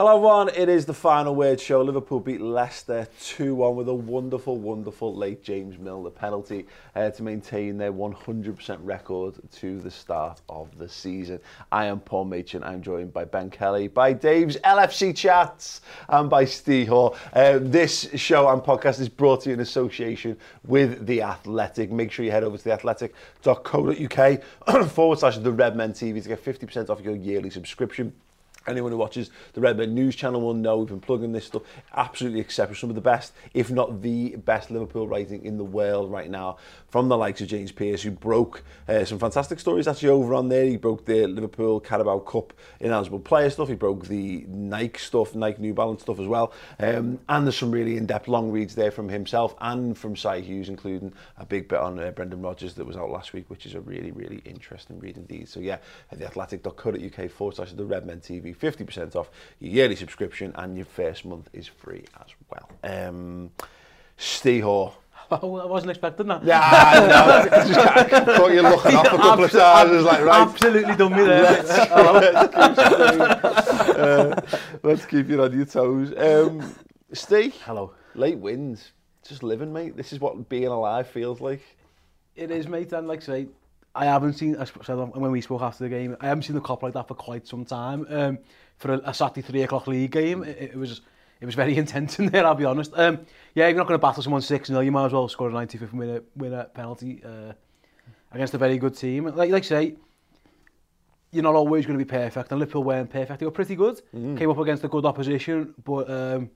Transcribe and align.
Hello, 0.00 0.16
everyone. 0.16 0.48
It 0.56 0.70
is 0.70 0.86
the 0.86 0.94
final 0.94 1.34
word 1.34 1.60
show. 1.60 1.82
Liverpool 1.82 2.20
beat 2.20 2.40
Leicester 2.40 3.06
2 3.20 3.54
1 3.54 3.76
with 3.76 3.86
a 3.86 3.92
wonderful, 3.92 4.56
wonderful 4.56 5.14
late 5.14 5.42
James 5.42 5.78
Milner 5.78 6.08
penalty 6.08 6.64
uh, 6.96 7.10
to 7.10 7.22
maintain 7.22 7.76
their 7.76 7.92
100% 7.92 8.78
record 8.80 9.34
to 9.56 9.78
the 9.78 9.90
start 9.90 10.40
of 10.48 10.78
the 10.78 10.88
season. 10.88 11.38
I 11.70 11.84
am 11.84 12.00
Paul 12.00 12.24
Machin. 12.24 12.64
I'm 12.64 12.80
joined 12.80 13.12
by 13.12 13.26
Ben 13.26 13.50
Kelly, 13.50 13.88
by 13.88 14.14
Dave's 14.14 14.56
LFC 14.64 15.14
Chats, 15.14 15.82
and 16.08 16.30
by 16.30 16.46
Steve 16.46 16.88
Hall. 16.88 17.14
Uh, 17.34 17.58
this 17.60 18.08
show 18.14 18.48
and 18.48 18.62
podcast 18.62 19.00
is 19.00 19.10
brought 19.10 19.42
to 19.42 19.50
you 19.50 19.52
in 19.52 19.60
association 19.60 20.38
with 20.64 21.06
The 21.06 21.20
Athletic. 21.20 21.92
Make 21.92 22.10
sure 22.10 22.24
you 22.24 22.30
head 22.30 22.42
over 22.42 22.56
to 22.56 22.62
theathletic.co.uk 22.62 24.42
forward 24.92 25.18
slash 25.18 25.36
The 25.36 25.52
Redmen 25.52 25.92
TV 25.92 26.22
to 26.22 26.28
get 26.30 26.42
50% 26.42 26.88
off 26.88 27.02
your 27.02 27.16
yearly 27.16 27.50
subscription. 27.50 28.14
Anyone 28.66 28.92
who 28.92 28.98
watches 28.98 29.30
the 29.54 29.60
Redmen 29.60 29.94
News 29.94 30.14
Channel 30.14 30.40
will 30.40 30.54
know 30.54 30.78
we've 30.78 30.88
been 30.88 31.00
plugging 31.00 31.32
this 31.32 31.46
stuff. 31.46 31.62
Absolutely 31.94 32.40
exceptional. 32.40 32.76
Some 32.76 32.90
of 32.90 32.94
the 32.94 33.00
best, 33.00 33.32
if 33.54 33.70
not 33.70 34.02
the 34.02 34.36
best 34.36 34.70
Liverpool 34.70 35.08
writing 35.08 35.44
in 35.44 35.56
the 35.56 35.64
world 35.64 36.10
right 36.10 36.30
now. 36.30 36.58
From 36.90 37.08
the 37.08 37.16
likes 37.16 37.40
of 37.40 37.46
James 37.46 37.70
Pearce, 37.70 38.02
who 38.02 38.10
broke 38.10 38.64
uh, 38.88 39.04
some 39.04 39.20
fantastic 39.20 39.60
stories 39.60 39.86
actually 39.86 40.08
over 40.08 40.34
on 40.34 40.48
there. 40.48 40.64
He 40.64 40.76
broke 40.76 41.04
the 41.04 41.26
Liverpool 41.26 41.78
Carabao 41.78 42.18
Cup 42.18 42.52
ineligible 42.80 43.20
player 43.20 43.48
stuff. 43.48 43.68
He 43.68 43.76
broke 43.76 44.06
the 44.06 44.44
Nike 44.48 44.98
stuff, 44.98 45.36
Nike 45.36 45.62
New 45.62 45.72
Balance 45.72 46.02
stuff 46.02 46.18
as 46.18 46.26
well. 46.26 46.52
Um, 46.80 47.20
and 47.28 47.46
there's 47.46 47.56
some 47.56 47.70
really 47.70 47.96
in-depth 47.96 48.26
long 48.26 48.50
reads 48.50 48.74
there 48.74 48.90
from 48.90 49.08
himself 49.08 49.54
and 49.60 49.96
from 49.96 50.16
Si 50.16 50.40
Hughes, 50.40 50.68
including 50.68 51.12
a 51.38 51.46
big 51.46 51.68
bit 51.68 51.78
on 51.78 52.00
uh, 52.00 52.10
Brendan 52.10 52.42
Rodgers 52.42 52.74
that 52.74 52.84
was 52.84 52.96
out 52.96 53.10
last 53.10 53.32
week, 53.32 53.48
which 53.48 53.66
is 53.66 53.74
a 53.74 53.80
really, 53.80 54.10
really 54.10 54.42
interesting 54.44 54.98
read 54.98 55.16
indeed. 55.16 55.48
So 55.48 55.60
yeah, 55.60 55.78
at 56.10 56.18
theathletic.co.uk 56.18 57.30
forward 57.30 57.54
slash 57.54 57.72
the 57.72 57.84
Redmen 57.84 58.20
TV, 58.20 58.56
50% 58.56 59.14
off 59.14 59.30
your 59.60 59.72
yearly 59.72 59.94
subscription 59.96 60.52
and 60.56 60.76
your 60.76 60.86
first 60.86 61.24
month 61.24 61.48
is 61.52 61.68
free 61.68 62.04
as 62.18 62.34
well. 62.50 62.68
Um, 62.82 63.52
Steve. 64.16 64.90
oh, 65.42 65.56
I 65.56 65.66
wasn't 65.66 65.90
expecting 65.90 66.26
that. 66.26 66.42
Yeah, 66.44 67.48
no, 67.50 67.64
just 67.66 68.36
caught 68.36 68.52
you 68.52 68.62
looking 68.62 68.96
off 68.96 69.06
a 69.06 69.16
couple 69.16 69.44
of 69.44 69.52
times, 69.52 70.04
like, 70.04 70.24
right. 70.24 70.48
Absolutely 70.48 70.96
done 70.96 71.12
me 71.12 71.22
there. 71.22 71.42
Let's, 71.42 71.70
uh, 73.90 74.40
let's 74.82 75.06
keep 75.06 75.28
you 75.28 75.40
on 75.42 75.56
your 75.56 75.66
toes. 75.66 76.12
Um, 76.16 76.74
Steve. 77.12 77.54
Hello. 77.64 77.94
Late 78.14 78.38
wins. 78.38 78.92
Just 79.26 79.44
living, 79.44 79.72
mate. 79.72 79.96
This 79.96 80.12
is 80.12 80.18
what 80.18 80.48
being 80.48 80.66
alive 80.66 81.06
feels 81.06 81.40
like. 81.40 81.62
It 82.34 82.50
is, 82.50 82.66
mate, 82.66 82.92
and 82.92 83.06
like 83.06 83.22
I 83.22 83.26
say, 83.26 83.46
I 83.94 84.06
haven't 84.06 84.32
seen, 84.34 84.56
I 84.56 84.64
said 84.64 84.94
when 84.96 85.30
we 85.30 85.40
spoke 85.40 85.62
after 85.62 85.84
the 85.84 85.90
game, 85.90 86.16
I 86.20 86.26
haven't 86.26 86.42
seen 86.42 86.54
the 86.54 86.60
cop 86.60 86.82
like 86.82 86.94
that 86.94 87.06
for 87.06 87.14
quite 87.14 87.46
some 87.46 87.64
time. 87.64 88.06
Um, 88.08 88.38
for 88.78 88.94
a, 88.94 89.00
a 89.04 89.14
Saturday 89.14 89.42
3 89.42 89.62
o'clock 89.62 89.86
league 89.86 90.10
game, 90.10 90.42
it, 90.42 90.58
it 90.72 90.76
was 90.76 91.02
it 91.40 91.46
was 91.46 91.54
very 91.54 91.76
intense 91.82 92.18
in 92.18 92.26
there, 92.26 92.46
I'll 92.46 92.54
be 92.54 92.64
honest. 92.64 92.92
Um, 92.94 93.20
yeah, 93.54 93.66
if 93.66 93.70
you're 93.70 93.78
not 93.78 93.88
going 93.88 93.98
to 93.98 94.02
battle 94.02 94.22
someone 94.22 94.42
6-0, 94.42 94.84
you 94.84 94.92
might 94.92 95.06
as 95.06 95.12
well 95.12 95.28
score 95.28 95.48
a 95.48 95.52
95th 95.52 95.92
minute 95.92 96.24
winner 96.36 96.64
penalty 96.64 97.22
uh, 97.24 97.52
against 98.32 98.54
a 98.54 98.58
very 98.58 98.78
good 98.78 98.96
team. 98.96 99.24
Like, 99.24 99.50
like 99.50 99.64
I 99.64 99.66
say, 99.66 99.96
you're 101.32 101.42
not 101.42 101.54
always 101.54 101.86
going 101.86 101.98
to 101.98 102.04
be 102.04 102.08
perfect, 102.08 102.50
and 102.50 102.58
Liverpool 102.58 102.84
weren't 102.84 103.10
perfect. 103.10 103.40
They 103.40 103.46
were 103.46 103.52
pretty 103.52 103.76
good, 103.76 104.00
mm. 104.14 104.36
came 104.36 104.50
up 104.50 104.58
against 104.58 104.84
a 104.84 104.88
good 104.88 105.04
opposition, 105.04 105.74
but 105.84 106.10
um, 106.10 106.50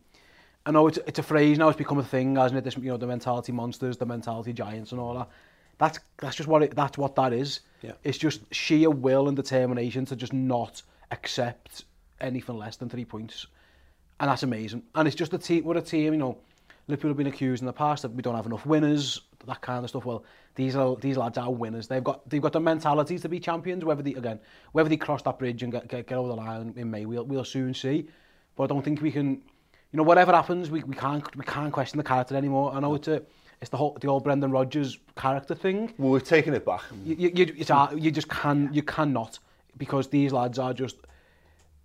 I 0.67 0.72
know 0.72 0.87
it's, 0.89 0.99
it's 1.06 1.19
a 1.19 1.22
phrase 1.22 1.59
now, 1.59 1.69
it's 1.69 1.78
become 1.78 1.99
a 1.99 2.05
thing, 2.05 2.37
hasn't 2.37 2.59
it? 2.59 2.65
This, 2.65 2.77
you 2.77 2.91
know, 2.91 2.97
the 2.97 3.06
mentality 3.06 3.53
monsters, 3.53 3.97
the 3.97 4.06
mentality 4.06 4.53
giants 4.53 4.93
and 4.93 5.01
all 5.01 5.15
that. 5.15 5.28
That's, 5.78 5.99
that's 6.19 6.37
just 6.37 6.49
what 6.49 6.62
it, 6.62 6.77
that's 6.77 6.97
what 6.97 7.16
that 7.16 7.33
is. 7.33 7.61
Yeah. 7.83 7.93
It's 8.05 8.19
just 8.19 8.43
sheer 8.53 8.91
will 8.91 9.28
and 9.28 9.37
determination 9.37 10.05
to 10.06 10.16
just 10.16 10.33
not 10.33 10.83
accept 11.11 11.84
anything 12.21 12.56
less 12.56 12.77
than 12.77 12.89
three 12.89 13.05
points 13.05 13.47
and 14.21 14.31
that's 14.31 14.43
amazing. 14.43 14.83
And 14.95 15.07
it's 15.09 15.17
just 15.17 15.33
a 15.35 15.39
team, 15.39 15.65
we're 15.65 15.77
a 15.77 15.83
team, 15.83 16.13
you 16.13 16.19
know, 16.19 16.39
Liverpool 16.87 17.11
have 17.11 17.17
been 17.17 17.27
accused 17.27 17.63
in 17.63 17.67
the 17.67 17.73
past 17.73 18.03
that 18.03 18.13
we 18.13 18.23
don't 18.23 18.35
have 18.35 18.47
enough 18.47 18.67
winners, 18.67 19.23
that 19.47 19.61
kind 19.61 19.85
of 19.85 19.91
stuff. 19.91 20.05
Well, 20.05 20.25
these 20.55 20.77
are 20.77 20.97
these 20.97 21.17
lads 21.17 21.39
are 21.39 21.51
winners. 21.51 21.89
They've 21.89 22.05
got 22.05 22.29
they've 22.29 22.43
got 22.43 22.53
the 22.53 22.61
mentality 22.61 23.19
to 23.19 23.29
be 23.29 23.41
champions. 23.41 23.85
Whether 23.85 24.03
they 24.03 24.15
again, 24.15 24.39
whether 24.73 24.89
they 24.89 24.97
cross 24.97 25.23
that 25.23 25.39
bridge 25.39 25.63
and 25.63 25.73
get 25.73 25.89
get, 25.89 26.07
get 26.07 26.19
over 26.19 26.29
the 26.29 26.37
line 26.37 26.75
in 26.77 26.91
May, 26.91 27.07
we'll 27.07 27.25
we'll 27.25 27.45
soon 27.45 27.75
see. 27.75 28.09
But 28.57 28.65
I 28.65 28.67
don't 28.69 28.85
think 28.85 29.03
we 29.03 29.11
can, 29.11 29.31
you 29.93 29.97
know, 29.97 30.03
whatever 30.03 30.33
happens, 30.33 30.71
we, 30.71 30.83
we 30.85 30.95
can't 30.95 31.37
we 31.37 31.45
can't 31.45 31.73
question 31.73 31.97
the 31.97 32.05
character 32.05 32.37
anymore. 32.37 32.73
I 32.75 32.81
know 32.81 32.95
it's 32.95 33.09
a 33.09 33.23
it's 33.61 33.71
the 33.71 33.77
whole 33.77 33.97
the 34.01 34.09
old 34.09 34.25
Brendan 34.25 34.51
Rodgers 34.51 34.99
character 35.17 35.55
thing. 35.55 35.93
Well, 35.99 36.11
we've 36.13 36.25
taken 36.25 36.55
it 36.55 36.65
back. 36.65 36.83
You 37.05 37.17
you, 37.17 37.31
you, 37.35 37.67
you 37.97 38.11
just 38.11 38.29
can 38.29 38.71
you 38.73 38.83
cannot 38.83 39.39
because 39.79 40.09
these 40.09 40.33
lads 40.33 40.59
are 40.59 40.73
just 40.73 40.97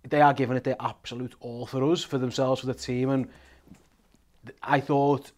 they 0.08 0.20
are 0.20 0.32
giving 0.32 0.56
it 0.56 0.64
their 0.64 0.76
absolute 0.80 1.34
all 1.40 1.66
for 1.66 1.82
us, 1.90 2.02
for 2.02 2.18
themselves, 2.18 2.60
for 2.60 2.66
the 2.66 2.74
team. 2.74 3.10
And 3.10 3.28
I 4.62 4.80
thought 4.80 5.32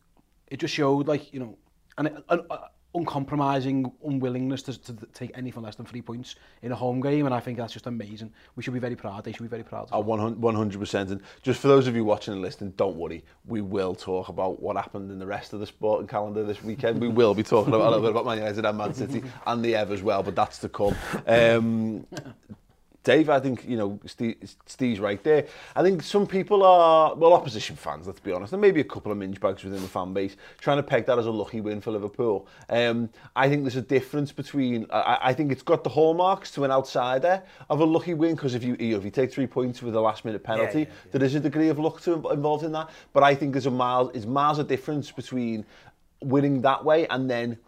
it 0.48 0.60
just 0.60 0.74
showed, 0.74 1.08
like, 1.08 1.32
you 1.32 1.40
know, 1.40 1.58
an, 1.98 2.22
an 2.28 2.40
uh, 2.50 2.58
uncompromising 2.94 3.90
unwillingness 4.04 4.62
to, 4.62 4.78
to 4.78 5.06
take 5.14 5.30
anything 5.34 5.62
less 5.62 5.76
than 5.76 5.86
three 5.86 6.02
points 6.02 6.34
in 6.62 6.72
a 6.72 6.74
home 6.74 7.00
game 7.00 7.24
and 7.24 7.34
I 7.34 7.40
think 7.40 7.56
that's 7.56 7.72
just 7.72 7.86
amazing. 7.86 8.32
We 8.54 8.62
should 8.62 8.74
be 8.74 8.80
very 8.80 8.96
proud 8.96 9.24
they 9.24 9.32
should 9.32 9.42
be 9.42 9.48
very 9.48 9.62
proud 9.62 9.88
oh, 9.92 10.04
100%, 10.04 10.36
100% 10.36 11.10
and 11.10 11.20
just 11.42 11.60
for 11.60 11.68
those 11.68 11.86
of 11.86 11.96
you 11.96 12.04
watching 12.04 12.34
and 12.34 12.42
listening 12.42 12.72
don't 12.76 12.96
worry 12.96 13.24
we 13.46 13.62
will 13.62 13.94
talk 13.94 14.28
about 14.28 14.60
what 14.60 14.76
happened 14.76 15.10
in 15.10 15.18
the 15.18 15.26
rest 15.26 15.52
of 15.52 15.60
the 15.60 15.66
sporting 15.66 16.06
calendar 16.06 16.44
this 16.44 16.62
weekend. 16.62 17.00
We 17.00 17.08
will 17.08 17.34
be 17.34 17.42
talking 17.42 17.72
about, 17.72 17.86
a 17.86 17.96
little 17.96 18.02
bit 18.02 18.10
about 18.10 18.26
Man 18.26 18.38
United 18.38 18.64
and 18.64 18.78
Man 18.78 18.92
City 18.92 19.22
and 19.46 19.64
the 19.64 19.74
Ev 19.74 19.90
as 19.90 20.02
well 20.02 20.22
but 20.22 20.36
that's 20.36 20.58
to 20.58 20.68
come. 20.68 20.94
Um, 21.26 22.06
Dave, 23.04 23.28
I 23.28 23.40
think, 23.40 23.68
you 23.68 23.76
know, 23.76 23.98
Steve, 24.06 24.36
Steve's 24.66 25.00
right 25.00 25.22
there. 25.24 25.46
I 25.74 25.82
think 25.82 26.02
some 26.02 26.26
people 26.26 26.62
are, 26.62 27.14
well, 27.16 27.32
opposition 27.32 27.74
fans, 27.74 28.06
let's 28.06 28.20
be 28.20 28.30
honest, 28.30 28.52
and 28.52 28.62
maybe 28.62 28.80
a 28.80 28.84
couple 28.84 29.10
of 29.10 29.18
minge 29.18 29.40
bags 29.40 29.64
within 29.64 29.82
the 29.82 29.88
fan 29.88 30.12
base, 30.12 30.36
trying 30.60 30.76
to 30.76 30.84
peg 30.84 31.06
that 31.06 31.18
as 31.18 31.26
a 31.26 31.30
lucky 31.30 31.60
win 31.60 31.80
for 31.80 31.90
Liverpool. 31.90 32.46
Um, 32.68 33.08
I 33.34 33.48
think 33.48 33.62
there's 33.62 33.76
a 33.76 33.82
difference 33.82 34.30
between, 34.30 34.86
I, 34.90 35.18
I 35.22 35.34
think 35.34 35.50
it's 35.50 35.62
got 35.62 35.82
the 35.82 35.90
hallmarks 35.90 36.52
to 36.52 36.64
an 36.64 36.70
outsider 36.70 37.42
of 37.68 37.80
a 37.80 37.84
lucky 37.84 38.14
win, 38.14 38.36
because 38.36 38.54
if 38.54 38.62
you, 38.62 38.76
you 38.78 38.92
know, 38.92 38.98
if 38.98 39.04
you 39.04 39.10
take 39.10 39.32
three 39.32 39.48
points 39.48 39.82
with 39.82 39.96
a 39.96 40.00
last 40.00 40.24
minute 40.24 40.44
penalty, 40.44 40.80
yeah, 40.80 40.84
yeah, 40.84 40.90
yeah. 41.06 41.10
there 41.10 41.24
is 41.24 41.34
a 41.34 41.40
degree 41.40 41.70
of 41.70 41.80
luck 41.80 42.00
to, 42.02 42.14
involved 42.30 42.64
in 42.64 42.70
that. 42.72 42.88
But 43.12 43.24
I 43.24 43.34
think 43.34 43.52
there's 43.52 43.66
a 43.66 43.70
miles, 43.70 44.12
it's 44.14 44.26
miles 44.26 44.60
of 44.60 44.68
difference 44.68 45.10
between 45.10 45.64
winning 46.20 46.60
that 46.62 46.84
way 46.84 47.08
and 47.08 47.28
then, 47.28 47.58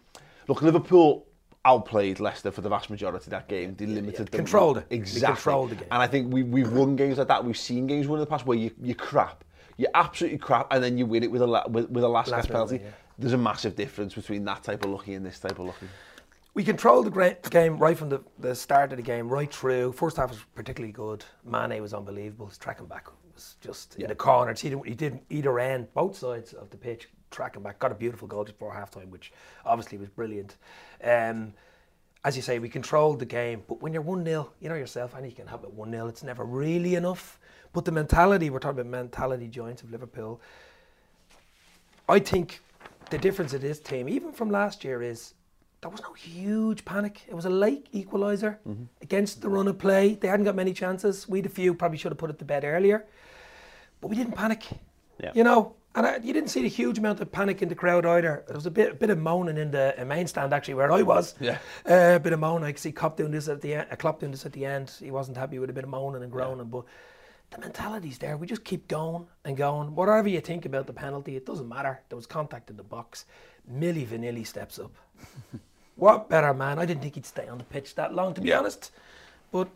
look, 0.47 0.61
Liverpool 0.61 1.25
outplayed 1.65 2.19
Leicester 2.19 2.51
for 2.51 2.61
the 2.61 2.69
vast 2.69 2.89
majority 2.89 3.25
of 3.25 3.29
that 3.31 3.47
game. 3.47 3.75
They 3.75 3.85
limited 3.85 4.19
yeah, 4.19 4.25
them. 4.25 4.45
Controlled 4.45 4.77
it. 4.77 4.87
Exactly. 4.89 5.35
controlled 5.35 5.69
the 5.71 5.75
game. 5.75 5.87
And 5.91 6.01
I 6.01 6.07
think 6.07 6.31
we, 6.31 6.43
we've 6.43 6.71
won 6.71 6.95
games 6.95 7.17
like 7.17 7.27
that. 7.27 7.43
We've 7.43 7.57
seen 7.57 7.87
games 7.87 8.07
won 8.07 8.19
in 8.19 8.21
the 8.21 8.29
past 8.29 8.45
where 8.45 8.57
you, 8.57 8.71
you're 8.81 8.95
crap. 8.95 9.43
You're 9.77 9.91
absolutely 9.93 10.37
crap 10.37 10.67
and 10.71 10.83
then 10.83 10.97
you 10.97 11.05
win 11.05 11.23
it 11.23 11.31
with 11.31 11.41
a, 11.41 11.63
with, 11.67 11.89
with 11.89 12.03
a 12.03 12.07
last, 12.07 12.29
last 12.29 12.47
penalty. 12.49 12.77
Yeah. 12.77 12.91
There's 13.17 13.33
a 13.33 13.37
massive 13.37 13.75
difference 13.75 14.13
between 14.13 14.45
that 14.45 14.63
type 14.63 14.85
of 14.85 14.91
lucky 14.91 15.15
and 15.15 15.25
this 15.25 15.39
type 15.39 15.59
of 15.59 15.65
lucky. 15.65 15.87
We 16.53 16.63
controlled 16.63 17.05
the 17.05 17.11
great 17.11 17.49
game 17.49 17.77
right 17.77 17.97
from 17.97 18.07
the, 18.07 18.21
the 18.39 18.55
start 18.55 18.91
of 18.93 18.97
the 18.97 19.03
game, 19.03 19.27
right 19.27 19.53
through. 19.53 19.91
First 19.91 20.15
half 20.15 20.29
was 20.29 20.39
particularly 20.55 20.93
good. 20.93 21.25
Mane 21.43 21.81
was 21.81 21.93
unbelievable. 21.93 22.47
His 22.47 22.57
tracking 22.57 22.85
back 22.85 23.07
was 23.33 23.57
just 23.59 23.95
yeah. 23.97 24.05
in 24.05 24.09
the 24.09 24.15
corner. 24.15 24.53
He 24.53 24.69
did, 24.69 24.79
he 24.85 24.95
did 24.95 25.19
either 25.29 25.59
end, 25.59 25.93
both 25.93 26.15
sides 26.15 26.53
of 26.53 26.69
the 26.69 26.77
pitch, 26.77 27.09
tracking 27.35 27.61
back. 27.61 27.77
Got 27.79 27.91
a 27.91 27.95
beautiful 27.95 28.27
goal 28.27 28.43
just 28.45 28.57
before 28.57 28.73
halftime, 28.73 29.09
which 29.09 29.31
obviously 29.65 29.97
was 29.97 30.09
brilliant. 30.09 30.55
Um, 31.03 31.53
as 32.23 32.35
you 32.35 32.41
say, 32.41 32.57
we 32.59 32.69
controlled 32.69 33.19
the 33.19 33.25
game. 33.25 33.63
But 33.67 33.81
when 33.81 33.93
you're 33.93 34.01
1 34.01 34.25
0, 34.25 34.49
you 34.59 34.69
know 34.69 34.75
yourself, 34.75 35.13
and 35.15 35.25
you 35.25 35.31
can 35.31 35.47
have 35.47 35.63
it 35.63 35.71
1 35.71 35.91
0, 35.91 36.07
it's 36.07 36.23
never 36.23 36.43
really 36.43 36.95
enough. 36.95 37.37
But 37.73 37.85
the 37.85 37.91
mentality, 37.91 38.49
we're 38.49 38.59
talking 38.59 38.79
about 38.79 38.89
mentality 38.89 39.47
joints 39.47 39.83
of 39.83 39.91
Liverpool. 39.91 40.41
I 42.07 42.19
think 42.19 42.61
the 43.09 43.17
difference 43.17 43.53
of 43.53 43.61
this 43.61 43.79
team, 43.79 44.07
even 44.09 44.31
from 44.31 44.49
last 44.49 44.83
year, 44.83 45.01
is 45.01 45.33
there 45.81 45.89
was 45.89 46.01
no 46.01 46.13
huge 46.13 46.85
panic. 46.85 47.21
It 47.27 47.35
was 47.35 47.45
a 47.45 47.49
late 47.49 47.91
equaliser 47.93 48.57
Mm-hmm. 48.67 48.83
against 49.01 49.41
the 49.41 49.49
run 49.49 49.67
of 49.67 49.77
play. 49.77 50.15
They 50.15 50.27
hadn't 50.27 50.45
got 50.45 50.55
many 50.55 50.73
chances. 50.73 51.27
We 51.29 51.39
had 51.39 51.45
a 51.45 51.49
few, 51.49 51.73
probably 51.75 51.97
should 51.97 52.11
have 52.11 52.17
put 52.17 52.29
it 52.29 52.39
to 52.39 52.45
bed 52.45 52.63
earlier. 52.63 53.05
But 54.01 54.07
we 54.07 54.15
didn't 54.15 54.33
panic. 54.33 54.63
Yeah. 55.19 55.31
You 55.35 55.43
know, 55.43 55.75
and 55.95 56.05
I, 56.05 56.17
you 56.17 56.33
didn't 56.33 56.49
see 56.49 56.65
a 56.65 56.69
huge 56.69 56.97
amount 56.97 57.21
of 57.21 57.31
panic 57.31 57.61
in 57.61 57.69
the 57.69 57.75
crowd 57.75 58.05
either. 58.05 58.43
There 58.47 58.55
was 58.55 58.65
a 58.65 58.71
bit, 58.71 58.91
a 58.91 58.95
bit 58.95 59.09
of 59.09 59.17
moaning 59.17 59.57
in 59.57 59.71
the 59.71 59.95
main 60.05 60.27
stand 60.27 60.53
actually, 60.53 60.73
where 60.75 60.91
I 60.91 61.01
was. 61.01 61.35
Yeah. 61.39 61.57
Uh, 61.89 62.13
a 62.15 62.19
bit 62.19 62.33
of 62.33 62.39
moaning. 62.39 62.65
I 62.65 62.71
could 62.73 62.79
see 62.79 62.91
Klopp 62.91 63.17
doing 63.17 63.31
this 63.31 63.47
at 63.47 63.61
the 63.61 63.75
end. 63.75 63.87
Klopp 63.97 64.19
doing 64.19 64.31
this 64.31 64.45
at 64.45 64.53
the 64.53 64.65
end. 64.65 64.91
He 64.99 65.11
wasn't 65.11 65.37
happy 65.37 65.57
with 65.59 65.69
a 65.69 65.73
bit 65.73 65.83
of 65.85 65.89
moaning 65.89 66.21
and 66.23 66.31
groaning, 66.31 66.67
but 66.67 66.83
the 67.51 67.59
mentality's 67.59 68.17
there. 68.17 68.35
We 68.37 68.47
just 68.47 68.63
keep 68.63 68.87
going 68.87 69.25
and 69.45 69.55
going. 69.55 69.95
Whatever 69.95 70.27
you 70.27 70.41
think 70.41 70.65
about 70.65 70.87
the 70.87 70.93
penalty, 70.93 71.35
it 71.37 71.45
doesn't 71.45 71.69
matter. 71.69 72.01
There 72.09 72.15
was 72.17 72.27
contact 72.27 72.69
in 72.69 72.77
the 72.77 72.83
box. 72.83 73.25
Millie 73.67 74.05
Vanilli 74.05 74.45
steps 74.45 74.79
up. 74.79 74.91
what 75.95 76.29
better 76.29 76.53
man? 76.53 76.77
I 76.79 76.85
didn't 76.85 77.01
think 77.03 77.15
he'd 77.15 77.25
stay 77.25 77.47
on 77.47 77.57
the 77.57 77.63
pitch 77.63 77.95
that 77.95 78.13
long, 78.13 78.33
to 78.33 78.41
be 78.41 78.49
Yeah. 78.49 78.59
honest. 78.59 78.91
But 79.51 79.69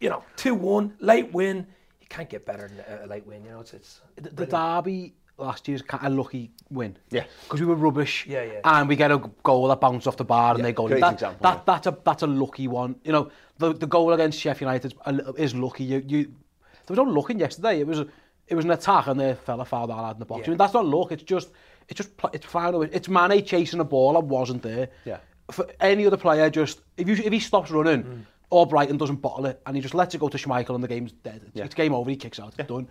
you 0.00 0.10
know, 0.10 0.22
two 0.36 0.54
one, 0.54 0.94
late 1.00 1.32
win. 1.32 1.66
You 2.00 2.06
can't 2.08 2.28
get 2.28 2.44
better 2.44 2.68
than 2.68 3.02
a 3.02 3.06
late 3.06 3.26
win. 3.26 3.44
You 3.44 3.50
know, 3.50 3.60
it's 3.60 3.72
it's. 3.74 4.00
The, 4.16 4.30
the 4.30 4.46
derby 4.46 5.14
last 5.38 5.68
year's 5.68 5.82
kind 5.82 6.06
of 6.06 6.12
lucky 6.12 6.50
win. 6.70 6.96
Yeah. 7.10 7.24
Because 7.44 7.60
we 7.60 7.66
were 7.66 7.74
rubbish. 7.74 8.26
Yeah, 8.28 8.42
yeah. 8.44 8.60
And 8.64 8.88
we 8.88 8.96
get 8.96 9.10
a 9.10 9.18
goal 9.42 9.68
that 9.68 9.80
bounced 9.80 10.06
off 10.06 10.16
the 10.16 10.24
bar 10.24 10.54
and 10.54 10.64
they 10.64 10.72
go. 10.72 10.88
That, 10.88 11.12
example, 11.14 11.38
that, 11.42 11.56
yeah. 11.56 11.62
that's 11.66 11.86
a 11.86 11.98
that's 12.04 12.22
a 12.22 12.26
lucky 12.26 12.68
one. 12.68 12.96
You 13.04 13.12
know, 13.12 13.30
the 13.58 13.72
the 13.72 13.86
goal 13.86 14.12
against 14.12 14.40
Sheffield 14.40 14.68
United 14.68 14.94
is, 15.06 15.20
is 15.36 15.54
lucky. 15.54 15.84
You 15.84 16.04
you 16.06 16.24
there 16.24 16.96
was 16.96 16.98
no 16.98 17.04
looking 17.04 17.38
yesterday. 17.38 17.80
It 17.80 17.86
was 17.86 18.00
it 18.46 18.54
was 18.54 18.64
an 18.64 18.70
attack 18.70 19.06
and 19.06 19.20
the 19.20 19.36
fella 19.44 19.64
fouled 19.64 19.90
that 19.90 19.96
lad 19.96 20.16
in 20.16 20.20
the 20.20 20.26
box. 20.26 20.46
I 20.46 20.50
mean, 20.50 20.58
that's 20.58 20.74
not 20.74 20.86
luck. 20.86 21.12
It's 21.12 21.22
just 21.22 21.50
it's 21.88 21.98
just 21.98 22.10
it's 22.32 22.46
final. 22.46 22.82
It's 22.82 23.08
Mane 23.08 23.44
chasing 23.44 23.80
a 23.80 23.84
ball 23.84 24.14
that 24.14 24.24
wasn't 24.24 24.62
there. 24.62 24.88
Yeah. 25.04 25.18
For 25.50 25.66
any 25.80 26.06
other 26.06 26.18
player, 26.18 26.50
just 26.50 26.80
if 26.96 27.08
you 27.08 27.14
if 27.14 27.32
he 27.32 27.40
stops 27.40 27.70
running. 27.70 28.02
Mm. 28.02 28.22
Albrighton 28.50 28.96
doesn't 28.96 29.16
bottle 29.16 29.44
it 29.44 29.60
and 29.66 29.76
he 29.76 29.82
just 29.82 29.94
lets 29.94 30.14
it 30.14 30.18
go 30.22 30.28
to 30.30 30.38
Schmeichel 30.38 30.74
and 30.74 30.82
the 30.82 30.88
game's 30.88 31.12
dead. 31.12 31.42
It's, 31.46 31.54
Yeah. 31.54 31.64
it's 31.64 31.74
game 31.74 31.94
over, 31.94 32.08
he 32.08 32.16
kicks 32.16 32.40
out, 32.40 32.54
it's 32.58 32.66
done. 32.66 32.88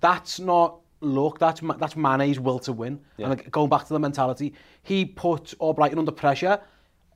That's 0.00 0.40
not 0.40 0.80
luck, 1.06 1.38
that's 1.38 1.60
that's 1.78 1.96
Mane's 1.96 2.40
will 2.40 2.58
to 2.60 2.72
win. 2.72 3.00
And 3.18 3.50
going 3.50 3.68
back 3.68 3.86
to 3.86 3.92
the 3.92 3.98
mentality, 3.98 4.54
he 4.82 5.04
put 5.04 5.54
Albrighton 5.60 5.98
under 5.98 6.12
pressure. 6.12 6.60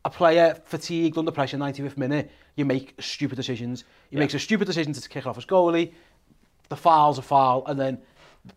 A 0.05 0.11
player 0.11 0.57
fatigued 0.65 1.19
under 1.19 1.33
pressure, 1.33 1.59
95th 1.59 1.97
minute, 1.97 2.31
you 2.57 2.65
make 2.65 2.95
stupid 3.01 3.37
decisions. 3.37 3.85
He 4.11 4.17
makes 4.17 4.33
a 4.33 4.39
stupid 4.39 4.67
decision 4.67 4.93
to 4.93 5.09
kick 5.09 5.27
off 5.27 5.37
his 5.37 5.45
goalie. 5.45 5.93
The 6.69 6.77
foul's 6.77 7.19
a 7.19 7.23
foul, 7.23 7.65
and 7.67 7.79
then 7.79 7.99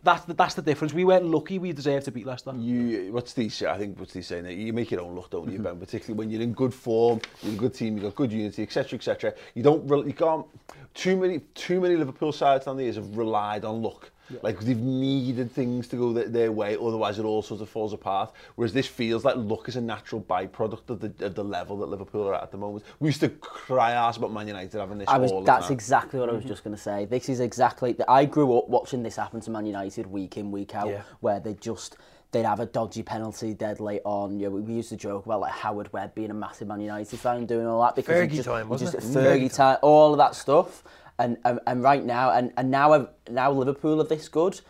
that's 0.02 0.24
the, 0.24 0.34
that's 0.34 0.54
the 0.54 0.62
difference. 0.62 0.92
We 0.92 1.04
weren't 1.04 1.24
lucky. 1.24 1.58
We 1.58 1.72
deserved 1.72 2.06
to 2.06 2.12
beat 2.12 2.26
Leicester. 2.26 2.52
You, 2.56 3.12
what's 3.12 3.32
say? 3.32 3.66
I 3.66 3.78
think 3.78 3.98
what's 3.98 4.12
Steve 4.12 4.24
saying? 4.24 4.46
You 4.58 4.72
make 4.72 4.90
your 4.90 5.02
own 5.02 5.14
luck, 5.14 5.30
don't 5.30 5.50
you. 5.50 5.58
Ben? 5.58 5.78
Particularly 5.78 6.18
when 6.18 6.30
you're 6.30 6.42
in 6.42 6.52
good 6.52 6.72
form, 6.72 7.20
you're 7.42 7.54
a 7.54 7.56
good 7.56 7.74
team, 7.74 7.94
you've 7.94 8.04
got 8.04 8.14
good 8.14 8.32
unity, 8.32 8.62
etc., 8.62 8.96
etc. 8.96 9.34
You 9.54 9.62
don't, 9.62 10.06
you 10.06 10.14
can't. 10.14 10.46
Too 10.94 11.16
many, 11.16 11.40
too 11.54 11.80
many 11.80 11.96
Liverpool 11.96 12.32
sides 12.32 12.66
down 12.66 12.76
the 12.76 12.84
years 12.84 12.96
have 12.96 13.16
relied 13.16 13.64
on 13.64 13.82
luck. 13.82 14.10
Like 14.42 14.60
they've 14.60 14.78
needed 14.78 15.50
things 15.50 15.88
to 15.88 15.96
go 15.96 16.12
their, 16.12 16.28
their 16.28 16.52
way, 16.52 16.76
otherwise 16.76 17.18
it 17.18 17.24
all 17.24 17.42
sort 17.42 17.60
of 17.60 17.68
falls 17.68 17.92
apart. 17.92 18.32
Whereas 18.54 18.72
this 18.72 18.86
feels 18.86 19.24
like 19.24 19.36
luck 19.36 19.68
is 19.68 19.76
a 19.76 19.80
natural 19.80 20.20
byproduct 20.20 20.90
of 20.90 21.00
the 21.00 21.26
of 21.26 21.34
the 21.34 21.44
level 21.44 21.78
that 21.78 21.86
Liverpool 21.86 22.28
are 22.28 22.34
at 22.34 22.42
at 22.42 22.50
the 22.50 22.58
moment. 22.58 22.84
We 23.00 23.08
used 23.08 23.20
to 23.20 23.28
cry 23.28 23.92
ass 23.92 24.16
about 24.16 24.32
Man 24.32 24.46
United 24.46 24.78
having 24.78 24.98
this 24.98 25.08
I 25.08 25.18
was. 25.18 25.32
all 25.32 25.42
That's 25.42 25.70
exactly 25.70 26.20
what 26.20 26.28
I 26.28 26.32
was 26.32 26.40
mm-hmm. 26.40 26.48
just 26.48 26.64
going 26.64 26.76
to 26.76 26.82
say. 26.82 27.06
This 27.06 27.28
is 27.28 27.40
exactly. 27.40 27.92
That 27.92 28.10
I 28.10 28.24
grew 28.24 28.56
up 28.58 28.68
watching 28.68 29.02
this 29.02 29.16
happen 29.16 29.40
to 29.40 29.50
Man 29.50 29.66
United 29.66 30.06
week 30.06 30.36
in 30.36 30.50
week 30.50 30.74
out, 30.74 30.88
Yeah. 30.88 31.02
where 31.20 31.40
they 31.40 31.54
just 31.54 31.96
they'd 32.32 32.44
have 32.44 32.60
a 32.60 32.66
dodgy 32.66 33.02
penalty 33.02 33.54
dead 33.54 33.78
late 33.80 34.02
on. 34.04 34.38
You 34.38 34.46
know, 34.46 34.56
we, 34.56 34.60
we 34.62 34.74
used 34.74 34.88
to 34.88 34.96
joke 34.96 35.26
about 35.26 35.40
like 35.40 35.52
Howard 35.52 35.92
Webb 35.92 36.14
being 36.14 36.30
a 36.30 36.34
massive 36.34 36.68
Man 36.68 36.80
United 36.80 37.18
fan 37.18 37.38
and 37.38 37.48
doing 37.48 37.66
all 37.66 37.82
that 37.82 37.94
because 37.94 38.20
he 38.20 38.28
Fergie 38.28 38.36
just, 38.36 38.48
time, 38.48 38.66
he 38.66 38.70
wasn't 38.70 38.92
just, 38.92 39.16
it? 39.16 39.18
Fergie 39.18 39.44
Fergie 39.44 39.54
time, 39.54 39.78
all 39.82 40.12
of 40.12 40.18
that 40.18 40.34
stuff. 40.34 40.82
And, 41.18 41.36
and 41.44 41.60
and 41.66 41.82
right 41.82 42.04
now, 42.04 42.30
and 42.30 42.52
and 42.56 42.70
now 42.70 42.92
I've, 42.92 43.08
now 43.30 43.50
Liverpool 43.52 44.00
are 44.00 44.04
this 44.04 44.28
good. 44.28 44.60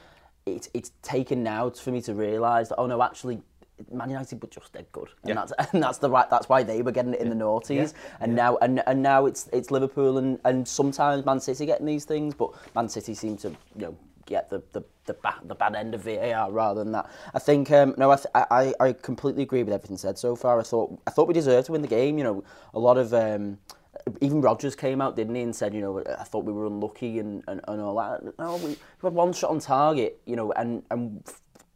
It's 0.45 0.69
it's 0.75 0.91
taken 1.03 1.43
now 1.43 1.71
for 1.71 1.91
me 1.91 2.03
to 2.03 2.15
realise 2.15 2.69
that 2.69 2.77
oh 2.77 2.87
no, 2.87 3.03
actually. 3.03 3.43
Man 3.91 4.11
United 4.11 4.41
were 4.41 4.49
just 4.49 4.73
dead 4.73 4.87
good, 4.93 5.09
and 5.25 5.37
that's 5.37 5.53
and 5.73 5.83
that's 5.83 5.99
the 5.99 6.09
right. 6.09 6.29
That's 6.31 6.49
why 6.49 6.63
they 6.63 6.83
were 6.83 6.93
getting 6.93 7.15
it 7.15 7.21
in 7.21 7.31
the 7.31 7.35
noughties, 7.35 7.95
and 8.21 8.37
now 8.37 8.57
and 8.59 8.81
and 8.87 9.03
now 9.03 9.27
it's 9.27 9.49
it's 9.53 9.73
Liverpool 9.73 10.19
and 10.19 10.39
and 10.45 10.69
sometimes 10.69 11.25
Man 11.25 11.41
City 11.41 11.67
getting 11.67 11.87
these 11.87 12.05
things, 12.05 12.33
but 12.33 12.51
Man 12.77 12.89
City 12.89 13.13
seem 13.15 13.37
to 13.39 13.49
you 13.49 13.57
know 13.87 13.97
get 14.27 14.51
the 14.51 14.63
the 14.73 14.83
the 15.07 15.15
bad, 15.15 15.35
the 15.45 15.55
bad 15.55 15.75
end 15.75 15.95
of 15.95 16.03
VAR 16.03 16.51
rather 16.51 16.83
than 16.83 16.93
that. 16.93 17.11
I 17.35 17.39
think 17.39 17.71
um, 17.71 17.95
no, 17.99 18.11
I, 18.11 18.17
th- 18.17 18.29
I 18.35 18.75
I 18.79 18.93
completely 18.93 19.43
agree 19.43 19.63
with 19.63 19.75
everything 19.75 19.97
said 19.97 20.19
so 20.19 20.37
far. 20.37 20.61
I 20.61 20.63
thought 20.63 21.01
I 21.07 21.11
thought 21.11 21.29
we 21.29 21.35
deserved 21.35 21.67
to 21.67 21.73
win 21.73 21.83
the 21.83 21.89
game. 21.89 22.19
You 22.19 22.25
know, 22.25 22.45
a 22.75 22.79
lot 22.79 22.99
of. 22.99 23.13
Um, 23.15 23.59
even 24.21 24.41
Rodgers 24.41 24.75
came 24.75 25.01
out, 25.01 25.17
didn't 25.17 25.35
he, 25.35 25.43
and 25.43 25.55
said, 25.55 25.75
you 25.75 25.81
know, 25.81 26.03
I 26.19 26.25
thought 26.25 26.45
we 26.45 26.53
were 26.53 26.67
unlucky 26.67 27.19
and, 27.19 27.43
and, 27.47 27.61
and 27.69 27.81
all 27.81 27.97
that. 27.97 28.39
No, 28.39 28.57
we, 28.57 28.69
we 28.69 28.77
had 29.03 29.13
one 29.13 29.33
shot 29.33 29.51
on 29.51 29.61
target, 29.61 30.21
you 30.27 30.37
know, 30.37 30.53
and, 30.53 30.83
and 30.91 31.23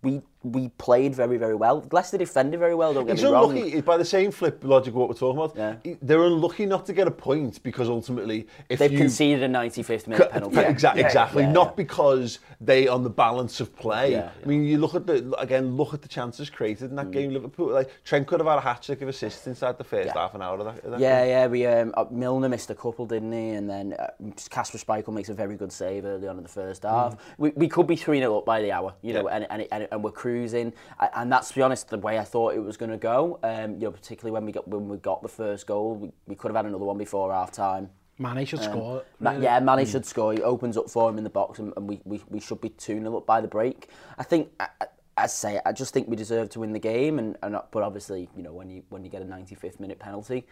we 0.03 0.23
we 0.53 0.69
played 0.79 1.15
very, 1.15 1.37
very 1.39 1.55
well. 1.55 1.87
Leicester 1.93 2.19
defended 2.19 2.61
very 2.61 2.75
well, 2.75 2.95
don't 2.95 3.07
get 3.07 3.17
He's 3.17 3.25
me 3.25 3.31
wrong. 3.31 3.51
unlucky, 3.57 3.81
by 3.81 3.97
the 3.97 4.05
same 4.05 4.31
flip 4.31 4.63
logic 4.63 4.89
of 4.89 4.95
what 4.97 5.09
we're 5.09 5.15
talking 5.15 5.39
about, 5.43 5.57
Yeah. 5.57 5.75
he- 5.83 5.97
they're 6.03 6.23
unlucky 6.25 6.67
not 6.67 6.87
to 6.87 6.93
get 6.93 7.07
a 7.07 7.11
point 7.11 7.63
because 7.63 7.89
ultimately 7.89 8.47
if 8.69 8.79
They've 8.79 8.93
you... 8.93 8.99
conceded 8.99 9.43
a 9.43 9.49
95th 9.49 10.07
minute 10.07 10.31
penalty. 10.31 10.57
Yeah, 10.57 10.73
exa- 10.73 10.95
Yeah, 10.97 11.07
exactly. 11.07 11.43
yeah, 11.45 11.53
Not 11.53 11.69
yeah. 11.69 11.73
because 11.77 12.39
they 12.61 12.89
on 12.89 13.03
the 13.03 13.11
balance 13.11 13.61
of 13.61 13.75
play. 13.77 14.13
Yeah, 14.13 14.31
I 14.43 14.47
mean, 14.47 14.65
you 14.65 14.79
look 14.79 14.95
at 14.95 15.07
the 15.07 15.33
again, 15.39 15.77
look 15.77 15.93
at 15.95 16.03
the 16.03 16.09
chances 16.09 16.49
created 16.51 16.87
Mm. 16.87 16.91
in 16.91 16.97
that 16.97 17.11
game. 17.11 17.31
Liverpool, 17.33 17.69
like 17.69 17.91
Trent 18.05 18.27
could 18.27 18.41
have 18.41 18.47
had 18.49 18.59
a 18.59 18.61
hat 18.61 18.83
trick 18.83 19.03
of 19.03 19.09
assists 19.09 19.47
inside 19.47 19.79
the 19.79 19.85
first 19.85 20.13
half 20.15 20.35
an 20.35 20.43
hour 20.43 20.59
of 20.59 20.65
that. 20.65 20.85
Of 20.85 20.91
that 20.93 21.01
Yeah, 21.01 21.23
game. 21.23 21.31
yeah. 21.31 21.47
We 21.47 21.67
um, 21.67 21.93
uh, 21.97 22.05
Milner 22.11 22.49
missed 22.49 22.71
a 22.71 22.75
couple, 22.75 23.07
didn't 23.07 23.33
he? 23.33 23.51
And 23.51 23.69
then 23.69 23.95
uh, 23.95 24.09
Casper 24.51 24.79
Schmeichel 24.79 25.13
makes 25.13 25.29
a 25.29 25.35
very 25.35 25.57
good 25.57 25.73
save 25.73 26.05
early 26.05 26.29
on 26.29 26.37
in 26.37 26.43
the 26.43 26.49
first 26.49 26.83
half. 26.85 27.17
We, 27.39 27.51
we 27.51 27.69
could 27.69 27.87
be 27.87 27.97
three 27.97 28.19
0 28.21 28.39
up 28.39 28.45
by 28.45 28.63
the 28.63 28.73
hour, 28.73 28.95
you 29.03 29.13
know, 29.13 29.25
Mm. 29.25 29.31
Yeah. 29.31 29.37
and, 29.37 29.47
and, 29.51 29.69
and, 29.73 29.89
and 29.91 30.05
we're 30.05 30.11
cruising. 30.37 30.73
And 31.15 31.33
that's 31.33 31.49
to 31.49 31.55
be 31.55 31.63
honest 31.63 31.89
the 31.89 31.99
way 31.99 32.19
I 32.19 32.25
thought 32.25 32.55
it 32.55 32.61
was 32.61 32.77
going 32.77 32.91
to 32.91 32.97
go. 32.99 33.39
Um, 33.43 33.75
you 33.75 33.83
know, 33.87 33.91
particularly 33.91 34.33
when 34.33 34.45
we 34.45 34.53
got 34.53 34.69
when 34.69 34.89
we 34.89 34.97
got 34.99 35.23
the 35.23 35.29
first 35.29 35.67
goal, 35.67 35.95
we, 35.97 36.13
we 36.27 36.35
could 36.35 36.49
have 36.49 36.57
had 36.57 36.67
another 36.67 36.85
one 36.85 36.99
before 36.99 37.33
half 37.33 37.51
time. 37.53 37.91
Mane 38.19 38.47
should 38.47 38.63
score. 38.63 39.03
Ma- 39.21 39.33
really. 39.33 39.43
yeah, 39.45 39.61
Manny 39.61 39.85
should 39.85 40.07
score. 40.07 40.33
He 40.33 40.41
opens 40.43 40.77
up 40.79 40.89
for 40.89 41.11
him 41.11 41.19
in 41.19 41.25
the 41.25 41.29
box, 41.31 41.59
and, 41.59 41.73
and 41.77 41.87
we, 41.87 42.01
we, 42.05 42.23
we 42.31 42.41
should 42.41 42.63
be 42.63 42.71
2 42.71 42.99
0 43.01 43.15
up 43.19 43.27
by 43.27 43.43
the 43.43 43.49
break. 43.49 43.91
I 44.19 44.23
think, 44.23 44.49
I, 44.59 44.69
I- 44.81 44.87
I 45.19 45.27
say, 45.27 45.59
I 45.65 45.73
just 45.73 45.95
think 45.95 46.09
we 46.09 46.17
deserve 46.17 46.51
to 46.51 46.61
win 46.61 46.73
the 46.75 46.79
game, 46.79 47.19
and, 47.19 47.39
and 47.43 47.57
but 47.71 47.83
obviously, 47.83 48.29
you 48.37 48.43
know, 48.43 48.53
when 48.53 48.69
you 48.69 48.83
when 48.91 49.03
you 49.03 49.11
get 49.11 49.23
a 49.23 49.25
95th 49.25 49.81
minute 49.81 49.99
penalty, 49.99 50.47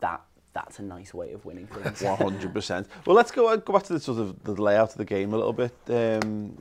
that 0.00 0.20
that's 0.52 0.78
a 0.78 0.82
nice 0.82 1.14
way 1.14 1.32
of 1.32 1.44
winning 1.46 1.66
things. 1.66 2.02
One 2.02 2.18
hundred 2.18 2.52
percent. 2.52 2.86
Well, 3.06 3.16
let's 3.16 3.30
go 3.30 3.56
go 3.56 3.72
back 3.72 3.84
to 3.84 3.94
the 3.94 4.00
sort 4.00 4.18
of 4.18 4.42
the 4.44 4.52
layout 4.52 4.90
of 4.92 4.96
the 4.98 5.06
game 5.06 5.32
a 5.32 5.36
little 5.38 5.54
bit. 5.54 5.72
Um, 5.88 6.58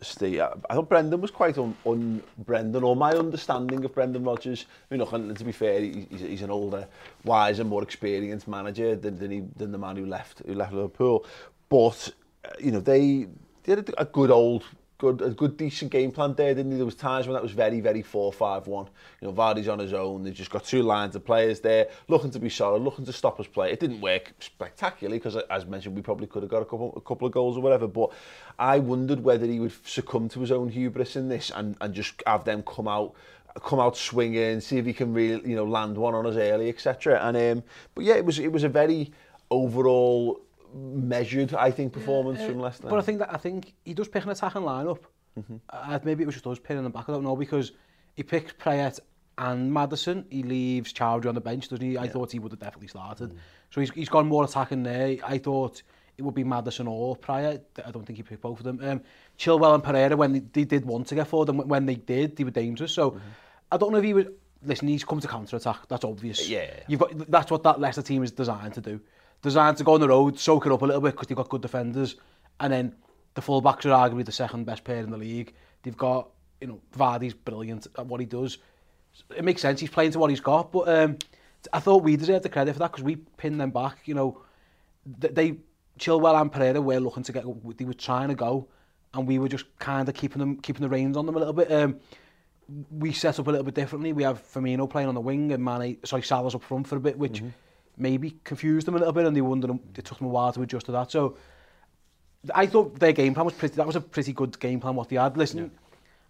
Steve, 0.00 0.40
I 0.40 0.74
thought 0.74 0.88
Brendan 0.88 1.20
was 1.20 1.30
quite 1.30 1.58
on, 1.58 1.76
on 1.84 2.22
Brendan, 2.38 2.84
or 2.84 2.94
my 2.94 3.12
understanding 3.12 3.84
of 3.84 3.94
Brendan 3.94 4.22
Rodgers, 4.22 4.66
I 4.68 4.94
mean, 4.94 5.00
look, 5.00 5.12
and 5.12 5.36
to 5.36 5.44
be 5.44 5.52
fair, 5.52 5.80
he's, 5.80 6.20
he's 6.20 6.42
an 6.42 6.50
older, 6.50 6.86
wiser, 7.24 7.64
more 7.64 7.82
experienced 7.82 8.46
manager 8.46 8.94
than, 8.94 9.18
than, 9.18 9.30
he, 9.30 9.42
than 9.56 9.72
the 9.72 9.78
man 9.78 9.96
who 9.96 10.06
left, 10.06 10.42
who 10.46 10.54
left 10.54 10.72
Liverpool. 10.72 11.26
But, 11.68 12.12
uh, 12.44 12.50
you 12.60 12.70
know, 12.70 12.80
they, 12.80 13.26
they 13.64 13.74
had 13.74 13.92
a 13.98 14.04
good 14.04 14.30
old 14.30 14.64
good 14.98 15.22
a 15.22 15.30
good 15.30 15.56
decent 15.56 15.90
game 15.92 16.10
plan 16.10 16.34
there, 16.34 16.54
didn't 16.54 16.72
he? 16.72 16.76
There 16.76 16.84
was 16.84 16.96
times 16.96 17.26
when 17.26 17.34
that 17.34 17.42
was 17.42 17.52
very, 17.52 17.80
very 17.80 18.02
4-5-1. 18.02 18.88
You 19.20 19.28
know, 19.28 19.32
Vardy's 19.32 19.68
on 19.68 19.78
his 19.78 19.92
own, 19.92 20.24
they've 20.24 20.34
just 20.34 20.50
got 20.50 20.64
two 20.64 20.82
lines 20.82 21.14
of 21.16 21.24
players 21.24 21.60
there, 21.60 21.88
looking 22.08 22.30
to 22.32 22.38
be 22.38 22.50
solid, 22.50 22.82
looking 22.82 23.06
to 23.06 23.12
stop 23.12 23.38
us 23.40 23.46
play. 23.46 23.72
It 23.72 23.80
didn't 23.80 24.00
work 24.00 24.32
spectacularly, 24.40 25.18
because 25.18 25.36
as 25.36 25.66
mentioned, 25.66 25.94
we 25.94 26.02
probably 26.02 26.26
could 26.26 26.42
have 26.42 26.50
got 26.50 26.62
a 26.62 26.64
couple, 26.64 26.92
a 26.96 27.00
couple 27.00 27.26
of 27.26 27.32
goals 27.32 27.56
or 27.56 27.60
whatever, 27.60 27.86
but 27.86 28.10
I 28.58 28.80
wondered 28.80 29.20
whether 29.20 29.46
he 29.46 29.60
would 29.60 29.72
succumb 29.86 30.28
to 30.30 30.40
his 30.40 30.50
own 30.50 30.68
hubris 30.68 31.16
in 31.16 31.28
this 31.28 31.50
and, 31.54 31.76
and 31.80 31.94
just 31.94 32.22
have 32.26 32.44
them 32.44 32.62
come 32.62 32.88
out 32.88 33.14
come 33.62 33.80
out 33.80 33.96
swinging, 33.96 34.60
see 34.60 34.78
if 34.78 34.86
he 34.86 34.92
can 34.92 35.12
really, 35.12 35.50
you 35.50 35.56
know, 35.56 35.64
land 35.64 35.96
one 35.96 36.14
on 36.14 36.26
us 36.26 36.36
early, 36.36 36.68
etc. 36.68 37.18
And 37.22 37.36
um, 37.36 37.64
but 37.94 38.04
yeah, 38.04 38.14
it 38.14 38.24
was 38.24 38.38
it 38.38 38.52
was 38.52 38.62
a 38.62 38.68
very 38.68 39.10
overall 39.50 40.40
measured, 40.74 41.54
I 41.54 41.70
think, 41.70 41.92
performance 41.92 42.40
yeah, 42.40 42.46
uh, 42.46 42.50
from 42.50 42.60
Leicester. 42.60 42.88
But 42.88 42.98
I 42.98 43.02
think 43.02 43.18
that 43.20 43.32
I 43.32 43.36
think 43.36 43.74
he 43.84 43.94
does 43.94 44.08
pick 44.08 44.24
an 44.24 44.30
attacking 44.30 44.62
lineup. 44.62 45.00
Mm 45.36 45.44
-hmm. 45.48 45.60
uh, 45.68 45.98
maybe 46.04 46.22
it 46.22 46.26
was 46.26 46.34
just 46.34 46.46
us 46.46 46.58
pinning 46.58 46.84
him 46.84 46.92
back. 46.92 47.08
I 47.08 47.12
don't 47.12 47.22
know 47.22 47.36
because 47.36 47.72
he 48.14 48.22
picks 48.22 48.52
Prayet 48.52 49.00
and 49.36 49.72
Madison. 49.72 50.26
He 50.30 50.42
leaves 50.42 50.92
Chowdhury 50.92 51.28
on 51.28 51.34
the 51.34 51.40
bench, 51.40 51.68
doesn't 51.68 51.86
he? 51.86 51.92
I 51.92 51.94
yeah. 51.94 52.12
thought 52.12 52.32
he 52.32 52.38
would 52.38 52.52
have 52.52 52.60
definitely 52.66 52.88
started. 52.88 53.30
Mm. 53.30 53.38
So 53.70 53.80
he's 53.80 53.92
he's 53.94 54.10
gone 54.10 54.28
more 54.28 54.44
attacking 54.44 54.84
there. 54.84 55.10
I 55.34 55.38
thought 55.38 55.82
it 56.18 56.24
would 56.24 56.34
be 56.34 56.44
Madison 56.44 56.88
or 56.88 57.16
Prayet. 57.16 57.60
I 57.86 57.90
don't 57.92 58.04
think 58.04 58.16
he 58.16 58.24
picked 58.24 58.42
both 58.42 58.58
of 58.58 58.64
them. 58.64 58.80
Um, 58.82 59.00
Chilwell 59.38 59.74
and 59.74 59.82
Pereira, 59.82 60.16
when 60.16 60.32
they, 60.32 60.40
they 60.40 60.64
did 60.64 60.84
want 60.84 61.06
to 61.06 61.14
get 61.14 61.28
forward, 61.28 61.48
and 61.48 61.70
when 61.70 61.86
they 61.86 61.94
did, 61.94 62.36
they 62.36 62.44
were 62.44 62.50
dangerous. 62.50 62.92
So 62.92 63.10
mm 63.10 63.16
-hmm. 63.16 63.74
I 63.74 63.78
don't 63.78 63.90
know 63.90 63.98
if 63.98 64.04
he 64.04 64.14
was... 64.14 64.26
Listen, 64.66 64.88
he's 64.88 65.04
come 65.04 65.20
to 65.20 65.28
counter-attack. 65.28 65.86
That's 65.86 66.04
obvious. 66.04 66.48
Yeah. 66.48 66.70
You've 66.88 66.98
got, 66.98 67.30
that's 67.30 67.50
what 67.50 67.62
that 67.62 67.78
Leicester 67.78 68.02
team 68.02 68.22
is 68.22 68.32
designed 68.32 68.74
to 68.74 68.80
do 68.80 69.00
designed 69.42 69.76
to 69.78 69.84
go 69.84 69.94
on 69.94 70.00
the 70.00 70.08
road, 70.08 70.38
soak 70.38 70.66
it 70.66 70.72
up 70.72 70.82
a 70.82 70.86
little 70.86 71.00
bit 71.00 71.12
because 71.12 71.28
they've 71.28 71.36
got 71.36 71.48
good 71.48 71.62
defenders. 71.62 72.16
And 72.60 72.72
then 72.72 72.94
the 73.34 73.40
fullbacks 73.40 73.84
are 73.86 74.10
arguably 74.10 74.24
the 74.24 74.32
second 74.32 74.64
best 74.64 74.84
pair 74.84 74.98
in 74.98 75.10
the 75.10 75.16
league. 75.16 75.54
They've 75.82 75.96
got, 75.96 76.28
you 76.60 76.66
know, 76.68 76.80
Vardy's 76.96 77.34
brilliant 77.34 77.86
at 77.96 78.06
what 78.06 78.20
he 78.20 78.26
does. 78.26 78.58
It 79.36 79.44
makes 79.44 79.62
sense, 79.62 79.80
he's 79.80 79.90
playing 79.90 80.12
to 80.12 80.18
what 80.18 80.30
he's 80.30 80.40
got. 80.40 80.72
But 80.72 80.88
um, 80.88 81.18
I 81.72 81.80
thought 81.80 82.02
we 82.02 82.16
deserved 82.16 82.44
the 82.44 82.48
credit 82.48 82.72
for 82.72 82.80
that 82.80 82.92
because 82.92 83.04
we 83.04 83.16
pinned 83.16 83.60
them 83.60 83.70
back, 83.70 83.98
you 84.06 84.14
know. 84.14 84.42
They, 85.06 85.56
Chilwell 85.98 86.40
and 86.40 86.52
Pereira 86.52 86.80
were 86.80 87.00
looking 87.00 87.22
to 87.24 87.32
get, 87.32 87.44
they 87.76 87.84
were 87.84 87.94
trying 87.94 88.28
to 88.28 88.34
go. 88.34 88.68
And 89.14 89.26
we 89.26 89.38
were 89.38 89.48
just 89.48 89.64
kind 89.78 90.08
of 90.08 90.14
keeping 90.14 90.38
them, 90.38 90.56
keeping 90.56 90.82
the 90.82 90.88
reins 90.88 91.16
on 91.16 91.24
them 91.26 91.36
a 91.36 91.38
little 91.38 91.54
bit. 91.54 91.72
Um, 91.72 91.98
we 92.90 93.12
set 93.12 93.38
up 93.38 93.46
a 93.46 93.50
little 93.50 93.64
bit 93.64 93.74
differently. 93.74 94.12
We 94.12 94.24
have 94.24 94.42
Firmino 94.52 94.90
playing 94.90 95.08
on 95.08 95.14
the 95.14 95.20
wing 95.20 95.52
and 95.52 95.64
Mane, 95.64 95.96
sorry, 96.04 96.22
Salah's 96.22 96.54
up 96.54 96.62
front 96.62 96.86
for 96.86 96.96
a 96.96 97.00
bit, 97.00 97.16
which 97.16 97.40
mm 97.40 97.46
-hmm 97.46 97.67
maybe 97.98 98.36
confused 98.44 98.86
them 98.86 98.94
a 98.94 98.98
little 98.98 99.12
bit 99.12 99.26
and 99.26 99.36
they 99.36 99.40
wondered, 99.40 99.70
it 99.96 100.04
took 100.04 100.18
them 100.18 100.28
a 100.28 100.30
while 100.30 100.52
to 100.52 100.62
adjust 100.62 100.86
to 100.86 100.92
that. 100.92 101.10
So 101.10 101.36
I 102.54 102.66
thought 102.66 102.98
their 102.98 103.12
game 103.12 103.34
plan 103.34 103.46
was 103.46 103.54
pretty, 103.54 103.76
that 103.76 103.86
was 103.86 103.96
a 103.96 104.00
pretty 104.00 104.32
good 104.32 104.58
game 104.58 104.80
plan 104.80 104.94
what 104.94 105.08
they 105.08 105.16
had. 105.16 105.36
Listen, 105.36 105.58
yeah. 105.58 105.68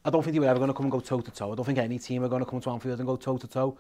I 0.05 0.11
don't 0.11 0.23
think 0.23 0.35
they 0.35 0.41
were 0.41 0.47
ever 0.47 0.59
going 0.59 0.69
to 0.69 0.75
come 0.75 0.87
and 0.87 0.93
go 0.93 1.01
toe 1.01 1.21
to 1.21 1.31
toe. 1.31 1.53
I 1.53 1.55
don't 1.55 1.65
think 1.65 1.79
any 1.79 1.99
team 1.99 2.25
are 2.25 2.29
going 2.29 2.45
to 2.45 2.51
come 2.51 2.61
to 2.61 2.71
Anfield 2.71 2.99
and 2.99 3.07
go 3.07 3.17
toe 3.17 3.39
to 3.39 3.47
toe. 3.47 3.79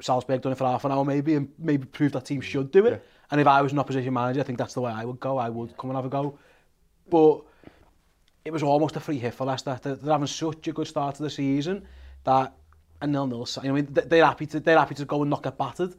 Salzburg 0.00 0.42
done 0.42 0.52
it 0.52 0.58
for 0.58 0.66
half 0.66 0.84
an 0.84 0.90
hour 0.90 1.04
maybe 1.04 1.34
and 1.34 1.48
maybe 1.58 1.86
prove 1.86 2.12
that 2.12 2.24
team 2.24 2.40
should 2.40 2.72
do 2.72 2.86
it. 2.86 2.90
Yeah. 2.90 2.98
And 3.30 3.40
if 3.40 3.46
I 3.46 3.62
was 3.62 3.72
an 3.72 3.78
opposition 3.78 4.12
manager, 4.12 4.40
I 4.40 4.42
think 4.42 4.58
that's 4.58 4.74
the 4.74 4.80
way 4.80 4.90
I 4.90 5.04
would 5.04 5.20
go. 5.20 5.38
I 5.38 5.48
would 5.48 5.76
come 5.76 5.90
and 5.90 5.96
have 5.96 6.06
a 6.06 6.08
go. 6.08 6.38
But 7.08 7.42
it 8.44 8.52
was 8.52 8.62
almost 8.62 8.96
a 8.96 9.00
free 9.00 9.18
hit 9.18 9.34
for 9.34 9.46
Leicester. 9.46 9.78
They're, 9.82 9.94
they're 9.94 10.12
having 10.12 10.26
such 10.26 10.66
a 10.68 10.72
good 10.72 10.86
start 10.86 11.14
to 11.16 11.22
the 11.22 11.30
season 11.30 11.86
that 12.24 12.54
a 13.00 13.06
nil-nil. 13.06 13.46
I 13.62 13.68
mean, 13.68 13.88
they're 13.90 14.24
happy 14.24 14.46
to 14.46 14.60
they're 14.60 14.78
happy 14.78 14.94
to 14.96 15.04
go 15.04 15.22
and 15.22 15.30
not 15.30 15.42
get 15.42 15.56
battered, 15.56 15.94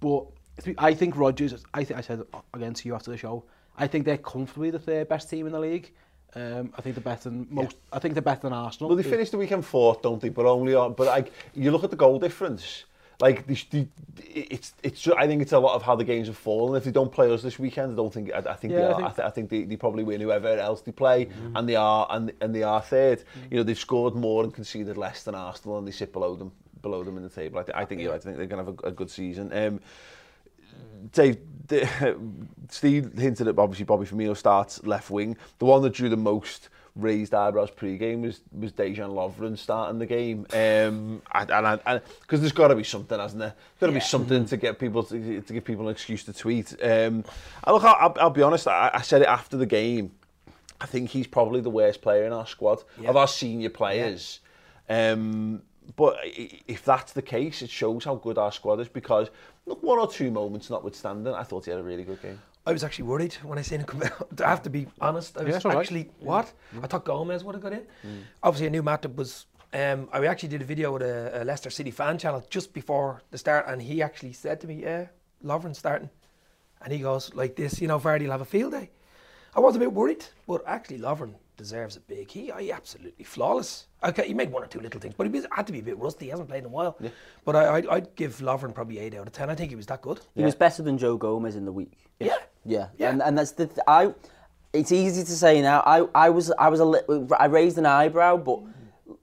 but 0.00 0.26
I 0.78 0.94
think 0.94 1.16
Rodgers, 1.16 1.64
I, 1.74 1.84
th 1.84 1.98
I 1.98 2.00
said 2.00 2.22
again 2.54 2.74
to 2.74 2.88
you 2.88 2.94
after 2.94 3.10
the 3.10 3.16
show, 3.16 3.44
I 3.76 3.86
think 3.86 4.04
they're 4.04 4.18
comfortably 4.18 4.70
the 4.70 4.78
third 4.78 5.08
best 5.08 5.28
team 5.30 5.46
in 5.46 5.52
the 5.52 5.60
league. 5.60 5.92
Um, 6.34 6.72
I 6.76 6.82
think 6.82 6.94
they're 6.94 7.02
better 7.02 7.30
than 7.30 7.46
most. 7.50 7.72
Yeah. 7.72 7.96
I 7.96 7.98
think 7.98 8.14
they're 8.14 8.22
better 8.22 8.42
than 8.42 8.52
Arsenal. 8.52 8.88
Well, 8.88 8.96
they 8.96 9.02
finished 9.02 9.32
the 9.32 9.38
weekend 9.38 9.64
fourth, 9.64 10.02
don't 10.02 10.20
they? 10.20 10.28
But 10.28 10.46
only, 10.46 10.74
on, 10.74 10.92
but 10.94 11.06
like 11.06 11.32
you 11.54 11.70
look 11.70 11.84
at 11.84 11.90
the 11.90 11.96
goal 11.96 12.18
difference. 12.18 12.84
Like 13.18 13.46
they, 13.46 13.54
they, 13.70 13.88
it's, 14.26 14.74
it's. 14.82 15.08
I 15.08 15.26
think 15.26 15.40
it's 15.40 15.52
a 15.52 15.58
lot 15.58 15.74
of 15.74 15.82
how 15.82 15.96
the 15.96 16.04
games 16.04 16.26
have 16.26 16.36
fallen. 16.36 16.76
If 16.76 16.84
they 16.84 16.90
don't 16.90 17.10
play 17.10 17.32
us 17.32 17.40
this 17.40 17.58
weekend, 17.58 17.92
I 17.92 17.96
don't 17.96 18.12
think. 18.12 18.30
I, 18.30 18.38
I 18.38 18.54
think 18.54 18.74
yeah, 18.74 18.80
they 18.80 18.84
are. 18.84 18.92
I 18.92 18.96
think, 18.96 19.08
I 19.08 19.12
th 19.12 19.26
I 19.26 19.30
think 19.30 19.48
they, 19.48 19.64
they 19.64 19.76
probably 19.76 20.04
win 20.04 20.20
whoever 20.20 20.48
else 20.48 20.82
they 20.82 20.92
play, 20.92 21.24
mm 21.24 21.32
-hmm. 21.32 21.56
and 21.56 21.68
they 21.68 21.76
are 21.76 22.06
and 22.10 22.32
and 22.42 22.54
they 22.54 22.64
are 22.64 22.82
third. 22.82 23.18
Mm 23.18 23.24
-hmm. 23.24 23.50
You 23.50 23.56
know 23.56 23.64
they've 23.64 23.86
scored 23.88 24.14
more 24.14 24.44
and 24.44 24.54
conceded 24.54 24.96
less 24.96 25.22
than 25.22 25.34
Arsenal, 25.34 25.78
and 25.78 25.86
they 25.86 25.96
sit 25.96 26.12
below 26.12 26.36
them 26.36 26.52
below 26.82 27.04
them 27.04 27.16
in 27.16 27.22
the 27.28 27.34
table. 27.40 27.60
I, 27.60 27.64
th 27.64 27.76
I 27.82 27.84
think 27.86 28.00
you. 28.02 28.14
I 28.14 28.18
think 28.18 28.36
they're 28.36 28.52
going 28.54 28.64
to 28.64 28.70
have 28.70 28.80
a, 28.84 28.88
a 28.88 28.94
good 29.00 29.10
season. 29.10 29.46
Um, 29.52 29.80
Dave, 31.12 31.38
Steve 32.68 33.12
hinted 33.18 33.48
at 33.48 33.58
obviously 33.58 33.84
Bobby 33.84 34.06
Firmino 34.06 34.36
starts 34.36 34.84
left 34.84 35.10
wing. 35.10 35.36
The 35.58 35.64
one 35.64 35.82
that 35.82 35.92
drew 35.92 36.08
the 36.08 36.16
most 36.16 36.68
raised 36.96 37.34
eyebrows 37.34 37.70
pre-game 37.70 38.22
was 38.22 38.40
was 38.58 38.72
Dejan 38.72 39.12
Lovren 39.12 39.56
starting 39.56 39.98
the 39.98 40.06
game. 40.06 40.46
Um, 40.52 41.22
and 41.32 41.80
and 41.86 42.02
because 42.22 42.40
there's 42.40 42.52
got 42.52 42.68
to 42.68 42.74
be 42.74 42.84
something, 42.84 43.18
hasn't 43.18 43.40
there? 43.40 43.54
Got 43.80 43.88
to 43.88 43.92
yeah. 43.92 43.98
be 43.98 44.04
something 44.04 44.46
to 44.46 44.56
get 44.56 44.78
people 44.78 45.02
to, 45.04 45.40
to 45.40 45.52
give 45.52 45.64
people 45.64 45.86
an 45.86 45.92
excuse 45.92 46.24
to 46.24 46.32
tweet. 46.32 46.72
Um, 46.82 46.88
and 46.88 47.24
look, 47.68 47.84
I'll, 47.84 48.14
I'll 48.18 48.30
be 48.30 48.42
honest. 48.42 48.66
I, 48.66 48.90
I 48.92 49.02
said 49.02 49.22
it 49.22 49.28
after 49.28 49.56
the 49.56 49.66
game. 49.66 50.12
I 50.80 50.86
think 50.86 51.10
he's 51.10 51.26
probably 51.26 51.60
the 51.60 51.70
worst 51.70 52.02
player 52.02 52.24
in 52.24 52.32
our 52.32 52.46
squad 52.46 52.82
yeah. 53.00 53.08
of 53.08 53.16
our 53.16 53.28
senior 53.28 53.70
players. 53.70 54.40
Yeah. 54.88 55.12
Um, 55.12 55.62
but 55.94 56.16
if 56.24 56.84
that's 56.84 57.12
the 57.12 57.22
case, 57.22 57.62
it 57.62 57.70
shows 57.70 58.04
how 58.04 58.16
good 58.16 58.38
our 58.38 58.50
squad 58.50 58.80
is 58.80 58.88
because 58.88 59.30
look, 59.66 59.82
one 59.82 59.98
or 59.98 60.10
two 60.10 60.30
moments 60.30 60.70
notwithstanding, 60.70 61.32
I 61.32 61.42
thought 61.42 61.66
he 61.66 61.70
had 61.70 61.80
a 61.80 61.84
really 61.84 62.04
good 62.04 62.20
game. 62.20 62.40
I 62.66 62.72
was 62.72 62.82
actually 62.82 63.04
worried 63.04 63.34
when 63.44 63.58
I 63.58 63.62
seen 63.62 63.80
him 63.80 63.86
come 63.86 64.02
out. 64.02 64.40
I 64.44 64.48
have 64.48 64.62
to 64.62 64.70
be 64.70 64.88
honest. 65.00 65.38
I 65.38 65.44
was 65.44 65.64
yeah, 65.64 65.78
actually, 65.78 66.04
right. 66.04 66.12
what? 66.20 66.52
Mm. 66.74 66.84
I 66.84 66.86
thought 66.88 67.04
Gomez 67.04 67.44
would 67.44 67.54
have 67.54 67.62
got 67.62 67.72
in. 67.72 67.86
Mm. 68.04 68.22
Obviously, 68.42 68.66
I 68.66 68.70
knew 68.70 68.82
Matip 68.82 69.14
was. 69.14 69.46
Um, 69.72 70.08
I 70.12 70.24
actually 70.26 70.48
did 70.48 70.62
a 70.62 70.64
video 70.64 70.92
with 70.92 71.02
a, 71.02 71.42
a, 71.42 71.44
Leicester 71.44 71.70
City 71.70 71.90
fan 71.90 72.18
channel 72.18 72.44
just 72.48 72.72
before 72.72 73.22
the 73.30 73.38
start, 73.38 73.66
and 73.68 73.82
he 73.82 74.02
actually 74.02 74.32
said 74.32 74.60
to 74.62 74.66
me, 74.66 74.82
Yeah, 74.82 75.06
Lovren's 75.44 75.78
starting. 75.78 76.08
And 76.82 76.92
he 76.92 77.00
goes, 77.00 77.32
Like 77.34 77.56
this, 77.56 77.80
you 77.80 77.88
know, 77.88 77.98
Vardy 77.98 78.22
will 78.22 78.32
have 78.32 78.40
a 78.40 78.46
field 78.46 78.72
day. 78.72 78.90
I 79.54 79.60
was 79.60 79.76
a 79.76 79.78
bit 79.78 79.92
worried, 79.92 80.24
but 80.46 80.62
actually, 80.66 80.98
Lovren 80.98 81.34
deserves 81.56 81.96
a 81.96 82.00
big. 82.00 82.30
He, 82.30 82.52
he 82.58 82.72
absolutely 82.72 83.24
flawless. 83.24 83.86
Okay, 84.04 84.26
he 84.26 84.34
made 84.34 84.52
one 84.52 84.62
or 84.62 84.66
two 84.66 84.80
little 84.80 85.00
things, 85.00 85.14
but 85.16 85.26
he 85.26 85.32
was, 85.32 85.46
had 85.50 85.66
to 85.66 85.72
be 85.72 85.80
a 85.80 85.82
bit 85.82 85.98
rusty. 85.98 86.26
He 86.26 86.30
hasn't 86.30 86.48
played 86.48 86.60
in 86.60 86.66
a 86.66 86.68
while. 86.68 86.96
Yeah. 87.00 87.10
But 87.44 87.56
I, 87.56 87.74
I'd, 87.76 87.86
I'd 87.88 88.14
give 88.14 88.36
Lovren 88.38 88.74
probably 88.74 88.98
eight 88.98 89.14
out 89.14 89.26
of 89.26 89.32
ten. 89.32 89.50
I 89.50 89.54
think 89.54 89.70
he 89.70 89.76
was 89.76 89.86
that 89.86 90.02
good. 90.02 90.18
He 90.34 90.40
yeah. 90.40 90.46
was 90.46 90.54
better 90.54 90.82
than 90.82 90.98
Joe 90.98 91.16
Gomez 91.16 91.56
in 91.56 91.64
the 91.64 91.72
week. 91.72 92.10
Yeah. 92.20 92.36
Yeah. 92.64 92.88
Yeah. 92.98 93.10
And, 93.10 93.22
and 93.22 93.38
that's 93.38 93.52
the 93.52 93.66
th- 93.66 93.78
I. 93.86 94.14
It's 94.72 94.92
easy 94.92 95.22
to 95.22 95.32
say 95.32 95.62
now. 95.62 95.80
I, 95.86 96.06
I 96.14 96.30
was 96.30 96.52
I 96.58 96.68
was 96.68 96.80
a 96.80 96.84
li- 96.84 97.26
I 97.38 97.46
raised 97.46 97.78
an 97.78 97.86
eyebrow, 97.86 98.36
but 98.36 98.60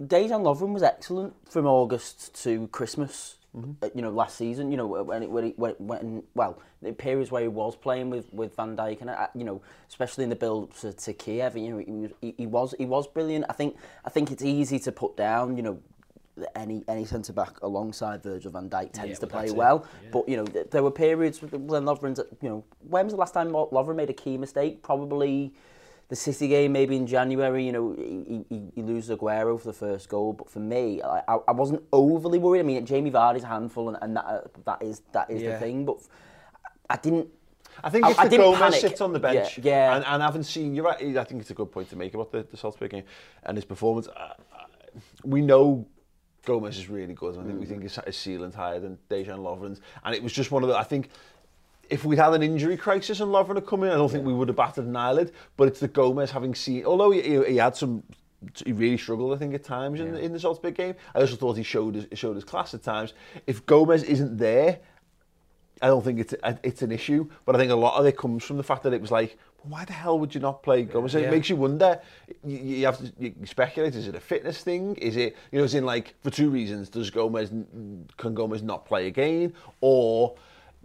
Dejan 0.01 0.41
Lovren 0.41 0.73
was 0.73 0.81
excellent 0.81 1.33
from 1.49 1.67
August 1.67 2.41
to 2.43 2.67
Christmas. 2.69 3.37
Mm-hmm. 3.55 3.95
You 3.95 4.01
know, 4.01 4.09
last 4.09 4.35
season, 4.35 4.71
you 4.71 4.77
know, 4.77 4.87
when 4.87 5.21
it, 5.21 5.29
when, 5.29 5.43
it, 5.45 5.59
when, 5.59 5.75
when 5.77 6.23
well, 6.33 6.59
the 6.81 6.91
periods 6.91 7.29
where 7.29 7.43
he 7.43 7.47
was 7.47 7.75
playing 7.75 8.09
with, 8.09 8.33
with 8.33 8.55
Van 8.55 8.75
Dijk, 8.75 9.01
and 9.01 9.11
uh, 9.11 9.27
you 9.35 9.43
know, 9.43 9.61
especially 9.87 10.23
in 10.23 10.31
the 10.31 10.35
build 10.35 10.75
to, 10.77 10.91
to 10.91 11.13
Kiev, 11.13 11.55
you 11.55 11.69
know, 11.69 12.13
he, 12.19 12.33
he 12.35 12.47
was 12.47 12.73
he 12.79 12.85
was 12.85 13.07
brilliant. 13.07 13.45
I 13.49 13.53
think 13.53 13.75
I 14.05 14.09
think 14.09 14.31
it's 14.31 14.43
easy 14.43 14.79
to 14.79 14.91
put 14.91 15.15
down, 15.15 15.55
you 15.55 15.61
know, 15.61 15.79
any 16.55 16.83
any 16.87 17.05
centre 17.05 17.33
back 17.33 17.61
alongside 17.61 18.23
Virgil 18.23 18.51
van 18.51 18.69
Dijk 18.69 18.91
tends 18.91 19.11
yeah, 19.11 19.15
to 19.17 19.27
play 19.27 19.51
well. 19.51 19.85
Yeah. 20.01 20.09
But 20.11 20.29
you 20.29 20.37
know, 20.37 20.45
th- 20.45 20.69
there 20.71 20.81
were 20.81 20.91
periods 20.91 21.41
when 21.41 21.83
Lovren's, 21.83 22.19
you 22.41 22.49
know, 22.49 22.63
when 22.89 23.05
was 23.05 23.13
the 23.13 23.19
last 23.19 23.33
time 23.33 23.51
Lovren 23.51 23.95
made 23.95 24.09
a 24.09 24.13
key 24.13 24.37
mistake? 24.37 24.81
Probably 24.81 25.53
the 26.09 26.15
City 26.15 26.47
game 26.47 26.71
maybe 26.73 26.95
in 26.95 27.07
January, 27.07 27.65
you 27.65 27.71
know, 27.71 27.95
he, 27.97 28.45
he, 28.49 28.61
he 28.75 28.81
loses 28.81 29.17
Aguero 29.17 29.59
for 29.59 29.67
the 29.67 29.73
first 29.73 30.09
goal. 30.09 30.33
But 30.33 30.49
for 30.49 30.59
me, 30.59 31.01
I, 31.01 31.37
I 31.47 31.51
wasn't 31.51 31.83
overly 31.91 32.39
worried. 32.39 32.59
I 32.59 32.63
mean, 32.63 32.85
Jamie 32.85 33.11
Vardy's 33.11 33.43
a 33.43 33.47
handful, 33.47 33.89
and, 33.89 33.97
and 34.01 34.17
that, 34.17 34.25
uh, 34.25 34.41
that 34.65 34.81
is 34.83 35.01
that 35.13 35.31
is 35.31 35.41
yeah. 35.41 35.53
the 35.53 35.59
thing. 35.59 35.85
But 35.85 35.97
I 36.89 36.97
didn't 36.97 37.29
I 37.81 37.89
think 37.89 38.07
if 38.07 38.19
I, 38.19 38.27
the 38.27 38.35
I 38.35 38.39
Gomez 38.39 38.59
panic. 38.59 38.81
sits 38.81 39.01
on 39.01 39.13
the 39.13 39.19
bench 39.19 39.57
yeah, 39.59 39.63
yeah. 39.63 39.95
And, 39.95 40.05
and 40.05 40.21
haven't 40.21 40.43
seen, 40.43 40.75
you're 40.75 40.85
right, 40.85 41.17
I 41.17 41.23
think 41.23 41.41
it's 41.41 41.49
a 41.49 41.53
good 41.53 41.71
point 41.71 41.89
to 41.89 41.95
make 41.95 42.13
about 42.13 42.31
the, 42.31 42.43
the 42.43 42.57
Salzburg 42.57 42.91
game 42.91 43.03
and 43.43 43.57
his 43.57 43.65
performance. 43.65 44.07
I, 44.15 44.33
I, 44.53 44.65
we 45.23 45.41
know 45.41 45.87
Gomez 46.45 46.77
is 46.77 46.89
really 46.89 47.13
good 47.13 47.37
I 47.37 47.43
think 47.43 47.55
mm. 47.55 47.59
we 47.59 47.65
think 47.65 47.83
his, 47.83 47.97
his 48.05 48.17
ceiling's 48.17 48.55
higher 48.55 48.79
than 48.79 48.97
Dejan 49.09 49.39
Lovren's 49.39 49.81
and 50.03 50.13
it 50.13 50.21
was 50.21 50.33
just 50.33 50.51
one 50.51 50.63
of 50.63 50.69
the, 50.69 50.75
I 50.75 50.83
think 50.83 51.09
if 51.89 52.05
we'd 52.05 52.19
had 52.19 52.33
an 52.33 52.43
injury 52.43 52.77
crisis 52.77 53.19
and 53.19 53.31
Lovren 53.31 53.55
had 53.55 53.65
come 53.65 53.83
in, 53.83 53.91
I 53.91 53.95
don't 53.95 54.09
think 54.09 54.25
we 54.25 54.33
would 54.33 54.47
have 54.47 54.57
batted 54.57 54.85
an 54.85 54.95
eyelid. 54.95 55.31
But 55.57 55.67
it's 55.67 55.79
the 55.79 55.87
Gomez 55.87 56.31
having 56.31 56.55
seen, 56.55 56.85
although 56.85 57.11
he, 57.11 57.21
he 57.45 57.57
had 57.57 57.75
some, 57.75 58.03
he 58.65 58.71
really 58.71 58.97
struggled, 58.97 59.33
I 59.33 59.37
think, 59.37 59.53
at 59.53 59.63
times 59.63 59.99
in, 59.99 60.15
yeah. 60.15 60.21
in 60.21 60.33
the 60.33 60.39
Salzburg 60.39 60.75
game. 60.75 60.95
I 61.13 61.19
also 61.19 61.35
thought 61.35 61.57
he 61.57 61.63
showed 61.63 61.95
his, 61.95 62.07
showed 62.17 62.35
his 62.35 62.43
class 62.43 62.73
at 62.73 62.83
times. 62.83 63.13
If 63.47 63.65
Gomez 63.65 64.03
isn't 64.03 64.37
there, 64.37 64.79
I 65.81 65.87
don't 65.87 66.03
think 66.03 66.19
it's 66.19 66.33
it's 66.63 66.81
an 66.81 66.91
issue. 66.93 67.29
But 67.45 67.55
I 67.55 67.59
think 67.59 67.71
a 67.71 67.75
lot 67.75 67.99
of 67.99 68.05
it 68.05 68.17
comes 68.17 68.43
from 68.43 68.57
the 68.57 68.63
fact 68.63 68.83
that 68.83 68.93
it 68.93 69.01
was 69.01 69.11
like, 69.11 69.37
why 69.63 69.83
the 69.85 69.93
hell 69.93 70.17
would 70.19 70.33
you 70.33 70.39
not 70.39 70.63
play 70.63 70.83
Gomez? 70.83 71.13
Yeah. 71.13 71.21
It 71.21 71.31
makes 71.31 71.49
you 71.49 71.57
wonder. 71.57 71.99
You, 72.45 72.57
you 72.57 72.85
have 72.85 72.97
to 72.99 73.11
you 73.19 73.33
speculate. 73.45 73.93
Is 73.95 74.07
it 74.07 74.15
a 74.15 74.19
fitness 74.19 74.61
thing? 74.61 74.95
Is 74.95 75.17
it 75.17 75.35
you 75.51 75.59
know? 75.59 75.65
It's 75.65 75.73
in 75.73 75.85
like 75.85 76.15
for 76.21 76.29
two 76.29 76.49
reasons. 76.49 76.89
Does 76.89 77.09
Gomez 77.09 77.49
can 78.17 78.33
Gomez 78.33 78.61
not 78.61 78.85
play 78.85 79.07
again, 79.07 79.53
or 79.81 80.35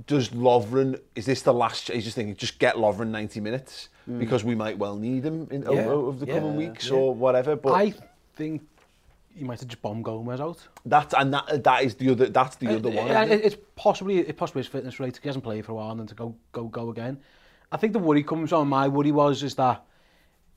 does 0.07 0.29
Lovren, 0.31 1.01
is 1.15 1.27
this 1.27 1.43
the 1.43 1.53
last, 1.53 1.89
he's 1.91 2.05
just 2.05 2.17
thinking, 2.17 2.37
just 2.37 2.59
get 2.59 2.77
Lovren 2.77 3.09
90 3.09 3.41
minutes 3.41 3.89
mm. 4.09 4.19
because 4.19 4.45
we 4.45 4.55
might 4.55 4.79
well 4.79 4.97
need 4.97 5.25
him 5.25 5.49
in, 5.51 5.63
yeah. 5.63 5.87
over 5.87 6.25
the 6.25 6.27
yeah. 6.27 6.39
coming 6.39 6.57
weeks 6.57 6.89
yeah. 6.89 6.97
or 6.97 7.15
whatever. 7.15 7.57
But 7.57 7.73
I 7.73 7.95
think 8.35 8.63
you 9.35 9.45
might 9.45 9.61
have 9.61 9.69
just 9.69 9.83
bomb 9.83 10.03
Gomez 10.03 10.41
out. 10.41 10.67
That's 10.85 11.15
and 11.15 11.33
that 11.35 11.65
that 11.65 11.85
is 11.85 11.95
the 11.95 12.11
other 12.11 12.27
that's 12.27 12.57
the 12.57 12.69
it, 12.69 12.77
other 12.77 12.91
one. 12.91 13.09
It, 13.09 13.31
it, 13.31 13.45
it's 13.45 13.57
possibly 13.77 14.19
it 14.19 14.37
possibly 14.37 14.61
is 14.61 14.67
fitness 14.67 14.99
related. 14.99 15.23
He 15.23 15.29
hasn't 15.29 15.45
played 15.45 15.65
for 15.65 15.73
a 15.73 15.75
while 15.77 15.91
and 15.91 16.01
then 16.01 16.07
to 16.09 16.15
go 16.15 16.35
go 16.53 16.65
go 16.65 16.91
again. 16.91 17.19
I 17.71 17.77
think 17.77 17.93
the 17.93 17.99
worry 17.99 18.23
comes 18.23 18.53
on. 18.53 18.69
My 18.69 18.89
worry 18.89 19.13
was 19.13 19.43
is 19.43 19.55
that 19.57 19.85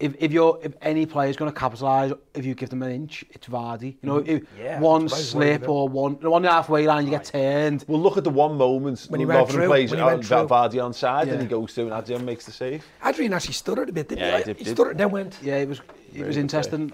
if 0.01 0.15
if 0.20 0.31
you're 0.31 0.60
if 0.63 0.74
any 0.81 1.05
player's 1.05 1.38
going 1.38 1.51
to 1.51 1.58
capitalize 1.58 2.12
if 2.34 2.46
you 2.46 2.55
give 2.55 2.70
them 2.70 2.81
an 2.84 2.91
inch 2.91 3.24
it's 3.29 3.48
Vardy. 3.48 3.98
You 4.01 4.10
know 4.10 4.20
mm-hmm. 4.20 4.29
if 4.29 4.43
yeah, 4.58 4.79
one 4.79 5.08
slip 5.08 5.70
or 5.70 5.88
one 5.88 6.13
one 6.15 6.34
on 6.34 6.41
the 6.41 6.51
halfway 6.51 6.88
line 6.88 7.05
you 7.05 7.13
right. 7.13 7.24
get 7.24 7.31
turned. 7.31 7.86
Well 7.88 8.01
look 8.01 8.17
at 8.17 8.24
the 8.24 8.29
one 8.29 8.58
moment 8.58 9.05
when 9.10 9.20
he 9.20 9.25
went 9.25 9.50
through, 9.50 9.67
plays 9.67 9.91
when 9.91 10.00
he 10.00 10.03
out, 10.03 10.22
Vardy 10.22 10.84
on 10.84 10.93
side 10.93 11.27
yeah. 11.27 11.34
and 11.34 11.41
he 11.41 11.48
goes 11.48 11.74
through 11.74 11.91
and 11.91 11.93
Adrian 11.93 12.25
makes 12.25 12.46
the 12.46 12.51
save. 12.51 12.84
Adrian 13.05 13.34
actually 13.34 13.53
stuttered 13.53 13.89
a 13.89 13.93
bit 13.93 14.10
didn't 14.10 14.24
yeah, 14.24 14.38
he? 14.39 14.43
Did, 14.43 14.58
he 14.58 14.63
did. 14.63 14.75
stuttered 14.75 14.98
then 14.98 15.12
went. 15.12 15.38
Yeah 15.41 15.58
it 15.58 15.70
was 15.70 15.79
it 15.79 16.15
really 16.15 16.27
was 16.27 16.38
interesting. 16.38 16.91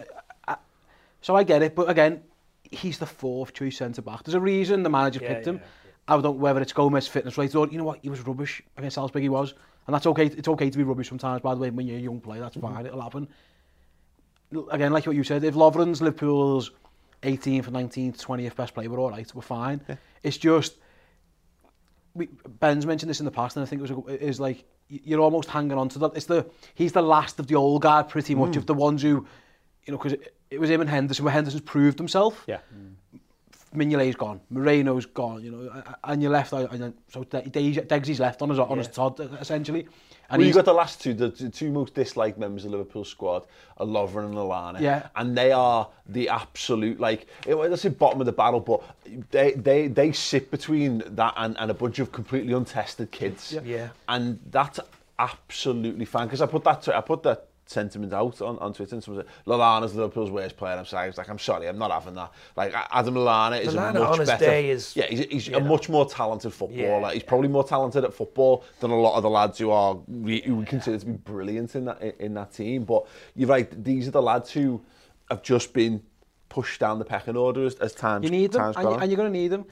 I, 0.47 0.57
so 1.21 1.35
I 1.35 1.43
get 1.43 1.61
it 1.61 1.75
but 1.75 1.89
again 1.89 2.21
he's 2.69 2.99
the 2.99 3.05
fourth 3.05 3.53
choice 3.53 3.77
centre 3.77 4.01
back 4.01 4.23
there's 4.23 4.35
a 4.35 4.41
reason 4.41 4.83
the 4.83 4.89
manager 4.89 5.21
yeah, 5.21 5.33
picked 5.33 5.47
yeah, 5.47 5.53
him. 5.53 5.59
yeah. 5.61 5.67
I 6.09 6.13
don't 6.15 6.23
know 6.23 6.31
whether 6.31 6.61
it's 6.61 6.73
Gomez 6.73 7.07
fitness 7.07 7.37
rate 7.37 7.53
or 7.55 7.67
you 7.67 7.77
know 7.77 7.83
what? 7.83 7.99
He 8.01 8.09
was 8.09 8.25
rubbish 8.25 8.61
against 8.77 8.95
Salzburg 8.95 9.23
he 9.23 9.29
was. 9.29 9.53
And 9.87 9.93
that's 9.93 10.05
okay. 10.05 10.25
It's 10.25 10.47
okay 10.47 10.69
to 10.69 10.77
be 10.77 10.83
rubbish 10.83 11.09
sometimes, 11.09 11.41
by 11.41 11.55
the 11.55 11.61
way, 11.61 11.69
when 11.69 11.87
you're 11.87 11.97
a 11.97 12.01
young 12.01 12.19
player. 12.19 12.41
That's 12.41 12.57
mm-hmm. 12.57 12.75
fine. 12.75 12.85
It'll 12.85 13.01
happen. 13.01 13.27
Again, 14.71 14.91
like 14.91 15.07
what 15.07 15.15
you 15.15 15.23
said, 15.23 15.43
if 15.43 15.55
Lovren's 15.55 16.01
Liverpool's 16.01 16.71
18th, 17.23 17.65
19th, 17.65 18.21
20th 18.21 18.55
best 18.55 18.73
player, 18.73 18.89
we're 18.89 18.99
all 18.99 19.09
right. 19.09 19.33
We're 19.33 19.41
fine. 19.41 19.81
Yeah. 19.87 19.95
It's 20.23 20.37
just... 20.37 20.75
We, 22.13 22.27
Ben's 22.59 22.85
mentioned 22.85 23.09
this 23.09 23.19
in 23.19 23.25
the 23.25 23.31
past, 23.31 23.55
and 23.55 23.63
I 23.63 23.67
think 23.67 23.79
it 23.81 23.89
was 23.89 24.05
a, 24.07 24.23
is 24.23 24.39
like 24.39 24.65
you're 24.89 25.21
almost 25.21 25.49
hanging 25.49 25.77
on 25.77 25.89
to 25.89 25.99
that. 25.99 26.11
It's 26.15 26.25
the 26.25 26.47
he's 26.73 26.91
the 26.91 27.01
last 27.01 27.39
of 27.39 27.47
the 27.47 27.55
old 27.55 27.83
guard, 27.83 28.09
pretty 28.09 28.33
much, 28.35 28.53
mm. 28.53 28.57
of 28.57 28.65
the 28.65 28.73
ones 28.73 29.03
who, 29.03 29.27
you 29.85 29.91
know, 29.91 29.97
because 29.97 30.13
it, 30.13 30.33
it 30.49 30.59
was 30.59 30.69
him 30.69 30.81
and 30.81 30.89
Henderson. 30.89 31.25
Where 31.25 31.33
Henderson's 31.33 31.61
proved 31.61 31.99
himself. 31.99 32.43
Yeah. 32.47 32.59
Mm. 32.75 32.93
Mignolet's 33.75 34.15
gone, 34.15 34.39
Moreno's 34.49 35.05
gone, 35.05 35.43
you 35.43 35.51
know, 35.51 35.83
and 36.03 36.21
you're 36.21 36.31
left, 36.31 36.53
and 36.53 36.81
then, 36.81 36.93
so 37.11 37.23
Deggsy's 37.23 38.19
left 38.19 38.41
on 38.41 38.49
his, 38.49 38.59
on 38.59 38.77
his 38.77 38.87
Todd, 38.87 39.19
essentially. 39.39 39.87
And 40.29 40.39
well, 40.39 40.45
he's 40.45 40.55
you 40.55 40.61
got 40.61 40.65
the 40.65 40.73
last 40.73 41.01
two, 41.01 41.13
the 41.13 41.29
the 41.29 41.49
two 41.49 41.71
most 41.71 41.93
disliked 41.93 42.37
members 42.37 42.65
of 42.65 42.71
Liverpool 42.71 43.05
squad 43.05 43.45
are 43.77 43.85
Lovren 43.85 44.25
and 44.25 44.35
Lallana. 44.35 44.81
Yeah. 44.81 45.07
And 45.15 45.37
they 45.37 45.53
are 45.53 45.87
the 46.07 46.27
absolute, 46.27 46.99
like, 46.99 47.27
it, 47.45 47.55
let's 47.55 47.81
say 47.81 47.89
bottom 47.89 48.19
of 48.19 48.25
the 48.25 48.33
barrel, 48.33 48.59
but 48.59 48.83
they, 49.31 49.53
they, 49.53 49.87
they 49.87 50.11
sit 50.11 50.51
between 50.51 51.01
that 51.15 51.33
and, 51.37 51.57
and 51.59 51.71
a 51.71 51.73
bunch 51.73 51.99
of 51.99 52.11
completely 52.11 52.51
untested 52.51 53.09
kids. 53.11 53.53
Yeah. 53.53 53.61
Yeah. 53.63 53.89
And 54.09 54.39
that's 54.51 54.81
absolutely 55.17 56.05
fine, 56.05 56.27
because 56.27 56.41
I 56.41 56.45
put 56.45 56.63
that, 56.65 56.81
to 56.83 56.97
I 56.97 57.01
put 57.01 57.23
that 57.23 57.47
sentiment 57.69 58.13
out 58.13 58.41
on, 58.41 58.57
on 58.59 58.73
Twitter 58.73 58.95
and 58.95 59.03
someone 59.03 59.25
said, 59.25 59.33
Lallana's 59.45 59.95
Liverpool's 59.95 60.31
worst 60.31 60.57
player. 60.57 60.75
I'm 60.75 60.85
sorry, 60.85 61.03
I 61.03 61.07
was 61.07 61.17
like, 61.17 61.29
I'm 61.29 61.39
sorry, 61.39 61.67
I'm 61.67 61.77
not 61.77 61.91
having 61.91 62.15
that. 62.15 62.31
Like, 62.55 62.73
Adam 62.91 63.15
Lallana 63.15 63.61
is 63.61 63.73
Lallana 63.73 63.95
a 63.95 63.99
much 63.99 64.09
on 64.09 64.19
his 64.19 64.29
better... 64.29 64.45
Day 64.45 64.69
is, 64.69 64.95
yeah, 64.95 65.05
he's, 65.05 65.19
he's 65.25 65.47
a 65.49 65.51
know. 65.51 65.59
much 65.61 65.89
more 65.89 66.05
talented 66.05 66.53
footballer. 66.53 67.01
Yeah, 67.01 67.11
he's 67.11 67.23
yeah. 67.23 67.29
probably 67.29 67.49
more 67.49 67.63
talented 67.63 68.03
at 68.03 68.13
football 68.13 68.63
than 68.79 68.91
a 68.91 68.99
lot 68.99 69.17
of 69.17 69.23
the 69.23 69.29
lads 69.29 69.57
who 69.57 69.71
are 69.71 69.95
who 69.95 70.55
we 70.55 70.65
consider 70.65 70.97
to 70.97 71.05
be 71.05 71.11
brilliant 71.13 71.75
in 71.75 71.85
that 71.85 72.01
in 72.19 72.33
that 72.33 72.53
team. 72.53 72.83
But 72.83 73.05
you're 73.35 73.49
right, 73.49 73.83
these 73.83 74.07
are 74.07 74.11
the 74.11 74.21
lads 74.21 74.51
who 74.51 74.81
have 75.29 75.43
just 75.43 75.73
been 75.73 76.01
pushed 76.49 76.79
down 76.79 76.99
the 76.99 77.05
pecking 77.05 77.37
order 77.37 77.65
as, 77.65 77.75
as 77.75 77.93
time's 77.93 78.25
You 78.25 78.31
need 78.31 78.51
time's 78.51 78.75
them, 78.75 78.83
gone. 78.83 78.93
and, 78.93 79.03
and 79.03 79.11
you're 79.11 79.17
going 79.17 79.31
to 79.31 79.37
need 79.37 79.49
them. 79.49 79.65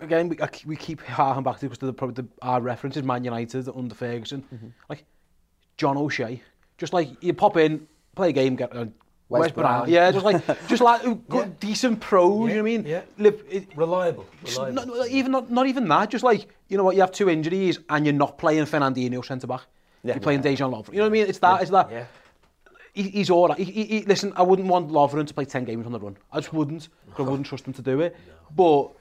Again, 0.00 0.28
we, 0.28 0.38
we 0.64 0.76
keep 0.76 1.00
harking 1.02 1.42
back 1.42 1.58
to 1.58 1.68
because 1.68 1.78
the, 1.78 1.92
probably 1.92 2.22
the, 2.22 2.28
our 2.42 2.60
references, 2.60 3.02
Man 3.02 3.24
United 3.24 3.68
under 3.68 3.94
Ferguson. 3.94 4.44
Mm 4.52 4.58
-hmm. 4.58 4.72
Like, 4.88 5.04
John 5.76 5.96
O'Shea, 5.96 6.42
Just 6.78 6.92
like, 6.92 7.22
you 7.22 7.34
pop 7.34 7.56
in, 7.56 7.86
play 8.14 8.30
a 8.30 8.32
game, 8.32 8.56
get, 8.56 8.74
uh, 8.74 8.86
West, 9.28 9.40
West 9.42 9.54
Brown. 9.56 9.80
Brown. 9.80 9.90
Yeah, 9.90 10.10
just 10.10 10.24
like 10.24 10.46
just 10.68 10.82
like 10.82 11.02
good, 11.28 11.48
yeah. 11.48 11.52
decent 11.60 12.00
pros. 12.00 12.48
Yeah. 12.48 12.56
You 12.56 12.62
know 12.62 12.62
what 12.62 12.70
I 12.70 12.76
mean? 12.76 12.86
Yeah. 12.86 13.02
Live, 13.18 13.44
it, 13.50 13.68
reliable. 13.76 14.24
reliable. 14.42 14.86
Not, 14.86 15.08
even 15.08 15.32
not 15.32 15.50
not 15.50 15.66
even 15.66 15.86
that. 15.88 16.08
Just 16.08 16.24
like 16.24 16.48
you 16.68 16.78
know 16.78 16.84
what, 16.84 16.94
you 16.94 17.02
have 17.02 17.12
two 17.12 17.28
injuries 17.28 17.78
and 17.90 18.06
you're 18.06 18.14
not 18.14 18.38
playing 18.38 18.64
Fernandinho 18.64 19.22
centre 19.22 19.46
back. 19.46 19.62
Yeah. 20.02 20.14
You're 20.14 20.22
playing 20.22 20.42
yeah. 20.42 20.52
Dejan 20.52 20.72
Lovren. 20.72 20.92
You 20.92 20.98
know 20.98 21.04
what 21.04 21.08
I 21.08 21.12
mean? 21.12 21.26
It's 21.26 21.38
that. 21.40 21.56
Yeah. 21.56 21.60
It's 21.60 21.70
that. 21.70 21.90
Yeah. 21.90 22.04
He, 22.94 23.02
he's 23.10 23.30
all 23.30 23.48
right. 23.48 23.58
He, 23.58 23.64
he, 23.64 23.84
he, 23.84 24.02
listen, 24.02 24.32
I 24.34 24.42
wouldn't 24.42 24.66
want 24.66 24.88
Lovren 24.88 25.26
to 25.26 25.34
play 25.34 25.44
10 25.44 25.64
games 25.64 25.86
on 25.86 25.92
the 25.92 26.00
run. 26.00 26.16
I 26.32 26.40
just 26.40 26.52
wouldn't. 26.52 26.88
No. 27.06 27.24
I 27.24 27.28
wouldn't 27.28 27.46
trust 27.46 27.66
him 27.66 27.72
to 27.74 27.82
do 27.82 28.00
it. 28.00 28.16
No. 28.26 28.32
But 28.56 28.97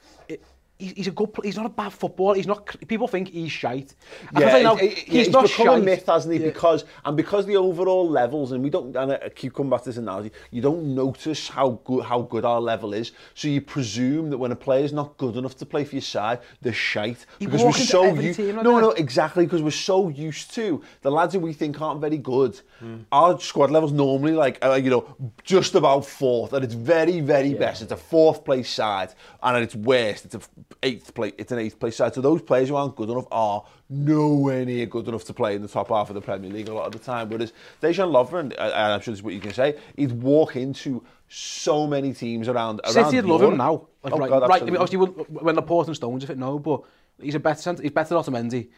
he's 0.80 1.08
a 1.08 1.12
good 1.12 1.30
He's 1.44 1.58
not 1.58 1.66
a 1.66 1.70
bad 1.70 1.94
footballer. 1.94 2.36
He's 2.36 2.48
not. 2.48 2.66
People 2.88 3.08
think 3.08 3.30
he's 3.30 3.52
shite. 3.52 3.96
Can 4.36 4.64
now, 4.64 4.76
it- 4.76 4.84
it- 4.84 4.98
he's, 4.98 5.14
he's 5.26 5.30
not 5.30 5.44
become 5.44 5.66
shite. 5.68 5.82
a 5.82 5.86
myth, 5.86 6.06
hasn't 6.06 6.34
he? 6.34 6.40
Yeah. 6.40 6.48
Because 6.48 6.86
and 7.06 7.16
because 7.18 7.46
the 7.46 7.58
overall 7.58 8.08
levels, 8.08 8.52
and 8.52 8.64
we 8.64 8.70
don't, 8.70 8.96
and 8.96 9.14
I 9.14 9.30
keep 9.30 9.54
coming 9.54 9.70
back 9.70 9.82
to 9.84 9.90
this 9.90 9.98
analogy, 9.98 10.32
you 10.52 10.62
don't 10.62 10.96
notice 10.96 11.48
how 11.50 11.80
good 11.84 12.06
how 12.06 12.22
good 12.22 12.46
our 12.46 12.62
level 12.62 12.94
is. 12.94 13.12
So 13.34 13.48
you 13.48 13.62
presume 13.62 14.30
that 14.30 14.38
when 14.38 14.52
a 14.52 14.56
player's 14.56 14.94
not 14.94 15.18
good 15.18 15.36
enough 15.36 15.56
to 15.58 15.66
play 15.66 15.84
for 15.86 15.96
your 15.96 16.02
side, 16.02 16.40
they're 16.62 16.74
shite 16.74 17.26
because 17.40 17.64
we're 17.64 17.72
so 17.74 18.14
used. 18.14 18.40
like 18.40 18.56
no, 18.64 18.76
that. 18.76 18.82
no, 18.82 18.92
exactly 18.92 19.46
because 19.46 19.62
we're 19.62 19.72
so 19.72 20.10
used 20.10 20.54
to 20.56 20.82
the 21.02 21.12
lads 21.12 21.34
who 21.34 21.40
we 21.40 21.54
think 21.54 21.80
aren't 21.82 22.02
very 22.02 22.18
good. 22.18 22.60
Hmm. 22.80 22.98
Our 23.12 23.40
squad 23.40 23.72
levels 23.72 23.92
normally 23.92 24.34
like 24.34 24.64
uh, 24.64 24.74
you 24.74 24.90
know 24.90 25.16
just 25.44 25.76
about 25.76 26.06
fourth, 26.06 26.54
at 26.54 26.64
its 26.64 26.74
very 26.74 27.20
very 27.22 27.54
best, 27.54 27.82
it's 27.82 27.92
a 27.92 27.98
fourth 27.98 28.44
place 28.46 28.70
side, 28.70 29.14
and 29.42 29.56
at 29.58 29.64
its 29.64 29.76
worst, 29.76 30.26
it's 30.26 30.36
a 30.36 30.42
eighth 30.84 31.14
place. 31.14 31.34
It's 31.38 31.52
an 31.52 31.60
eighth 31.60 31.80
place 31.80 31.96
side. 31.96 32.14
So 32.14 32.22
those 32.22 32.42
players 32.42 32.70
who 32.70 32.76
aren't 32.76 32.96
good 32.96 33.10
enough 33.10 33.28
are 33.32 33.64
nowhere 33.90 34.66
near 34.66 34.86
good 34.86 35.08
enough 35.08 35.24
to 35.26 35.34
play 35.34 35.56
in 35.56 35.62
the 35.62 35.68
top 35.68 35.90
half 35.90 36.10
of 36.10 36.16
the 36.16 36.22
Premier 36.22 36.52
League 36.52 36.70
a 36.70 36.74
lot 36.74 36.86
of 36.86 36.94
the 36.94 37.00
time. 37.00 37.30
Whereas 37.30 37.54
Dejan 37.82 38.12
Lovren, 38.12 38.54
and 38.58 38.74
I'm 38.74 39.02
sure 39.02 39.12
this 39.12 39.20
is 39.20 39.24
what 39.24 39.34
you 39.34 39.40
can 39.40 39.54
say, 39.54 39.78
he'd 39.96 40.12
walk 40.12 40.56
into 40.56 41.04
so 41.30 41.88
many 41.88 42.14
teams 42.14 42.48
around. 42.48 42.82
around 42.84 42.94
City 42.94 43.18
would 43.18 43.26
love 43.26 43.44
him 43.44 43.58
now. 43.58 43.88
Like, 44.04 44.14
oh, 44.14 44.18
right, 44.18 44.30
God, 44.30 44.50
right. 44.50 44.62
I 44.62 44.66
mean, 44.66 44.78
obviously, 44.78 45.08
when 45.08 45.56
Laporte 45.56 45.88
and 45.88 45.96
Stones, 45.96 46.24
if 46.24 46.30
it 46.30 46.38
no, 46.38 46.60
but 46.60 46.84
he's 47.22 47.36
a 47.36 47.40
better 47.40 47.62
centre. 47.62 47.82
He's 47.82 47.92
better 47.92 48.16
than 48.16 48.24
Otamendi. 48.24 48.70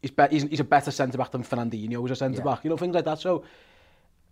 He's, 0.00 0.12
be, 0.12 0.24
he's, 0.30 0.42
he's 0.44 0.60
a 0.60 0.64
better 0.64 0.90
centre 0.90 1.18
back 1.18 1.32
than 1.32 1.42
Fernandinho 1.42 1.96
was 1.98 2.12
a 2.12 2.16
centre 2.16 2.42
back. 2.42 2.62
You 2.64 2.70
know 2.70 2.76
things 2.76 2.94
like 2.94 3.04
that. 3.04 3.18
So 3.18 3.44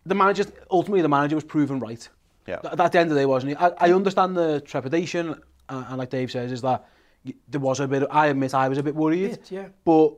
the 0.05 0.15
manager, 0.15 0.45
ultimately, 0.71 1.03
the 1.03 1.09
manager 1.09 1.35
was 1.35 1.45
proven 1.45 1.81
right. 1.81 2.09
Yeah. 2.47 2.61
At 2.63 2.93
the 2.93 3.01
end 3.01 3.11
of 3.11 3.17
the 3.17 3.23
day, 3.23 3.27
wasn't 3.27 3.51
he? 3.51 3.57
I, 3.57 3.69
I 3.81 3.93
understand 3.93 4.37
the 4.37 4.61
trepidation, 4.61 5.35
uh, 5.69 5.85
and 5.89 5.99
like 5.99 6.11
Dave 6.11 6.31
says, 6.31 6.53
is 6.53 6.63
that 6.63 6.89
there 7.49 7.61
was 7.61 7.81
a 7.81 7.89
bit, 7.89 8.05
I 8.11 8.27
admit 8.29 8.55
I 8.55 8.69
was 8.69 8.79
a 8.79 8.83
bit 8.83 8.95
worried. 8.95 9.31
Bit, 9.31 9.51
yeah. 9.51 9.69
But, 9.85 10.15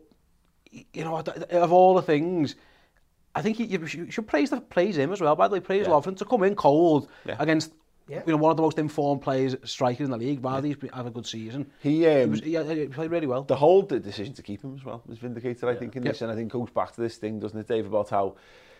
you 0.70 1.04
know, 1.04 1.16
of 1.16 1.72
all 1.72 1.94
the 1.94 2.02
things, 2.02 2.56
I 3.34 3.42
think 3.42 3.58
you, 3.58 3.66
you 3.66 4.10
should 4.10 4.26
praise 4.26 4.50
the 4.50 4.60
praise 4.60 4.96
him 4.96 5.12
as 5.12 5.20
well, 5.20 5.36
by 5.36 5.48
the 5.48 5.54
way, 5.54 5.60
praise 5.60 5.86
yeah. 5.86 5.92
Lovren 5.92 6.16
to 6.16 6.24
come 6.24 6.42
in 6.42 6.54
cold 6.54 7.08
yeah. 7.24 7.36
against 7.38 7.72
yeah. 8.08 8.22
you 8.26 8.32
know, 8.32 8.38
one 8.38 8.50
of 8.50 8.56
the 8.56 8.62
most 8.62 8.78
informed 8.78 9.22
players, 9.22 9.54
strikers 9.64 10.06
in 10.06 10.10
the 10.10 10.16
league. 10.16 10.42
Vardy's 10.42 10.76
yeah. 10.82 10.94
have 10.94 11.06
a 11.06 11.10
good 11.10 11.26
season. 11.26 11.70
He, 11.80 12.06
um, 12.06 12.34
he, 12.42 12.56
was, 12.56 12.68
he, 12.68 12.80
he 12.80 12.86
played 12.88 13.10
really 13.10 13.26
well. 13.26 13.42
The 13.42 13.56
whole 13.56 13.82
decision 13.82 14.34
to 14.34 14.42
keep 14.42 14.62
him 14.62 14.74
as 14.74 14.84
well 14.84 15.02
was 15.06 15.18
vindicated, 15.18 15.64
I 15.64 15.74
think, 15.74 15.96
in 15.96 16.02
yeah. 16.02 16.12
this. 16.12 16.22
And 16.22 16.30
I 16.30 16.34
think 16.34 16.52
goes 16.52 16.70
back 16.70 16.92
to 16.94 17.00
this 17.00 17.16
thing, 17.16 17.38
doesn't 17.40 17.58
it, 17.58 17.68
Dave, 17.68 17.86
about 17.86 18.10
how 18.10 18.36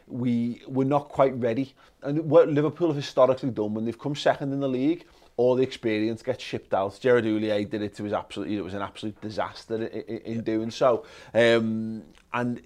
we 0.07 0.63
were 0.67 0.85
not 0.85 1.09
quite 1.09 1.35
ready. 1.35 1.75
And 2.03 2.31
what 2.31 2.49
Liverpool 2.49 2.89
have 2.89 2.97
historically 2.97 3.51
done 3.51 3.75
when 3.75 3.85
they've 3.85 3.99
come 3.99 4.15
second 4.15 4.53
in 4.53 4.61
the 4.61 4.69
league– 4.69 5.05
all 5.39 5.55
the 5.55 5.63
experience 5.63 6.21
gets 6.23 6.43
shipped 6.43 6.75
out. 6.75 6.99
Gerard 7.01 7.25
Houllier 7.25 7.65
did 7.71 7.81
it 7.81 7.95
to 7.97 8.05
his 8.05 8.13
absolute, 8.13 8.51
it 8.51 8.61
was 8.61 8.75
an 8.75 8.83
absolute 8.83 9.19
disaster 9.21 9.87
in, 9.87 10.19
in 10.19 10.43
doing 10.43 10.71
so. 10.71 11.07
Um, 11.33 12.03
and 12.35 12.61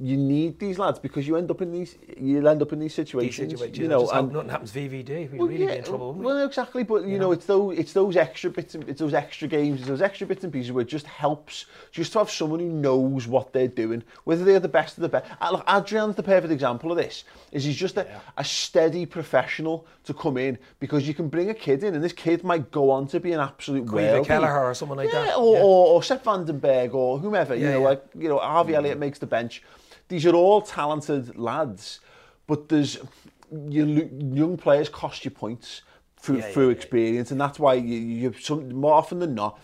you 0.00 0.16
need 0.16 0.60
these 0.60 0.78
lads 0.78 0.98
because 0.98 1.26
you 1.26 1.36
end 1.36 1.50
up 1.50 1.60
in 1.60 1.72
these, 1.72 1.96
you 2.16 2.46
end 2.46 2.62
up 2.62 2.72
in 2.72 2.78
these 2.78 2.94
These 2.94 3.06
situations, 3.06 3.52
situations, 3.52 3.78
you 3.78 3.88
know, 3.88 4.08
and 4.10 4.32
nothing 4.32 4.48
happens 4.48 4.72
VVD. 4.72 5.32
We'd 5.32 5.38
well, 5.38 5.48
really 5.48 5.64
yeah, 5.64 5.72
be 5.72 5.76
in 5.78 5.84
trouble, 5.84 6.08
wouldn't 6.08 6.24
we? 6.24 6.26
Well, 6.26 6.46
exactly, 6.46 6.84
but 6.84 7.04
you, 7.06 7.18
know, 7.18 7.32
it's 7.32 7.46
those 7.46 7.76
it's 7.76 7.92
those 7.92 8.16
extra 8.16 8.50
bits, 8.50 8.74
and, 8.74 8.88
it's 8.88 9.00
those 9.00 9.14
extra 9.14 9.48
games, 9.48 9.80
it's 9.80 9.88
those 9.88 10.02
extra 10.02 10.26
bits 10.26 10.44
and 10.44 10.52
pieces 10.52 10.70
where 10.70 10.82
it 10.82 10.88
just 10.88 11.06
helps 11.06 11.66
just 11.90 12.12
to 12.12 12.20
have 12.20 12.30
someone 12.30 12.60
who 12.60 12.68
knows 12.68 13.26
what 13.26 13.52
they're 13.52 13.66
doing, 13.66 14.04
whether 14.24 14.44
they're 14.44 14.60
the 14.60 14.68
best 14.68 14.98
of 14.98 15.02
the 15.02 15.08
best. 15.08 15.30
Look, 15.50 15.64
Adrian's 15.68 16.14
the 16.14 16.22
perfect 16.22 16.52
example 16.52 16.92
of 16.92 16.96
this. 16.96 17.24
Is 17.50 17.64
he's 17.64 17.76
just 17.76 17.96
a, 17.96 18.20
a 18.36 18.44
steady 18.44 19.04
professional 19.04 19.86
to 20.04 20.14
come 20.14 20.36
in 20.36 20.58
because 20.78 21.08
you 21.08 21.14
can 21.14 21.28
bring 21.28 21.50
a 21.50 21.54
kid 21.54 21.82
in, 21.82 21.94
and 21.94 22.04
this 22.04 22.12
kid 22.12 22.44
might 22.44 22.70
go 22.70 22.90
on 22.90 23.08
to 23.08 23.18
be 23.18 23.32
an 23.32 23.40
absolute 23.40 23.86
Guido. 23.86 24.22
Kelleher 24.22 24.64
or 24.64 24.74
someone 24.74 24.98
like 24.98 25.12
yeah, 25.12 25.24
that. 25.24 25.36
Or, 25.36 25.56
Yeah. 25.56 25.62
or, 25.62 25.86
or 25.88 26.02
Sepp 26.02 26.24
van 26.24 26.44
den 26.44 26.58
Berg 26.58 26.94
or 26.94 27.18
whomever, 27.18 27.54
you 27.54 27.66
know, 27.66 27.80
yeah. 27.80 27.88
like, 27.88 28.04
you 28.16 28.28
know, 28.28 28.38
Harvey 28.38 28.72
mm. 28.72 28.76
Elliott 28.76 28.98
makes 28.98 29.18
the 29.18 29.26
bench. 29.26 29.62
These 30.08 30.26
are 30.26 30.34
all 30.34 30.62
talented 30.62 31.38
lads, 31.38 32.00
but 32.46 32.68
there's 32.68 32.98
you, 33.68 34.10
young 34.32 34.56
players 34.56 34.88
cost 34.88 35.24
you 35.24 35.30
points 35.30 35.82
through, 36.18 36.38
Yeah, 36.38 36.46
yeah, 36.46 36.52
through 36.52 36.66
yeah. 36.66 36.76
experience, 36.76 37.30
and 37.30 37.40
that's 37.40 37.58
why 37.58 37.74
you, 37.74 37.98
you 37.98 38.32
some, 38.40 38.72
more 38.74 38.94
often 38.94 39.18
than 39.18 39.34
not, 39.34 39.58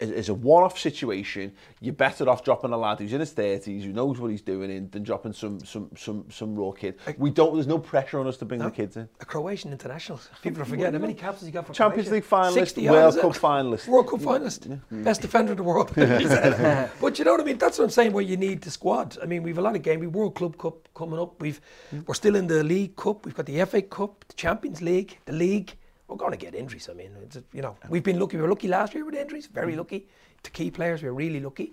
is 0.00 0.28
a 0.28 0.34
one-off 0.34 0.78
situation. 0.78 1.52
You're 1.80 1.94
better 1.94 2.28
off 2.28 2.44
dropping 2.44 2.72
a 2.72 2.76
lad 2.76 2.98
who's 2.98 3.12
in 3.12 3.20
his 3.20 3.32
thirties, 3.32 3.84
who 3.84 3.92
knows 3.92 4.18
what 4.18 4.30
he's 4.30 4.42
doing, 4.42 4.70
in 4.70 4.90
than 4.90 5.02
dropping 5.02 5.32
some 5.32 5.60
some 5.60 5.90
some 5.96 6.26
some 6.30 6.54
raw 6.54 6.70
kid. 6.70 6.98
We 7.18 7.30
don't. 7.30 7.54
There's 7.54 7.66
no 7.66 7.78
pressure 7.78 8.18
on 8.20 8.26
us 8.26 8.36
to 8.38 8.44
bring 8.44 8.60
the 8.60 8.70
kids 8.70 8.96
in. 8.96 9.08
A 9.20 9.24
Croatian 9.24 9.72
international. 9.72 10.20
People 10.42 10.62
are 10.62 10.66
forgetting 10.66 10.94
how 10.94 11.00
many 11.00 11.14
caps 11.14 11.40
has 11.40 11.46
he 11.46 11.52
got 11.52 11.66
for 11.66 11.72
Champions 11.72 12.08
Croatia? 12.08 12.26
League 12.26 12.30
finalist, 12.30 12.54
60 12.54 12.88
World 12.88 13.14
Cup 13.20 13.24
eh? 13.24 13.38
finalist. 13.38 13.88
World 13.88 14.08
Cup 14.08 14.20
finalist. 14.20 14.80
Best 14.90 15.22
defender 15.22 15.52
in 15.52 15.56
the 15.56 15.62
world. 15.62 15.92
But 17.00 17.18
you 17.18 17.24
know 17.24 17.32
what 17.32 17.40
I 17.40 17.44
mean? 17.44 17.58
That's 17.58 17.78
what 17.78 17.84
I'm 17.84 17.90
saying, 17.90 18.12
where 18.12 18.24
you 18.24 18.36
need 18.36 18.62
the 18.62 18.70
squad. 18.70 19.16
I 19.22 19.26
mean, 19.26 19.42
we've 19.42 19.58
a 19.58 19.60
lot 19.60 19.76
of 19.76 19.82
games. 19.82 20.00
We've 20.00 20.14
World 20.14 20.34
Club 20.34 20.58
Cup 20.58 20.88
coming 20.94 21.18
up. 21.18 21.40
We've, 21.40 21.60
We're 22.06 22.14
still 22.14 22.36
in 22.36 22.46
the 22.46 22.62
League 22.64 22.96
Cup. 22.96 23.24
We've 23.24 23.34
got 23.34 23.46
the 23.46 23.64
FA 23.64 23.82
Cup, 23.82 24.24
the 24.28 24.34
Champions 24.34 24.82
League, 24.82 25.18
the 25.26 25.32
League. 25.32 25.76
We're 26.08 26.16
going 26.16 26.32
to 26.32 26.38
get 26.38 26.54
injuries. 26.54 26.88
I 26.88 26.94
mean, 26.94 27.10
it's, 27.22 27.38
you 27.52 27.62
know, 27.62 27.76
we've 27.88 28.02
been 28.04 28.18
lucky. 28.18 28.36
We 28.36 28.42
were 28.42 28.48
lucky 28.48 28.68
last 28.68 28.94
year 28.94 29.04
with 29.04 29.14
injuries. 29.14 29.46
Very 29.46 29.74
lucky. 29.74 30.06
To 30.44 30.50
key 30.50 30.70
players, 30.70 31.02
we 31.02 31.08
were 31.08 31.14
really 31.14 31.40
lucky. 31.40 31.72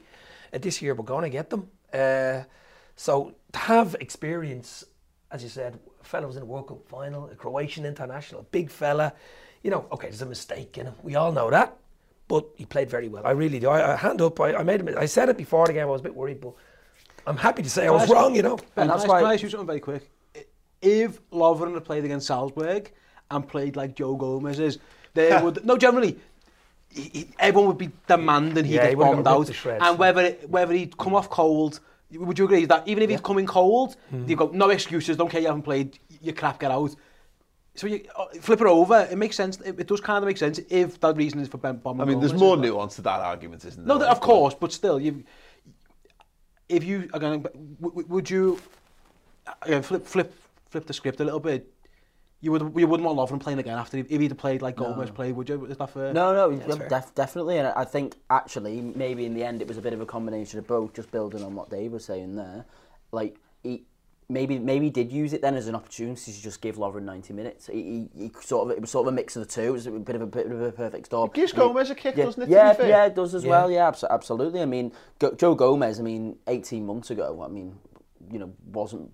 Uh, 0.52 0.58
this 0.58 0.82
year, 0.82 0.96
we're 0.96 1.04
going 1.04 1.24
to 1.24 1.30
get 1.30 1.50
them. 1.50 1.69
Uh, 1.93 2.41
so 2.96 3.36
to 3.52 3.60
have 3.60 3.96
experience, 4.00 4.84
as 5.32 5.43
you 5.43 5.50
said, 5.50 5.80
a 6.02 6.04
fella 6.04 6.26
was 6.26 6.36
in 6.36 6.41
a 6.41 6.46
World 6.46 6.67
Cup 6.67 6.88
final, 6.88 7.30
a 7.30 7.36
Croatian 7.36 7.86
international, 7.86 8.41
a 8.41 8.46
big 8.46 8.72
fella. 8.72 9.13
You 9.62 9.72
know, 9.72 9.86
okay, 9.91 10.08
there's 10.08 10.22
a 10.22 10.26
mistake 10.26 10.78
in 10.78 10.88
him. 10.88 10.96
We 11.04 11.15
all 11.15 11.32
know 11.32 11.50
that, 11.52 11.78
but 12.28 12.46
he 12.56 12.65
played 12.65 12.89
very 12.89 13.10
well. 13.10 13.26
I 13.26 13.32
really 13.32 13.60
do. 13.60 13.69
I, 13.69 13.93
I 13.93 13.96
hand 13.96 14.22
up. 14.22 14.39
I, 14.39 14.56
I 14.56 14.63
made 14.63 14.80
him. 14.80 14.89
I 14.98 15.06
said 15.06 15.30
it 15.30 15.38
before 15.38 15.67
the 15.67 15.74
game. 15.74 15.84
I 15.84 15.86
was 15.86 16.02
a 16.02 16.04
bit 16.04 16.15
worried, 16.15 16.41
but 16.41 16.54
I'm 17.28 17.38
happy 17.38 17.62
to 17.62 17.69
say 17.69 17.88
I 17.88 17.91
was 17.91 18.10
wrong. 18.10 18.36
You 18.36 18.41
know. 18.41 18.58
Ben, 18.76 18.88
that's 18.88 19.04
can, 19.04 19.12
I, 19.12 19.13
why- 19.13 19.22
can 19.22 19.30
I 19.30 19.34
ask 19.36 19.43
you 19.43 19.50
something 19.50 19.67
very 19.67 19.80
quick? 19.80 20.10
If 20.82 21.22
Lovren 21.30 21.74
had 21.76 21.86
played 21.86 22.04
against 22.04 22.28
Salzburg 22.28 22.91
and 23.34 23.48
played 23.48 23.76
like 23.76 23.96
Joe 23.96 24.15
Gomez 24.15 24.60
is, 24.60 24.80
they 25.13 25.36
would 25.43 25.65
no 25.65 25.78
generally. 25.78 26.17
He, 26.89 27.02
he, 27.13 27.28
everyone 27.39 27.69
would 27.69 27.78
be 27.80 27.89
demanding 28.08 28.65
he 28.65 28.76
Yeah, 28.76 28.82
he 28.84 28.88
gets 28.89 28.98
would've 28.98 29.24
bombed 29.24 29.28
out, 29.50 29.54
shreds. 29.56 29.84
and 29.84 29.98
whether 29.98 30.22
it, 30.22 30.48
whether 30.50 30.74
he'd 30.74 30.96
come 30.98 31.15
off 31.15 31.30
cold. 31.30 31.80
Would 32.12 32.38
you 32.38 32.46
agree 32.46 32.65
that 32.65 32.88
even 32.88 33.02
if 33.02 33.10
he'd 33.10 33.24
come 33.24 33.39
in 33.39 33.48
cold, 33.48 33.96
Hmm. 34.12 34.30
you 34.30 34.36
go 34.36 34.52
no 34.54 34.69
excuses, 34.69 35.17
don't 35.17 35.30
care 35.30 35.41
you 35.41 35.48
haven't 35.48 35.63
played, 35.63 35.98
you 36.22 36.32
crap, 36.34 36.60
get 36.60 36.69
out. 36.69 36.96
So 37.74 37.88
you 37.88 38.06
uh, 38.15 38.26
flip 38.39 38.62
it 38.62 38.67
over. 38.67 39.08
It 39.10 39.17
makes 39.17 39.36
sense. 39.36 39.60
It, 39.62 39.80
it 39.80 39.88
does 39.88 40.00
kind 40.00 40.24
of 40.24 40.28
make 40.28 40.38
sense 40.38 40.60
if 40.69 41.00
that 41.00 41.17
reason 41.17 41.39
is 41.39 41.48
for 41.48 41.58
Ben 41.58 41.78
bombing. 41.78 42.02
I 42.02 42.06
mean, 42.06 42.19
there's 42.19 42.36
more 42.36 42.54
isn't 42.56 42.62
nuance 42.62 42.96
to 42.98 43.02
that 43.02 43.19
argument, 43.22 43.65
isn't 43.65 43.84
there? 43.84 43.96
No, 43.96 44.00
that- 44.00 44.10
of 44.12 44.19
course, 44.19 44.54
but 44.54 44.72
still, 44.72 45.00
you. 45.00 45.24
If 46.69 46.84
you 46.84 47.10
again, 47.13 47.41
w- 47.41 47.56
w- 47.82 48.08
would 48.08 48.30
you 48.30 48.60
again 49.63 49.82
flip 49.82 50.06
flip 50.06 50.34
flip 50.69 50.86
the 50.86 50.93
script 50.93 51.19
a 51.19 51.24
little 51.24 51.39
bit? 51.39 51.67
You 52.43 52.51
would 52.51 52.62
you 52.75 52.88
wouldn't 52.88 53.08
want 53.08 53.17
Lovren 53.17 53.39
playing 53.39 53.60
again 53.60 53.77
after 53.77 53.95
he, 53.95 54.03
if 54.10 54.19
he'd 54.19 54.32
have 54.32 54.38
played 54.38 54.62
like 54.62 54.75
Gomez 54.75 55.10
played, 55.12 55.34
would 55.38 55.47
you? 55.47 55.63
Is 55.63 55.77
that 55.77 55.89
fair? 55.91 56.12
No, 56.12 56.34
no, 56.34 56.53
that's 56.53 56.75
fair. 56.75 56.89
def- 56.89 57.15
definitely. 57.15 57.58
And 57.58 57.69
I 57.69 57.86
think 57.86 58.15
actually, 58.29 58.82
maybe 58.82 59.25
in 59.25 59.34
the 59.34 59.45
end, 59.45 59.62
it 59.62 59.67
was 59.69 59.77
a 59.77 59.82
bit 59.82 59.93
of 59.93 60.01
a 60.01 60.06
combination 60.06 60.60
of 60.60 60.67
both. 60.67 60.91
Just 60.93 61.10
building 61.10 61.41
on 61.41 61.56
what 61.56 61.69
Dave 61.69 61.93
was 61.93 62.03
saying 62.03 62.36
there, 62.36 62.65
like 63.13 63.38
he 63.63 63.86
maybe 64.27 64.60
maybe 64.60 64.88
he 64.88 64.91
did 64.91 65.10
use 65.10 65.32
it 65.32 65.41
then 65.41 65.56
as 65.56 65.69
an 65.69 65.75
opportunity 65.75 66.34
to 66.34 66.41
just 66.41 66.60
give 66.60 66.75
Lovren 66.75 67.03
90 67.03 67.32
minutes. 67.32 67.67
He, 67.67 68.10
he, 68.13 68.23
he 68.25 68.32
sort 68.41 68.69
of 68.69 68.75
it 68.75 68.82
was 68.82 68.91
sort 68.91 69.08
of 69.08 69.13
a 69.13 69.15
mix 69.15 69.38
of 69.38 69.47
the 69.47 69.49
two. 69.49 69.62
It 69.62 69.69
was 69.71 69.88
a 69.88 69.91
bit 69.91 70.17
of 70.17 70.21
a 70.21 70.25
bit 70.27 70.45
of 70.47 70.62
a 70.62 70.71
perfect 70.73 71.06
storm. 71.06 71.29
It 71.29 71.36
gives 71.36 71.53
I 71.53 71.60
mean, 71.60 71.67
Gomez 71.69 71.91
a 71.91 71.95
kick, 71.95 72.17
yeah, 72.17 72.25
doesn't 72.25 72.43
it, 72.43 72.45
to 72.47 72.51
Yeah, 72.51 72.73
be 72.73 72.77
fair? 72.79 72.89
yeah, 72.89 73.06
it 73.06 73.15
does 73.15 73.34
as 73.36 73.45
Yeah. 73.45 73.49
well. 73.51 73.71
Yeah, 73.71 73.89
abso- 73.89 74.10
absolutely. 74.10 74.62
I 74.62 74.65
mean, 74.65 74.91
Go- 75.17 75.32
Joe 75.34 75.56
Gomez. 75.56 75.97
I 75.97 76.03
mean, 76.03 76.36
18 76.47 76.86
months 76.86 77.10
ago. 77.10 77.41
I 77.41 77.47
mean, 77.47 77.77
you 78.29 78.39
know, 78.39 78.51
wasn't 78.69 79.12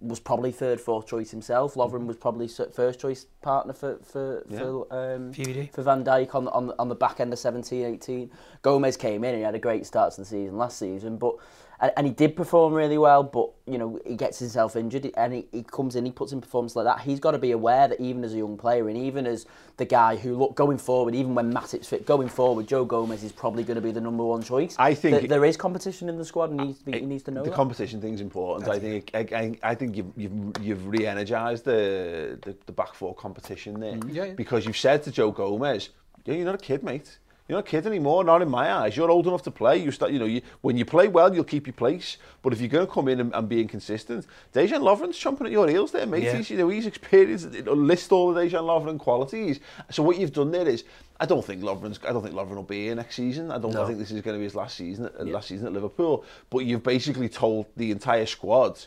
was 0.00 0.20
probably 0.20 0.52
third, 0.52 0.80
fourth 0.80 1.06
choice 1.06 1.30
himself. 1.30 1.74
Lovren 1.74 2.02
mhm. 2.02 2.06
was 2.06 2.16
probably 2.16 2.48
first 2.48 3.00
choice 3.00 3.26
partner 3.42 3.72
for 3.72 3.98
for 4.02 4.44
yeah. 4.48 4.58
for, 4.58 4.86
um, 4.90 5.32
for 5.32 5.82
Van 5.82 6.04
Dijk 6.04 6.34
on 6.34 6.48
on 6.48 6.72
on 6.78 6.88
the 6.88 6.94
back 6.94 7.20
end 7.20 7.32
of 7.32 7.38
17, 7.38 7.84
18. 7.84 8.30
Gomez 8.62 8.96
came 8.96 9.24
in 9.24 9.30
and 9.30 9.38
he 9.38 9.44
had 9.44 9.54
a 9.54 9.58
great 9.58 9.86
start 9.86 10.14
to 10.14 10.22
the 10.22 10.26
season 10.26 10.56
last 10.56 10.78
season, 10.78 11.16
but 11.16 11.34
and, 11.80 11.92
and 11.96 12.06
he 12.06 12.12
did 12.12 12.36
perform 12.36 12.72
really 12.72 12.98
well. 12.98 13.22
But 13.22 13.50
you 13.66 13.78
know 13.78 13.98
he 14.06 14.16
gets 14.16 14.38
himself 14.38 14.76
injured 14.76 15.10
and 15.16 15.32
he, 15.32 15.46
he 15.52 15.62
comes 15.62 15.96
in, 15.96 16.04
he 16.04 16.10
puts 16.12 16.32
in 16.32 16.40
performance 16.40 16.76
like 16.76 16.84
that. 16.84 17.00
He's 17.00 17.20
got 17.20 17.32
to 17.32 17.38
be 17.38 17.52
aware 17.52 17.88
that 17.88 18.00
even 18.00 18.24
as 18.24 18.34
a 18.34 18.38
young 18.38 18.56
player 18.56 18.88
and 18.88 18.96
even 18.96 19.26
as 19.26 19.46
the 19.76 19.84
guy 19.84 20.16
who 20.16 20.36
look 20.36 20.54
going 20.54 20.78
forward, 20.78 21.14
even 21.14 21.34
when 21.34 21.52
Matip's 21.52 21.88
fit, 21.88 22.04
going 22.06 22.28
forward, 22.28 22.66
Joe 22.66 22.84
Gomez 22.84 23.24
is 23.24 23.32
probably 23.32 23.62
going 23.64 23.76
to 23.76 23.80
be 23.80 23.92
the 23.92 24.00
number 24.00 24.24
one 24.24 24.42
choice. 24.42 24.76
I 24.78 24.94
think- 24.94 25.18
Th- 25.18 25.28
there 25.28 25.44
is 25.44 25.56
competition 25.56 26.08
in 26.08 26.18
the 26.18 26.24
squad 26.24 26.50
and 26.50 26.60
he 26.60 26.66
needs 26.66 26.78
to, 26.80 26.84
be, 26.84 26.98
he 26.98 27.06
needs 27.06 27.22
to 27.24 27.30
know 27.30 27.42
the 27.42 27.50
that. 27.50 27.56
competition 27.56 28.00
thing's 28.00 28.20
important. 28.20 28.68
I 28.68 28.78
think 28.78 29.10
I, 29.14 29.18
I, 29.32 29.58
I 29.70 29.74
think 29.74 29.96
you've 29.96 30.12
you've, 30.16 30.52
you've 30.60 30.86
re-energized 30.86 31.64
the, 31.64 32.38
the 32.42 32.56
the 32.66 32.72
back 32.72 32.94
four 32.94 33.14
competition 33.14 33.80
there 33.80 33.94
mm-hmm. 33.94 34.10
Yeah, 34.10 34.24
yeah. 34.24 34.32
because 34.34 34.66
you've 34.66 34.76
said 34.76 35.02
to 35.04 35.10
Joe 35.10 35.30
Gomez, 35.30 35.90
yeah, 36.24 36.34
you're 36.34 36.44
not 36.44 36.54
a 36.54 36.58
kid, 36.58 36.82
mate. 36.82 37.18
You're 37.50 37.58
not 37.58 37.66
kid 37.66 37.84
anymore, 37.84 38.22
not 38.22 38.42
in 38.42 38.48
my 38.48 38.72
eyes. 38.72 38.96
You're 38.96 39.10
old 39.10 39.26
enough 39.26 39.42
to 39.42 39.50
play. 39.50 39.76
You 39.76 39.90
start, 39.90 40.12
you 40.12 40.20
know, 40.20 40.24
you, 40.24 40.40
when 40.60 40.76
you 40.76 40.84
play 40.84 41.08
well, 41.08 41.34
you'll 41.34 41.42
keep 41.42 41.66
your 41.66 41.74
place. 41.74 42.16
But 42.42 42.52
if 42.52 42.60
you're 42.60 42.68
going 42.68 42.86
to 42.86 42.92
come 42.92 43.08
in 43.08 43.18
and, 43.18 43.34
and 43.34 43.48
be 43.48 43.60
inconsistent, 43.60 44.24
Dejan 44.54 44.82
Lovren's 44.82 45.18
chomping 45.18 45.46
at 45.46 45.50
your 45.50 45.66
heels 45.66 45.90
there, 45.90 46.06
mate. 46.06 46.22
Yeah. 46.22 46.36
He's, 46.36 46.48
you 46.48 46.58
know, 46.58 46.68
he's 46.68 46.86
experienced, 46.86 47.52
you 47.52 47.62
know, 47.62 47.72
list 47.72 48.12
all 48.12 48.32
the 48.32 48.40
Dejan 48.40 48.62
Lovren 48.62 49.00
qualities. 49.00 49.58
So 49.90 50.04
what 50.04 50.16
you've 50.16 50.32
done 50.32 50.52
there 50.52 50.68
is, 50.68 50.84
I 51.18 51.26
don't 51.26 51.44
think 51.44 51.60
Lovren's, 51.60 51.98
I 52.06 52.12
don't 52.12 52.22
think 52.22 52.36
Lovren 52.36 52.54
will 52.54 52.62
be 52.62 52.84
here 52.84 52.94
next 52.94 53.16
season. 53.16 53.50
I 53.50 53.58
don't 53.58 53.74
no. 53.74 53.82
I 53.82 53.86
think 53.88 53.98
this 53.98 54.12
is 54.12 54.22
going 54.22 54.36
to 54.36 54.38
be 54.38 54.44
his 54.44 54.54
last 54.54 54.76
season, 54.76 55.10
yeah. 55.18 55.32
last 55.32 55.48
season 55.48 55.66
at 55.66 55.72
Liverpool. 55.72 56.24
But 56.50 56.60
you've 56.60 56.84
basically 56.84 57.28
told 57.28 57.66
the 57.76 57.90
entire 57.90 58.26
squad, 58.26 58.78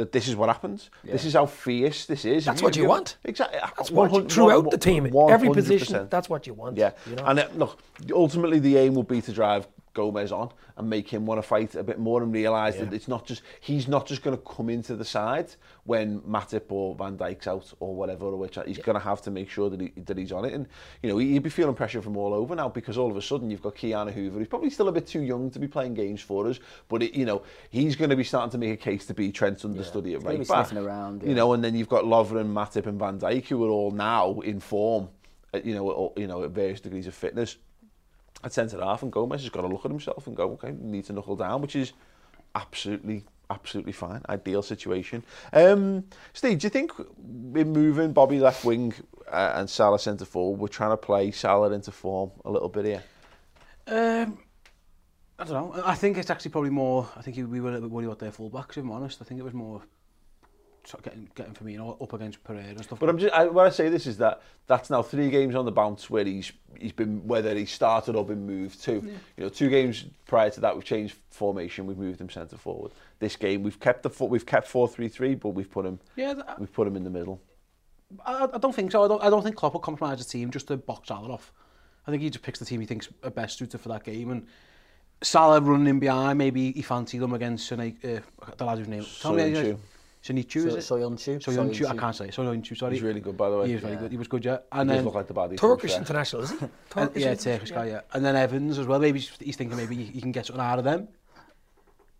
That 0.00 0.12
this 0.12 0.28
is 0.28 0.34
what 0.34 0.48
happens. 0.48 0.88
This 1.04 1.26
is 1.26 1.34
how 1.34 1.44
fierce 1.44 2.06
this 2.06 2.24
is. 2.24 2.46
That's 2.46 2.60
If 2.60 2.64
what 2.64 2.74
you 2.74 2.86
want. 2.86 3.18
Exactly. 3.22 3.58
That's 3.60 3.90
what 3.90 4.06
you, 4.06 4.12
100 4.12 4.32
throughout 4.32 4.70
the 4.70 4.78
team, 4.78 5.04
every 5.28 5.50
100%. 5.50 5.52
position. 5.52 6.08
That's 6.08 6.30
what 6.30 6.46
you 6.46 6.54
want. 6.54 6.78
Yeah, 6.78 6.92
you 7.06 7.16
know? 7.16 7.24
and 7.26 7.40
uh, 7.40 7.48
look, 7.54 7.78
ultimately 8.10 8.60
the 8.60 8.78
aim 8.78 8.94
will 8.94 9.02
be 9.02 9.20
to 9.20 9.30
drive 9.30 9.68
Gomez 9.92 10.32
on 10.32 10.50
and 10.76 10.88
make 10.88 11.08
him 11.08 11.26
want 11.26 11.38
to 11.38 11.46
fight 11.46 11.74
a 11.74 11.82
bit 11.82 11.98
more 11.98 12.22
and 12.22 12.32
realise 12.32 12.76
that 12.76 12.92
it's 12.92 13.08
not 13.08 13.26
just 13.26 13.42
he's 13.60 13.88
not 13.88 14.06
just 14.06 14.22
going 14.22 14.36
to 14.36 14.42
come 14.42 14.70
into 14.70 14.94
the 14.94 15.04
side 15.04 15.52
when 15.84 16.20
Matip 16.20 16.70
or 16.70 16.94
Van 16.94 17.16
Dijk's 17.16 17.46
out 17.46 17.72
or 17.80 17.94
whatever, 17.94 18.26
or 18.26 18.36
which 18.36 18.58
he's 18.66 18.78
going 18.78 18.94
to 18.94 19.04
have 19.04 19.20
to 19.22 19.30
make 19.30 19.50
sure 19.50 19.68
that 19.70 19.80
he 19.80 19.88
that 19.96 20.16
he's 20.16 20.32
on 20.32 20.44
it, 20.44 20.52
and 20.52 20.68
you 21.02 21.08
know 21.08 21.18
he'd 21.18 21.42
be 21.42 21.50
feeling 21.50 21.74
pressure 21.74 22.00
from 22.00 22.16
all 22.16 22.32
over 22.32 22.54
now 22.54 22.68
because 22.68 22.96
all 22.96 23.10
of 23.10 23.16
a 23.16 23.22
sudden 23.22 23.50
you've 23.50 23.62
got 23.62 23.74
Ki-Jana 23.74 24.12
Hoever, 24.12 24.38
who's 24.38 24.48
probably 24.48 24.70
still 24.70 24.88
a 24.88 24.92
bit 24.92 25.06
too 25.06 25.22
young 25.22 25.50
to 25.50 25.58
be 25.58 25.66
playing 25.66 25.94
games 25.94 26.20
for 26.20 26.46
us, 26.46 26.60
but 26.88 27.02
it, 27.02 27.14
you 27.14 27.24
know 27.24 27.42
he's 27.70 27.96
going 27.96 28.10
to 28.10 28.16
be 28.16 28.24
starting 28.24 28.50
to 28.50 28.58
make 28.58 28.72
a 28.72 28.76
case 28.76 29.06
to 29.06 29.14
be 29.14 29.32
Trent's 29.32 29.64
understudy 29.64 30.14
at 30.14 30.22
gonna 30.22 30.36
right 30.36 30.38
be 30.38 30.44
back, 30.44 30.72
around, 30.72 31.22
you 31.22 31.34
know, 31.34 31.52
and 31.52 31.64
then 31.64 31.74
you've 31.74 31.88
got 31.88 32.04
Lovren, 32.04 32.52
Matip, 32.52 32.86
and 32.86 32.98
Van 32.98 33.18
Dijk 33.18 33.46
who 33.46 33.64
are 33.64 33.70
all 33.70 33.90
now 33.90 34.40
in 34.40 34.60
form, 34.60 35.08
uh, 35.52 35.60
you 35.64 35.74
know, 35.74 36.12
at, 36.14 36.20
you 36.20 36.26
know, 36.26 36.44
at 36.44 36.50
various 36.50 36.80
degrees 36.80 37.06
of 37.06 37.14
fitness 37.14 37.56
at 38.42 38.52
centre 38.52 38.80
half 38.80 39.02
and 39.02 39.12
Gomez 39.12 39.42
has 39.42 39.50
got 39.50 39.62
to 39.62 39.68
look 39.68 39.84
at 39.84 39.90
himself 39.90 40.26
and 40.26 40.36
go, 40.36 40.52
okay, 40.52 40.74
need 40.78 41.04
to 41.06 41.12
knuckle 41.12 41.36
down, 41.36 41.60
which 41.60 41.76
is 41.76 41.92
absolutely 42.54 43.24
absolutely 43.50 43.92
fine. 43.92 44.22
Ideal 44.28 44.62
situation. 44.62 45.24
Um, 45.52 46.04
Steve, 46.32 46.60
do 46.60 46.66
you 46.66 46.70
think 46.70 46.92
in 46.98 47.72
moving 47.72 48.12
Bobby 48.12 48.38
left 48.38 48.64
wing 48.64 48.94
uh, 49.30 49.52
and 49.56 49.68
Salah 49.68 49.98
centre 49.98 50.24
forward, 50.24 50.60
we're 50.60 50.68
trying 50.68 50.90
to 50.90 50.96
play 50.96 51.32
Salah 51.32 51.72
into 51.72 51.90
form 51.90 52.30
a 52.44 52.50
little 52.50 52.68
bit 52.68 52.84
here? 52.84 53.02
Um, 53.88 54.38
I 55.38 55.44
don't 55.44 55.76
know. 55.76 55.82
I 55.84 55.94
think 55.94 56.16
it's 56.16 56.30
actually 56.30 56.52
probably 56.52 56.70
more. 56.70 57.08
I 57.16 57.22
think 57.22 57.36
we 57.36 57.60
were 57.60 57.74
a 57.74 57.80
bit 57.80 57.90
worried 57.90 58.06
about 58.06 58.20
their 58.20 58.30
full 58.30 58.50
backs, 58.50 58.76
if 58.76 58.84
I'm 58.84 58.92
honest. 58.92 59.20
I 59.20 59.24
think 59.24 59.40
it 59.40 59.42
was 59.42 59.54
more 59.54 59.82
getting 61.02 61.28
getting 61.34 61.54
for 61.54 61.64
me 61.64 61.72
you 61.72 61.78
know, 61.78 61.96
up 62.00 62.12
against 62.12 62.42
Pereira 62.44 62.68
and 62.68 62.82
stuff. 62.82 62.98
But 62.98 63.08
I'm 63.08 63.18
just 63.18 63.34
I, 63.34 63.46
when 63.46 63.66
I 63.66 63.70
say 63.70 63.88
this 63.88 64.06
is 64.06 64.18
that 64.18 64.42
that's 64.66 64.90
now 64.90 65.02
three 65.02 65.30
games 65.30 65.54
on 65.54 65.64
the 65.64 65.72
bounce 65.72 66.10
where 66.10 66.24
he's 66.24 66.52
he's 66.78 66.92
been 66.92 67.26
whether 67.26 67.54
he 67.54 67.66
started 67.66 68.16
or 68.16 68.24
been 68.24 68.46
moved 68.46 68.82
to. 68.84 68.94
Yeah. 68.94 69.12
You 69.36 69.42
know, 69.44 69.48
two 69.48 69.68
games 69.68 70.04
prior 70.26 70.50
to 70.50 70.60
that 70.60 70.74
we've 70.74 70.84
changed 70.84 71.16
formation, 71.30 71.86
we've 71.86 71.98
moved 71.98 72.20
him 72.20 72.30
centre 72.30 72.56
forward. 72.56 72.92
This 73.18 73.36
game 73.36 73.62
we've 73.62 73.80
kept 73.80 74.02
the 74.02 74.10
foot, 74.10 74.30
we've 74.30 74.46
kept 74.46 74.68
4-3-3 74.68 75.38
but 75.40 75.50
we've 75.50 75.70
put 75.70 75.86
him 75.86 76.00
yeah, 76.16 76.34
that, 76.34 76.58
we've 76.58 76.72
put 76.72 76.86
him 76.86 76.96
in 76.96 77.04
the 77.04 77.10
middle. 77.10 77.40
I, 78.24 78.48
I 78.52 78.58
don't 78.58 78.74
think 78.74 78.90
so. 78.92 79.04
I 79.04 79.08
don't, 79.08 79.22
I 79.22 79.30
don't 79.30 79.42
think 79.42 79.56
Klopp 79.56 79.74
will 79.74 79.80
compromise 79.80 80.18
the 80.18 80.24
team 80.24 80.50
just 80.50 80.68
to 80.68 80.76
box 80.76 81.08
Salah 81.08 81.32
off. 81.32 81.52
I 82.06 82.10
think 82.10 82.22
he 82.22 82.30
just 82.30 82.42
picks 82.42 82.58
the 82.58 82.64
team 82.64 82.80
he 82.80 82.86
thinks 82.86 83.08
are 83.22 83.30
best 83.30 83.58
suited 83.58 83.78
for 83.80 83.88
that 83.90 84.04
game 84.04 84.30
and 84.30 84.46
Salah 85.22 85.60
running 85.60 85.86
in 85.86 85.98
behind, 85.98 86.38
maybe 86.38 86.72
he 86.72 86.82
fancied 86.82 87.18
them 87.18 87.34
against 87.34 87.70
uh, 87.72 87.76
the 87.76 88.64
lad 88.64 88.78
whose 88.78 88.88
name. 88.88 89.04
Tell 89.20 89.34
me, 89.34 89.76
Shinichu, 90.22 90.62
so, 90.62 90.68
is 90.68 90.74
it? 90.74 90.92
Soyuncu. 90.92 91.42
Soyuncu, 91.42 91.88
I 91.88 91.96
can't 91.96 92.14
say. 92.14 92.28
Soyuncu, 92.28 92.76
sorry. 92.76 92.92
He's 92.94 93.02
really 93.02 93.20
good, 93.20 93.38
by 93.38 93.48
the 93.48 93.58
way. 93.58 93.68
He 93.68 93.72
was 93.74 93.82
very 93.82 93.96
good. 93.96 94.10
He 94.10 94.18
was 94.18 94.28
good, 94.28 94.44
yeah. 94.44 94.58
And 94.70 94.90
he 94.90 94.96
then, 94.96 95.04
look 95.06 95.14
like 95.14 95.26
the 95.26 95.34
baddie. 95.34 95.56
Turkish 95.56 95.96
international, 95.96 96.42
isn't 96.42 96.60
he? 96.60 96.68
Turkish 96.90 97.22
yeah, 97.22 97.34
Turkish 97.34 97.70
guy, 97.70 97.86
yeah. 97.86 98.00
And 98.12 98.22
then 98.22 98.36
Evans 98.36 98.78
as 98.78 98.86
well. 98.86 98.98
Maybe 98.98 99.20
he's 99.20 99.56
thinking 99.56 99.76
maybe 99.76 99.96
he 99.96 100.20
can 100.20 100.32
get 100.32 100.46
something 100.46 100.62
out 100.62 100.78
of 100.78 100.84
them. 100.84 101.08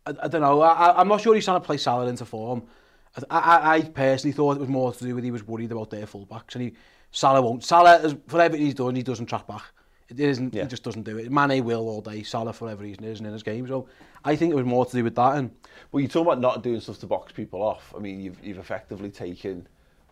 I, 0.07 0.15
I 0.23 0.29
don't 0.29 0.41
know. 0.41 0.63
I, 0.63 0.99
I'm 0.99 1.09
not 1.09 1.21
sure 1.21 1.35
he's 1.35 1.45
trying 1.45 1.61
to 1.61 1.67
play 1.67 1.77
Salah 1.77 2.07
into 2.07 2.25
form. 2.25 2.63
I, 3.29 3.39
I, 3.39 3.75
I 3.75 3.83
personally 3.83 4.33
thought 4.33 4.57
it 4.57 4.61
was 4.61 4.69
more 4.69 4.95
to 4.95 5.05
do 5.05 5.15
with 5.15 5.25
he 5.25 5.31
was 5.31 5.47
worried 5.47 5.71
about 5.71 5.91
their 5.91 6.07
fullbacks 6.07 6.55
and 6.55 6.63
he 6.63 6.73
Salah 7.11 7.43
won't. 7.43 7.65
Salah, 7.65 8.17
for 8.29 8.41
everything 8.41 8.67
he's 8.67 8.75
done, 8.75 8.95
he 8.95 9.03
doesn't 9.03 9.27
track 9.27 9.47
back. 9.47 9.65
It 10.11 10.21
isn't. 10.21 10.55
Yeah. 10.55 10.63
He 10.63 10.69
just 10.69 10.83
doesn't 10.83 11.05
do 11.05 11.19
it. 11.19 11.31
Mane 11.31 11.65
will 11.65 11.89
all 11.89 12.01
day. 12.01 12.23
Salah 12.23 12.53
for 12.53 12.69
every 12.69 12.89
reason 12.89 13.05
isn't 13.05 13.25
in 13.25 13.33
his 13.33 13.43
game. 13.43 13.67
So 13.67 13.89
I 14.25 14.37
think 14.37 14.53
it 14.53 14.57
was 14.57 14.67
more 14.67 14.85
to 14.85 14.93
do 14.93 15.05
with 15.05 15.15
that. 15.15 15.37
And 15.37 15.51
well, 15.93 16.01
you're 16.01 16.09
talking 16.09 16.27
about 16.27 16.41
not 16.41 16.63
doing 16.63 16.81
stuff 16.81 16.99
to 17.01 17.07
box 17.07 17.33
people 17.33 17.63
off. 17.63 17.95
I 17.97 18.01
mean, 18.01 18.21
you've 18.21 18.43
you've 18.45 18.59
effectively 18.59 19.11
taken 19.11 19.67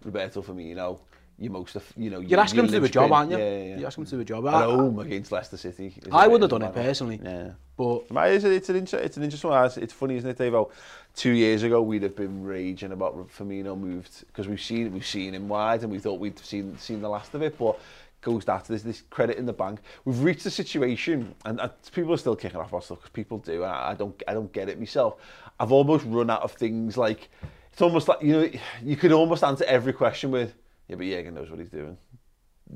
Roberto 0.05 0.43
Firmino. 0.43 1.01
You 1.41 1.51
most 1.51 1.77
of 1.77 1.85
you 1.97 2.11
know. 2.11 2.19
You're, 2.19 2.31
you're 2.31 2.41
asking 2.41 2.61
him 2.61 2.67
to 2.67 2.81
do 2.81 2.85
a 2.85 2.89
job, 2.89 3.13
aren't 3.13 3.31
you? 3.31 3.39
Yeah, 3.39 3.45
yeah, 3.45 3.65
yeah. 3.65 3.77
You're 3.79 3.87
asking 3.87 4.03
him 4.03 4.11
to 4.11 4.17
do 4.17 4.21
a 4.23 4.25
job. 4.25 4.47
At 4.47 4.65
home 4.65 4.99
against 4.99 5.31
Leicester 5.31 5.57
City. 5.57 5.95
I 6.11 6.27
would 6.27 6.43
have 6.43 6.51
done 6.51 6.63
it 6.63 6.75
personally. 6.75 7.21
Yeah. 7.23 7.51
But 7.77 8.07
it's, 8.11 8.45
it's 8.45 8.69
an 8.71 8.77
inter- 8.77 8.99
it's 8.99 9.17
an 9.17 9.23
interesting 9.23 9.51
one. 9.51 9.71
It's 9.77 9.93
funny, 9.93 10.17
isn't 10.17 10.29
it, 10.29 10.37
Dave? 10.37 10.53
How 10.53 10.71
two 11.15 11.31
years 11.31 11.63
ago 11.63 11.81
we'd 11.81 12.03
have 12.03 12.17
been 12.17 12.43
raging 12.45 12.91
about 12.91 13.17
Firmino 13.31 13.79
moved 13.79 14.25
because 14.27 14.49
we've 14.49 14.61
seen 14.61 14.93
we've 14.93 15.07
seen 15.07 15.35
him 15.35 15.49
wide 15.49 15.83
and 15.83 15.93
we 15.93 16.01
thought 16.01 16.19
we'd 16.19 16.39
seen 16.41 16.77
seen 16.79 17.01
the 17.01 17.09
last 17.09 17.35
of 17.35 17.43
it, 17.43 17.57
but 17.57 17.79
goes 18.21 18.45
that 18.47 18.65
there's 18.65 18.83
this 18.83 19.03
credit 19.11 19.39
in 19.39 19.47
the 19.47 19.53
bank. 19.53 19.81
We've 20.05 20.23
reached 20.23 20.47
a 20.47 20.51
situation, 20.51 21.35
and, 21.45 21.61
and 21.61 21.71
people 21.93 22.13
are 22.13 22.19
still 22.19 22.37
kicking 22.37 22.59
off 22.61 22.73
our 22.73 22.83
stuff 22.83 22.99
because 22.99 23.11
people 23.11 23.39
do. 23.39 23.65
And 23.65 23.73
I, 23.73 23.91
I 23.91 23.95
don't 23.95 24.23
I 24.27 24.35
don't 24.35 24.53
get 24.53 24.69
it 24.69 24.79
myself. 24.79 25.17
I've 25.61 25.73
almost 25.73 26.05
run 26.07 26.31
out 26.31 26.43
of 26.43 26.53
things 26.53 26.97
like 26.97 27.29
it's 27.73 27.83
almost 27.83 28.09
like 28.09 28.23
you 28.23 28.33
know 28.33 28.51
you 28.83 28.97
could 28.97 29.13
almost 29.13 29.45
answer 29.45 29.65
every 29.65 29.93
question 29.93 30.31
with 30.31 30.55
yeah, 30.89 30.97
but 30.97 31.05
Jürgen 31.05 31.35
knows 31.35 31.51
what 31.51 31.59
he's 31.59 31.69
doing. 31.69 31.97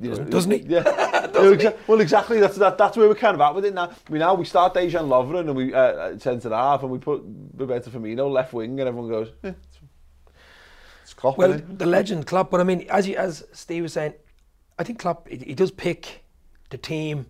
You 0.01 0.11
know, 0.11 0.25
Doesn't 0.25 0.51
he? 0.51 0.59
Yeah. 0.59 0.83
Exa- 1.33 1.77
well, 1.87 2.01
exactly. 2.01 2.41
That's 2.41 2.57
that, 2.57 2.79
that's 2.79 2.97
where 2.97 3.09
we're 3.09 3.15
kind 3.15 3.35
of 3.35 3.41
at 3.41 3.55
with 3.55 3.65
it 3.65 3.75
now. 3.75 3.91
We 4.09 4.19
now 4.19 4.35
we 4.35 4.45
start 4.45 4.75
Dejan 4.75 5.09
Lovren 5.09 5.41
and 5.41 5.55
we 5.55 5.75
uh, 5.75 6.19
centre 6.19 6.51
half 6.51 6.83
and 6.83 6.91
we 6.91 6.99
put 6.99 7.23
Roberto 7.57 7.91
Firmino 7.91 8.31
left 8.31 8.53
wing 8.53 8.79
and 8.81 8.89
everyone 8.89 9.11
goes, 9.11 9.29
eh, 9.45 9.49
it's, 9.49 9.79
it's 11.03 11.15
Klopp. 11.15 11.37
Well, 11.37 11.59
the 11.59 11.87
legend 11.87 12.27
Klopp, 12.27 12.51
but 12.51 12.61
I 12.61 12.65
mean, 12.65 12.87
as 12.89 13.07
you, 13.07 13.17
as 13.17 13.45
Steve 13.53 13.83
was 13.83 13.93
saying, 13.93 14.15
I 14.83 14.85
think 14.85 14.99
Klopp 14.99 15.29
he, 15.29 15.37
he 15.37 15.55
does 15.55 15.71
pick 15.71 16.25
the 16.71 16.77
team. 16.77 17.27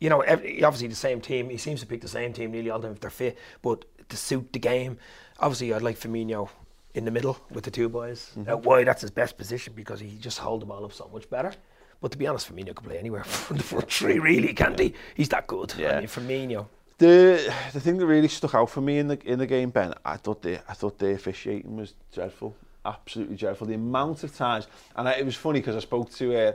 You 0.00 0.08
know, 0.08 0.20
every, 0.22 0.64
obviously 0.64 0.88
the 0.88 0.94
same 0.94 1.20
team. 1.20 1.50
He 1.50 1.58
seems 1.58 1.80
to 1.80 1.86
pick 1.86 2.00
the 2.00 2.08
same 2.08 2.32
team 2.32 2.50
nearly 2.50 2.70
all 2.70 2.78
the 2.78 2.86
time 2.86 2.94
if 2.94 3.00
they're 3.00 3.10
fit, 3.10 3.36
but 3.60 3.84
to 4.08 4.16
suit 4.16 4.54
the 4.54 4.58
game. 4.58 4.96
Obviously, 5.38 5.74
I'd 5.74 5.82
like 5.82 6.00
Firmino 6.00 6.48
in 6.94 7.04
the 7.04 7.10
middle 7.10 7.38
with 7.50 7.64
the 7.64 7.70
two 7.70 7.90
boys. 7.90 8.30
Mm-hmm. 8.38 8.50
Out 8.50 8.62
wide, 8.62 8.86
that's 8.86 9.02
his 9.02 9.10
best 9.10 9.36
position 9.36 9.74
because 9.76 10.00
he 10.00 10.16
just 10.18 10.38
hold 10.38 10.62
the 10.62 10.66
ball 10.66 10.82
up 10.82 10.94
so 10.94 11.10
much 11.12 11.28
better. 11.28 11.52
But 12.00 12.10
to 12.12 12.16
be 12.16 12.26
honest, 12.26 12.50
Firmino 12.50 12.74
can 12.74 12.86
play 12.86 12.98
anywhere 12.98 13.24
from 13.44 13.58
the 13.58 13.62
front 13.62 13.92
three, 13.92 14.18
really, 14.18 14.54
can't 14.54 14.78
he? 14.78 14.94
He's 15.14 15.28
that 15.28 15.46
good. 15.46 15.74
Yeah. 15.76 15.96
I 15.96 15.98
mean, 15.98 16.08
Firmino. 16.08 16.68
The 16.96 17.52
the 17.74 17.80
thing 17.80 17.98
that 17.98 18.06
really 18.06 18.28
stuck 18.28 18.54
out 18.54 18.70
for 18.70 18.80
me 18.80 18.98
in 18.98 19.08
the 19.08 19.18
in 19.30 19.38
the 19.38 19.46
game, 19.46 19.68
Ben, 19.68 19.92
I 20.06 20.16
thought 20.16 20.40
the 20.40 20.58
I 20.70 20.72
thought 20.72 20.98
the 20.98 21.10
officiating 21.10 21.76
was 21.76 21.92
dreadful, 22.14 22.56
absolutely 22.88 23.36
dreadful. 23.36 23.66
The 23.66 23.74
amount 23.74 24.24
of 24.24 24.34
times, 24.34 24.66
and 24.96 25.08
I, 25.08 25.12
it 25.12 25.24
was 25.24 25.36
funny 25.36 25.60
because 25.60 25.76
I 25.76 25.80
spoke 25.80 26.10
to 26.14 26.36
uh, 26.36 26.52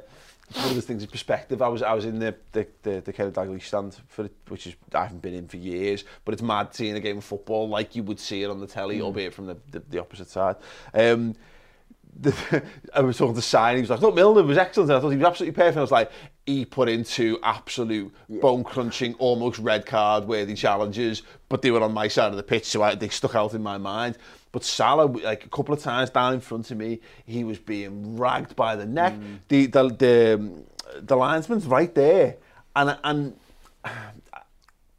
one 0.53 0.69
of 0.69 0.75
the 0.75 0.81
things 0.81 1.03
in 1.03 1.09
perspective. 1.09 1.61
I 1.61 1.67
was 1.67 1.81
I 1.81 1.93
was 1.93 2.05
in 2.05 2.19
the 2.19 2.35
the 2.51 2.67
the, 2.83 3.01
the 3.01 3.13
Kerry 3.13 3.31
Daglish 3.31 3.63
stand 3.63 3.97
for 4.07 4.29
which 4.47 4.67
is 4.67 4.75
I 4.93 5.03
haven't 5.03 5.21
been 5.21 5.33
in 5.33 5.47
for 5.47 5.57
years, 5.57 6.03
but 6.25 6.33
it's 6.33 6.41
mad 6.41 6.73
seeing 6.73 6.95
a 6.95 6.99
game 6.99 7.17
of 7.17 7.23
football 7.23 7.67
like 7.67 7.95
you 7.95 8.03
would 8.03 8.19
see 8.19 8.43
it 8.43 8.49
on 8.49 8.59
the 8.59 8.67
telly, 8.67 8.99
mm. 8.99 9.03
albeit 9.03 9.33
from 9.33 9.47
the, 9.47 9.57
the, 9.71 9.79
the 9.89 9.99
opposite 9.99 10.29
side. 10.29 10.57
Um, 10.93 11.35
the, 12.19 12.63
I 12.93 13.01
was 13.01 13.17
talking 13.17 13.35
to 13.35 13.41
Sign, 13.41 13.75
he 13.75 13.81
was 13.81 13.89
like, 13.89 14.01
look, 14.01 14.15
Milner 14.15 14.43
was 14.43 14.57
excellent, 14.57 14.89
and 14.89 14.97
I 14.97 15.01
thought 15.01 15.09
he 15.09 15.17
was 15.17 15.25
absolutely 15.25 15.55
perfect. 15.55 15.77
I 15.77 15.81
was 15.81 15.91
like, 15.91 16.11
he 16.45 16.65
put 16.65 16.89
in 16.89 17.03
two 17.03 17.39
absolute 17.43 18.13
yeah. 18.27 18.39
bone-crunching, 18.39 19.15
almost 19.15 19.59
red 19.59 19.85
card-worthy 19.85 20.53
challenges, 20.55 21.23
but 21.49 21.61
they 21.61 21.71
were 21.71 21.81
on 21.81 21.93
my 21.93 22.07
side 22.07 22.29
of 22.29 22.37
the 22.37 22.43
pitch, 22.43 22.65
so 22.65 22.83
I, 22.83 22.95
they 22.95 23.09
stuck 23.09 23.35
out 23.35 23.53
in 23.53 23.63
my 23.63 23.77
mind. 23.77 24.17
But 24.53 24.63
Salah, 24.63 25.05
like 25.05 25.45
a 25.45 25.49
couple 25.49 25.73
of 25.73 25.81
times 25.81 26.11
down 26.11 26.35
in 26.35 26.39
front 26.39 26.71
of 26.71 26.77
me, 26.77 27.01
he 27.25 27.43
was 27.43 27.57
being 27.57 28.15
ragged 28.15 28.55
by 28.55 28.75
the 28.77 28.85
neck. 28.85 29.13
Mm. 29.13 29.39
The, 29.49 29.65
the, 29.65 29.83
the, 29.89 30.63
the 31.01 31.17
linesman's 31.17 31.65
right 31.65 31.93
there. 31.93 32.37
And, 32.75 32.97
and 33.03 33.35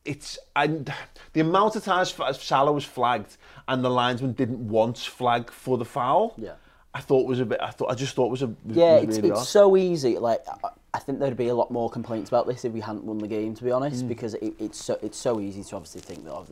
it's 0.05 0.38
and 0.55 0.93
the 1.33 1.40
amount 1.40 1.77
of 1.77 1.85
times 1.85 2.14
Salah 2.33 2.73
was 2.73 2.85
flagged 2.85 3.37
and 3.69 3.85
the 3.85 3.90
linesman 3.90 4.33
didn't 4.33 4.69
once 4.69 5.05
flag 5.05 5.51
for 5.51 5.79
the 5.79 5.85
foul. 5.85 6.35
Yeah. 6.37 6.55
I 6.93 7.01
thought 7.01 7.27
was 7.27 7.40
a 7.40 7.45
bit. 7.45 7.61
I 7.61 7.71
thought 7.71 7.90
I 7.90 7.95
just 7.95 8.14
thought 8.14 8.31
was 8.31 8.43
a. 8.43 8.49
Was, 8.49 8.57
Yeah, 8.77 8.95
was 8.97 9.05
it's, 9.05 9.17
really 9.17 9.31
it's 9.31 9.40
odd. 9.40 9.45
so 9.45 9.77
easy. 9.77 10.19
Like 10.19 10.45
I- 10.62 10.99
think 11.01 11.19
there'd 11.19 11.37
be 11.37 11.49
a 11.49 11.55
lot 11.55 11.71
more 11.71 11.90
complaints 11.90 12.31
about 12.31 12.47
this 12.47 12.64
if 12.64 12.73
we 12.73 12.81
hadn't 12.81 13.05
won 13.05 13.19
the 13.19 13.29
game, 13.29 13.55
to 13.55 13.64
be 13.64 13.71
honest, 13.71 14.05
mm. 14.05 14.09
because 14.09 14.35
it, 14.35 14.55
it's 14.59 14.83
so 14.83 14.99
it's 15.03 15.19
so 15.19 15.40
easy 15.40 15.62
to 15.62 15.77
obviously 15.77 16.01
think 16.01 16.25
that. 16.25 16.47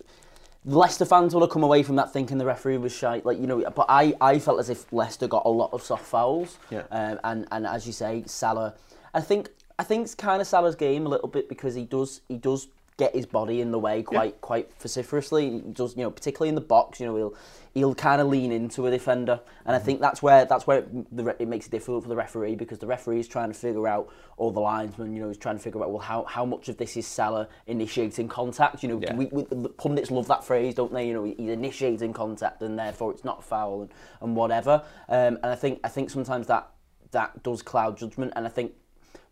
Leicester 0.64 1.04
fans 1.04 1.34
will 1.34 1.40
have 1.40 1.50
come 1.50 1.64
away 1.64 1.82
from 1.82 1.96
that 1.96 2.12
thinking 2.12 2.38
the 2.38 2.44
referee 2.46 2.76
was 2.78 2.92
shite, 2.92 3.26
like 3.26 3.38
you 3.40 3.46
know. 3.46 3.68
But 3.74 3.86
I, 3.88 4.14
I 4.20 4.38
felt 4.38 4.60
as 4.60 4.70
if 4.70 4.92
Leicester 4.92 5.26
got 5.26 5.42
a 5.44 5.48
lot 5.48 5.72
of 5.72 5.82
soft 5.82 6.04
fouls, 6.06 6.58
Yeah. 6.70 6.82
um, 6.90 7.18
and 7.24 7.48
and 7.50 7.66
as 7.66 7.86
you 7.86 7.92
say, 7.92 8.22
Salah. 8.26 8.74
I 9.12 9.20
think 9.20 9.48
I 9.78 9.82
think 9.82 10.04
it's 10.04 10.14
kind 10.14 10.40
of 10.40 10.46
Salah's 10.46 10.76
game 10.76 11.04
a 11.04 11.08
little 11.08 11.28
bit 11.28 11.48
because 11.48 11.74
he 11.74 11.84
does 11.84 12.20
he 12.28 12.36
does 12.36 12.68
get 13.02 13.14
his 13.14 13.26
body 13.26 13.60
in 13.60 13.70
the 13.72 13.78
way 13.78 14.02
quite 14.02 14.40
quite 14.40 14.66
vociferously. 14.78 15.50
He 15.50 15.58
does 15.60 15.96
you 15.96 16.02
know 16.04 16.10
particularly 16.10 16.48
in 16.50 16.54
the 16.54 16.60
box. 16.76 17.00
You 17.00 17.06
know 17.06 17.16
he'll 17.16 17.34
he'll 17.74 17.94
kind 17.94 18.20
of 18.20 18.28
lean 18.28 18.52
into 18.52 18.86
a 18.86 18.90
defender, 18.90 19.40
and 19.66 19.74
I 19.74 19.78
think 19.78 20.00
that's 20.00 20.22
where 20.22 20.44
that's 20.44 20.66
where 20.66 20.78
it, 20.78 21.16
the, 21.16 21.24
re- 21.24 21.34
it 21.38 21.48
makes 21.48 21.66
it 21.66 21.70
difficult 21.70 22.04
for 22.04 22.08
the 22.08 22.16
referee 22.16 22.54
because 22.54 22.78
the 22.78 22.86
referee 22.86 23.20
is 23.20 23.28
trying 23.28 23.48
to 23.48 23.58
figure 23.58 23.88
out 23.88 24.08
all 24.36 24.50
the 24.50 24.60
linesman, 24.60 25.14
You 25.14 25.22
know 25.22 25.28
he's 25.28 25.38
trying 25.38 25.56
to 25.56 25.62
figure 25.62 25.82
out 25.82 25.90
well 25.90 26.00
how, 26.00 26.24
how 26.24 26.44
much 26.44 26.68
of 26.68 26.76
this 26.76 26.96
is 26.96 27.06
Salah 27.06 27.48
initiating 27.66 28.28
contact. 28.28 28.82
You 28.82 28.90
know 28.90 29.00
Yeah. 29.02 29.14
we, 29.16 29.26
we, 29.26 29.42
the 29.50 29.68
pundits 29.68 30.10
love 30.10 30.28
that 30.28 30.44
phrase, 30.44 30.74
don't 30.74 30.92
they? 30.92 31.06
You 31.08 31.14
know 31.14 31.24
he's 31.24 31.50
initiating 31.50 32.12
contact 32.12 32.62
and 32.62 32.78
therefore 32.78 33.12
it's 33.12 33.24
not 33.24 33.42
foul 33.42 33.82
and, 33.82 33.90
and 34.20 34.36
whatever. 34.36 34.82
Um, 35.08 35.38
and 35.42 35.46
I 35.46 35.54
think 35.56 35.80
I 35.84 35.88
think 35.88 36.10
sometimes 36.10 36.46
that 36.46 36.68
that 37.10 37.42
does 37.42 37.62
cloud 37.62 37.98
judgment, 37.98 38.32
and 38.36 38.46
I 38.46 38.48
think 38.48 38.72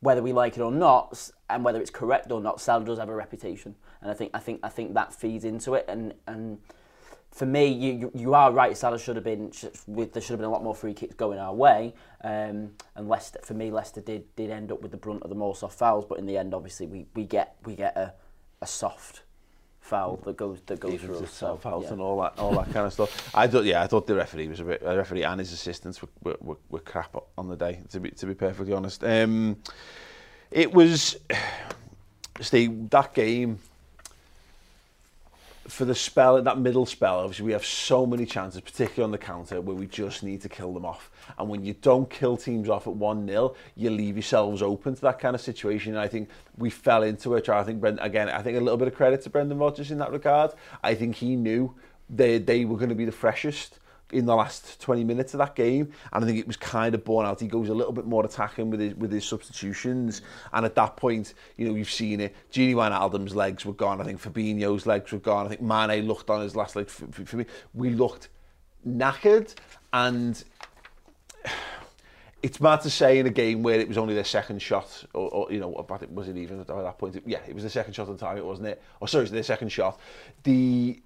whether 0.01 0.23
we 0.23 0.33
like 0.33 0.57
it 0.57 0.61
or 0.61 0.73
not, 0.73 1.31
and 1.49 1.65
whether 1.65 1.81
it's 1.81 1.91
correct 1.91 2.31
or 2.33 2.41
not, 2.41 2.61
Salah 2.61 2.85
does 2.85 2.99
have 2.99 3.09
a 3.09 3.15
reputation, 3.15 3.75
and 4.01 4.11
I 4.11 4.15
think 4.15 4.31
I 4.35 4.39
think 4.39 4.61
I 4.63 4.69
think 4.69 4.95
that 4.95 5.15
feeds 5.15 5.45
into 5.45 5.75
it. 5.75 5.85
And 5.89 6.15
and 6.27 6.59
for 7.31 7.47
me, 7.47 7.67
you 7.67 8.11
you, 8.15 8.35
are 8.35 8.51
right. 8.51 8.77
Salah 8.77 8.99
should 8.99 9.17
have 9.17 9.25
been 9.25 9.53
there 9.87 10.23
should 10.23 10.31
have 10.31 10.39
been 10.39 10.45
a 10.45 10.51
lot 10.51 10.65
more 10.65 10.75
free 10.75 10.95
kicks 10.95 11.15
going 11.15 11.39
our 11.39 11.55
way. 11.55 11.95
Um, 12.25 12.73
and 12.97 13.09
Leicester, 13.09 13.41
for 13.43 13.55
me, 13.55 13.71
Leicester 13.71 14.01
did 14.01 14.35
did 14.37 14.51
end 14.51 14.73
up 14.73 14.81
with 14.83 14.91
the 14.91 14.97
brunt 14.97 15.23
of 15.23 15.29
the 15.29 15.37
more 15.37 15.55
soft 15.55 15.79
fouls, 15.79 16.05
but 16.05 16.19
in 16.19 16.27
the 16.27 16.37
end, 16.37 16.55
obviously, 16.55 16.87
we, 16.87 17.07
we 17.15 17.25
get 17.25 17.57
we 17.65 17.77
get 17.77 17.97
a, 17.97 18.15
a 18.63 18.67
soft 18.67 19.23
foul 19.91 20.17
that 20.25 20.37
goes 20.37 20.61
that 20.67 20.79
goes 20.79 21.01
through. 21.01 21.27
So, 21.27 21.57
fouls 21.57 21.85
yeah. 21.85 21.93
and 21.93 22.01
all 22.01 22.21
that 22.23 22.39
all 22.39 22.53
that 22.53 22.73
kind 22.73 22.87
of 22.87 22.93
stuff. 22.93 23.35
I 23.35 23.49
thought 23.49 23.65
yeah, 23.65 23.83
I 23.83 23.89
thought 23.89 24.07
the 24.07 24.15
referee 24.15 24.47
was 24.47 24.61
a 24.61 24.65
bit 24.65 24.81
the 24.83 24.97
referee 24.97 25.25
and 25.25 25.41
his 25.41 25.53
assistants 25.53 26.01
were, 26.01 26.09
were, 26.23 26.37
were, 26.41 26.57
were 26.71 26.79
crap 26.79 27.17
on 27.37 27.49
the 27.49 27.57
day 27.57 27.81
to 27.91 27.99
be 27.99 28.11
to 28.13 28.27
be 28.27 28.35
perfectly 28.35 28.73
honest. 28.73 29.03
Um, 29.03 29.57
it 30.51 30.73
was 30.73 31.17
Steve 32.41 32.89
that 32.91 33.13
game 33.15 33.59
for 35.71 35.85
the 35.85 35.95
spell, 35.95 36.43
that 36.43 36.59
middle 36.59 36.85
spell, 36.85 37.21
obviously 37.21 37.47
we 37.47 37.53
have 37.53 37.65
so 37.65 38.05
many 38.05 38.27
chances, 38.27 38.61
particularly 38.61 39.05
on 39.05 39.11
the 39.11 39.19
counter, 39.19 39.61
where 39.61 39.77
we 39.77 39.87
just 39.87 40.23
need 40.23 40.43
to 40.43 40.49
kill 40.49 40.75
them 40.75 40.85
off. 40.85 41.11
And 41.39 41.49
when 41.49 41.65
you 41.65 41.75
don't 41.75 42.09
kill 42.11 42.37
teams 42.37 42.69
off 42.69 42.87
at 42.87 42.95
1-0, 42.95 43.55
you 43.77 43.91
leave 43.91 44.17
yourselves 44.17 44.63
open 44.63 44.95
to 44.95 45.01
that 45.03 45.19
kind 45.19 45.35
of 45.35 45.41
situation. 45.41 45.93
And 45.93 46.01
I 46.01 46.09
think 46.09 46.29
we 46.59 46.71
fell 46.71 47.03
into 47.03 47.35
it. 47.35 47.49
I 47.49 47.63
think, 47.63 47.81
Brent, 47.81 47.99
again, 48.03 48.29
I 48.29 48.43
think 48.43 48.59
a 48.59 48.61
little 48.61 48.77
bit 48.77 48.89
of 48.89 48.95
credit 48.95 49.23
to 49.23 49.31
Brendan 49.31 49.59
Rodgers 49.59 49.91
in 49.91 49.99
that 49.99 50.13
regard. 50.13 50.53
I 50.83 50.95
think 50.95 51.17
he 51.17 51.37
knew 51.37 51.75
they, 52.09 52.39
they 52.39 52.65
were 52.65 52.77
going 52.77 52.91
to 52.91 52.95
be 52.95 53.05
the 53.05 53.13
freshest. 53.13 53.79
In 54.13 54.27
the 54.27 54.35
last 54.35 54.81
20 54.81 55.05
minutes 55.05 55.35
of 55.35 55.39
that 55.39 55.55
game 55.55 55.93
and 56.13 56.25
I 56.25 56.27
think 56.27 56.39
it 56.39 56.47
was 56.47 56.57
kind 56.57 56.95
of 56.95 57.05
borne 57.05 57.27
out 57.27 57.41
he 57.41 57.47
goes 57.47 57.69
a 57.69 57.75
little 57.75 57.93
bit 57.93 58.07
more 58.07 58.25
attacking 58.25 58.71
with 58.71 58.81
his 58.81 58.95
with 58.95 59.13
his 59.13 59.25
substitutions 59.25 60.23
and 60.53 60.67
at 60.67 60.75
that 60.75 60.97
point 60.97 61.35
you 61.57 61.69
know 61.69 61.75
you've 61.75 61.91
seen 61.91 62.21
it 62.21 62.35
Gini 62.53 62.75
Wijnaldum's 62.75 63.35
legs 63.35 63.65
were 63.65 63.73
gone 63.73 64.01
I 64.01 64.05
think 64.05 64.21
Fabinho's 64.21 64.87
legs 64.87 65.13
were 65.13 65.19
gone 65.19 65.47
I 65.47 65.49
think 65.51 65.63
Mane 65.63 66.07
looked 66.07 66.31
on 66.31 66.43
his 66.43 66.57
last 66.57 66.77
leg 66.77 66.89
for, 66.89 67.07
for, 67.09 67.25
for 67.25 67.37
me 67.37 67.47
we 67.75 67.91
looked 67.91 68.29
knackered 68.87 69.55
and 69.93 70.43
it's 72.43 72.61
mad 72.61 72.81
to 72.83 72.91
say 72.91 73.19
in 73.19 73.27
a 73.27 73.31
game 73.31 73.63
where 73.63 73.79
it 73.79 73.89
was 73.89 73.99
only 73.99 74.15
their 74.15 74.25
second 74.25 74.61
shot, 74.61 75.05
or, 75.15 75.29
or 75.31 75.53
you 75.53 75.61
know, 75.61 75.85
but 75.87 76.03
it 76.03 76.11
was 76.11 76.29
it 76.29 76.37
even 76.37 76.61
at 76.61 76.67
that 76.67 76.99
point? 76.99 77.23
Yeah, 77.27 77.41
it 77.47 77.55
was 77.55 77.65
the 77.65 77.71
second 77.71 77.95
shot 77.95 78.09
on 78.09 78.17
target, 78.17 78.45
wasn't 78.45 78.69
it? 78.69 78.83
Or 79.01 79.09
sorry, 79.09 79.23
it 79.23 79.25
was 79.25 79.31
their 79.33 79.43
second 79.43 79.71
shot. 79.71 80.01
The 80.45 81.03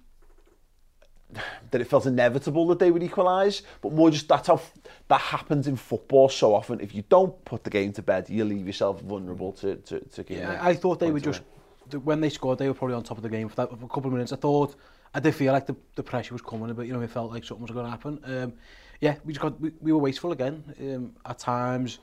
that 1.71 1.81
it 1.81 1.85
felt 1.85 2.05
inevitable 2.05 2.67
that 2.67 2.79
they 2.79 2.91
would 2.91 3.03
equalise, 3.03 3.63
but 3.81 3.91
more 3.91 4.09
just 4.09 4.27
that's 4.27 4.47
how 4.47 4.61
that 5.07 5.21
happens 5.21 5.67
in 5.67 5.75
football 5.75 6.29
so 6.29 6.53
often. 6.53 6.79
If 6.79 6.93
you 6.93 7.03
don't 7.09 7.43
put 7.45 7.63
the 7.63 7.69
game 7.69 7.91
to 7.93 8.01
bed, 8.01 8.29
you 8.29 8.45
leave 8.45 8.65
yourself 8.65 9.01
vulnerable 9.01 9.51
to 9.53 9.75
to, 9.75 9.99
to 9.99 10.23
get 10.23 10.37
Yeah, 10.37 10.61
I, 10.61 10.69
I 10.69 10.75
thought 10.75 10.99
they 10.99 11.11
were 11.11 11.19
just 11.19 11.41
the, 11.89 11.99
when 11.99 12.21
they 12.21 12.29
scored, 12.29 12.59
they 12.59 12.67
were 12.67 12.73
probably 12.73 12.95
on 12.95 13.03
top 13.03 13.17
of 13.17 13.23
the 13.23 13.29
game 13.29 13.49
for 13.49 13.55
that 13.57 13.69
for 13.69 13.85
a 13.85 13.89
couple 13.89 14.07
of 14.07 14.13
minutes. 14.13 14.31
I 14.31 14.37
thought 14.37 14.75
I 15.13 15.19
did 15.19 15.35
feel 15.35 15.53
like 15.53 15.65
the, 15.65 15.75
the 15.95 16.03
pressure 16.03 16.33
was 16.33 16.41
coming, 16.41 16.73
but 16.73 16.87
you 16.87 16.93
know 16.93 17.01
it 17.01 17.09
felt 17.09 17.31
like 17.31 17.43
something 17.43 17.63
was 17.63 17.71
going 17.71 17.85
to 17.85 17.91
happen. 17.91 18.19
Um, 18.23 18.53
yeah, 19.01 19.15
we 19.23 19.33
just 19.33 19.41
got 19.41 19.59
we, 19.59 19.71
we 19.81 19.91
were 19.91 19.99
wasteful 19.99 20.31
again 20.31 20.63
um, 20.79 21.15
at 21.25 21.39
times. 21.39 21.99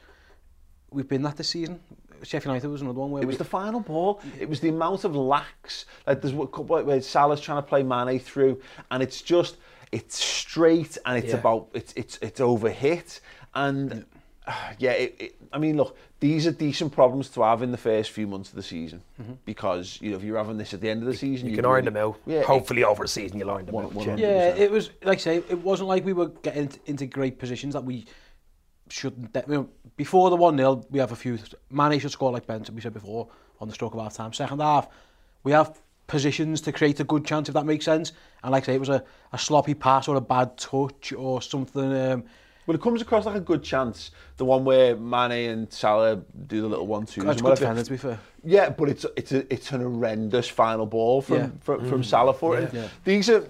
We've 0.90 1.08
been 1.08 1.22
that 1.22 1.37
this 1.37 1.48
season. 1.48 1.80
Sheffield 2.22 2.52
United 2.52 2.68
was 2.68 2.82
another 2.82 3.00
one 3.00 3.11
where 3.11 3.22
It 3.22 3.26
we, 3.26 3.30
was 3.30 3.38
the 3.38 3.44
final 3.44 3.80
ball. 3.80 4.20
It 4.38 4.48
was 4.48 4.61
the 4.61 4.68
amount 4.68 5.04
of 5.04 5.14
lax. 5.16 5.87
Like 6.06 6.20
there's 6.22 6.35
a 6.35 6.46
couple 6.46 6.82
where 6.82 7.00
Salah's 7.00 7.40
trying 7.40 7.58
to 7.62 7.68
play 7.68 7.82
Mane 7.82 8.18
through, 8.18 8.61
and 8.90 9.02
it's 9.02 9.20
just 9.22 9.56
it's 9.90 10.16
straight 10.22 10.96
and 11.04 11.18
it's 11.18 11.32
Yeah. 11.32 11.40
about 11.40 11.68
it's 11.74 11.92
it's 11.96 12.18
it's 12.22 12.40
overhit 12.40 13.20
and 13.54 14.04
yeah. 14.78 14.92
It, 14.92 15.16
it, 15.18 15.35
I 15.52 15.58
mean, 15.58 15.76
look, 15.76 15.96
these 16.18 16.46
are 16.46 16.50
decent 16.50 16.92
problems 16.92 17.28
to 17.30 17.42
have 17.42 17.62
in 17.62 17.72
the 17.72 17.76
first 17.78 18.11
few 18.11 18.26
months 18.26 18.48
of 18.48 18.54
the 18.56 18.62
season 18.62 19.02
mm-hmm. 19.20 19.35
because 19.44 19.98
you 20.00 20.11
know 20.11 20.16
if 20.16 20.22
you're 20.24 20.38
having 20.38 20.56
this 20.56 20.72
at 20.72 20.80
the 20.80 20.88
end 20.88 21.02
of 21.02 21.06
the 21.08 21.16
season, 21.16 21.46
You 21.46 21.52
you'd 21.52 21.62
can 21.62 21.66
iron 21.66 21.85
them 21.85 21.96
out. 21.96 22.18
Yeah, 22.26 22.42
Hopefully 22.42 22.85
over 22.85 23.04
the 23.04 23.08
season 23.08 23.38
you'll 23.38 23.50
iron 23.50 23.66
them 23.66 23.76
out. 23.76 23.92
yeah. 23.92 24.00
hundred 24.04 24.18
yeah, 24.18 24.50
percent. 24.50 24.58
it 24.61 24.70
was 24.70 24.90
like 25.02 25.18
I 25.18 25.20
say, 25.20 25.37
it 25.37 25.58
wasn't 25.58 25.88
like 25.88 26.04
we 26.04 26.12
were 26.14 26.28
getting 26.28 26.70
into 26.87 27.06
great 27.06 27.38
positions 27.38 27.74
that 27.74 27.85
we 27.85 28.06
shouldn't... 28.92 29.35
You 29.48 29.55
know, 29.55 29.68
before 29.96 30.31
the 30.31 30.37
1-0, 30.37 30.87
we 30.90 30.98
have 30.98 31.12
a 31.12 31.16
few... 31.16 31.38
Mane 31.70 31.98
should 31.98 32.11
score 32.11 32.31
like 32.31 32.46
Benton, 32.46 32.74
we 32.74 32.81
said 32.81 32.92
before, 32.92 33.28
on 33.61 33.68
the 33.68 33.74
stroke 33.74 33.94
of 33.94 34.00
half-time. 34.00 34.33
Second 34.33 34.61
half, 34.61 34.88
we 35.44 35.52
have 35.52 35.81
positions 36.07 36.61
to 36.62 36.72
create 36.72 37.00
a 37.00 37.05
good 37.05 37.24
chance, 37.24 37.48
if 37.48 37.55
that 37.55 37.66
makes 37.66 37.85
sense. 37.85 38.12
And 38.42 38.52
like 38.52 38.64
I 38.64 38.66
say, 38.66 38.74
it 38.74 38.81
was 38.81 38.90
a, 38.90 39.05
a 39.33 39.38
sloppy 39.38 39.74
pass 39.74 40.09
or 40.09 40.16
a 40.16 40.20
bad 40.20 40.57
touch 40.57 41.12
or 41.12 41.42
something... 41.42 41.92
Um, 41.92 42.24
Well, 42.66 42.76
it 42.76 42.81
comes 42.81 43.02
across 43.02 43.26
like 43.26 43.35
a 43.35 43.40
good 43.40 43.64
chance. 43.64 44.12
The 44.37 44.44
one 44.44 44.64
where 44.64 44.94
Mane 44.96 45.50
and 45.50 45.72
Salah 45.72 46.22
do 46.46 46.61
the 46.61 46.68
little 46.68 46.87
one-twos. 46.87 47.24
That's 47.24 47.42
good 47.42 47.59
defender, 47.59 47.83
to 47.83 47.90
be 47.90 47.96
fair. 47.96 48.20
Yeah, 48.44 48.70
but 48.70 48.88
it's 48.88 49.05
it's 49.16 49.33
a, 49.33 49.52
it's 49.52 49.72
an 49.72 49.81
horrendous 49.81 50.48
final 50.48 50.87
ball 50.87 51.22
from 51.22 51.37
yeah. 51.37 51.48
from, 51.61 51.81
mm. 51.81 51.88
from 51.88 52.05
Salah 52.05 52.33
for 52.33 52.55
yeah. 52.55 52.66
it. 52.66 52.74
Yeah. 52.74 52.88
These 53.05 53.31
are 53.31 53.44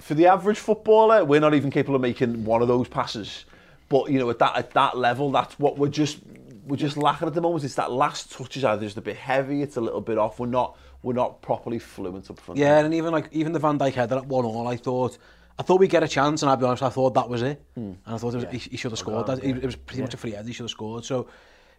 for 0.00 0.14
the 0.14 0.26
average 0.26 0.58
footballer, 0.58 1.24
we're 1.24 1.40
not 1.40 1.54
even 1.54 1.70
capable 1.70 1.94
of 1.94 2.02
making 2.02 2.44
one 2.44 2.62
of 2.62 2.68
those 2.68 2.88
passes. 2.88 3.44
But 3.88 4.10
you 4.10 4.18
know, 4.18 4.30
at 4.30 4.38
that 4.38 4.56
at 4.56 4.70
that 4.72 4.96
level, 4.96 5.30
that's 5.30 5.58
what 5.58 5.78
we're 5.78 5.88
just 5.88 6.18
we're 6.66 6.76
just 6.76 6.96
lacking 6.96 7.28
at 7.28 7.34
the 7.34 7.40
moment. 7.40 7.64
It's 7.64 7.74
that 7.74 7.92
last 7.92 8.32
touch 8.32 8.56
is 8.56 8.64
either 8.64 8.82
just 8.82 8.96
a 8.96 9.02
bit 9.02 9.16
heavy, 9.16 9.62
it's 9.62 9.76
a 9.76 9.80
little 9.80 10.00
bit 10.00 10.18
off. 10.18 10.40
We're 10.40 10.46
not 10.46 10.76
we're 11.02 11.12
not 11.12 11.42
properly 11.42 11.78
fluent 11.78 12.30
up 12.30 12.40
front. 12.40 12.58
Yeah, 12.58 12.78
and 12.78 12.94
even 12.94 13.12
like 13.12 13.28
even 13.32 13.52
the 13.52 13.58
Van 13.58 13.78
Dijk 13.78 13.92
header 13.94 14.16
at 14.16 14.26
one 14.26 14.44
all, 14.44 14.66
I 14.66 14.76
thought 14.76 15.18
I 15.58 15.62
thought 15.62 15.78
we'd 15.78 15.90
get 15.90 16.02
a 16.02 16.08
chance, 16.08 16.42
and 16.42 16.50
I'll 16.50 16.56
be 16.56 16.64
honest, 16.64 16.82
I 16.82 16.88
thought 16.88 17.14
that 17.14 17.28
was 17.28 17.42
it. 17.42 17.62
Mm. 17.78 17.96
And 18.04 18.14
I 18.14 18.16
thought 18.18 18.34
it 18.34 18.36
was, 18.36 18.44
yeah. 18.44 18.50
he, 18.50 18.70
he 18.70 18.76
should 18.76 18.90
have 18.90 18.98
scored. 18.98 19.26
That, 19.26 19.44
yeah. 19.44 19.54
It 19.54 19.64
was 19.64 19.76
pretty 19.76 19.98
yeah. 19.98 20.04
much 20.04 20.14
a 20.14 20.16
free 20.16 20.32
header, 20.32 20.46
he 20.46 20.52
should 20.52 20.64
have 20.64 20.70
scored. 20.70 21.04
So 21.04 21.28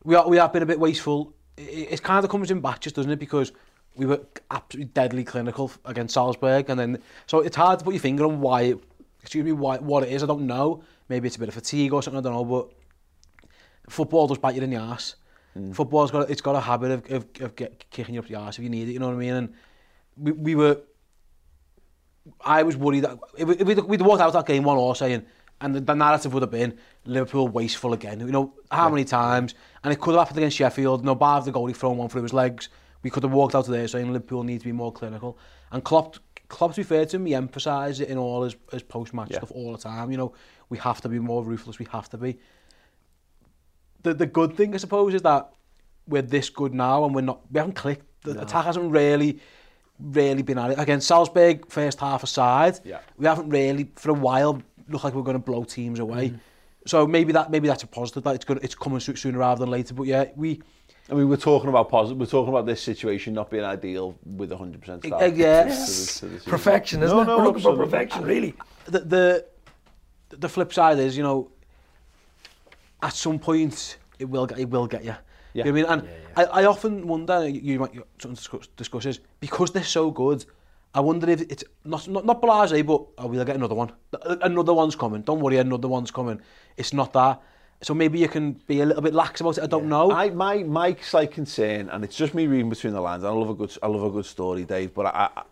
we, 0.03 0.15
are, 0.15 0.27
we 0.27 0.37
have 0.37 0.53
been 0.53 0.63
a 0.63 0.67
bit 0.67 0.79
wasteful. 0.79 1.33
It, 1.57 1.91
it 1.91 2.03
kind 2.03 2.23
of 2.23 2.31
comes 2.31 2.51
in 2.51 2.61
batches, 2.61 2.93
doesn't 2.93 3.11
it? 3.11 3.19
Because 3.19 3.51
we 3.95 4.05
were 4.05 4.21
absolutely 4.51 4.91
deadly 4.93 5.23
clinical 5.23 5.71
against 5.83 6.13
Salzburg, 6.13 6.69
and 6.69 6.79
then 6.79 7.01
so 7.27 7.39
it's 7.39 7.55
hard 7.55 7.79
to 7.79 7.85
put 7.85 7.93
your 7.93 8.01
finger 8.01 8.25
on 8.25 8.39
why, 8.39 8.75
excuse 9.21 9.43
me, 9.43 9.51
why, 9.51 9.77
what 9.77 10.03
it 10.03 10.09
is. 10.09 10.23
I 10.23 10.27
don't 10.27 10.47
know 10.47 10.83
maybe 11.09 11.27
it's 11.27 11.35
a 11.35 11.39
bit 11.39 11.49
of 11.49 11.53
fatigue 11.53 11.93
or 11.93 12.01
something, 12.01 12.19
I 12.19 12.21
don't 12.21 12.33
know, 12.33 12.45
but 12.45 12.69
football 13.89 14.27
does 14.27 14.37
bite 14.37 14.55
you 14.55 14.61
in 14.61 14.69
the 14.69 14.77
ass. 14.77 15.15
Mm. 15.57 15.75
Football's 15.75 16.11
got, 16.11 16.29
it's 16.29 16.41
got 16.41 16.55
a 16.55 16.59
habit 16.59 16.91
of, 16.91 17.11
of, 17.11 17.25
of 17.41 17.55
get, 17.55 17.89
kicking 17.89 18.15
you 18.15 18.19
up 18.19 18.27
the 18.27 18.35
ass 18.35 18.57
if 18.57 18.63
you 18.63 18.69
need 18.69 18.89
it, 18.89 18.91
you 18.91 18.99
know 18.99 19.07
what 19.07 19.15
I 19.15 19.19
mean? 19.19 19.33
And 19.33 19.53
we, 20.17 20.31
we 20.31 20.55
were, 20.55 20.81
I 22.41 22.63
was 22.63 22.75
worried 22.75 23.03
that, 23.03 23.17
if, 23.37 23.49
if 23.49 23.67
we'd, 23.67 23.79
we'd 23.79 24.01
walked 24.01 24.21
out 24.21 24.33
that 24.33 24.45
game 24.45 24.63
one 24.63 24.77
all 24.77 24.95
saying, 24.95 25.25
and 25.61 25.73
the, 25.73 25.79
the 25.79 25.93
narrative 25.93 26.33
would 26.33 26.43
have 26.43 26.51
been 26.51 26.77
Liverpool 27.05 27.47
wasteful 27.47 27.93
again. 27.93 28.19
You 28.19 28.27
know, 28.27 28.53
how 28.71 28.87
yeah. 28.87 28.89
many 28.89 29.05
times? 29.05 29.55
And 29.83 29.93
it 29.93 30.01
could 30.01 30.11
have 30.11 30.19
happened 30.19 30.39
against 30.39 30.57
Sheffield. 30.57 31.05
No, 31.05 31.11
know, 31.11 31.15
bar 31.15 31.41
the 31.41 31.51
goalie 31.51 31.75
thrown 31.75 31.95
one 31.95 32.09
through 32.09 32.23
his 32.23 32.33
legs. 32.33 32.67
We 33.03 33.09
could 33.09 33.23
have 33.23 33.31
walked 33.31 33.55
out 33.55 33.65
of 33.65 33.71
there 33.71 33.87
saying 33.87 34.11
Liverpool 34.11 34.43
need 34.43 34.59
to 34.59 34.65
be 34.65 34.73
more 34.73 34.91
clinical. 34.91 35.37
And 35.71 35.81
Klopp, 35.81 36.17
Klopp 36.49 36.73
to 36.73 36.81
be 36.81 36.83
fair 36.83 37.05
to 37.05 37.15
him, 37.15 37.25
he 37.25 37.35
emphasised 37.35 38.01
it 38.01 38.09
in 38.09 38.17
all 38.17 38.43
his, 38.43 38.57
his 38.71 38.83
post-match 38.83 39.29
yeah. 39.31 39.37
stuff 39.37 39.51
all 39.51 39.71
the 39.71 39.77
time. 39.77 40.11
You 40.11 40.17
know, 40.17 40.33
we 40.69 40.77
have 40.79 41.01
to 41.01 41.09
be 41.09 41.19
more 41.19 41.43
ruthless, 41.43 41.79
we 41.79 41.87
have 41.91 42.09
to 42.09 42.17
be. 42.17 42.37
The, 44.03 44.13
the 44.13 44.25
good 44.25 44.55
thing, 44.55 44.73
I 44.73 44.77
suppose, 44.77 45.13
is 45.13 45.21
that 45.23 45.51
we're 46.07 46.21
this 46.21 46.49
good 46.49 46.73
now 46.73 47.05
and 47.05 47.15
we're 47.15 47.21
not, 47.21 47.41
we 47.51 47.59
haven't 47.59 47.75
clicked. 47.75 48.05
The 48.21 48.35
no. 48.35 48.41
attack 48.41 48.65
hasn't 48.65 48.91
really, 48.91 49.39
really 49.99 50.41
been 50.41 50.57
at 50.57 50.71
it. 50.71 50.79
Again, 50.79 51.01
Salzburg, 51.01 51.69
first 51.69 51.99
half 51.99 52.23
aside, 52.23 52.79
yeah. 52.83 52.99
we 53.17 53.25
haven't 53.25 53.49
really, 53.49 53.91
for 53.95 54.11
a 54.11 54.13
while, 54.13 54.61
looked 54.89 55.03
like 55.03 55.13
we're 55.13 55.23
going 55.23 55.37
to 55.37 55.43
blow 55.43 55.63
teams 55.63 55.99
away. 55.99 56.29
Mm. 56.29 56.39
So 56.87 57.07
maybe 57.07 57.33
that 57.33 57.49
maybe 57.49 57.67
that's 57.67 57.81
a 57.81 57.87
positive 57.87 58.23
that 58.25 58.35
it's 58.35 58.45
good 58.45 58.59
it's 58.61 58.75
coming 58.75 58.99
sooner 58.99 59.39
rather 59.39 59.59
than 59.59 59.71
later. 59.71 59.95
But 59.95 60.03
yeah, 60.03 60.25
we 60.35 60.61
I 61.09 61.13
mean, 61.13 61.29
we're 61.29 61.37
talking 61.37 61.69
about 61.69 61.89
positive. 61.89 62.19
We're 62.19 62.25
talking 62.25 62.49
about 62.49 62.65
this 62.65 62.81
situation 62.81 63.33
not 63.33 63.51
being 63.51 63.63
ideal 63.63 64.17
with 64.25 64.49
100% 64.49 65.05
e, 65.05 65.07
start. 65.07 65.21
Uh, 65.21 65.25
yeah. 65.25 65.63
To, 65.63 66.19
to, 66.19 66.25
the, 66.25 66.49
perfection, 66.49 67.03
isn't 67.03 67.15
no, 67.15 67.21
it? 67.21 67.25
No, 67.27 67.37
we're 67.37 67.43
looking 67.43 67.57
absolutely. 67.57 67.85
for 67.85 67.91
perfection, 67.91 68.23
really. 68.23 68.53
The, 68.85 68.99
the 68.99 69.45
the 70.39 70.49
flip 70.49 70.73
side 70.73 70.99
is, 70.99 71.15
you 71.17 71.23
know, 71.23 71.51
at 73.01 73.13
some 73.13 73.39
point 73.39 73.97
it 74.19 74.25
will 74.25 74.45
get, 74.45 74.59
it 74.59 74.69
will 74.69 74.87
get 74.87 75.03
you. 75.03 75.15
Yeah. 75.53 75.65
You 75.65 75.71
know 75.71 75.81
what 75.81 75.89
I 75.91 75.95
mean? 75.95 75.99
And 75.99 76.09
yeah, 76.09 76.43
yeah. 76.43 76.51
I, 76.53 76.61
I 76.61 76.65
often 76.65 77.07
wonder, 77.07 77.47
you 77.47 77.79
might 77.79 77.93
discuss, 78.17 78.67
discuss 78.75 79.03
this, 79.03 79.19
because 79.39 79.71
they're 79.71 79.83
so 79.83 80.11
good, 80.11 80.45
I 80.93 81.01
wonder 81.01 81.29
if 81.29 81.41
it's 81.41 81.65
not 81.83 82.07
not, 82.07 82.25
not 82.25 82.41
blase, 82.41 82.81
but 82.83 83.05
oh, 83.17 83.27
we'll 83.27 83.43
get 83.43 83.57
another 83.57 83.75
one. 83.75 83.91
Another 84.23 84.73
one's 84.73 84.95
coming. 84.95 85.23
Don't 85.23 85.41
worry, 85.41 85.57
another 85.57 85.89
one's 85.89 86.09
coming. 86.09 86.39
It's 86.77 86.93
not 86.93 87.11
that. 87.11 87.41
So 87.81 87.93
maybe 87.93 88.17
you 88.19 88.29
can 88.29 88.53
be 88.65 88.79
a 88.79 88.85
little 88.85 89.01
bit 89.01 89.13
lax 89.13 89.41
about 89.41 89.57
it. 89.57 89.63
I 89.65 89.67
don't 89.67 89.83
yeah. 89.83 89.89
know. 89.89 90.11
I, 90.11 90.29
my 90.29 90.63
my 90.63 90.95
slight 91.01 91.31
concern, 91.31 91.89
and 91.89 92.05
it's 92.05 92.15
just 92.15 92.33
me 92.33 92.47
reading 92.47 92.69
between 92.69 92.93
the 92.93 93.01
lines. 93.01 93.25
I 93.25 93.29
love 93.29 93.49
a 93.49 93.53
good 93.53 93.77
I 93.83 93.87
love 93.87 94.03
a 94.03 94.09
good 94.09 94.25
story, 94.25 94.63
Dave. 94.63 94.93
But 94.93 95.07
I, 95.07 95.29
I 95.35 95.43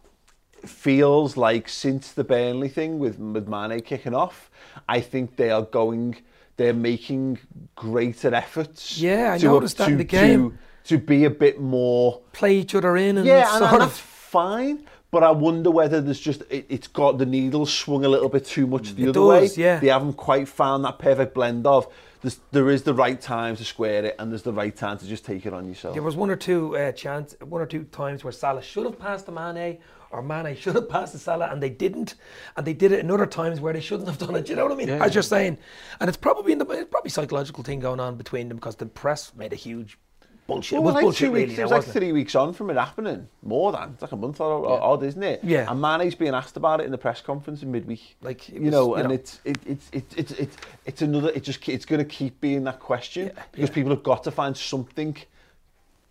feels 0.66 1.38
like 1.38 1.70
since 1.70 2.12
the 2.12 2.24
Burnley 2.24 2.70
thing 2.70 3.00
with 3.00 3.20
with 3.20 3.48
Mane 3.48 3.82
kicking 3.82 4.14
off, 4.14 4.50
I 4.88 5.02
think 5.02 5.36
they 5.36 5.50
are 5.50 5.64
going. 5.64 6.18
They're 6.56 6.74
making 6.74 7.40
greater 7.76 8.34
efforts. 8.34 9.00
Yeah, 9.00 9.34
I 9.34 9.38
to, 9.40 9.46
noticed 9.46 9.78
that 9.78 9.86
to, 9.86 9.92
in 9.92 9.98
the 9.98 10.04
game. 10.04 10.52
To, 10.84 10.98
to 10.98 10.98
be 11.04 11.26
a 11.26 11.30
bit 11.30 11.60
more. 11.60 12.22
Play 12.32 12.58
each 12.58 12.76
other 12.76 12.96
in 12.98 13.18
and 13.18 13.26
Yeah, 13.26 13.56
and, 13.56 13.66
and 13.66 13.82
that's 13.82 13.98
fine. 13.98 14.88
But 15.10 15.24
I 15.24 15.32
wonder 15.32 15.70
whether 15.70 16.02
there's 16.02 16.20
just 16.20 16.42
it, 16.50 16.66
it's 16.70 16.88
got 16.88 17.18
the 17.18 17.26
needle 17.26 17.66
swung 17.66 18.04
a 18.04 18.10
little 18.10 18.30
bit 18.30 18.46
too 18.46 18.66
much 18.66 18.96
the 18.96 19.04
It 19.04 19.10
other 19.10 19.40
does, 19.40 19.58
way. 19.58 19.64
yeah. 19.64 19.80
They 19.80 19.88
haven't 19.88 20.14
quite 20.14 20.48
found 20.48 20.86
that 20.86 20.98
perfect 20.98 21.34
blend 21.36 21.68
of 21.68 21.88
there's, 22.24 22.40
there 22.52 22.70
is 22.70 22.84
the 22.84 22.94
right 22.94 23.20
time 23.20 23.56
to 23.58 23.66
square 23.66 24.06
it 24.06 24.16
and 24.18 24.32
there's 24.32 24.44
the 24.44 24.54
right 24.54 24.76
time 24.76 24.98
to 24.98 25.06
just 25.06 25.26
take 25.26 25.46
it 25.46 25.54
on 25.54 25.68
yourself. 25.68 25.94
There 25.94 26.02
was 26.02 26.16
one 26.16 26.30
or 26.30 26.36
two 26.36 26.76
uh, 26.78 26.94
chance, 26.94 27.36
one 27.42 27.62
or 27.62 27.66
two 27.66 27.84
times 27.86 28.24
where 28.24 28.32
Salah 28.32 28.64
should 28.64 28.86
have 28.86 28.98
passed 28.98 29.26
the 29.26 29.32
Mane, 29.32 29.78
Oh, 30.14 30.18
or 30.18 30.22
Mane 30.22 30.56
should 30.56 30.76
have 30.76 30.90
passed 30.90 31.14
to 31.14 31.20
Salah, 31.20 31.50
and 31.52 31.62
they 31.62 31.70
didn't, 31.70 32.16
and 32.56 32.66
they 32.68 32.74
did 32.74 32.92
it 32.92 33.00
in 33.00 33.10
other 33.12 33.26
times 33.26 33.60
where 33.60 33.74
they 33.74 33.82
shouldn't 33.82 34.08
have 34.08 34.18
done 34.18 34.36
it. 34.36 34.48
You 34.50 34.56
know 34.56 34.64
what 34.64 34.72
I 34.72 34.76
mean? 34.76 34.88
Yeah, 34.90 35.04
As 35.04 35.14
you're 35.16 35.24
saying, 35.24 35.58
and 36.00 36.08
it's 36.08 36.18
probably 36.18 36.52
in 36.54 36.60
the 36.60 36.66
it's 36.70 36.90
probably 36.90 37.10
psychological 37.10 37.64
thing 37.64 37.80
going 37.80 38.00
on 38.00 38.16
between 38.16 38.48
them 38.48 38.58
because 38.58 38.76
the 38.76 38.86
press 38.86 39.34
made 39.36 39.52
a 39.54 39.56
huge 39.58 39.98
bullshit. 40.46 40.74
Well, 40.74 40.82
it 40.82 40.86
was 40.86 40.94
like 40.96 41.04
bullshit, 41.04 41.20
two 41.28 41.32
weeks, 41.32 41.54
now, 41.58 41.62
it 41.62 41.64
was 41.64 41.72
like 41.72 41.88
it? 41.88 41.92
three 42.00 42.12
weeks 42.12 42.36
on 42.36 42.54
from 42.54 42.70
it 42.70 42.76
happening. 42.76 43.28
More 43.42 43.72
than 43.72 43.92
it's 43.94 44.02
like 44.02 44.12
a 44.12 44.18
month 44.18 44.40
or, 44.42 44.52
or 44.52 44.82
odd, 44.82 45.02
isn't 45.04 45.24
it? 45.24 45.40
Yeah. 45.44 45.72
And 45.72 45.82
Mane's 45.82 46.16
being 46.16 46.34
asked 46.34 46.58
about 46.58 46.82
it 46.82 46.86
in 46.86 46.92
the 46.92 46.98
press 46.98 47.22
conference 47.22 47.64
in 47.64 47.72
midweek. 47.72 48.18
Like, 48.22 48.50
it 48.50 48.56
you 48.56 48.62
was- 48.64 48.72
know, 48.72 48.88
you 48.90 48.96
and 48.96 49.08
know. 49.10 49.16
it's 49.16 49.40
it, 49.46 49.58
it's 49.66 49.90
it's 49.92 50.16
it's 50.16 50.32
it's 50.34 50.58
it's 50.86 51.02
another. 51.02 51.30
It 51.30 51.44
just 51.44 51.68
it's 51.70 51.86
going 51.86 52.00
to 52.00 52.06
keep 52.06 52.40
being 52.42 52.64
that 52.66 52.80
question 52.80 53.28
Yeah, 53.28 53.44
because 53.52 53.70
yeah. 53.70 53.76
people 53.76 53.92
have 53.92 54.04
got 54.04 54.24
to 54.26 54.32
find 54.32 54.56
something 54.56 55.18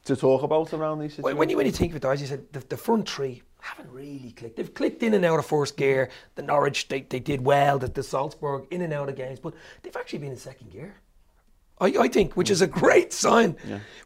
to 0.04 0.16
talk 0.16 0.42
about 0.42 0.72
around 0.72 0.98
these 0.98 1.12
situations. 1.12 1.24
When 1.24 1.36
when 1.36 1.48
you 1.50 1.56
when 1.58 1.66
you 1.66 1.72
think 1.72 1.92
of 1.92 1.96
it, 1.96 2.04
as 2.04 2.20
you 2.20 2.26
said, 2.26 2.46
the, 2.52 2.60
the 2.60 2.76
front 2.76 3.08
three 3.08 3.42
haven't 3.62 3.90
really 3.92 4.32
clicked. 4.32 4.56
They've 4.56 4.74
clicked 4.74 5.02
in 5.02 5.14
and 5.14 5.24
out 5.24 5.38
of 5.38 5.46
first 5.46 5.76
gear. 5.76 6.10
The 6.34 6.42
Norwich 6.42 6.88
they, 6.88 7.02
they 7.02 7.20
did 7.20 7.40
well. 7.44 7.78
The, 7.78 7.86
the 7.86 8.02
Salzburg 8.02 8.66
in 8.70 8.82
and 8.82 8.92
out 8.92 9.08
of 9.08 9.16
games, 9.16 9.38
but 9.38 9.54
they've 9.82 9.96
actually 9.96 10.18
been 10.18 10.32
in 10.32 10.36
second 10.36 10.70
gear. 10.70 10.96
I, 11.80 11.86
I 11.98 12.08
think, 12.08 12.34
which 12.34 12.50
is 12.50 12.60
a 12.60 12.66
great 12.66 13.12
sign. 13.12 13.56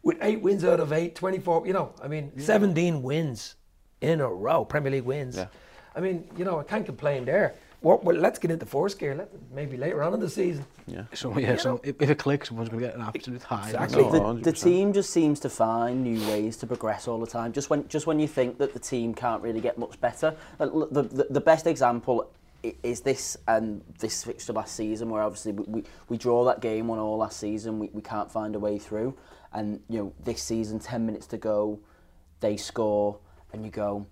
With 0.03 0.19
eight 0.21 0.41
wins 0.41 0.65
out 0.65 0.79
of 0.79 0.93
eight, 0.93 1.15
24, 1.15 1.67
you 1.67 1.73
know, 1.73 1.93
I 2.03 2.09
mean, 2.09 2.33
17 2.39 3.03
wins 3.03 3.57
in 4.01 4.21
a 4.21 4.29
row, 4.29 4.65
Premier 4.65 4.93
League 4.93 5.05
wins. 5.05 5.37
Yeah. 5.37 5.49
I 5.95 6.01
mean, 6.01 6.29
you 6.37 6.45
know, 6.45 6.61
I 6.61 6.63
can't 6.63 6.85
complain 6.85 7.25
there. 7.25 7.55
Well, 7.87 8.01
well 8.03 8.17
let's 8.17 8.41
get 8.41 8.51
into 8.51 8.67
fourth 8.67 8.99
gear, 8.99 9.15
let, 9.15 9.31
maybe 9.55 9.77
later 9.77 10.03
on 10.03 10.13
in 10.13 10.19
the 10.19 10.29
season. 10.29 10.67
yeah. 10.89 11.05
so 11.15 11.39
yeah, 11.39 11.55
so 11.57 11.81
if, 11.85 11.95
if 12.03 12.11
it 12.11 12.19
clicks, 12.19 12.49
someone's 12.49 12.69
going 12.69 12.83
to 12.83 12.89
get 12.89 12.97
an 12.97 13.03
absolute 13.03 13.45
high. 13.45 13.67
Exactly. 13.67 14.03
The, 14.03 14.41
the 14.43 14.53
team 14.53 14.93
just 14.93 15.11
seems 15.11 15.39
to 15.41 15.49
find 15.49 16.03
new 16.03 16.21
ways 16.29 16.57
to 16.59 16.67
progress 16.67 17.07
all 17.07 17.21
the 17.21 17.29
time. 17.29 17.53
Just 17.53 17.71
when 17.71 17.87
just 17.87 18.09
when 18.09 18.19
you 18.19 18.27
think 18.27 18.59
that 18.59 18.73
the 18.73 18.81
team 18.81 19.15
can't 19.15 19.41
really 19.41 19.61
get 19.61 19.79
much 19.79 20.01
better, 20.01 20.35
the, 20.59 21.09
the, 21.13 21.27
the 21.31 21.41
best 21.41 21.69
example 21.69 22.29
is 22.83 23.03
this 23.03 23.37
and 23.47 23.83
this 24.01 24.25
fixture 24.25 24.53
last 24.53 24.75
season, 24.75 25.09
where 25.09 25.23
obviously 25.23 25.53
we, 25.53 25.65
we, 25.69 25.85
we 26.09 26.17
draw 26.17 26.45
that 26.45 26.61
game 26.61 26.91
on 26.91 26.99
all 26.99 27.19
last 27.19 27.39
season. 27.39 27.79
We, 27.79 27.91
we 27.93 28.03
can't 28.03 28.33
find 28.33 28.57
a 28.57 28.59
way 28.59 28.81
through, 28.81 29.15
and 29.53 29.81
you 29.89 29.99
know 29.99 30.13
this 30.25 30.43
season, 30.43 30.81
ten 30.81 31.07
minutes 31.07 31.29
to 31.29 31.37
go, 31.37 31.79
they 32.41 32.57
score, 32.57 33.19
and 33.53 33.65
you 33.65 33.71
go. 33.71 34.07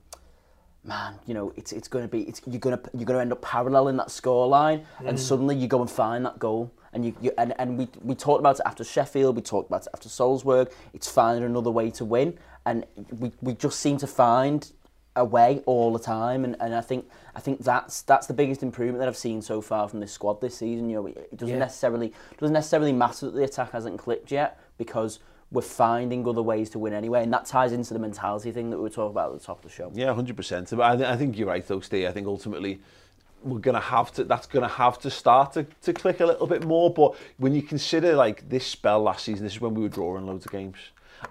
Man, 0.87 1.15
you 1.27 1.33
know 1.33 1.53
it's 1.57 1.73
it's 1.73 1.89
going 1.89 2.05
to 2.05 2.09
be 2.09 2.23
it's, 2.23 2.43
you're 2.47 2.61
going 2.61 2.77
to 2.77 2.91
you're 2.93 3.07
going 3.07 3.17
to 3.17 3.23
end 3.23 3.33
up 3.33 3.41
paralleling 3.41 3.97
that 3.97 4.09
scoreline, 4.09 4.85
and 4.99 5.17
mm. 5.17 5.19
suddenly 5.19 5.57
you 5.57 5.67
go 5.67 5.81
and 5.81 5.91
find 5.91 6.27
that 6.27 6.39
goal, 6.39 6.71
and 6.93 7.07
you, 7.07 7.17
you 7.23 7.33
and, 7.39 7.55
and 7.59 7.79
we 7.79 7.89
we 8.03 8.15
talked 8.15 8.41
about 8.41 8.57
it 8.57 8.63
after 8.67 8.85
Sheffield, 8.85 9.35
we 9.35 9.41
talked 9.41 9.71
about 9.71 9.83
it 9.83 9.89
after 9.95 10.11
Salzburg. 10.11 10.71
It's 10.93 11.11
finding 11.11 11.43
another 11.45 11.71
way 11.71 11.91
to 11.93 12.05
win, 12.05 12.39
and 12.67 12.85
we, 13.19 13.33
we 13.41 13.55
just 13.55 13.81
seem 13.81 13.97
to 13.97 14.07
find 14.07 14.71
a 15.17 15.25
way 15.25 15.63
all 15.65 15.93
the 15.93 15.99
time, 15.99 16.45
and, 16.45 16.55
and 16.61 16.75
I 16.75 16.83
think 16.83 17.09
I 17.35 17.41
think 17.41 17.65
that's 17.65 18.03
that's 18.03 18.27
the 18.27 18.35
biggest 18.35 18.63
improvement 18.63 18.99
that 18.99 19.09
I've 19.09 19.17
seen 19.17 19.41
so 19.41 19.63
far 19.63 19.89
from 19.89 20.01
this 20.01 20.13
squad 20.13 20.43
this 20.43 20.59
season. 20.59 20.91
You 20.91 20.97
know, 20.97 21.07
it 21.07 21.17
it 21.33 21.39
doesn't 21.39 21.55
Yeah. 21.55 21.61
necessarily 21.61 22.13
doesn't 22.39 22.53
necessarily 22.53 22.93
matter 22.93 23.27
that 23.27 23.35
the 23.35 23.45
attack 23.45 23.73
hasn't 23.73 23.99
clicked 23.99 24.31
yet 24.31 24.61
because 24.77 25.21
we're 25.55 25.63
finding 25.63 26.27
other 26.29 26.43
ways 26.43 26.69
to 26.71 26.79
win 26.79 26.93
anyway. 26.93 27.23
And 27.23 27.33
that 27.33 27.47
ties 27.47 27.73
into 27.73 27.95
the 27.95 28.01
mentality 28.01 28.51
thing 28.51 28.71
that 28.71 28.77
we 28.77 28.83
were 28.83 28.91
talking 28.91 29.13
about 29.13 29.33
at 29.33 29.41
the 29.41 29.47
top 29.47 29.59
of 29.59 29.71
the 29.71 29.75
show. 29.75 29.91
Yeah, 29.95 30.07
100%. 30.07 30.77
But 30.77 30.81
I, 30.81 30.97
th 30.97 31.09
I 31.09 31.17
think 31.17 31.39
you're 31.39 31.47
right, 31.49 31.67
though, 31.67 31.81
Steve. 31.81 32.09
I 32.09 32.13
think 32.13 32.27
ultimately 32.27 32.81
we're 33.45 33.61
going 33.61 33.77
to 33.77 33.81
have 33.81 34.13
to, 34.15 34.25
that's 34.25 34.49
going 34.49 34.65
to 34.65 34.75
have 34.75 34.99
to 35.01 35.11
start 35.11 35.53
to, 35.53 35.65
to 35.83 35.93
click 35.93 36.21
a 36.21 36.27
little 36.27 36.49
bit 36.49 36.65
more. 36.65 36.93
But 36.93 37.15
when 37.39 37.55
you 37.55 37.63
consider 37.63 38.15
like 38.15 38.49
this 38.49 38.67
spell 38.67 39.01
last 39.03 39.25
season, 39.25 39.45
this 39.45 39.55
is 39.55 39.61
when 39.61 39.75
we 39.75 39.83
were 39.83 39.89
drawing 39.89 40.27
loads 40.27 40.45
of 40.45 40.53
games. 40.53 40.79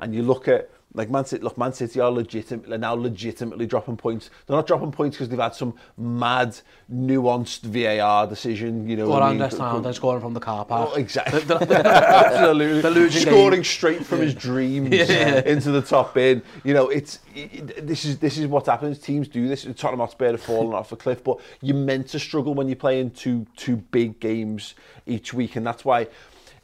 And 0.02 0.16
you 0.16 0.24
look 0.24 0.48
at 0.48 0.70
like 0.96 1.10
Man 1.10 1.26
City. 1.26 1.44
Look, 1.44 1.58
Man 1.58 1.74
City 1.74 2.00
are 2.00 2.12
legitimate. 2.12 2.80
Now 2.80 2.94
legitimately 2.94 3.66
dropping 3.66 3.98
points. 3.98 4.30
They're 4.46 4.56
not 4.56 4.68
dropping 4.68 4.92
points 4.92 5.18
because 5.18 5.30
they've 5.30 5.40
had 5.40 5.56
some 5.56 5.74
mad, 5.98 6.56
nuanced 6.92 7.62
VAR 7.62 8.28
decision. 8.28 8.88
You 8.88 8.98
know, 8.98 9.06
Or 9.06 9.10
what 9.10 9.24
I 9.24 9.30
on 9.30 9.38
mean? 9.38 9.50
this 9.50 9.58
town, 9.58 9.82
they're 9.82 9.94
scoring 9.94 10.22
from 10.22 10.34
the 10.34 10.40
car 10.40 10.66
park. 10.66 10.92
Oh, 10.94 10.96
exactly. 10.96 11.42
Absolutely. 11.50 12.82
they're 12.82 12.92
losing 12.92 13.22
Scoring 13.24 13.58
games. 13.60 13.68
straight 13.68 14.06
from 14.06 14.20
his 14.20 14.34
dreams 14.34 14.90
Yeah. 14.92 15.42
into 15.46 15.72
the 15.72 15.82
top 15.82 16.14
bin. 16.14 16.42
You 16.64 16.74
know, 16.74 16.90
it's 16.90 17.20
it, 17.36 17.86
this 17.88 18.06
is 18.06 18.20
this 18.20 18.38
is 18.38 18.48
what 18.48 18.66
happens. 18.66 19.00
Teams 19.00 19.28
do 19.28 19.48
this. 19.48 19.64
Tottenham 19.64 20.00
Hotspur 20.00 20.32
have 20.32 20.42
fallen 20.42 20.74
off 20.74 20.92
a 20.92 20.96
cliff, 20.96 21.24
but 21.24 21.40
you're 21.62 21.76
meant 21.76 22.08
to 22.10 22.20
struggle 22.20 22.54
when 22.54 22.68
you're 22.68 22.76
playing 22.76 23.12
two 23.12 23.46
two 23.56 23.78
big 23.78 24.20
games 24.20 24.76
each 25.06 25.34
week, 25.34 25.56
and 25.56 25.66
that's 25.66 25.84
why. 25.84 26.08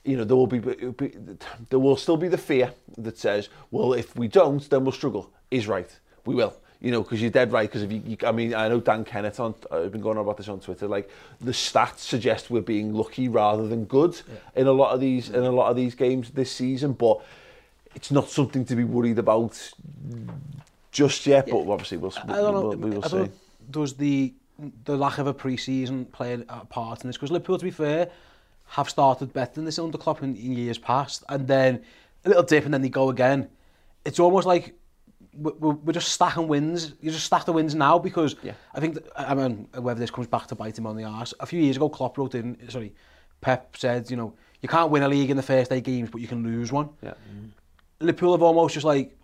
you 0.09 0.17
know, 0.17 0.23
there 0.23 0.35
will 0.35 0.47
be, 0.47 0.59
be, 0.59 1.13
there 1.69 1.79
will 1.79 1.95
still 1.95 2.17
be 2.17 2.27
the 2.27 2.37
fear 2.37 2.73
that 2.97 3.17
says, 3.17 3.49
well, 3.69 3.93
if 3.93 4.15
we 4.15 4.27
don't, 4.27 4.67
then 4.69 4.83
we'll 4.83 4.91
struggle. 4.91 5.31
Is 5.51 5.67
right. 5.67 5.89
We 6.25 6.35
will. 6.35 6.55
You 6.81 6.91
know, 6.91 7.03
because 7.03 7.21
you're 7.21 7.29
dead 7.29 7.51
right. 7.51 7.69
Because 7.69 7.83
if 7.83 7.91
you, 7.91 8.01
you, 8.05 8.17
I 8.25 8.31
mean, 8.31 8.53
I 8.55 8.69
know 8.69 8.79
Dan 8.79 9.03
Kennett 9.03 9.39
on, 9.39 9.53
uh, 9.71 9.83
I've 9.83 9.91
been 9.91 10.01
going 10.01 10.17
on 10.17 10.23
about 10.23 10.37
this 10.37 10.47
on 10.47 10.59
Twitter. 10.59 10.87
Like 10.87 11.09
the 11.41 11.51
stats 11.51 11.99
suggest 11.99 12.49
we're 12.49 12.61
being 12.61 12.93
lucky 12.93 13.27
rather 13.27 13.67
than 13.67 13.85
good 13.85 14.19
yeah. 14.27 14.61
in 14.61 14.67
a 14.67 14.71
lot 14.71 14.93
of 14.93 14.99
these 14.99 15.29
in 15.29 15.43
a 15.43 15.51
lot 15.51 15.69
of 15.69 15.75
these 15.75 15.93
games 15.95 16.31
this 16.31 16.51
season. 16.51 16.93
But 16.93 17.21
it's 17.95 18.11
not 18.11 18.29
something 18.29 18.63
to 18.65 18.75
be 18.75 18.85
worried 18.85 19.19
about 19.19 19.73
just 20.91 21.27
yet. 21.27 21.47
Yeah. 21.47 21.55
But 21.55 21.69
obviously, 21.69 21.97
we'll, 21.97 22.13
we'll, 22.25 22.51
know, 22.51 22.61
we'll, 22.61 22.77
we 22.77 22.89
will 22.91 23.03
see. 23.03 23.29
Does 23.69 23.93
the 23.95 24.33
the 24.85 24.97
lack 24.97 25.17
of 25.17 25.27
a 25.27 25.33
pre-season 25.33 26.05
play 26.05 26.33
a 26.33 26.65
part 26.65 27.01
in 27.03 27.09
this? 27.09 27.17
Because 27.17 27.31
Liverpool, 27.31 27.57
to 27.57 27.65
be 27.65 27.71
fair, 27.71 28.09
have 28.69 28.89
started 28.89 29.33
better 29.33 29.53
than 29.55 29.65
this 29.65 29.79
under 29.79 29.97
Klopp 29.97 30.21
in, 30.21 30.35
in 30.35 30.53
years 30.53 30.77
past, 30.77 31.23
and 31.29 31.47
then 31.47 31.81
a 32.25 32.29
little 32.29 32.43
dip 32.43 32.65
and 32.65 32.73
then 32.73 32.81
they 32.81 32.89
go 32.89 33.09
again. 33.09 33.49
It's 34.05 34.19
almost 34.19 34.45
like 34.45 34.75
we're, 35.33 35.71
we're 35.73 35.93
just 35.93 36.11
stacking 36.11 36.47
wins. 36.47 36.93
You 37.01 37.11
just 37.11 37.25
stack 37.25 37.45
the 37.45 37.53
wins 37.53 37.75
now 37.75 37.97
because 37.97 38.35
yeah. 38.43 38.53
I 38.73 38.79
think, 38.79 38.95
that, 38.95 39.05
I 39.15 39.33
mean, 39.33 39.67
whether 39.73 39.99
this 39.99 40.11
comes 40.11 40.27
back 40.27 40.47
to 40.47 40.55
bite 40.55 40.77
him 40.77 40.85
on 40.85 40.95
the 40.95 41.03
arse, 41.03 41.33
a 41.39 41.45
few 41.45 41.61
years 41.61 41.77
ago 41.77 41.89
Klopp 41.89 42.17
wrote 42.17 42.35
in, 42.35 42.57
sorry, 42.69 42.93
Pep 43.41 43.75
said, 43.77 44.09
you 44.11 44.17
know, 44.17 44.33
you 44.61 44.69
can't 44.69 44.91
win 44.91 45.03
a 45.03 45.07
league 45.07 45.29
in 45.29 45.37
the 45.37 45.43
first 45.43 45.71
eight 45.71 45.83
games, 45.83 46.09
but 46.11 46.21
you 46.21 46.27
can 46.27 46.43
lose 46.43 46.71
one. 46.71 46.89
Yeah. 47.01 47.13
Mm. 47.33 47.49
Liverpool 48.01 48.33
have 48.33 48.41
almost 48.41 48.73
just 48.73 48.85
like, 48.85 49.17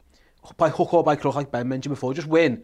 by 0.57 0.69
hook 0.69 0.93
or 0.93 1.03
by 1.03 1.15
crook, 1.15 1.35
like 1.35 1.51
Ben 1.51 1.67
mentioned 1.67 1.93
before, 1.93 2.13
just 2.13 2.27
win 2.27 2.63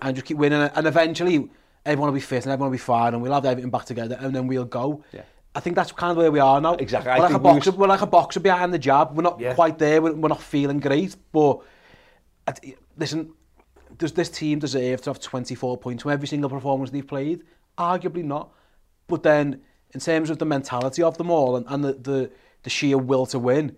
and 0.00 0.14
just 0.14 0.26
keep 0.26 0.36
winning. 0.36 0.60
And 0.60 0.86
eventually, 0.86 1.48
everyone 1.84 2.08
will 2.08 2.14
be 2.14 2.20
fit 2.20 2.44
and 2.44 2.52
everyone 2.52 2.70
will 2.70 2.76
be 2.76 2.78
fine 2.78 3.14
and 3.14 3.22
we'll 3.22 3.32
have 3.32 3.44
everything 3.44 3.70
back 3.70 3.84
together 3.84 4.16
and 4.20 4.34
then 4.34 4.46
we'll 4.46 4.64
go. 4.64 5.04
Yeah. 5.12 5.22
I 5.54 5.60
think 5.60 5.74
that's 5.76 5.90
kind 5.92 6.12
of 6.12 6.16
where 6.16 6.30
we 6.30 6.38
are 6.38 6.60
now. 6.60 6.74
Exactly. 6.74 7.12
We're 7.12 7.18
like, 7.18 7.34
a 7.34 7.38
boxer, 7.38 7.70
we're 7.72 7.88
like 7.88 8.02
a 8.02 8.06
boxer 8.06 8.40
behind 8.40 8.72
the 8.72 8.78
jab. 8.78 9.16
We're 9.16 9.22
not 9.22 9.40
yeah. 9.40 9.54
quite 9.54 9.78
there. 9.78 10.00
We're, 10.00 10.14
we're 10.14 10.28
not 10.28 10.42
feeling 10.42 10.78
great. 10.78 11.16
But 11.32 11.60
listen, 12.96 13.32
does 13.96 14.12
this 14.12 14.28
team 14.28 14.60
deserve 14.60 15.02
to 15.02 15.10
have 15.10 15.20
24 15.20 15.78
points 15.78 16.02
from 16.02 16.12
every 16.12 16.28
single 16.28 16.50
performance 16.50 16.90
they've 16.90 17.06
played? 17.06 17.42
Arguably 17.76 18.24
not. 18.24 18.50
But 19.08 19.24
then, 19.24 19.62
in 19.92 19.98
terms 19.98 20.30
of 20.30 20.38
the 20.38 20.46
mentality 20.46 21.02
of 21.02 21.18
them 21.18 21.30
all 21.30 21.56
and, 21.56 21.66
and 21.68 21.82
the, 21.82 21.92
the, 21.94 22.30
the 22.62 22.70
sheer 22.70 22.96
will 22.96 23.26
to 23.26 23.38
win, 23.40 23.76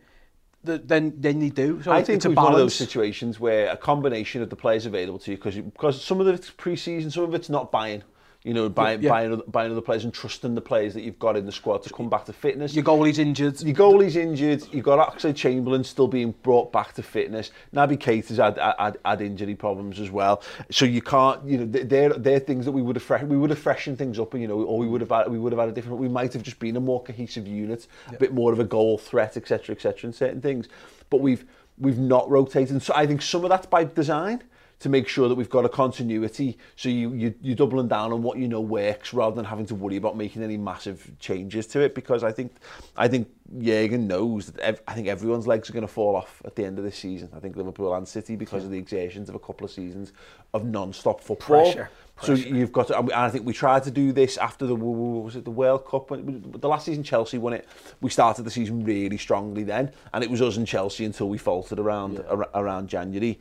the, 0.64 0.78
then 0.78 1.14
then 1.16 1.40
they 1.40 1.48
do. 1.48 1.82
So 1.82 1.90
I 1.90 2.02
think 2.04 2.16
it's 2.16 2.24
a 2.26 2.30
one 2.30 2.52
of 2.52 2.58
those 2.58 2.74
situations 2.74 3.40
where 3.40 3.68
a 3.70 3.76
combination 3.76 4.42
of 4.42 4.50
the 4.50 4.56
players 4.56 4.86
available 4.86 5.18
to 5.20 5.32
you, 5.32 5.36
because 5.36 5.56
because 5.56 6.04
some 6.04 6.20
of 6.20 6.28
it's 6.28 6.50
pre-season, 6.50 7.10
some 7.10 7.24
of 7.24 7.34
it's 7.34 7.48
not 7.48 7.72
buying 7.72 8.02
you 8.44 8.52
know, 8.54 8.68
buying, 8.68 9.00
yeah. 9.02 9.10
buying, 9.10 9.32
other, 9.32 9.42
buying 9.46 9.70
other 9.70 9.80
players 9.80 10.04
and 10.04 10.12
trusting 10.12 10.54
the 10.54 10.60
players 10.60 10.94
that 10.94 11.02
you've 11.02 11.18
got 11.18 11.36
in 11.36 11.46
the 11.46 11.52
squad 11.52 11.82
to 11.84 11.90
come 11.90 12.08
back 12.08 12.24
to 12.24 12.32
fitness. 12.32 12.74
Your 12.74 12.84
goalie's 12.84 13.20
injured. 13.20 13.60
Your 13.60 13.74
goalie's 13.74 14.16
injured. 14.16 14.64
You've 14.72 14.84
got 14.84 14.98
Oxley 14.98 15.32
Chamberlain 15.32 15.84
still 15.84 16.08
being 16.08 16.34
brought 16.42 16.72
back 16.72 16.92
to 16.94 17.02
fitness. 17.02 17.52
Naby 17.72 17.98
Keita's 17.98 18.38
had, 18.38 18.58
had, 18.58 18.98
had 19.04 19.20
injury 19.20 19.54
problems 19.54 20.00
as 20.00 20.10
well. 20.10 20.42
So 20.70 20.84
you 20.84 21.02
can't, 21.02 21.44
you 21.44 21.58
know, 21.58 21.66
they're, 21.66 22.12
they're 22.14 22.40
things 22.40 22.64
that 22.64 22.72
we 22.72 22.82
would 22.82 22.96
have 22.96 23.04
fresh, 23.04 23.22
we 23.22 23.36
would 23.36 23.50
have 23.50 23.60
freshened 23.60 23.98
things 23.98 24.18
up, 24.18 24.34
you 24.34 24.48
know, 24.48 24.62
or 24.62 24.76
we 24.76 24.88
would 24.88 25.00
have 25.00 25.10
had, 25.10 25.30
we 25.30 25.38
would 25.38 25.52
have 25.52 25.60
had 25.60 25.68
a 25.68 25.72
different, 25.72 25.98
we 25.98 26.08
might 26.08 26.32
have 26.32 26.42
just 26.42 26.58
been 26.58 26.76
a 26.76 26.80
more 26.80 27.00
cohesive 27.00 27.46
unit, 27.46 27.86
yeah. 28.08 28.16
a 28.16 28.18
bit 28.18 28.34
more 28.34 28.52
of 28.52 28.58
a 28.58 28.64
goal 28.64 28.98
threat, 28.98 29.36
etc., 29.36 29.74
etc., 29.76 30.08
and 30.08 30.14
certain 30.14 30.40
things. 30.40 30.68
But 31.10 31.20
we've, 31.20 31.44
we've 31.78 31.98
not 31.98 32.28
rotated. 32.28 32.70
And 32.70 32.82
so 32.82 32.92
I 32.96 33.06
think 33.06 33.22
some 33.22 33.44
of 33.44 33.50
that's 33.50 33.66
by 33.66 33.84
design. 33.84 34.42
To 34.82 34.88
make 34.88 35.06
sure 35.06 35.28
that 35.28 35.34
we've 35.36 35.48
got 35.48 35.64
a 35.64 35.68
continuity 35.68 36.58
so 36.76 36.88
you, 36.88 37.12
you, 37.14 37.34
you're 37.40 37.54
doubling 37.56 37.86
down 37.86 38.12
on 38.12 38.22
what 38.22 38.36
you 38.36 38.48
know 38.48 38.60
works 38.60 39.14
rather 39.14 39.34
than 39.36 39.44
having 39.44 39.64
to 39.64 39.74
worry 39.76 39.96
about 39.96 40.16
making 40.16 40.42
any 40.42 40.56
massive 40.56 41.10
changes 41.20 41.66
to 41.68 41.80
it 41.80 41.94
because 41.94 42.24
I 42.24 42.32
think 42.32 42.52
I 42.96 43.06
think 43.06 43.28
Jurgen 43.60 44.08
knows 44.08 44.46
that 44.50 44.60
ev- 44.60 44.82
I 44.88 44.94
think 44.94 45.06
everyone's 45.08 45.46
legs 45.46 45.70
are 45.70 45.72
going 45.72 45.86
to 45.86 45.92
fall 45.92 46.16
off 46.16 46.42
at 46.44 46.56
the 46.56 46.64
end 46.64 46.78
of 46.78 46.84
this 46.84 46.96
season. 46.96 47.28
I 47.36 47.38
think 47.38 47.54
Liverpool 47.56 47.94
and 47.94 48.08
City 48.08 48.34
because 48.34 48.64
of 48.64 48.70
the 48.70 48.78
exertions 48.78 49.28
of 49.28 49.34
a 49.34 49.38
couple 49.38 49.64
of 49.64 49.70
seasons 49.70 50.12
of 50.54 50.64
non-stop 50.64 51.20
football. 51.20 51.62
Pressure, 51.64 51.90
So 52.22 52.32
you've 52.34 52.72
got 52.72 52.88
to, 52.88 52.98
and 52.98 53.12
I 53.12 53.28
think 53.30 53.46
we 53.46 53.52
tried 53.52 53.84
to 53.84 53.90
do 53.90 54.12
this 54.12 54.36
after 54.36 54.66
the 54.66 54.74
was 54.74 55.36
it 55.36 55.44
the 55.44 55.50
World 55.50 55.86
Cup 55.86 56.10
when 56.10 56.42
the 56.58 56.68
last 56.68 56.86
season 56.86 57.02
Chelsea 57.04 57.38
won 57.38 57.52
it. 57.52 57.68
We 58.00 58.10
started 58.10 58.42
the 58.44 58.50
season 58.50 58.84
really 58.84 59.18
strongly 59.18 59.62
then, 59.64 59.92
and 60.12 60.24
it 60.24 60.30
was 60.30 60.42
us 60.42 60.56
and 60.56 60.66
Chelsea 60.66 61.04
until 61.04 61.28
we 61.28 61.38
faltered 61.38 61.78
around 61.78 62.20
ar- 62.28 62.48
around 62.54 62.88
January. 62.88 63.38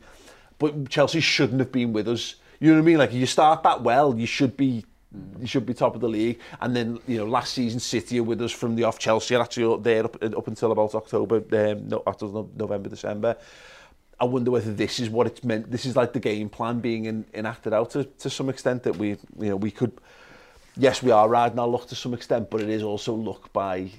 But 0.62 0.88
Chelsea 0.88 1.18
shouldn't 1.18 1.58
have 1.58 1.72
been 1.72 1.92
with 1.92 2.06
us. 2.06 2.36
You 2.60 2.68
know 2.68 2.76
what 2.76 2.82
I 2.82 2.86
mean? 2.86 2.98
Like, 2.98 3.12
you 3.12 3.26
start 3.26 3.64
that 3.64 3.82
well, 3.82 4.16
you 4.16 4.26
should 4.26 4.56
be 4.56 4.84
you 5.40 5.46
should 5.46 5.66
be 5.66 5.74
top 5.74 5.96
of 5.96 6.00
the 6.00 6.08
league. 6.08 6.38
And 6.60 6.74
then, 6.76 7.00
you 7.08 7.18
know, 7.18 7.26
last 7.26 7.52
season, 7.52 7.80
City 7.80 8.20
are 8.20 8.22
with 8.22 8.40
us 8.40 8.52
from 8.52 8.76
the 8.76 8.84
off. 8.84 8.98
Chelsea 8.98 9.34
are 9.34 9.42
actually 9.42 9.74
up 9.74 9.82
there 9.82 10.04
up, 10.04 10.22
up 10.22 10.46
until 10.46 10.70
about 10.70 10.94
October, 10.94 11.36
um, 11.36 11.88
no, 11.88 12.02
after 12.06 12.26
November, 12.26 12.88
December. 12.88 13.36
I 14.20 14.24
wonder 14.24 14.52
whether 14.52 14.72
this 14.72 15.00
is 15.00 15.10
what 15.10 15.26
it's 15.26 15.42
meant. 15.42 15.68
This 15.68 15.84
is 15.84 15.96
like 15.96 16.12
the 16.12 16.20
game 16.20 16.48
plan 16.48 16.78
being 16.78 17.06
in, 17.06 17.24
enacted 17.34 17.72
out 17.72 17.90
to, 17.90 18.04
to 18.04 18.30
some 18.30 18.48
extent 18.48 18.84
that 18.84 18.96
we, 18.96 19.08
you 19.40 19.50
know, 19.50 19.56
we 19.56 19.72
could, 19.72 19.92
yes, 20.76 21.02
we 21.02 21.10
are 21.10 21.28
riding 21.28 21.58
our 21.58 21.66
luck 21.66 21.88
to 21.88 21.96
some 21.96 22.14
extent, 22.14 22.48
but 22.50 22.60
it 22.60 22.70
is 22.70 22.84
also 22.84 23.14
luck 23.14 23.52
by 23.52 23.90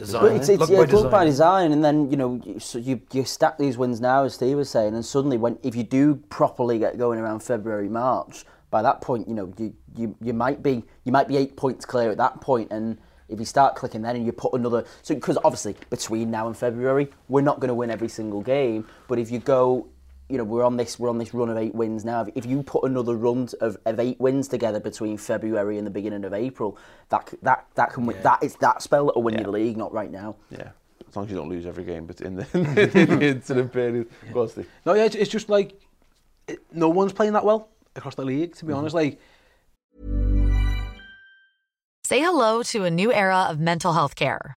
Design. 0.00 0.22
But 0.22 0.32
it's, 0.32 0.48
it's 0.48 0.70
yeah, 0.70 0.78
by 0.78 0.84
look 0.84 1.10
by 1.10 1.24
design. 1.26 1.70
design, 1.70 1.72
and 1.72 1.84
then 1.84 2.10
you 2.10 2.16
know 2.16 2.40
you, 2.44 2.58
so 2.58 2.78
you 2.78 3.02
you 3.12 3.24
stack 3.24 3.58
these 3.58 3.76
wins 3.76 4.00
now, 4.00 4.24
as 4.24 4.34
Steve 4.34 4.56
was 4.56 4.70
saying, 4.70 4.94
and 4.94 5.04
suddenly 5.04 5.36
when 5.36 5.58
if 5.62 5.76
you 5.76 5.82
do 5.82 6.16
properly 6.30 6.78
get 6.78 6.96
going 6.96 7.18
around 7.18 7.40
February 7.40 7.88
March, 7.88 8.46
by 8.70 8.80
that 8.80 9.02
point 9.02 9.28
you 9.28 9.34
know 9.34 9.52
you, 9.58 9.74
you 9.94 10.16
you 10.22 10.32
might 10.32 10.62
be 10.62 10.82
you 11.04 11.12
might 11.12 11.28
be 11.28 11.36
eight 11.36 11.54
points 11.54 11.84
clear 11.84 12.10
at 12.10 12.16
that 12.16 12.40
point, 12.40 12.72
and 12.72 12.98
if 13.28 13.38
you 13.38 13.44
start 13.44 13.76
clicking 13.76 14.00
then 14.00 14.16
and 14.16 14.24
you 14.24 14.32
put 14.32 14.54
another 14.54 14.84
so 15.02 15.14
because 15.14 15.36
obviously 15.44 15.76
between 15.90 16.30
now 16.30 16.46
and 16.46 16.56
February 16.56 17.08
we're 17.28 17.42
not 17.42 17.60
going 17.60 17.68
to 17.68 17.74
win 17.74 17.90
every 17.90 18.08
single 18.08 18.40
game, 18.40 18.86
but 19.06 19.18
if 19.18 19.30
you 19.30 19.38
go 19.38 19.86
you 20.30 20.38
know 20.38 20.44
we're 20.44 20.64
on 20.64 20.76
this 20.76 20.98
we're 20.98 21.10
on 21.10 21.18
this 21.18 21.34
run 21.34 21.48
of 21.48 21.56
eight 21.56 21.74
wins 21.74 22.04
now. 22.04 22.26
If 22.34 22.46
you 22.46 22.62
put 22.62 22.84
another 22.84 23.16
run 23.16 23.48
of, 23.60 23.76
of 23.84 24.00
eight 24.00 24.20
wins 24.20 24.48
together 24.48 24.80
between 24.80 25.16
February 25.16 25.78
and 25.78 25.86
the 25.86 25.90
beginning 25.90 26.24
of 26.24 26.32
April, 26.32 26.78
that 27.08 27.32
that 27.42 27.66
that 27.74 27.92
can 27.92 28.06
win, 28.06 28.16
that 28.22 28.42
is 28.42 28.54
that 28.56 28.82
spell 28.82 29.06
that'll 29.06 29.22
win 29.22 29.38
you 29.38 29.44
the 29.44 29.50
league, 29.50 29.76
not 29.76 29.92
right 29.92 30.10
now. 30.10 30.36
Yeah, 30.50 30.70
as 31.08 31.16
long 31.16 31.24
as 31.24 31.30
you 31.30 31.36
don't 31.36 31.48
lose 31.48 31.66
every 31.66 31.84
game, 31.84 32.06
but 32.06 32.20
in 32.20 32.36
the, 32.36 32.46
in 32.54 33.18
the 33.18 33.26
incident 33.26 33.72
period. 33.72 34.08
Go 34.32 34.42
on, 34.42 34.48
Steve. 34.48 34.68
No, 34.86 34.94
yeah, 34.94 35.04
it's, 35.04 35.16
it's 35.16 35.30
just 35.30 35.48
like 35.48 35.80
it, 36.46 36.60
no 36.72 36.88
one's 36.88 37.12
playing 37.12 37.32
that 37.32 37.44
well 37.44 37.68
across 37.96 38.14
the 38.14 38.24
league. 38.24 38.54
To 38.56 38.64
be 38.64 38.70
mm-hmm. 38.70 38.78
honest, 38.78 38.94
like 38.94 39.18
Say 42.10 42.20
hello 42.22 42.64
to 42.64 42.82
a 42.82 42.90
new 42.90 43.12
era 43.12 43.46
of 43.48 43.60
mental 43.60 43.92
health 43.92 44.16
care. 44.16 44.56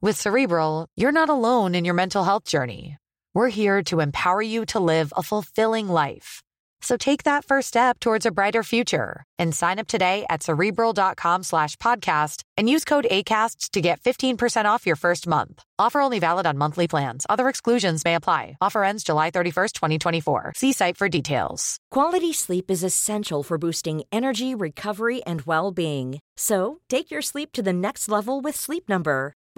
With 0.00 0.20
Cerebral, 0.20 0.86
you're 0.94 1.10
not 1.10 1.28
alone 1.28 1.74
in 1.74 1.84
your 1.84 1.94
mental 1.94 2.22
health 2.22 2.44
journey. 2.44 2.96
We're 3.34 3.48
here 3.48 3.82
to 3.84 3.98
empower 3.98 4.40
you 4.40 4.64
to 4.66 4.78
live 4.78 5.12
a 5.16 5.24
fulfilling 5.24 5.88
life. 5.88 6.40
So 6.82 6.96
take 6.96 7.24
that 7.24 7.44
first 7.44 7.66
step 7.66 7.98
towards 7.98 8.24
a 8.24 8.30
brighter 8.30 8.62
future 8.62 9.24
and 9.40 9.52
sign 9.52 9.80
up 9.80 9.88
today 9.88 10.24
at 10.30 10.44
cerebral.com 10.44 11.42
slash 11.42 11.74
podcast 11.78 12.42
and 12.56 12.70
use 12.70 12.84
code 12.84 13.08
ACAST 13.10 13.70
to 13.70 13.80
get 13.80 14.00
15% 14.02 14.66
off 14.66 14.86
your 14.86 14.94
first 14.94 15.26
month. 15.26 15.64
Offer 15.80 16.00
only 16.00 16.20
valid 16.20 16.46
on 16.46 16.58
monthly 16.58 16.86
plans. 16.86 17.26
Other 17.28 17.48
exclusions 17.48 18.04
may 18.04 18.14
apply. 18.14 18.56
Offer 18.60 18.84
ends 18.84 19.02
July 19.02 19.32
31st, 19.32 19.72
2024. 19.72 20.52
See 20.54 20.72
site 20.72 20.96
for 20.96 21.08
details. 21.08 21.78
Quality 21.90 22.32
sleep 22.32 22.70
is 22.70 22.84
essential 22.84 23.42
for 23.42 23.58
boosting 23.58 24.04
energy, 24.12 24.54
recovery, 24.54 25.24
and 25.24 25.42
well 25.42 25.72
being. 25.72 26.20
So, 26.36 26.78
take 26.88 27.10
your 27.10 27.22
sleep 27.22 27.50
to 27.54 27.62
the 27.62 27.72
next 27.72 28.08
level 28.08 28.40
with 28.40 28.54
Sleep 28.54 28.88
Number. 28.88 29.34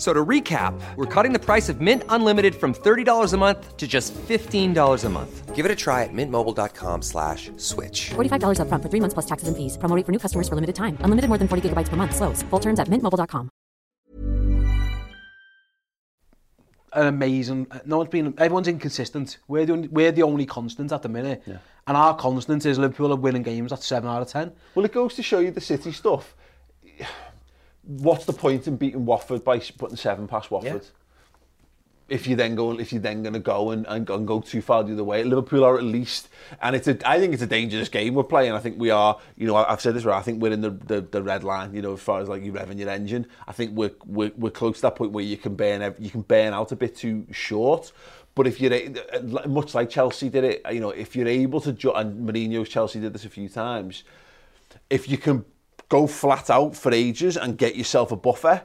F- 0.00 0.06
So 0.06 0.14
to 0.14 0.24
recap, 0.24 0.72
we're 0.96 1.04
cutting 1.04 1.34
the 1.34 1.38
price 1.38 1.68
of 1.68 1.82
Mint 1.82 2.04
Unlimited 2.08 2.54
from 2.54 2.72
$30 2.72 3.34
a 3.34 3.36
month 3.36 3.76
to 3.76 3.86
just 3.86 4.14
$15 4.14 5.04
a 5.04 5.08
month. 5.10 5.54
Give 5.54 5.66
it 5.66 5.70
a 5.70 5.76
try 5.76 6.04
at 6.04 6.10
mintmobile.com 6.14 7.02
slash 7.02 7.50
switch. 7.58 8.10
$45 8.14 8.60
upfront 8.60 8.82
for 8.82 8.88
three 8.88 9.00
months 9.00 9.12
plus 9.12 9.26
taxes 9.26 9.48
and 9.48 9.56
fees. 9.58 9.76
Promo 9.76 9.94
rate 9.94 10.06
for 10.06 10.12
new 10.12 10.18
customers 10.18 10.48
for 10.48 10.54
limited 10.54 10.74
time. 10.74 10.96
Unlimited 11.04 11.28
more 11.28 11.36
than 11.36 11.48
40 11.48 11.68
gigabytes 11.68 11.90
per 11.90 11.96
month. 11.96 12.16
Slows. 12.16 12.42
Full 12.50 12.60
terms 12.60 12.80
at 12.80 12.88
mintmobile.com. 12.88 13.50
an 16.92 17.06
amazing. 17.06 17.66
No 17.84 17.98
one's 17.98 18.10
been. 18.10 18.34
Everyone's 18.38 18.68
inconsistent. 18.68 19.38
We're 19.48 19.66
the 19.66 19.72
only, 19.74 19.88
we're 19.88 20.12
the 20.12 20.22
only 20.24 20.46
constant 20.46 20.90
at 20.92 21.02
the 21.02 21.08
minute, 21.08 21.42
Yeah. 21.46 21.58
and 21.86 21.96
our 21.96 22.16
constant 22.16 22.66
is 22.66 22.78
Liverpool 22.78 23.12
are 23.12 23.16
winning 23.16 23.44
games 23.44 23.72
at 23.72 23.82
seven 23.84 24.08
out 24.10 24.22
of 24.22 24.28
ten. 24.28 24.52
Well, 24.74 24.84
it 24.84 24.92
goes 24.92 25.14
to 25.14 25.22
show 25.22 25.38
you 25.38 25.50
the 25.52 25.60
City 25.60 25.92
stuff. 25.92 26.34
What's 27.82 28.24
the 28.24 28.32
point 28.32 28.66
in 28.66 28.76
beating 28.76 29.06
Watford 29.06 29.44
by 29.44 29.58
putting 29.58 29.96
seven 29.96 30.28
past 30.28 30.50
Watford? 30.50 30.86
If 32.08 32.26
you 32.26 32.34
then 32.34 32.56
go, 32.56 32.72
if 32.76 32.92
you're 32.92 33.00
then 33.00 33.22
going 33.22 33.34
to 33.34 33.38
go 33.38 33.70
and, 33.70 33.86
and, 33.86 34.04
go- 34.04 34.16
and 34.16 34.26
go 34.26 34.40
too 34.40 34.60
far 34.60 34.82
the 34.82 34.94
other 34.94 35.04
way, 35.04 35.22
Liverpool 35.22 35.62
are 35.62 35.78
at 35.78 35.84
least, 35.84 36.28
and 36.60 36.74
it's 36.74 36.88
a, 36.88 36.98
I 37.08 37.20
think 37.20 37.32
it's 37.32 37.42
a 37.42 37.46
dangerous 37.46 37.88
game 37.88 38.14
we're 38.14 38.24
playing. 38.24 38.50
I 38.50 38.58
think 38.58 38.80
we 38.80 38.90
are, 38.90 39.16
you 39.36 39.46
know, 39.46 39.54
I've 39.54 39.80
said 39.80 39.94
this 39.94 40.04
right. 40.04 40.18
I 40.18 40.22
think 40.22 40.42
we're 40.42 40.50
in 40.50 40.60
the, 40.60 40.70
the, 40.70 41.02
the 41.02 41.22
red 41.22 41.44
line, 41.44 41.72
you 41.72 41.82
know, 41.82 41.92
as 41.92 42.00
far 42.00 42.20
as 42.20 42.28
like 42.28 42.42
you 42.42 42.52
revving 42.52 42.78
your 42.78 42.88
engine. 42.88 43.26
I 43.46 43.52
think 43.52 43.76
we're, 43.76 43.92
we're 44.06 44.32
we're 44.36 44.50
close 44.50 44.76
to 44.76 44.82
that 44.82 44.96
point 44.96 45.12
where 45.12 45.24
you 45.24 45.36
can 45.36 45.54
burn 45.54 45.94
you 46.00 46.10
can 46.10 46.22
burn 46.22 46.52
out 46.52 46.72
a 46.72 46.76
bit 46.76 46.96
too 46.96 47.26
short. 47.30 47.92
But 48.34 48.48
if 48.48 48.60
you're 48.60 48.76
much 49.46 49.74
like 49.74 49.88
Chelsea 49.88 50.28
did 50.28 50.44
it, 50.44 50.62
you 50.72 50.80
know, 50.80 50.90
if 50.90 51.14
you're 51.14 51.28
able 51.28 51.60
to 51.60 51.70
and 51.94 52.28
Mourinho's 52.28 52.68
Chelsea 52.68 52.98
did 52.98 53.12
this 53.12 53.24
a 53.24 53.28
few 53.28 53.48
times, 53.48 54.02
if 54.88 55.08
you 55.08 55.16
can 55.16 55.44
go 55.90 56.06
flat 56.06 56.48
out 56.48 56.74
for 56.74 56.92
ages 56.94 57.36
and 57.36 57.58
get 57.58 57.76
yourself 57.76 58.10
a 58.12 58.16
buffer. 58.16 58.62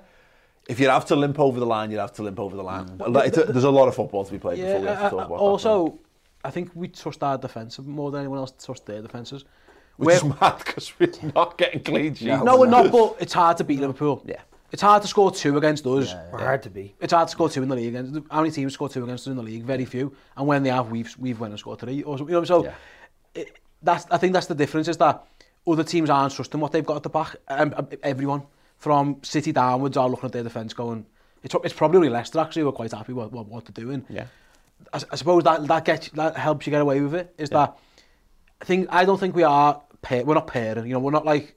If 0.69 0.79
you 0.79 0.87
have 0.89 1.05
to 1.07 1.15
limp 1.15 1.39
over 1.39 1.59
the 1.59 1.65
line, 1.65 1.91
you 1.91 1.97
have 1.97 2.13
to 2.13 2.23
limp 2.23 2.39
over 2.39 2.55
the 2.55 2.63
line. 2.63 2.97
Like, 2.97 3.27
it's 3.27 3.37
a- 3.37 3.43
There's 3.43 3.65
a 3.65 3.69
lot 3.69 3.87
of 3.89 3.95
football 3.95 4.23
to 4.23 4.31
be 4.31 4.39
played 4.39 4.57
before 4.57 4.79
we 4.79 4.87
have 4.87 4.99
to 4.99 5.05
uh, 5.05 5.09
talk 5.09 5.19
uh, 5.19 5.25
about 5.25 5.39
also, 5.39 5.99
I 6.43 6.51
think 6.51 6.71
we 6.73 6.87
trust 6.87 7.21
our 7.23 7.37
defence 7.37 7.77
more 7.79 8.11
than 8.11 8.21
anyone 8.21 8.39
else 8.39 8.53
trusts 8.63 8.85
their 8.85 9.01
defences. 9.01 9.43
We're 9.97 10.11
is 10.11 10.23
mad 10.23 10.57
because 10.65 10.91
we're 10.99 11.11
not 11.33 11.57
getting 11.57 11.81
clean 11.81 12.15
sheets. 12.15 12.43
No, 12.43 12.57
we're 12.59 12.67
not, 12.67 12.91
but 12.91 13.15
it's 13.19 13.33
hard 13.33 13.57
to 13.57 13.63
beat 13.63 13.79
Liverpool. 13.79 14.23
Yeah. 14.25 14.41
It's 14.71 14.81
hard 14.81 15.01
to 15.03 15.07
score 15.07 15.31
two 15.31 15.57
against 15.57 15.85
us. 15.87 16.13
We're 16.31 16.39
hard 16.39 16.63
to 16.63 16.69
be. 16.69 16.95
It's 16.99 17.13
hard 17.13 17.27
to 17.29 17.31
score 17.31 17.49
two 17.49 17.63
in 17.63 17.69
the 17.69 17.75
league. 17.75 17.95
Against, 17.95 18.19
how 18.29 18.41
many 18.41 18.51
teams 18.51 18.73
score 18.73 18.89
two 18.89 19.03
against 19.03 19.23
us 19.25 19.31
in 19.31 19.37
the 19.37 19.43
league? 19.43 19.63
Very 19.63 19.85
few. 19.85 20.13
And 20.35 20.45
when 20.47 20.63
they 20.63 20.69
have, 20.69 20.91
we've 20.91 21.15
we've 21.17 21.39
went 21.39 21.53
and 21.53 21.59
scored 21.59 21.79
three. 21.79 22.03
Or, 22.03 22.17
something, 22.17 22.33
you 22.33 22.41
know, 22.41 22.45
so 22.45 22.65
Yeah. 22.65 22.73
it, 23.35 23.59
that's 23.81 24.05
I 24.11 24.17
think 24.17 24.33
that's 24.33 24.47
the 24.47 24.55
difference 24.55 24.87
is 24.89 24.97
that 24.97 25.23
other 25.67 25.83
teams 25.83 26.09
aren't 26.09 26.33
trusting 26.33 26.59
what 26.59 26.71
they've 26.71 26.85
got 26.85 26.97
at 26.97 27.03
the 27.03 27.09
back. 27.09 27.35
Um, 27.47 27.73
um, 27.75 27.87
everyone 28.03 28.43
from 28.77 29.17
City 29.23 29.51
downwards 29.51 29.97
are 29.97 30.09
looking 30.09 30.27
at 30.27 30.31
their 30.31 30.43
defence 30.43 30.73
going. 30.73 31.05
It's, 31.43 31.55
it's 31.63 31.73
probably 31.73 31.97
only 31.97 32.09
Leicester 32.09 32.39
actually 32.39 32.63
who 32.63 32.69
are 32.69 32.73
quite 32.73 32.91
happy 32.91 33.13
with 33.13 33.31
what, 33.31 33.47
what 33.47 33.65
they're 33.65 33.85
doing. 33.85 34.05
Yeah. 34.09 34.25
I, 34.93 35.01
I 35.11 35.15
suppose 35.15 35.43
that 35.43 35.67
that 35.67 35.85
gets 35.85 36.09
that 36.09 36.37
helps 36.37 36.65
you 36.65 36.71
get 36.71 36.81
away 36.81 37.01
with 37.01 37.15
it. 37.15 37.33
Is 37.37 37.49
that 37.51 37.77
I 38.61 38.65
think 38.65 38.87
I 38.89 39.05
don't 39.05 39.19
think 39.19 39.35
we 39.35 39.43
are 39.43 39.81
pair, 40.01 40.23
we're 40.25 40.33
not 40.35 40.47
pairing. 40.47 40.85
You 40.87 40.93
know, 40.93 40.99
we're 40.99 41.11
not 41.11 41.25
like 41.25 41.54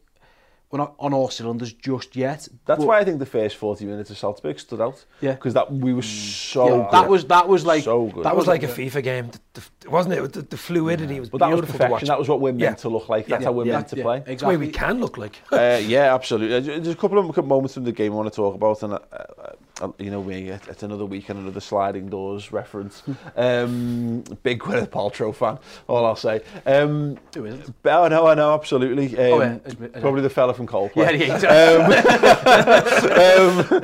we're 0.70 0.78
not 0.78 0.94
on 0.98 1.14
all 1.14 1.30
cylinders 1.30 1.72
just 1.72 2.14
yet. 2.14 2.46
That's 2.66 2.78
but- 2.80 2.86
why 2.86 2.98
I 2.98 3.04
think 3.04 3.18
the 3.18 3.26
first 3.26 3.56
40 3.56 3.86
minutes 3.86 4.10
of 4.10 4.18
Salzburg 4.18 4.60
stood 4.60 4.80
out. 4.80 5.04
Yeah. 5.20 5.32
Because 5.32 5.54
that 5.54 5.72
we 5.72 5.94
were 5.94 6.02
so 6.02 6.64
yeah, 6.68 6.82
good. 6.84 6.92
that 6.92 7.08
was 7.08 7.24
that 7.26 7.48
was 7.48 7.64
like 7.64 7.84
So 7.84 8.06
good. 8.06 8.24
That 8.24 8.36
was 8.36 8.46
like 8.46 8.62
a 8.62 8.68
FIFA 8.68 9.02
game, 9.02 9.30
the, 9.30 9.62
the, 9.80 9.90
wasn't 9.90 10.14
it? 10.14 10.32
The, 10.32 10.42
the 10.42 10.56
fluidity 10.58 11.20
was 11.20 11.30
But 11.30 11.38
that 11.38 11.48
was 11.50 11.60
beautiful 11.60 11.78
to 11.78 11.82
watch. 11.84 11.90
perfection. 11.90 12.08
That 12.08 12.18
was 12.18 12.28
what 12.28 12.40
we're 12.40 12.52
meant 12.52 12.60
Yeah. 12.60 12.74
to 12.74 12.88
look 12.90 13.08
like. 13.08 13.26
That's 13.26 13.40
Yeah. 13.42 13.48
how 13.48 13.52
we're 13.52 13.66
Yeah. 13.66 13.72
meant 13.72 13.88
to 13.88 13.96
yeah, 13.96 14.02
play. 14.02 14.18
That's 14.26 14.42
the 14.42 14.48
way 14.48 14.54
exactly. 14.54 14.66
we 14.66 14.72
can 14.72 15.00
look 15.00 15.16
like. 15.16 15.40
Uh, 15.50 15.80
yeah, 15.82 16.14
absolutely. 16.14 16.56
Uh, 16.56 16.60
There's 16.60 16.88
a 16.88 16.94
couple 16.96 17.18
of 17.18 17.46
moments 17.46 17.74
from 17.74 17.84
the 17.84 17.92
game 17.92 18.12
I 18.12 18.16
want 18.16 18.30
to 18.30 18.36
talk 18.36 18.54
about, 18.54 18.82
and 18.82 18.92
uh, 18.94 18.98
uh, 19.12 19.52
Um, 19.80 19.94
you 19.98 20.10
know 20.10 20.22
me, 20.22 20.48
it, 20.48 20.62
it's 20.68 20.82
another 20.82 21.04
week 21.04 21.28
and 21.28 21.38
another 21.38 21.60
sliding 21.60 22.08
doors 22.08 22.50
reference. 22.52 23.02
um, 23.36 24.22
big 24.42 24.60
Gwyneth 24.60 24.88
Paltrow 24.88 25.34
fan, 25.34 25.58
all 25.86 26.04
I'll 26.04 26.16
say. 26.16 26.40
Um, 26.66 27.16
Who 27.34 27.46
isn't? 27.46 27.74
Oh, 27.84 28.08
no, 28.08 28.26
I 28.26 28.34
know, 28.34 28.54
absolutely. 28.54 29.16
Um, 29.16 29.32
oh, 29.32 29.40
yeah. 29.40 29.58
Um, 29.94 30.00
probably 30.00 30.22
the 30.22 30.30
fella 30.30 30.54
from 30.54 30.66
Coldplay. 30.66 31.18
Yeah, 31.18 31.38
yeah. 31.38 31.58
um, 31.74 31.92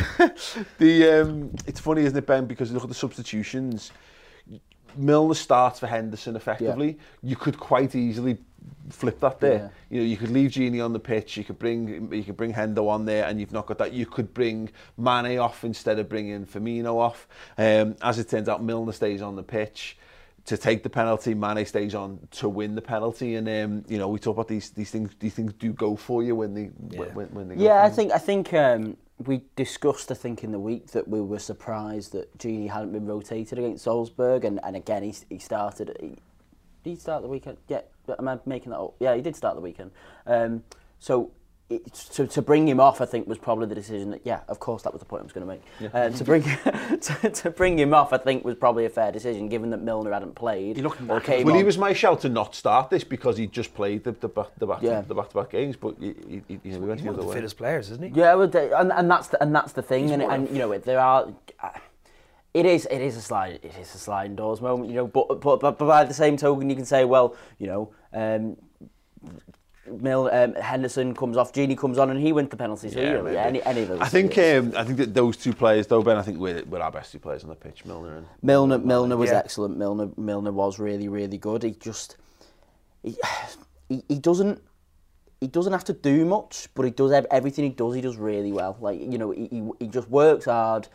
um, 0.00 0.66
the, 0.78 1.20
um, 1.20 1.54
it's 1.66 1.80
funny, 1.80 2.02
isn't 2.02 2.18
it, 2.18 2.26
Ben, 2.26 2.46
because 2.46 2.72
look 2.72 2.82
at 2.82 2.88
the 2.88 2.94
substitutions. 2.94 3.92
Milner 4.96 5.34
starts 5.34 5.78
for 5.78 5.86
Henderson 5.86 6.36
effectively. 6.36 6.88
Yeah. 6.88 7.30
You 7.30 7.36
could 7.36 7.58
quite 7.58 7.94
easily 7.94 8.38
flip 8.90 9.20
that 9.20 9.40
there. 9.40 9.72
You 9.90 10.00
know, 10.00 10.06
you 10.06 10.16
could 10.16 10.30
leave 10.30 10.50
Gini 10.52 10.84
on 10.84 10.92
the 10.92 11.00
pitch. 11.00 11.36
You 11.36 11.44
could 11.44 11.58
bring 11.58 12.12
you 12.12 12.24
could 12.24 12.36
bring 12.36 12.52
Hendo 12.52 12.88
on 12.88 13.04
there, 13.04 13.26
and 13.26 13.40
you've 13.40 13.52
not 13.52 13.66
got 13.66 13.78
that. 13.78 13.92
You 13.92 14.06
could 14.06 14.32
bring 14.34 14.70
Mane 14.96 15.38
off 15.38 15.64
instead 15.64 15.98
of 15.98 16.08
bringing 16.08 16.46
Firmino 16.46 16.96
off. 16.96 17.28
Um, 17.58 17.96
as 18.02 18.18
it 18.18 18.28
turns 18.28 18.48
out, 18.48 18.62
Milner 18.62 18.92
stays 18.92 19.22
on 19.22 19.36
the 19.36 19.42
pitch 19.42 19.96
to 20.46 20.56
take 20.56 20.82
the 20.82 20.90
penalty. 20.90 21.34
Mane 21.34 21.66
stays 21.66 21.94
on 21.94 22.26
to 22.32 22.48
win 22.48 22.74
the 22.74 22.82
penalty, 22.82 23.34
and 23.34 23.48
um, 23.48 23.84
you 23.88 23.98
know 23.98 24.08
we 24.08 24.18
talk 24.18 24.36
about 24.36 24.48
these 24.48 24.70
these 24.70 24.90
things. 24.90 25.10
These 25.18 25.34
things 25.34 25.52
do 25.54 25.72
go 25.72 25.96
for 25.96 26.22
you 26.22 26.34
when 26.34 26.54
they 26.54 26.66
when, 26.96 27.26
when 27.26 27.48
they. 27.48 27.56
Yeah, 27.56 27.84
I 27.84 27.90
think 27.90 28.12
I 28.12 28.18
think 28.18 28.54
um, 28.54 28.96
we 29.24 29.42
discussed 29.56 30.10
I 30.10 30.14
think 30.14 30.44
in 30.44 30.52
the 30.52 30.58
week 30.58 30.88
that 30.92 31.08
we 31.08 31.20
were 31.20 31.38
surprised 31.38 32.12
that 32.12 32.36
Gini 32.38 32.70
hadn't 32.70 32.92
been 32.92 33.06
rotated 33.06 33.58
against 33.58 33.84
Salzburg, 33.84 34.44
and, 34.44 34.60
and 34.64 34.76
again 34.76 35.02
he 35.02 35.14
he 35.28 35.38
started. 35.38 35.96
He, 36.00 36.16
did 36.84 36.90
he 36.90 36.96
start 36.96 37.22
the 37.22 37.28
weekend? 37.28 37.58
Yeah, 37.66 37.80
am 38.18 38.28
I 38.28 38.38
making 38.46 38.70
that 38.72 38.78
up? 38.78 38.94
Yeah, 39.00 39.14
he 39.14 39.22
did 39.22 39.36
start 39.36 39.54
the 39.54 39.60
weekend. 39.62 39.90
Um, 40.26 40.62
so. 40.98 41.30
It, 41.68 41.92
to, 42.12 42.28
to 42.28 42.42
bring 42.42 42.68
him 42.68 42.78
off, 42.78 43.00
I 43.00 43.06
think, 43.06 43.26
was 43.26 43.38
probably 43.38 43.66
the 43.66 43.74
decision 43.74 44.12
that, 44.12 44.20
yeah, 44.24 44.42
of 44.46 44.60
course, 44.60 44.82
that 44.84 44.92
was 44.92 45.00
the 45.00 45.04
point 45.04 45.22
I 45.22 45.24
was 45.24 45.32
going 45.32 45.48
to 45.48 45.52
make. 45.52 45.92
Um, 45.92 46.14
to 46.14 46.22
bring 46.22 46.42
to, 47.00 47.28
to 47.28 47.50
bring 47.50 47.76
him 47.76 47.92
off, 47.92 48.12
I 48.12 48.18
think, 48.18 48.44
was 48.44 48.54
probably 48.54 48.84
a 48.84 48.88
fair 48.88 49.10
decision, 49.10 49.48
given 49.48 49.70
that 49.70 49.82
Milner 49.82 50.12
hadn't 50.12 50.36
played. 50.36 50.76
He 50.76 50.82
looked 50.82 51.00
or 51.00 51.04
knackered. 51.18 51.24
came 51.24 51.44
Well, 51.44 51.56
he 51.56 51.64
was 51.64 51.76
my 51.76 51.92
shout 51.92 52.20
to 52.20 52.28
not 52.28 52.54
start 52.54 52.88
this 52.90 53.02
because 53.02 53.36
he 53.36 53.48
just 53.48 53.74
played 53.74 54.04
the 54.04 54.12
the 54.12 54.28
back 54.28 54.50
the 54.58 54.66
back 54.68 54.80
Yeah. 54.80 55.00
the 55.00 55.16
back 55.16 55.30
to 55.30 55.34
back 55.34 55.50
games, 55.50 55.74
but 55.74 55.96
he, 55.98 56.14
he, 56.28 56.42
he, 56.46 56.60
you 56.62 56.72
know, 56.74 56.78
we 56.78 56.86
went 56.86 57.00
He's 57.00 57.06
the 57.06 57.10
one 57.10 57.14
of 57.14 57.18
other 57.18 57.22
the 57.22 57.28
way. 57.30 57.34
fittest 57.34 57.56
players, 57.56 57.90
isn't 57.90 58.14
he? 58.14 58.20
Yeah, 58.20 58.34
well, 58.34 58.56
and, 58.76 58.92
and 58.92 59.10
that's 59.10 59.26
the, 59.26 59.42
and 59.42 59.52
that's 59.52 59.72
the 59.72 59.82
thing, 59.82 60.12
and, 60.12 60.22
and 60.22 60.48
you 60.48 60.60
know 60.60 60.78
there 60.78 61.00
are. 61.00 61.26
It 62.56 62.64
is 62.64 62.86
it 62.90 63.02
is 63.02 63.16
a 63.16 63.20
slide 63.20 63.60
it 63.62 63.74
is 63.80 63.94
a 63.94 63.98
sliding 63.98 64.34
doors 64.36 64.60
moment, 64.62 64.88
you 64.88 64.96
know. 64.96 65.06
But 65.06 65.28
but 65.40 65.60
but, 65.60 65.78
but 65.78 65.86
by 65.86 66.04
the 66.04 66.14
same 66.14 66.36
token, 66.38 66.70
you 66.70 66.76
can 66.76 66.86
say, 66.86 67.04
well, 67.04 67.36
you 67.58 67.66
know, 67.66 67.82
um, 68.14 68.56
Mill 69.88 70.28
um, 70.32 70.54
Henderson 70.54 71.14
comes 71.14 71.36
off, 71.36 71.52
Gini 71.52 71.76
comes 71.78 71.98
on, 71.98 72.10
and 72.10 72.18
he 72.18 72.32
wins 72.32 72.48
the 72.48 72.56
penalty. 72.56 72.88
So 72.90 72.98
Yeah, 72.98 73.06
you 73.08 73.12
know, 73.14 73.22
maybe. 73.24 73.36
any 73.38 73.62
any 73.62 73.82
of 73.82 73.88
those. 73.88 74.00
I 74.00 74.08
think 74.08 74.36
um, 74.38 74.72
I 74.76 74.84
think 74.84 74.96
that 74.98 75.14
those 75.14 75.36
two 75.36 75.52
players, 75.52 75.86
though, 75.86 76.02
Ben, 76.02 76.16
I 76.16 76.22
think 76.22 76.38
we're, 76.38 76.64
we're 76.64 76.80
our 76.80 76.90
best 76.90 77.12
two 77.12 77.18
players 77.20 77.44
on 77.44 77.50
the 77.50 77.54
pitch, 77.56 77.84
Milner 77.84 78.16
and 78.16 78.26
Milner 78.42 78.78
Milner 78.78 79.16
was 79.18 79.30
Yeah. 79.30 79.38
excellent. 79.44 79.76
Milner 79.76 80.08
Milner 80.16 80.50
was 80.52 80.78
really 80.78 81.08
really 81.08 81.38
good. 81.38 81.62
He 81.62 81.72
just 81.72 82.16
he, 83.02 83.16
he, 83.88 84.02
he 84.08 84.18
doesn't 84.18 84.60
he 85.40 85.46
doesn't 85.46 85.72
have 85.72 85.84
to 85.84 85.92
do 85.92 86.24
much, 86.24 86.68
but 86.74 86.84
he 86.86 86.90
does 86.90 87.12
ev- 87.12 87.26
everything 87.30 87.64
he 87.64 87.70
does. 87.70 87.94
He 87.94 88.00
does 88.00 88.16
really 88.16 88.52
well. 88.52 88.76
Like 88.80 88.98
you 88.98 89.18
know, 89.18 89.30
he, 89.30 89.46
he, 89.52 89.70
he 89.80 89.86
just 89.88 90.08
works 90.08 90.46
hard. 90.46 90.88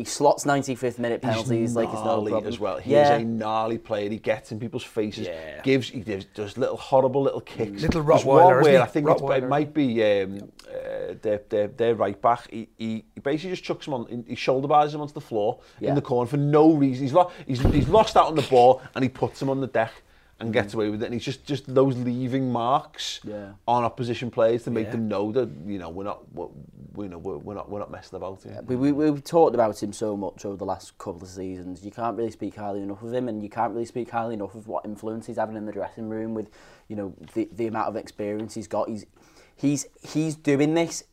He 0.00 0.04
slots 0.04 0.44
95th 0.44 0.98
minute 0.98 1.20
penalties 1.20 1.50
He's 1.50 1.76
like 1.76 1.88
it's 1.90 1.98
no 1.98 2.04
gnarly 2.04 2.30
problem. 2.32 2.48
as 2.50 2.58
well. 2.58 2.78
He 2.78 2.92
yeah. 2.92 3.16
is 3.16 3.20
a 3.22 3.24
gnarly 3.26 3.76
player. 3.76 4.08
He 4.08 4.16
gets 4.18 4.50
in 4.50 4.58
people's 4.58 4.82
faces. 4.82 5.26
Yeah. 5.26 5.60
Gives 5.60 5.90
he 5.90 6.00
gives 6.00 6.24
does 6.24 6.56
little 6.56 6.78
horrible 6.78 7.20
little 7.22 7.42
kicks. 7.42 7.82
Little 7.82 8.02
There's 8.02 8.22
Rottweiler, 8.24 8.44
one 8.44 8.60
isn't 8.62 8.72
he? 8.72 8.78
I 8.78 8.86
think 8.86 9.08
it's, 9.10 9.20
it 9.22 9.46
might 9.46 9.74
be 9.74 10.02
um, 10.02 10.50
uh, 10.66 11.14
their, 11.20 11.42
their, 11.50 11.68
their 11.68 11.94
right 11.96 12.18
back. 12.22 12.50
He, 12.50 12.70
he, 12.78 13.04
he 13.14 13.20
basically 13.20 13.50
just 13.50 13.62
chucks 13.62 13.86
him 13.86 13.92
on. 13.92 14.24
He 14.26 14.34
shoulder 14.36 14.68
bars 14.68 14.94
him 14.94 15.02
onto 15.02 15.12
the 15.12 15.20
floor 15.20 15.60
Yeah. 15.80 15.90
in 15.90 15.94
the 15.96 16.00
corner 16.00 16.26
for 16.30 16.38
no 16.38 16.72
reason. 16.72 17.04
He's, 17.04 17.12
lo- 17.12 17.30
he's 17.46 17.60
he's 17.60 17.88
lost 17.88 18.16
out 18.16 18.28
on 18.28 18.36
the 18.36 18.42
ball 18.48 18.80
and 18.94 19.02
he 19.02 19.10
puts 19.10 19.42
him 19.42 19.50
on 19.50 19.60
the 19.60 19.66
deck 19.66 19.92
and 20.40 20.52
gets 20.52 20.74
away 20.74 20.88
with 20.88 21.02
it. 21.02 21.06
And 21.06 21.14
it's 21.14 21.24
just 21.24 21.44
just 21.44 21.72
those 21.72 21.96
leaving 21.96 22.50
marks 22.50 23.20
yeah. 23.22 23.52
on 23.68 23.84
opposition 23.84 24.30
players 24.30 24.64
to 24.64 24.70
make 24.70 24.86
yeah. 24.86 24.92
them 24.92 25.08
know 25.08 25.30
that 25.32 25.48
you 25.66 25.78
know 25.78 25.90
we're 25.90 26.04
not 26.04 26.20
we're, 26.32 26.48
we 26.94 27.08
know 27.08 27.18
we're, 27.18 27.38
we're 27.38 27.54
not 27.54 27.70
we're 27.70 27.78
not 27.78 27.90
messing 27.90 28.16
about 28.16 28.42
here. 28.42 28.52
Yeah, 28.54 28.60
we, 28.62 28.76
we 28.76 28.92
we've 28.92 29.22
talked 29.22 29.54
about 29.54 29.82
him 29.82 29.92
so 29.92 30.16
much 30.16 30.44
over 30.44 30.56
the 30.56 30.64
last 30.64 30.96
couple 30.98 31.22
of 31.22 31.28
seasons. 31.28 31.84
You 31.84 31.90
can't 31.90 32.16
really 32.16 32.30
speak 32.30 32.56
highly 32.56 32.82
enough 32.82 33.02
of 33.02 33.12
him, 33.12 33.28
and 33.28 33.42
you 33.42 33.48
can't 33.48 33.72
really 33.72 33.86
speak 33.86 34.10
highly 34.10 34.34
enough 34.34 34.54
of 34.54 34.66
what 34.66 34.84
influence 34.84 35.26
he's 35.26 35.36
having 35.36 35.56
in 35.56 35.66
the 35.66 35.72
dressing 35.72 36.08
room 36.08 36.34
with 36.34 36.50
you 36.88 36.96
know 36.96 37.14
the 37.34 37.48
the 37.52 37.66
amount 37.66 37.88
of 37.88 37.96
experience 37.96 38.54
he's 38.54 38.68
got. 38.68 38.88
He's 38.88 39.06
he's 39.54 39.86
he's 40.02 40.34
doing 40.34 40.74
this 40.74 41.04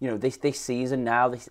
you 0.00 0.10
know 0.10 0.16
this 0.16 0.36
this 0.38 0.60
season 0.60 1.04
now 1.04 1.28
this 1.28 1.48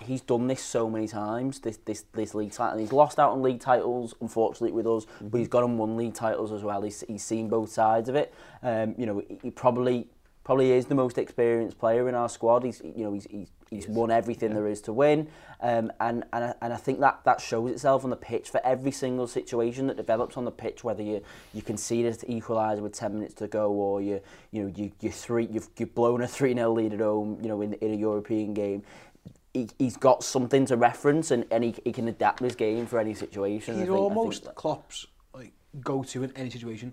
he's 0.00 0.20
done 0.20 0.46
this 0.46 0.62
so 0.62 0.88
many 0.88 1.08
times. 1.08 1.60
This 1.60 1.78
this 1.84 2.04
this 2.12 2.34
league 2.34 2.52
title. 2.52 2.78
He's 2.78 2.92
lost 2.92 3.18
out 3.18 3.32
on 3.32 3.42
league 3.42 3.60
titles, 3.60 4.14
unfortunately, 4.20 4.72
with 4.72 4.86
us, 4.86 5.06
but 5.20 5.38
he's 5.38 5.48
got 5.48 5.62
on 5.62 5.78
won 5.78 5.96
league 5.96 6.14
titles 6.14 6.52
as 6.52 6.62
well. 6.62 6.82
He's 6.82 7.04
he's 7.08 7.24
seen 7.24 7.48
both 7.48 7.70
sides 7.70 8.08
of 8.08 8.14
it. 8.14 8.32
Um, 8.62 8.94
you 8.98 9.06
know, 9.06 9.22
he, 9.28 9.38
he 9.42 9.50
probably 9.50 10.08
probably 10.46 10.70
is 10.70 10.86
the 10.86 10.94
most 10.94 11.18
experienced 11.18 11.76
player 11.76 12.08
in 12.08 12.14
our 12.14 12.28
squad. 12.28 12.62
He's 12.62 12.80
you 12.80 13.02
know 13.04 13.12
he's 13.12 13.24
he's, 13.24 13.50
he's 13.68 13.88
won 13.88 14.12
everything 14.12 14.54
there 14.54 14.68
is 14.68 14.80
to 14.82 14.92
win, 14.92 15.28
um, 15.60 15.90
and 15.98 16.22
and 16.32 16.44
I, 16.44 16.54
and 16.62 16.72
I 16.72 16.76
think 16.76 17.00
that 17.00 17.20
that 17.24 17.40
shows 17.40 17.68
itself 17.72 18.04
on 18.04 18.10
the 18.10 18.16
pitch 18.16 18.48
for 18.48 18.64
every 18.64 18.92
single 18.92 19.26
situation 19.26 19.88
that 19.88 19.96
develops 19.96 20.36
on 20.36 20.44
the 20.44 20.52
pitch. 20.52 20.84
Whether 20.84 21.02
you 21.02 21.20
you 21.52 21.62
concede 21.62 22.06
an 22.06 22.12
equaliser 22.12 22.78
with 22.78 22.92
ten 22.92 23.14
minutes 23.14 23.34
to 23.34 23.48
go, 23.48 23.72
or 23.72 24.00
you 24.00 24.20
you 24.52 24.62
know 24.62 24.72
you 24.76 24.92
you 25.00 25.10
three 25.10 25.48
you've 25.50 25.68
you've 25.78 25.94
blown 25.96 26.22
a 26.22 26.28
three 26.28 26.54
0 26.54 26.72
lead 26.72 26.94
at 26.94 27.00
home, 27.00 27.38
you 27.42 27.48
know 27.48 27.60
in 27.60 27.74
in 27.74 27.92
a 27.92 27.96
European 27.96 28.54
game. 28.54 28.84
he, 29.56 29.68
he's 29.78 29.96
got 29.96 30.22
something 30.22 30.66
to 30.66 30.76
reference 30.76 31.30
and, 31.30 31.46
and 31.50 31.64
he, 31.64 31.74
he 31.84 31.92
can 31.92 32.08
adapt 32.08 32.40
his 32.40 32.54
game 32.54 32.86
for 32.86 32.98
any 32.98 33.14
situation. 33.14 33.74
He's 33.74 33.84
I 33.84 33.86
think, 33.86 33.98
almost 33.98 34.42
I 34.42 34.46
think 34.46 34.54
that... 34.54 34.60
Klopp's 34.60 35.06
like, 35.34 35.52
go-to 35.80 36.22
in 36.24 36.32
any 36.36 36.50
situation. 36.50 36.92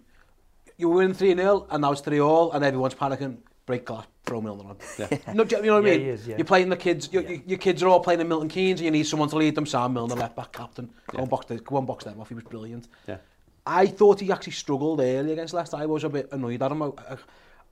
You 0.78 0.90
win 0.90 1.14
3-0 1.14 1.68
and 1.70 1.82
now 1.82 1.92
it's 1.92 2.02
3-all 2.02 2.54
and 2.54 2.64
everyone's 2.64 2.96
panicking. 2.96 3.38
Break 3.66 3.86
glass, 3.86 4.06
throw 4.26 4.42
Milner 4.42 4.66
on. 4.66 4.78
Yeah. 4.98 5.08
no, 5.34 5.44
you 5.44 5.62
know 5.62 5.76
what 5.76 5.86
I 5.86 5.92
mean? 5.92 6.02
Yeah, 6.02 6.14
is, 6.14 6.28
yeah. 6.28 6.38
You're 6.38 6.46
playing 6.46 6.70
the 6.70 6.76
kids, 6.76 7.10
you, 7.14 7.22
yeah. 7.22 7.38
your 7.46 7.58
kids 7.58 7.82
are 7.82 7.88
all 7.88 8.02
playing 8.02 8.20
in 8.20 8.28
Milton 8.28 8.50
Keynes 8.50 8.82
and 8.82 8.86
you 8.86 8.92
need 8.92 9.08
someone 9.08 9.30
to 9.30 9.38
lead 9.38 9.56
them. 9.56 9.66
Sam 9.66 9.94
Milner, 9.94 10.16
left-back 10.16 10.52
captain. 10.52 10.90
Yeah. 10.92 11.18
Go, 11.18 11.22
and 11.22 11.30
box, 11.30 11.46
go 11.64 11.78
and 11.78 11.88
box 11.88 12.04
them 12.04 12.20
off, 12.20 12.28
he 12.28 12.36
was 12.36 12.44
brilliant. 12.44 12.88
Yeah. 13.08 13.18
I 13.66 13.88
thought 13.88 14.20
he 14.20 14.32
actually 14.32 14.54
struggled 14.54 15.00
early 15.00 15.32
against 15.32 15.54
Leicester. 15.54 15.78
I 15.78 15.86
was 15.86 16.04
a 16.04 16.10
bit 16.10 16.28
annoyed 16.34 16.62
at 16.62 16.72
him. 16.72 16.84
I, 16.84 16.88
I, 16.88 17.18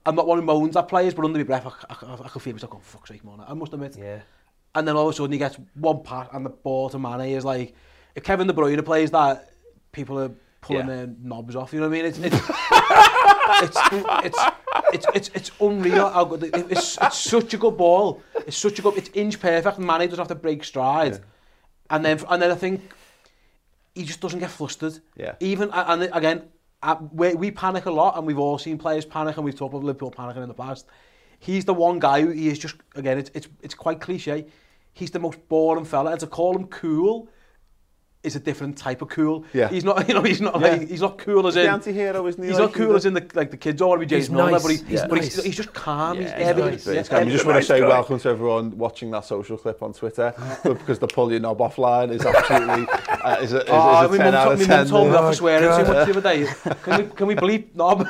I'm 0.06 0.14
not 0.14 0.26
one 0.26 0.38
who 0.38 0.44
moans 0.44 0.76
at 0.76 0.88
players, 0.88 1.14
but 1.14 1.24
under 1.24 1.38
my 1.38 1.44
breath, 1.44 1.66
I, 1.66 1.94
I, 1.94 2.12
I, 2.12 2.14
I 2.24 2.28
could 2.28 2.42
feel 2.42 2.54
myself 2.54 2.70
going, 2.70 2.82
fuck's 2.82 3.10
sake, 3.10 3.24
man. 3.24 3.44
I 3.46 3.52
must 3.54 3.72
admit. 3.74 3.96
Yeah 3.98 4.20
and 4.74 4.86
then 4.86 4.96
all 4.96 5.08
of 5.08 5.14
a 5.14 5.16
sudden 5.16 5.32
he 5.32 5.38
gets 5.38 5.56
one 5.74 6.02
pass 6.02 6.28
and 6.32 6.44
the 6.44 6.50
ball 6.50 6.88
to 6.90 6.98
Mane 6.98 7.36
is 7.36 7.44
like, 7.44 7.74
if 8.14 8.22
Kevin 8.22 8.46
De 8.46 8.52
Bruyne 8.52 8.84
plays 8.84 9.10
that, 9.10 9.50
people 9.92 10.18
are 10.18 10.30
pulling 10.60 10.88
yeah. 10.88 10.94
their 10.94 11.14
knobs 11.22 11.56
off, 11.56 11.72
you 11.72 11.80
know 11.80 11.88
what 11.88 11.98
I 11.98 12.02
mean? 12.02 12.06
It's, 12.06 12.18
it's, 12.18 12.36
it's, 13.62 13.78
it's, 14.24 14.38
it's, 14.92 15.06
it's, 15.14 15.30
it's 15.34 15.50
unreal 15.60 16.08
how 16.08 16.24
good, 16.24 16.44
it, 16.44 16.54
it's, 16.70 16.98
it's 17.00 17.18
such 17.18 17.54
a 17.54 17.58
good 17.58 17.76
ball, 17.76 18.22
it's 18.46 18.56
such 18.56 18.78
a 18.78 18.82
good, 18.82 18.96
it's 18.96 19.10
inch 19.14 19.40
perfect, 19.40 19.78
and 19.78 19.86
Mane 19.86 20.08
doesn't 20.08 20.18
have 20.18 20.28
to 20.28 20.34
break 20.34 20.64
stride. 20.64 21.12
Yeah. 21.12 21.18
And 21.90 22.04
then, 22.04 22.20
and 22.28 22.40
then 22.40 22.50
I 22.50 22.54
think 22.54 22.80
he 23.94 24.04
just 24.04 24.20
doesn't 24.20 24.40
get 24.40 24.50
flustered. 24.50 24.98
Yeah. 25.16 25.34
Even, 25.40 25.70
and 25.72 26.08
again, 26.14 26.44
we 27.12 27.50
panic 27.50 27.84
a 27.84 27.90
lot, 27.90 28.16
and 28.16 28.26
we've 28.26 28.38
all 28.38 28.56
seen 28.56 28.78
players 28.78 29.04
panic, 29.04 29.36
and 29.36 29.44
we've 29.44 29.54
talked 29.54 29.74
about 29.74 29.84
Liverpool 29.84 30.10
panicking 30.10 30.42
in 30.42 30.48
the 30.48 30.54
past. 30.54 30.86
He's 31.42 31.64
the 31.64 31.74
one 31.74 31.98
guy 31.98 32.20
who 32.20 32.30
he 32.30 32.46
is 32.46 32.56
just, 32.56 32.76
again, 32.94 33.18
it's, 33.18 33.28
it's, 33.34 33.48
it's 33.62 33.74
quite 33.74 34.00
cliche. 34.00 34.46
He's 34.92 35.10
the 35.10 35.18
most 35.18 35.48
boring 35.48 35.84
fella. 35.84 36.12
And 36.12 36.20
to 36.20 36.28
call 36.28 36.56
him 36.56 36.68
cool 36.68 37.28
is 38.22 38.36
a 38.36 38.40
different 38.40 38.78
type 38.78 39.02
of 39.02 39.08
cool. 39.08 39.44
Yeah. 39.52 39.68
He's 39.68 39.82
not, 39.84 40.06
you 40.08 40.14
know, 40.14 40.22
he's 40.22 40.40
not 40.40 40.54
Yeah. 40.60 40.68
like 40.68 40.88
he's 40.88 41.00
not 41.00 41.18
cool 41.18 41.44
as 41.48 41.54
the 41.54 41.62
in 41.62 41.66
anti-hero, 41.68 42.24
isn't 42.28 42.40
he? 42.40 42.50
He's 42.50 42.58
like, 42.60 42.68
not 42.70 42.74
cool 42.74 42.94
as 42.94 43.04
in 43.04 43.14
the 43.14 43.26
like 43.34 43.50
the 43.50 43.56
kids 43.56 43.82
all 43.82 43.88
want 43.90 44.00
to 44.00 44.06
be 44.06 44.10
James 44.10 44.26
He's 44.26 44.30
Milner, 44.30 44.52
nice. 44.52 44.62
but, 44.62 44.70
he, 44.70 44.76
He's 44.84 45.00
but 45.02 45.12
nice. 45.16 45.42
he's 45.42 45.56
just 45.56 45.72
calm. 45.72 46.18
he's 46.18 46.26
Yeah, 46.30 46.38
heavy. 46.38 46.60
nice. 46.62 46.86
It's 46.86 47.10
Yeah. 47.10 47.18
good. 47.18 47.26
We 47.26 47.32
just 47.32 47.44
want 47.44 47.58
to 47.58 47.64
say 47.64 47.80
guy. 47.80 47.88
welcome 47.88 48.20
to 48.20 48.28
everyone 48.28 48.78
watching 48.78 49.10
that 49.10 49.24
social 49.24 49.56
clip 49.56 49.82
on 49.82 49.92
Twitter 49.92 50.32
because 50.62 51.00
the 51.00 51.08
pull 51.08 51.30
your 51.32 51.40
knob 51.40 51.58
offline 51.58 52.12
is 52.12 52.24
absolutely 52.24 52.86
uh, 53.24 53.36
is 53.40 53.52
a, 53.54 53.62
is, 53.62 53.68
Oh, 53.68 54.04
is 54.04 54.14
a 54.14 54.18
10 54.18 54.32
mum 54.32 54.34
out 54.34 54.44
told, 54.44 54.60
of 54.60 54.68
my 54.68 54.76
mum 54.76 54.86
told 54.88 55.06
me 55.06 55.10
there. 55.12 55.18
off 55.20 55.28
for 55.30 55.36
swearing 55.36 55.62
too 55.84 55.92
much 55.92 56.06
the 56.06 56.18
other 56.18 56.20
day. 56.20 56.46
Can 56.84 57.02
we, 57.02 57.10
can 57.14 57.26
we 57.26 57.34
bleep 57.34 57.74
knob? 57.74 58.06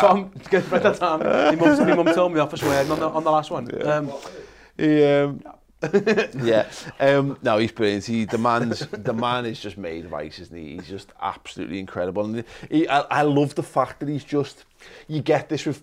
Tom, 0.00 0.30
get 0.50 0.70
right 0.70 0.82
that 0.82 0.96
time. 0.96 1.20
My 1.20 1.54
mum, 1.54 1.78
my 1.88 1.94
mum 1.94 2.14
told 2.14 2.32
me 2.32 2.40
off 2.40 2.50
for 2.50 2.56
swearing 2.56 2.90
on 2.90 3.00
the, 3.00 3.08
on 3.08 3.24
the 3.24 3.30
last 3.30 3.50
one. 3.50 3.86
Um, 3.86 4.12
He, 4.76 5.04
um, 5.04 5.42
yeah, 6.42 6.68
um, 6.98 7.38
no, 7.42 7.58
he's 7.58 7.70
brilliant. 7.72 8.04
He, 8.04 8.24
the 8.24 8.38
man's, 8.38 8.80
the 8.80 9.12
man 9.12 9.46
is 9.46 9.60
just 9.60 9.78
made 9.78 10.04
of 10.04 10.14
ice, 10.14 10.40
isn't 10.40 10.56
he? 10.56 10.74
He's 10.76 10.88
just 10.88 11.12
absolutely 11.20 11.78
incredible. 11.78 12.24
And 12.24 12.44
he, 12.70 12.88
I, 12.88 13.00
I 13.02 13.22
love 13.22 13.54
the 13.54 13.62
fact 13.62 14.00
that 14.00 14.08
he's 14.08 14.24
just. 14.24 14.64
You 15.06 15.22
get 15.22 15.48
this 15.48 15.66
with 15.66 15.82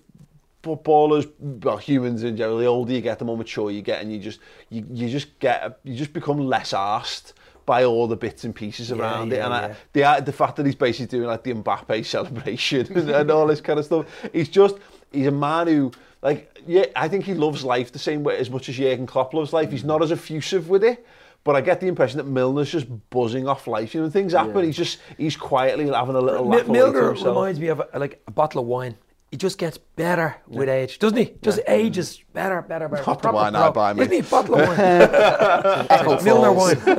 footballers, 0.63 1.27
well, 1.39 1.77
humans 1.77 2.23
in 2.23 2.35
general. 2.35 2.57
The 2.57 2.65
older 2.65 2.91
you 2.91 3.01
get, 3.01 3.19
the 3.19 3.25
more 3.25 3.37
mature 3.37 3.69
you 3.69 3.81
get, 3.83 4.01
and 4.01 4.11
you 4.11 4.19
just, 4.19 4.39
you, 4.69 4.85
you 4.91 5.07
just 5.09 5.37
get, 5.39 5.79
you 5.83 5.95
just 5.95 6.11
become 6.11 6.39
less 6.39 6.73
arsed 6.73 7.33
by 7.65 7.83
all 7.83 8.07
the 8.07 8.15
bits 8.15 8.43
and 8.43 8.55
pieces 8.55 8.91
around 8.91 9.31
it. 9.31 9.37
yeah, 9.37 9.45
And 9.45 9.75
yeah. 9.93 10.11
I, 10.11 10.19
the, 10.19 10.25
the 10.25 10.33
fact 10.33 10.55
that 10.55 10.65
he's 10.65 10.75
basically 10.75 11.19
doing 11.19 11.27
like 11.27 11.43
the 11.43 11.53
Mbappe 11.53 12.05
celebration 12.15 12.91
and, 12.97 13.09
and 13.11 13.31
all 13.31 13.45
this 13.47 13.61
kind 13.61 13.79
of 13.79 13.85
stuff. 13.85 14.07
He's 14.33 14.49
just, 14.49 14.77
he's 15.11 15.27
a 15.27 15.31
man 15.31 15.67
who, 15.67 15.91
like, 16.23 16.54
yeah, 16.67 16.85
I 16.95 17.07
think 17.07 17.25
he 17.25 17.33
loves 17.33 17.63
life 17.63 17.91
the 17.91 17.99
same 17.99 18.23
way 18.23 18.37
as 18.37 18.49
much 18.49 18.69
as 18.69 18.75
Jurgen 18.75 19.05
Klopp 19.05 19.33
loves 19.33 19.53
life. 19.53 19.71
He's 19.71 19.83
not 19.83 20.01
as 20.01 20.11
effusive 20.11 20.69
with 20.69 20.83
it. 20.83 21.05
But 21.43 21.55
I 21.55 21.61
get 21.61 21.79
the 21.79 21.87
impression 21.87 22.17
that 22.17 22.25
Milner's 22.25 22.71
just 22.71 22.87
buzzing 23.11 23.47
off 23.47 23.67
life. 23.67 23.93
You 23.93 24.01
know, 24.01 24.09
things 24.09 24.33
happen, 24.33 24.65
he's 24.65 24.75
just, 24.75 24.97
he's 25.15 25.37
quietly 25.37 25.87
having 25.87 26.15
a 26.15 26.19
little 26.19 26.47
laugh 26.47 26.65
to 26.65 26.71
Milner 26.71 27.11
reminds 27.13 27.59
me 27.59 27.67
of 27.67 27.83
a, 27.93 27.99
like 27.99 28.19
a 28.25 28.31
bottle 28.31 28.61
of 28.61 28.67
wine. 28.67 28.97
He 29.35 29.37
just 29.37 29.57
gets 29.57 29.77
better 29.77 30.37
with 30.47 30.69
age, 30.69 30.97
doesn't 30.97 31.17
he? 31.17 31.33
Just 31.41 31.59
ages 31.67 32.23
better, 32.31 32.61
better, 32.61 32.87
better. 32.87 33.03
Not 33.05 33.21
the 33.21 33.21
Proper 33.21 33.35
wine 33.35 33.53
I 33.53 33.69
buy, 33.69 33.91
mate. 33.91 34.03
Isn't 34.03 34.23
he? 34.23 34.29
Bottle 34.29 34.55
of 34.55 34.65
wine. 34.69 36.23
Milner 36.23 36.53
wine. 36.53 36.77
three 36.77 36.93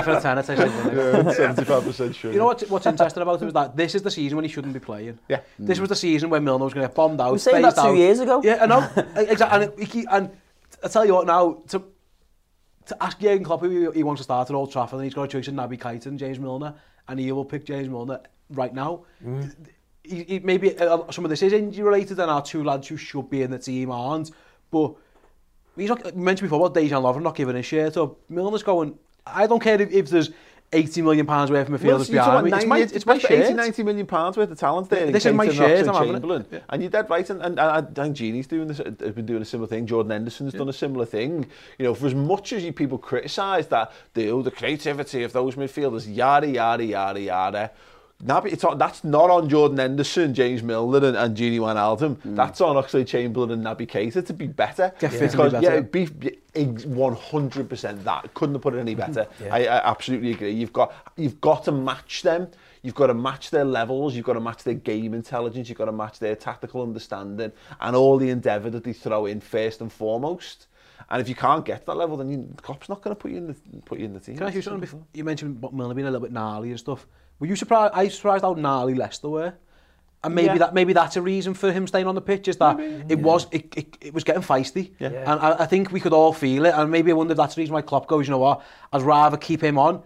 for 0.00 0.10
a 0.10 0.20
tenner. 0.20 0.42
tastes. 0.42 0.64
Yeah, 0.64 1.22
75% 1.54 2.14
sure. 2.16 2.32
You 2.32 2.40
know 2.40 2.46
what's, 2.46 2.68
what's 2.68 2.86
interesting 2.86 3.22
about 3.22 3.40
him 3.40 3.46
is 3.46 3.54
that 3.54 3.76
this 3.76 3.94
is 3.94 4.02
the 4.02 4.10
season 4.10 4.34
when 4.34 4.44
he 4.44 4.50
shouldn't 4.50 4.74
be 4.74 4.80
playing. 4.80 5.16
Yeah. 5.28 5.42
This 5.60 5.78
was 5.78 5.88
the 5.88 5.94
season 5.94 6.28
when 6.28 6.42
Milner 6.42 6.64
was 6.64 6.74
going 6.74 6.82
to 6.82 6.88
get 6.88 6.96
bombed 6.96 7.20
out. 7.20 7.30
were 7.30 7.38
saying 7.38 7.62
that 7.62 7.76
two 7.76 7.80
out. 7.80 7.96
years 7.96 8.18
ago. 8.18 8.42
Yeah, 8.42 8.58
I 8.62 8.66
know. 8.66 8.90
exactly. 9.16 9.64
And, 9.64 9.88
he, 9.88 10.06
and 10.10 10.28
I 10.82 10.88
tell 10.88 11.06
you 11.06 11.14
what 11.14 11.28
now, 11.28 11.62
to, 11.68 11.84
to 12.86 13.00
ask 13.00 13.20
Jurgen 13.20 13.44
Klopp 13.44 13.60
who 13.60 13.92
he, 13.92 13.98
he 13.98 14.02
wants 14.02 14.18
to 14.18 14.24
start 14.24 14.50
at 14.50 14.56
Old 14.56 14.72
Trafford, 14.72 14.98
and 14.98 15.04
he's 15.04 15.14
got 15.14 15.22
a 15.22 15.28
choice 15.28 15.46
of 15.46 15.54
Naby 15.54 15.78
Keita 15.78 16.06
and 16.06 16.18
James 16.18 16.40
Milner, 16.40 16.74
and 17.06 17.20
he 17.20 17.30
will 17.30 17.44
pick 17.44 17.64
James 17.64 17.88
Milner 17.88 18.22
right 18.50 18.74
now. 18.74 19.04
Mm. 19.24 19.54
He, 20.04 20.24
he, 20.24 20.38
maybe 20.40 20.76
uh, 20.76 21.10
some 21.10 21.24
of 21.24 21.30
this 21.30 21.42
is 21.42 21.52
injury 21.52 21.84
related, 21.84 22.18
and 22.18 22.30
our 22.30 22.42
two 22.42 22.64
lads 22.64 22.88
who 22.88 22.96
should 22.96 23.30
be 23.30 23.42
in 23.42 23.50
the 23.50 23.58
team 23.58 23.90
aren't. 23.90 24.30
But 24.70 24.94
he's 25.76 25.88
not 25.88 26.04
we 26.14 26.22
mentioned 26.22 26.50
before 26.50 26.66
about 26.66 26.80
Dejan 26.80 27.02
Lovren 27.02 27.22
not 27.22 27.36
giving 27.36 27.56
his 27.56 27.66
shirt 27.66 27.96
up. 27.96 28.16
Milner's 28.30 28.62
going. 28.62 28.98
I 29.24 29.46
don't 29.46 29.60
care 29.60 29.80
if, 29.80 29.92
if 29.92 30.08
there's 30.10 30.30
80 30.72 31.02
million 31.02 31.26
pounds 31.26 31.50
worth 31.50 31.68
of 31.68 31.80
midfielders 31.80 32.10
behind 32.10 32.46
me. 32.46 32.52
It's 32.52 32.66
my, 32.66 32.78
it's 32.78 33.06
my 33.06 33.16
80, 33.16 33.54
90 33.54 33.82
million 33.82 34.06
pounds 34.06 34.36
worth 34.36 34.50
of 34.50 34.58
talent 34.58 34.88
there. 34.88 35.06
in 35.06 35.12
This 35.12 35.26
is 35.26 35.34
my 35.34 35.46
Keita, 35.46 35.52
shirt, 35.52 35.78
and 35.80 35.88
I'm 35.90 35.94
having 35.94 36.10
it. 36.10 36.12
Chamberlain. 36.14 36.46
Yeah. 36.50 36.58
And 36.70 36.82
you're 36.82 36.90
dead 36.90 37.10
right. 37.10 37.28
And, 37.28 37.42
and, 37.42 37.58
and 37.58 37.60
I 37.60 37.82
think 37.82 38.16
Gini's 38.16 38.46
doing 38.46 38.68
this, 38.68 38.78
has 38.78 39.12
been 39.12 39.26
doing 39.26 39.42
a 39.42 39.44
similar 39.44 39.68
thing. 39.68 39.86
Jordan 39.86 40.12
Henderson's 40.12 40.54
done 40.54 40.68
a 40.68 40.72
similar 40.72 41.04
thing. 41.04 41.46
You 41.78 41.84
know, 41.84 41.94
for 41.94 42.06
as 42.06 42.14
much 42.14 42.52
as 42.54 42.64
you 42.64 42.72
people 42.72 42.96
criticise 42.96 43.66
that, 43.68 43.92
the, 44.14 44.30
oh, 44.30 44.42
the 44.42 44.50
creativity 44.50 45.24
of 45.24 45.32
those 45.32 45.56
midfielders, 45.56 46.12
yada, 46.12 46.48
yada, 46.48 46.84
yada, 46.84 47.20
yada. 47.20 47.70
Naby, 48.24 48.52
it's 48.52 48.62
on, 48.62 48.78
that's 48.78 49.02
not 49.02 49.30
on 49.30 49.48
Jordan 49.48 49.78
Henderson, 49.78 50.32
James 50.32 50.62
Milner 50.62 51.04
and, 51.04 51.16
and 51.16 51.36
Gini 51.36 51.58
Wijnaldum. 51.58 52.16
Mm. 52.18 52.36
That's 52.36 52.60
on 52.60 52.76
Oxlade 52.76 53.08
Chamberlain 53.08 53.50
and 53.50 53.64
Naby 53.64 53.88
Keita 53.88 54.24
to 54.24 54.32
be 54.32 54.46
better. 54.46 54.92
Fit 54.98 55.12
and 55.12 55.32
be 55.32 55.36
better. 55.36 55.60
Yeah, 55.60 55.80
be, 55.80 56.06
be 56.06 56.38
100% 56.54 58.04
that. 58.04 58.34
Couldn't 58.34 58.54
have 58.54 58.62
put 58.62 58.74
it 58.74 58.78
any 58.78 58.94
mm-hmm. 58.94 59.12
better. 59.12 59.26
I, 59.50 59.66
I 59.66 59.90
absolutely 59.90 60.30
agree. 60.30 60.52
You've 60.52 60.72
got 60.72 60.94
you've 61.16 61.40
got 61.40 61.64
to 61.64 61.72
match 61.72 62.22
them. 62.22 62.48
You've 62.82 62.94
got 62.94 63.08
to 63.08 63.14
match 63.14 63.50
their 63.50 63.64
levels. 63.64 64.14
You've 64.14 64.24
got 64.24 64.34
to 64.34 64.40
match 64.40 64.62
their 64.62 64.74
game 64.74 65.14
intelligence. 65.14 65.68
You've 65.68 65.78
got 65.78 65.86
to 65.86 65.92
match 65.92 66.18
their 66.20 66.36
tactical 66.36 66.82
understanding 66.82 67.52
and 67.80 67.96
all 67.96 68.18
the 68.18 68.30
endeavour 68.30 68.70
that 68.70 68.84
they 68.84 68.92
throw 68.92 69.26
in 69.26 69.40
first 69.40 69.80
and 69.80 69.92
foremost. 69.92 70.66
And 71.10 71.20
if 71.20 71.28
you 71.28 71.34
can't 71.34 71.64
get 71.64 71.80
to 71.80 71.86
that 71.86 71.96
level, 71.96 72.16
then 72.16 72.30
you, 72.30 72.54
Klopp's 72.62 72.88
not 72.88 73.02
going 73.02 73.14
to 73.14 73.20
put 73.20 73.32
you 73.32 73.38
in 73.38 73.46
the 73.48 73.54
put 73.84 73.98
you 73.98 74.04
in 74.04 74.12
the 74.12 74.20
team. 74.20 74.36
Can 74.36 74.44
I 74.44 74.46
ask 74.48 74.56
you 74.56 74.62
something? 74.62 74.80
Before? 74.80 75.04
You 75.12 75.24
mentioned 75.24 75.60
Milner 75.72 75.94
being 75.94 76.06
a 76.06 76.10
little 76.10 76.24
bit 76.24 76.32
gnarly 76.32 76.70
and 76.70 76.78
stuff. 76.78 77.06
Were 77.42 77.48
you 77.48 77.56
surprised? 77.56 77.92
I 77.94 78.06
surprised 78.06 78.44
how 78.44 78.52
gnarly 78.52 78.94
Leicester 78.94 79.28
were. 79.28 79.54
And 80.22 80.32
maybe 80.32 80.46
yeah. 80.46 80.58
that 80.58 80.74
maybe 80.74 80.92
that's 80.92 81.16
a 81.16 81.22
reason 81.22 81.54
for 81.54 81.72
him 81.72 81.88
staying 81.88 82.06
on 82.06 82.14
the 82.14 82.20
pitch 82.20 82.46
is 82.46 82.56
that 82.58 82.76
maybe. 82.76 83.12
it 83.12 83.18
yeah. 83.18 83.24
was 83.24 83.48
it, 83.50 83.76
it, 83.76 83.98
it 84.00 84.14
was 84.14 84.22
getting 84.22 84.42
feisty. 84.42 84.92
Yeah. 85.00 85.10
yeah. 85.10 85.32
And 85.32 85.40
I, 85.40 85.64
I 85.64 85.66
think 85.66 85.90
we 85.90 85.98
could 85.98 86.12
all 86.12 86.32
feel 86.32 86.66
it. 86.66 86.72
And 86.72 86.88
maybe 86.88 87.10
I 87.10 87.14
wonder 87.14 87.32
if 87.32 87.36
that's 87.36 87.56
the 87.56 87.62
reason 87.62 87.74
why 87.74 87.82
Klopp 87.82 88.06
goes, 88.06 88.28
you 88.28 88.30
know 88.30 88.38
what, 88.38 88.62
I'd 88.92 89.02
rather 89.02 89.36
keep 89.36 89.60
him 89.60 89.76
on. 89.76 90.04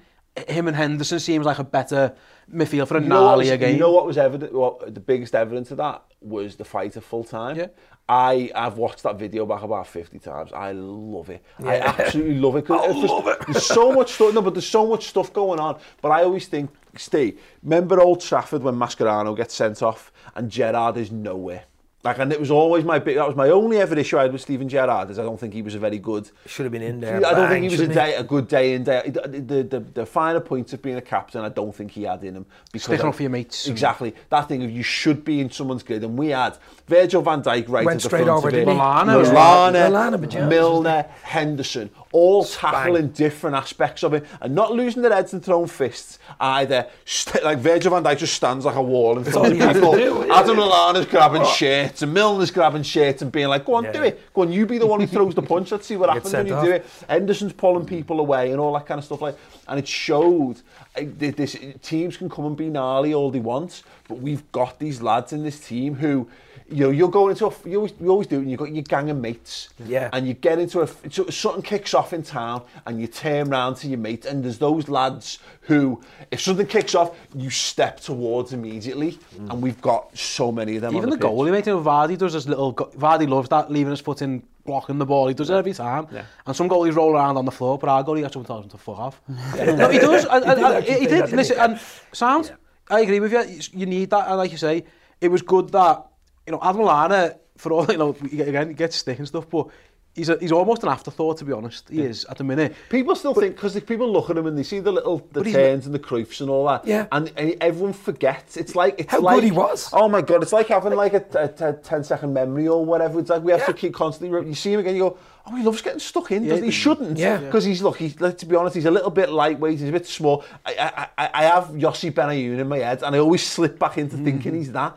Him 0.49 0.67
and 0.67 0.75
Henderson 0.75 1.21
seems 1.21 1.45
like 1.45 1.59
a 1.59 1.65
better 1.65 2.15
midfield 2.51 2.89
for 2.89 2.97
a 2.97 3.03
you 3.03 3.09
gnarly 3.09 3.45
was, 3.45 3.51
again. 3.51 3.75
You 3.75 3.81
know 3.81 3.93
what 3.93 4.07
was 4.07 4.17
evident? 4.17 4.55
What 4.55 4.95
the 4.95 5.01
biggest 5.01 5.35
evidence 5.35 5.71
of 5.71 5.77
that 5.77 6.05
was 6.23 6.57
the 6.57 6.65
fight 6.65 6.97
at 6.97 7.03
full 7.03 7.25
time. 7.25 7.57
Yeah. 7.57 7.67
I 8.09 8.51
I've 8.55 8.79
watched 8.79 9.03
that 9.03 9.19
video 9.19 9.47
back 9.47 9.63
about 9.63 9.87
50 9.87 10.19
times. 10.21 10.53
I 10.53 10.73
love 10.73 11.31
it. 11.31 11.45
I 11.65 11.81
absolutely 11.81 12.37
love 12.39 12.57
it. 12.57 12.67
I 12.71 12.87
love 12.87 13.27
it. 13.27 13.39
There's 13.49 13.67
so 13.67 13.93
much 13.93 14.13
stuff. 14.13 14.33
No, 14.35 14.43
but 14.43 14.55
there's 14.55 14.69
so 14.69 14.87
much 14.87 15.09
stuff 15.09 15.33
going 15.33 15.59
on. 15.59 15.79
But 16.01 16.11
I 16.11 16.23
always 16.23 16.47
think, 16.47 16.71
Steve, 16.97 17.41
remember 17.63 18.01
Old 18.01 18.21
Trafford 18.21 18.63
when 18.63 18.77
Mascherano 18.77 19.37
gets 19.37 19.55
sent 19.55 19.83
off 19.83 20.13
and 20.37 20.51
Gerrard 20.51 20.97
is 20.97 21.11
nowhere. 21.11 21.65
Like, 22.05 22.19
and 22.19 22.33
it 22.33 22.39
was 22.39 22.53
always 22.53 22.85
my 22.85 23.01
big. 23.01 23.17
That 23.17 23.27
was 23.27 23.35
my 23.35 23.49
only 23.51 23.79
ever 23.79 23.99
issue 23.99 24.17
I 24.17 24.23
had 24.23 24.33
with 24.33 24.41
Steven 24.41 24.69
Gerrard. 24.69 25.11
Is 25.11 25.19
I 25.19 25.23
don't 25.23 25.41
think 25.41 25.53
he 25.53 25.63
was 25.63 25.75
a 25.75 25.81
very 25.81 25.99
good. 25.99 26.31
Should 26.47 26.65
have 26.65 26.71
been 26.73 26.83
in 26.83 27.01
there. 27.01 27.17
I 27.17 27.21
don't 27.21 27.35
bang, 27.35 27.49
think 27.49 27.63
he 27.65 27.69
was 27.71 27.81
a, 27.81 27.83
shouldn't 27.85 27.95
day, 27.95 28.15
a 28.15 28.23
good 28.23 28.47
day 28.47 28.75
in 28.75 28.85
day. 28.85 29.11
The, 29.11 29.29
the, 29.29 29.63
the, 29.65 29.81
the 29.81 30.07
finer 30.07 30.39
points 30.39 30.73
of 30.73 30.83
being 30.83 30.97
a 30.97 31.03
captain, 31.03 31.41
I 31.41 31.49
don't 31.49 31.75
think 31.75 31.91
he 31.91 32.05
had 32.05 32.23
in 32.23 32.37
him. 32.37 32.47
Because 32.71 32.85
Sticking 32.85 33.07
of- 33.07 33.11
up 33.11 33.15
for 33.17 33.23
your 33.23 33.31
mates. 33.31 33.67
Exactly. 33.67 34.15
That 34.29 34.47
thing 34.47 34.63
of 34.63 34.71
you 34.71 34.85
should 34.85 35.25
be 35.25 35.41
in 35.41 35.51
someone's 35.51 35.83
grid, 35.83 36.05
and 36.05 36.17
we 36.17 36.29
had 36.29 36.57
Virgil 36.87 37.23
van 37.23 37.43
Dijk 37.43 37.69
right 37.69 37.85
Went 37.85 37.97
at 37.97 38.03
the 38.03 38.09
straight 38.09 38.25
front 38.25 38.39
over, 38.39 38.49
of 38.49 38.55
it. 38.55 38.59
didn't 38.59 38.75
he? 38.75 38.81
Lallana 38.81 39.21
as 39.23 39.31
Lallana, 39.31 39.91
Lallana, 39.91 40.21
but 40.21 40.33
yeah. 40.33 40.47
Milner, 40.47 41.07
Henderson, 41.25 41.91
all 42.13 42.45
tackling 42.45 43.09
different 43.09 43.57
aspects 43.57 44.03
of 44.03 44.15
it, 44.15 44.25
and 44.41 44.55
not 44.55 44.73
losing 44.73 45.03
their 45.03 45.13
heads 45.13 45.33
and 45.33 45.45
throwing 45.45 45.67
fists 45.67 46.19
either. 46.41 46.87
St- 47.05 47.45
like 47.45 47.59
Virgil 47.59 47.91
van 47.91 48.05
Dijk 48.05 48.19
just 48.19 48.35
stands 48.35 48.65
like 48.65 48.77
a 48.77 48.83
wall 48.83 49.19
in 49.19 49.25
front 49.25 49.37
of 49.37 49.43
all 49.45 49.51
he 49.51 49.59
has 49.59 49.75
to 49.77 49.81
people. 49.81 49.93
do. 49.97 50.33
Adam 50.33 50.57
Lallana's 50.57 51.07
grabbing 51.07 51.45
shirts, 51.45 52.03
and 52.03 52.15
Milner's 52.17 52.51
grabbing 52.51 52.83
shirts 52.83 53.23
and 53.23 53.31
being 53.33 53.49
like, 53.49 53.65
"Go 53.65 53.75
on, 53.75 53.85
Yeah. 53.85 53.93
do 53.93 54.03
it. 54.05 54.33
Go 54.35 54.43
on, 54.43 54.53
you 54.53 54.67
be 54.67 54.79
the 54.79 54.87
one 54.87 55.01
who 55.01 55.07
throws 55.07 55.35
the 55.35 55.43
punch. 55.43 55.71
Let's 55.73 55.87
see 55.87 55.97
what 55.97 56.09
happens 56.11 56.33
when 56.33 56.47
you 56.47 56.55
off. 56.55 56.65
do 56.65 56.71
it." 56.73 56.87
Henderson's 57.09 57.53
pulling 57.53 57.85
people 57.87 58.21
away 58.21 58.51
and 58.53 58.61
all 58.61 58.73
that 58.75 58.87
kind 58.87 58.99
of 58.99 59.05
stuff 59.05 59.21
like 59.21 59.37
and 59.69 59.79
it 59.79 59.89
showed 59.89 60.61
this, 60.97 61.57
teams 61.83 62.17
can 62.17 62.29
come 62.29 62.47
and 62.47 62.57
be 62.57 62.69
gnarly 62.69 63.15
all 63.15 63.31
they 63.31 63.41
want, 63.41 63.83
but 64.09 64.19
we've 64.19 64.51
got 64.53 64.79
these 64.79 65.03
lads 65.03 65.33
in 65.33 65.43
this 65.43 65.61
team 65.67 65.95
who, 65.95 66.29
you 66.69 66.85
know, 66.85 66.91
you're 66.91 67.11
going 67.11 67.31
into 67.31 67.47
a, 67.47 67.53
you 67.65 67.77
always, 67.77 67.93
you 68.01 68.09
always 68.09 68.27
do, 68.27 68.39
and 68.39 68.51
you've 68.51 68.59
got 68.59 68.73
your 68.73 68.83
gang 68.83 69.11
of 69.11 69.17
mates, 69.19 69.69
yeah. 69.87 70.11
and 70.13 70.27
you 70.27 70.35
get 70.35 70.59
into 70.59 70.81
a, 70.81 70.89
so 71.11 71.27
something 71.29 71.63
kicks 71.63 71.95
off 71.95 72.13
in 72.13 72.23
town, 72.23 72.63
and 72.87 73.01
you 73.01 73.07
turn 73.07 73.51
round 73.51 73.77
to 73.77 73.89
your 73.89 73.99
mate, 73.99 74.25
and 74.25 74.43
there's 74.43 74.59
those 74.59 74.89
lads 74.89 75.39
who, 75.61 76.01
if 76.31 76.41
something 76.41 76.67
kicks 76.67 76.95
off, 76.95 77.17
you 77.35 77.51
step 77.51 78.01
towards 78.01 78.53
immediately, 78.53 79.13
mm. 79.13 79.51
and 79.51 79.63
we've 79.63 79.81
got 79.81 80.17
so 80.17 80.51
many 80.51 80.77
of 80.77 80.83
them 80.83 80.97
Even 80.97 81.11
the, 81.11 81.17
the 81.17 81.23
pitch. 81.23 81.31
goalie, 81.31 81.53
mate, 81.53 81.67
you 81.67 81.75
know, 81.75 81.83
Vardy 81.83 82.17
does 82.17 82.33
this 82.33 82.47
little, 82.47 82.75
Vardy 82.75 83.29
loves 83.29 83.49
that, 83.51 83.71
leaving 83.71 83.91
his 83.91 84.01
foot 84.01 84.23
in 84.23 84.43
blocking 84.67 84.99
the 84.99 85.07
ball. 85.07 85.29
He 85.29 85.35
does 85.35 85.51
it 85.51 85.55
every 85.55 85.73
time. 85.73 86.07
Yeah. 86.13 86.25
And 86.47 86.55
some 86.55 86.69
goalies 86.69 86.95
roll 86.95 87.15
around 87.15 87.37
on 87.37 87.45
the 87.45 87.51
floor, 87.53 87.79
but 87.79 87.89
our 87.89 88.05
goalie 88.05 88.25
actually 88.25 88.45
tells 88.45 88.65
him 88.65 88.71
to 88.71 88.79
fuck 88.79 88.99
off. 88.99 89.23
no, 89.29 89.89
he 89.89 89.99
does. 89.99 90.25
And, 90.27 90.45
and, 90.45 90.61
and, 90.61 90.85
he 90.85 91.07
did. 91.07 91.23
And, 91.23 91.33
listen, 91.33 91.59
and 91.59 91.81
sounds, 92.13 92.49
yeah. 92.49 92.57
I 92.97 93.01
agree 93.01 93.21
with 93.21 93.33
you. 93.33 93.81
You 93.81 93.87
need 93.87 94.11
that. 94.11 94.29
And 94.29 94.37
like 94.37 94.53
you 94.53 94.59
say, 94.59 94.85
it 95.21 95.29
was 95.29 95.43
good 95.43 95.71
that, 95.71 96.07
you 96.47 96.53
know, 96.53 96.61
Adam 96.63 96.83
Lana, 96.83 97.37
for 97.57 97.73
all, 97.73 97.87
you 97.91 97.97
know, 97.99 98.11
again, 98.11 98.69
he 98.69 98.75
gets 98.75 98.97
stick 98.97 99.19
and 99.19 99.27
stuff, 99.27 99.49
but 99.49 99.69
he's, 100.17 100.29
a, 100.29 100.37
he's 100.39 100.51
almost 100.51 100.83
an 100.83 100.89
afterthought, 100.89 101.39
to 101.39 101.45
be 101.45 101.53
honest. 101.53 101.89
He 101.89 101.99
yeah. 101.99 102.09
is, 102.09 102.25
at 102.25 102.39
the 102.39 102.45
minute. 102.45 102.75
People 102.89 103.15
still 103.15 103.35
but, 103.35 103.43
think, 103.43 103.55
because 103.55 103.79
people 103.81 104.11
look 104.11 104.31
at 104.31 104.37
him 104.37 104.47
and 104.47 104.59
they 104.59 104.65
see 104.65 104.81
the 104.81 104.91
little 104.91 105.25
the 105.31 105.45
turns 105.45 105.87
and 105.87 105.95
the 105.95 105.99
Cruyffs 106.01 106.41
and 106.41 106.51
all 106.51 106.67
that, 106.67 106.85
yeah. 106.87 107.07
and, 107.13 107.33
and 107.37 107.55
everyone 107.61 107.93
forgets. 107.93 108.57
It's 108.57 108.75
like... 108.75 108.97
It's 108.99 109.13
How 109.13 109.21
like, 109.21 109.37
good 109.37 109.45
he 109.45 109.53
was. 109.53 109.91
Oh 109.93 110.09
my 110.09 110.23
God, 110.23 110.43
it's 110.43 110.53
like 110.53 110.67
having 110.67 110.95
like, 110.95 111.13
like 111.13 111.35
a, 111.35 111.39
a, 111.39 111.69
a 111.69 111.75
10-second 111.75 112.33
memory 112.33 112.67
or 112.67 112.85
whatever. 112.85 113.21
It's 113.21 113.31
like 113.31 113.43
we 113.43 113.53
have 113.53 113.61
yeah. 113.61 113.67
to 113.67 113.75
keep 113.75 113.95
constantly... 113.95 114.49
You 114.49 114.55
see 114.55 114.73
him 114.73 114.81
again, 114.81 114.97
you 114.97 115.03
go, 115.03 115.19
Oh, 115.49 115.55
he 115.55 115.63
loves 115.63 115.81
getting 115.81 116.01
stuck 116.01 116.33
in. 116.33 116.45
Yeah, 116.45 116.57
he? 116.57 116.67
he 116.67 116.71
shouldn't. 116.73 117.19
yeah. 117.19 117.37
Because 117.37 117.65
he's 117.65 117.81
look. 117.81 117.99
He's 117.99 118.21
let's 118.21 118.43
be 118.43 118.57
honest. 118.57 118.75
He's 118.75 118.85
a 118.85 118.91
little 118.91 119.11
bit 119.11 119.31
lightweight. 119.31 119.79
He's 119.79 119.89
a 119.89 119.93
bit 119.93 120.07
small. 120.07 120.45
I 120.65 120.75
I, 120.77 121.09
I, 121.25 121.31
I 121.35 121.45
have 121.45 121.67
Yossi 121.69 122.11
Benayoun 122.11 122.59
in 122.59 122.69
my 122.69 122.79
head, 122.79 123.05
and 123.05 123.15
I 123.15 123.19
always 123.21 123.47
slip 123.47 123.79
back 123.79 123.97
into 123.97 124.17
thinking 124.17 124.53
mm. 124.53 124.57
he's 124.57 124.73
that. 124.73 124.97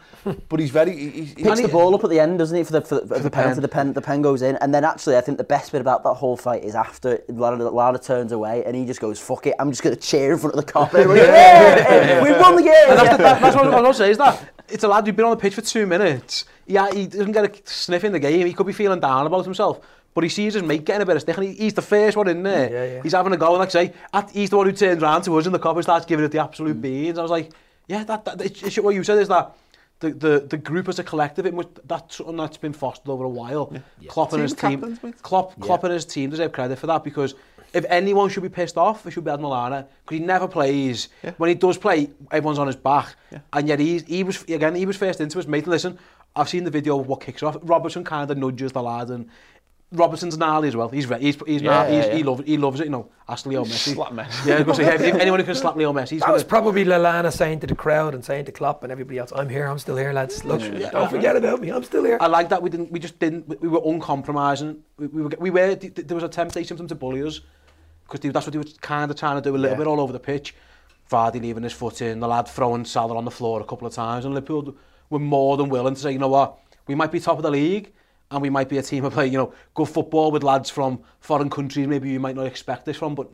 But 0.49 0.59
he's 0.59 0.71
very. 0.71 0.97
He, 0.97 1.09
he's, 1.09 1.33
picks 1.35 1.61
the 1.61 1.67
ball 1.67 1.93
up 1.93 2.03
at 2.03 2.09
the 2.09 2.19
end, 2.19 2.39
doesn't 2.39 2.57
he, 2.57 2.63
for 2.63 2.71
the, 2.71 2.81
for 2.81 2.99
the, 2.99 3.15
for 3.15 3.19
the 3.19 3.29
penalty? 3.29 3.55
pen. 3.55 3.61
The 3.61 3.67
pen, 3.67 3.93
the 3.93 4.01
pen 4.01 4.21
goes 4.23 4.41
in, 4.41 4.55
and 4.57 4.73
then 4.73 4.83
actually, 4.83 5.17
I 5.17 5.21
think 5.21 5.37
the 5.37 5.43
best 5.43 5.71
bit 5.71 5.81
about 5.81 6.03
that 6.03 6.15
whole 6.15 6.35
fight 6.35 6.63
is 6.63 6.73
after 6.73 7.21
Lada, 7.29 7.69
Lada 7.69 7.99
turns 7.99 8.31
away, 8.31 8.63
and 8.65 8.75
he 8.75 8.85
just 8.85 8.99
goes, 8.99 9.19
"Fuck 9.19 9.45
it, 9.45 9.55
I'm 9.59 9.69
just 9.69 9.83
going 9.83 9.95
to 9.95 10.01
cheer 10.01 10.33
in 10.33 10.39
front 10.39 10.55
of 10.55 10.65
the 10.65 10.71
Kop." 10.71 10.89
And 10.89 11.01
everyone's 11.01 11.27
like, 11.27 11.29
"Yeah, 11.29 12.23
we 12.23 12.31
won 12.31 12.55
the 12.55 12.63
game. 12.63 12.73
And 12.89 12.97
that's, 12.97 13.17
that, 13.17 13.41
that's 13.41 13.55
what 13.55 13.65
I 13.65 13.69
was 13.69 13.75
going 13.75 13.85
to 13.85 13.93
say, 13.93 14.11
is 14.11 14.17
that 14.17 14.49
it's 14.69 14.83
a 14.83 14.87
lad 14.87 15.05
who's 15.05 15.15
been 15.15 15.25
on 15.25 15.31
the 15.31 15.37
pitch 15.37 15.53
for 15.53 15.61
two 15.61 15.85
minutes. 15.85 16.45
Yeah, 16.65 16.91
he 16.91 17.07
doesn't 17.07 17.31
get 17.31 17.45
a 17.45 17.69
sniff 17.69 18.03
in 18.03 18.11
the 18.11 18.19
game. 18.19 18.45
He 18.45 18.53
could 18.53 18.67
be 18.67 18.73
feeling 18.73 18.99
down 18.99 19.25
about 19.25 19.45
himself. 19.45 19.79
But 20.19 20.25
he 20.25 20.29
sees 20.31 20.55
his 20.55 20.63
mate 20.63 20.83
getting 20.83 21.01
a 21.01 21.05
bit 21.05 21.15
of 21.15 21.21
stick 21.21 21.37
and 21.37 21.47
he, 21.47 21.53
he's 21.53 21.73
the 21.73 21.81
first 21.81 22.17
one 22.17 22.27
in 22.27 22.43
there. 22.43 22.69
Yeah, 22.69 22.95
yeah. 22.95 23.03
He's 23.03 23.13
having 23.13 23.31
a 23.31 23.37
go 23.37 23.51
and 23.51 23.59
like 23.59 23.71
say, 23.71 23.93
at, 24.13 24.29
he's 24.31 24.49
the 24.49 24.57
one 24.57 24.65
who 24.65 24.73
turns 24.73 25.01
round 25.01 25.23
to 25.23 25.37
us 25.37 25.45
in 25.45 25.53
the 25.53 25.59
cop 25.59 25.77
and 25.77 25.83
starts 25.85 26.05
giving 26.05 26.25
it 26.25 26.31
the 26.33 26.39
absolute 26.39 26.75
mm. 26.75 26.81
beans. 26.81 27.17
I 27.17 27.21
was 27.21 27.31
like, 27.31 27.51
yeah, 27.87 28.03
that, 28.03 28.25
that 28.25 28.41
it's, 28.41 28.61
it's 28.61 28.77
what 28.79 28.93
you 28.95 29.01
said 29.05 29.19
is 29.19 29.29
that 29.29 29.55
the, 30.01 30.09
the, 30.09 30.39
the 30.41 30.57
group 30.57 30.89
as 30.89 30.99
a 30.99 31.05
collective, 31.05 31.45
it 31.45 31.53
must, 31.53 31.69
that's, 31.87 32.17
something 32.17 32.35
that's 32.35 32.57
been 32.57 32.73
fostered 32.73 33.07
over 33.07 33.23
a 33.23 33.29
while. 33.29 33.69
Yeah. 33.71 33.79
Yeah. 34.01 34.09
Klopp 34.09 34.33
and 34.33 34.41
his 34.41 34.53
team, 34.53 34.81
captains, 34.81 35.21
Klopp, 35.21 35.53
yeah. 35.57 35.65
Klopp 35.65 35.85
and 35.85 35.93
his 35.93 36.03
team 36.03 36.31
deserve 36.31 36.51
credit 36.51 36.77
for 36.77 36.87
that 36.87 37.05
because 37.05 37.35
if 37.71 37.85
anyone 37.87 38.27
should 38.27 38.43
be 38.43 38.49
pissed 38.49 38.75
off, 38.75 39.07
it 39.07 39.11
should 39.11 39.23
be 39.23 39.31
Admiral 39.31 39.53
Milana 39.53 39.87
because 40.03 40.19
he 40.19 40.25
never 40.25 40.49
plays. 40.49 41.07
Yeah. 41.23 41.31
When 41.37 41.47
he 41.47 41.55
does 41.55 41.77
play, 41.77 42.09
everyone's 42.29 42.59
on 42.59 42.67
his 42.67 42.75
back. 42.75 43.15
Yeah. 43.31 43.39
And 43.53 43.69
yet 43.69 43.79
he, 43.79 43.99
he 43.99 44.25
was, 44.25 44.43
again, 44.49 44.75
he 44.75 44.85
was 44.85 44.97
first 44.97 45.21
into 45.21 45.37
his 45.37 45.47
mate. 45.47 45.65
Listen, 45.65 45.97
I've 46.35 46.49
seen 46.49 46.65
the 46.65 46.71
video 46.71 46.99
of 46.99 47.07
what 47.07 47.21
kicks 47.21 47.41
off. 47.41 47.55
Robertson 47.61 48.03
kind 48.03 48.29
of 48.29 48.37
nudges 48.37 48.73
the 48.73 48.83
lad 48.83 49.11
and 49.11 49.29
Robertson's 49.91 50.35
an 50.35 50.43
ally 50.43 50.67
as 50.67 50.75
well. 50.75 50.87
He's 50.89 51.09
he's 51.09 51.35
he's 51.47 51.61
yeah, 51.63 51.87
yeah, 51.87 51.89
he's, 51.89 52.05
yeah. 52.05 52.15
he 52.15 52.23
loves 52.23 52.43
he 52.45 52.57
loves 52.57 52.79
it. 52.79 52.83
You 52.85 52.91
know, 52.91 53.11
ask 53.27 53.45
Leo 53.47 53.65
Messi. 53.65 53.93
Slap 53.95 54.11
Messi. 54.11 54.45
Yeah, 54.45 54.61
go 54.61 54.73
say 54.73 54.85
anyone 55.19 55.39
who 55.39 55.45
can 55.45 55.55
slap 55.55 55.75
Leo 55.75 55.91
Messi. 55.93 56.11
He's 56.11 56.19
that 56.19 56.27
gonna... 56.27 56.33
was 56.33 56.43
probably 56.43 56.85
Lallana 56.85 57.33
saying 57.33 57.61
to 57.61 57.67
the 57.67 57.75
crowd 57.75 58.13
and 58.13 58.23
saying 58.23 58.45
to 58.45 58.51
Klopp 58.51 58.83
and 58.83 58.91
everybody 58.91 59.17
else, 59.17 59.31
"I'm 59.35 59.49
here. 59.49 59.65
I'm 59.65 59.79
still 59.79 59.97
here, 59.97 60.13
lads. 60.13 60.45
Look, 60.45 60.61
yeah, 60.61 60.91
don't 60.91 61.09
forget 61.09 61.35
about 61.35 61.61
me. 61.61 61.69
I'm 61.69 61.83
still 61.83 62.03
here." 62.03 62.19
I 62.21 62.27
like 62.27 62.49
that 62.49 62.61
we 62.61 62.69
didn't. 62.69 62.91
We 62.91 62.99
just 62.99 63.17
didn't. 63.17 63.47
We, 63.47 63.55
we 63.55 63.67
were 63.67 63.81
uncompromising. 63.83 64.83
We, 64.97 65.07
we 65.07 65.21
were. 65.23 65.31
We 65.39 65.49
were. 65.49 65.73
There 65.73 66.15
was 66.15 66.23
a 66.23 66.29
temptation 66.29 66.77
for 66.77 66.81
them 66.83 66.87
to 66.89 66.95
bully 66.95 67.23
us 67.23 67.41
because 68.03 68.31
that's 68.31 68.45
what 68.45 68.53
they 68.53 68.59
were 68.59 68.65
kind 68.81 69.09
of 69.09 69.17
trying 69.17 69.37
to 69.37 69.41
do 69.41 69.55
a 69.55 69.57
little 69.57 69.75
yeah. 69.75 69.77
bit 69.77 69.87
all 69.87 69.99
over 69.99 70.13
the 70.13 70.19
pitch. 70.19 70.53
Vardy 71.09 71.41
leaving 71.41 71.63
his 71.63 71.73
foot 71.73 72.01
in, 72.01 72.19
the 72.19 72.27
lad 72.27 72.47
throwing 72.47 72.85
Salah 72.85 73.17
on 73.17 73.25
the 73.25 73.31
floor 73.31 73.61
a 73.61 73.65
couple 73.65 73.87
of 73.87 73.93
times, 73.93 74.25
and 74.25 74.35
Liverpool 74.35 74.75
were 75.09 75.19
more 75.19 75.57
than 75.57 75.69
willing 75.69 75.95
to 75.95 75.99
say, 75.99 76.11
you 76.11 76.19
know 76.19 76.27
what, 76.27 76.59
we 76.85 76.93
might 76.93 77.11
be 77.11 77.19
top 77.19 77.37
of 77.37 77.43
the 77.43 77.49
league, 77.49 77.91
and 78.31 78.41
we 78.41 78.49
might 78.49 78.69
be 78.69 78.77
a 78.77 78.81
team 78.81 79.05
of 79.05 79.13
playing, 79.13 79.31
you 79.31 79.37
know, 79.37 79.53
good 79.73 79.87
football 79.87 80.31
with 80.31 80.43
lads 80.43 80.69
from 80.69 81.01
foreign 81.19 81.49
countries 81.49 81.87
maybe 81.87 82.09
you 82.09 82.19
might 82.19 82.35
not 82.35 82.45
expect 82.45 82.85
this 82.85 82.97
from, 82.97 83.15
but 83.15 83.29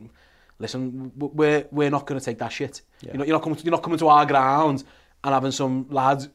listen, 0.58 1.12
we're, 1.16 1.66
we're 1.70 1.90
not 1.90 2.06
going 2.06 2.18
to 2.18 2.24
take 2.24 2.38
that 2.38 2.52
shit. 2.52 2.82
Yeah. 3.02 3.16
know, 3.16 3.24
you're, 3.24 3.34
not 3.34 3.42
coming 3.42 3.56
to, 3.56 3.64
you're 3.64 3.72
not 3.72 3.82
coming 3.82 3.98
to 3.98 4.08
our 4.08 4.24
ground 4.24 4.84
and 5.22 5.34
having 5.34 5.52
some 5.52 5.86
lads 5.90 6.28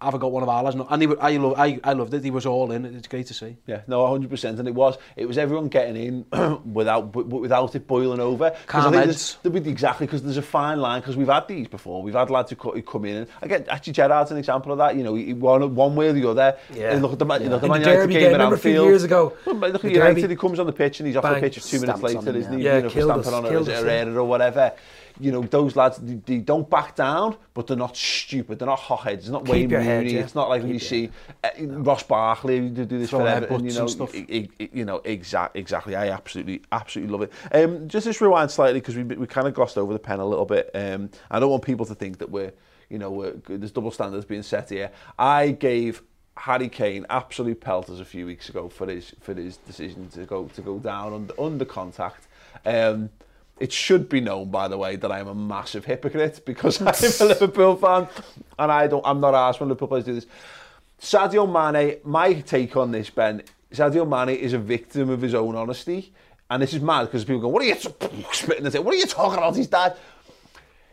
have 0.00 0.14
I 0.14 0.18
got 0.18 0.32
one 0.32 0.42
of 0.42 0.48
ours? 0.48 0.74
No. 0.74 0.86
And 0.88 1.02
he, 1.02 1.08
I, 1.20 1.36
lo 1.36 1.54
I, 1.56 1.78
I 1.84 1.92
loved 1.92 2.14
it. 2.14 2.24
He 2.24 2.30
was 2.30 2.46
all 2.46 2.72
in. 2.72 2.84
It's 2.84 3.08
great 3.08 3.26
to 3.26 3.34
see. 3.34 3.56
Yeah, 3.66 3.82
no, 3.86 4.02
100%. 4.04 4.58
And 4.58 4.66
it 4.66 4.74
was, 4.74 4.96
it 5.16 5.26
was 5.26 5.36
everyone 5.36 5.68
getting 5.68 5.96
in 5.96 6.62
without 6.72 7.14
without 7.14 7.74
it 7.74 7.86
boiling 7.86 8.20
over. 8.20 8.56
Calm 8.66 8.94
heads. 8.94 9.38
Exactly, 9.44 10.06
because 10.06 10.22
there's 10.22 10.36
a 10.36 10.42
fine 10.42 10.80
line, 10.80 11.00
because 11.00 11.16
we've 11.16 11.28
had 11.28 11.46
these 11.48 11.68
before. 11.68 12.02
We've 12.02 12.14
had 12.14 12.30
lads 12.30 12.50
who 12.50 12.82
come 12.82 13.04
in. 13.04 13.16
And 13.16 13.28
again, 13.42 13.66
actually, 13.68 13.92
Gerard's 13.92 14.30
an 14.30 14.38
example 14.38 14.72
of 14.72 14.78
that. 14.78 14.96
You 14.96 15.04
know, 15.04 15.14
he 15.14 15.34
won 15.34 15.74
one 15.74 15.94
way 15.96 16.08
or 16.08 16.12
the 16.12 16.28
other. 16.28 16.56
Yeah. 16.72 16.92
And 16.92 17.02
look 17.02 17.12
at 17.12 17.18
the, 17.18 17.26
yeah. 17.26 17.38
you 17.38 17.48
know, 17.48 17.58
the 17.58 17.68
Man 17.68 17.80
United 17.80 18.10
game, 18.10 18.20
game 18.20 18.34
at 18.34 18.40
Anfield. 18.40 18.86
years 18.86 19.04
ago. 19.04 19.36
Well, 19.44 19.56
look 19.56 19.84
at 19.84 19.90
United, 19.90 20.30
he 20.30 20.36
comes 20.36 20.58
on 20.58 20.66
the 20.66 20.72
pitch 20.72 21.00
and 21.00 21.06
he's 21.06 21.16
off 21.16 21.24
Bang, 21.24 21.34
the 21.34 21.40
pitch 21.40 21.64
two 21.64 21.80
minutes 21.80 22.00
later, 22.00 22.20
him, 22.20 22.34
yeah. 22.34 22.40
isn't 22.40 22.58
he? 22.58 22.64
Yeah, 22.64 22.76
you 22.76 22.82
know, 22.82 22.90
for 22.90 23.00
stamping 23.00 23.20
us, 23.20 23.32
on 23.32 23.44
a, 23.44 23.48
a, 23.48 23.84
a 23.84 23.92
error 23.92 24.20
or 24.20 24.24
whatever 24.24 24.72
you 25.20 25.30
know, 25.30 25.42
those 25.42 25.76
lads, 25.76 25.98
they, 25.98 26.14
they 26.14 26.38
don't 26.38 26.68
back 26.68 26.96
down, 26.96 27.36
but 27.54 27.66
they're 27.66 27.76
not 27.76 27.96
stupid. 27.96 28.58
They're 28.58 28.66
not 28.66 28.78
hotheads. 28.78 29.24
It's 29.24 29.32
not 29.32 29.44
Keep 29.44 29.52
Wayne 29.52 29.70
Rooney. 29.70 29.84
Head, 29.84 30.10
yeah. 30.10 30.20
It's 30.20 30.34
not 30.34 30.48
like 30.48 30.62
Keep 30.62 30.66
when 30.66 30.74
you 30.74 30.80
see 30.80 31.10
uh. 31.44 31.48
Ross 31.60 32.02
Barkley 32.02 32.60
to 32.60 32.86
do 32.86 32.98
this 32.98 33.10
Throw 33.10 33.20
forever. 33.20 33.46
And, 33.46 33.64
you 33.64 33.72
know, 33.74 33.82
and 33.82 33.90
stuff. 33.90 34.14
I, 34.14 34.48
I, 34.58 34.68
you 34.72 34.84
know, 34.84 34.96
exact, 35.04 35.56
exactly. 35.56 35.94
I 35.94 36.08
absolutely, 36.08 36.62
absolutely 36.72 37.12
love 37.12 37.22
it. 37.22 37.32
Um, 37.52 37.88
just 37.88 38.06
just 38.06 38.20
rewind 38.20 38.50
slightly 38.50 38.80
because 38.80 38.96
we, 38.96 39.04
we 39.04 39.26
kind 39.26 39.46
of 39.46 39.54
glossed 39.54 39.78
over 39.78 39.92
the 39.92 39.98
pen 39.98 40.20
a 40.20 40.26
little 40.26 40.46
bit. 40.46 40.70
Um, 40.74 41.10
I 41.30 41.38
don't 41.38 41.50
want 41.50 41.62
people 41.62 41.86
to 41.86 41.94
think 41.94 42.18
that 42.18 42.30
we're, 42.30 42.52
you 42.88 42.98
know, 42.98 43.10
we're, 43.10 43.32
there's 43.46 43.72
double 43.72 43.90
standards 43.90 44.24
being 44.24 44.42
set 44.42 44.70
here. 44.70 44.90
I 45.18 45.50
gave 45.50 46.02
Harry 46.36 46.68
Kane 46.68 47.04
absolute 47.10 47.60
pelters 47.60 48.00
a 48.00 48.04
few 48.04 48.24
weeks 48.24 48.48
ago 48.48 48.68
for 48.68 48.86
his 48.86 49.14
for 49.20 49.34
his 49.34 49.58
decision 49.58 50.08
to 50.08 50.24
go 50.24 50.46
to 50.46 50.62
go 50.62 50.78
down 50.78 51.12
under, 51.12 51.40
under 51.40 51.64
contact. 51.64 52.28
Um, 52.64 53.10
it 53.60 53.72
should 53.72 54.08
be 54.08 54.20
known, 54.20 54.50
by 54.50 54.68
the 54.68 54.78
way, 54.78 54.96
that 54.96 55.12
I 55.12 55.20
am 55.20 55.28
a 55.28 55.34
massive 55.34 55.84
hypocrite 55.84 56.42
because 56.44 56.80
I'm 56.80 56.88
a 56.88 57.24
Liverpool 57.24 57.76
fan 57.76 58.08
and 58.58 58.72
I 58.72 58.86
don't. 58.86 59.06
I'm 59.06 59.20
not 59.20 59.34
asked 59.34 59.60
when 59.60 59.68
Liverpool 59.68 59.88
players 59.88 60.04
do 60.04 60.14
this. 60.14 60.26
Sadio 61.00 61.46
Mane, 61.46 61.98
my 62.04 62.40
take 62.40 62.76
on 62.76 62.90
this, 62.90 63.08
Ben, 63.10 63.42
Sadio 63.72 64.08
Mane 64.08 64.36
is 64.36 64.52
a 64.52 64.58
victim 64.58 65.08
of 65.10 65.22
his 65.22 65.34
own 65.34 65.54
honesty. 65.54 66.12
And 66.50 66.60
this 66.60 66.74
is 66.74 66.82
mad 66.82 67.04
because 67.04 67.24
people 67.24 67.42
go, 67.42 67.48
what 67.48 67.62
are 67.62 67.66
you 67.66 67.76
spitting 68.32 68.64
the 68.64 68.82
What 68.82 68.94
are 68.94 68.98
you 68.98 69.06
talking 69.06 69.38
about? 69.38 69.54
He's 69.54 69.68
dad. 69.68 69.96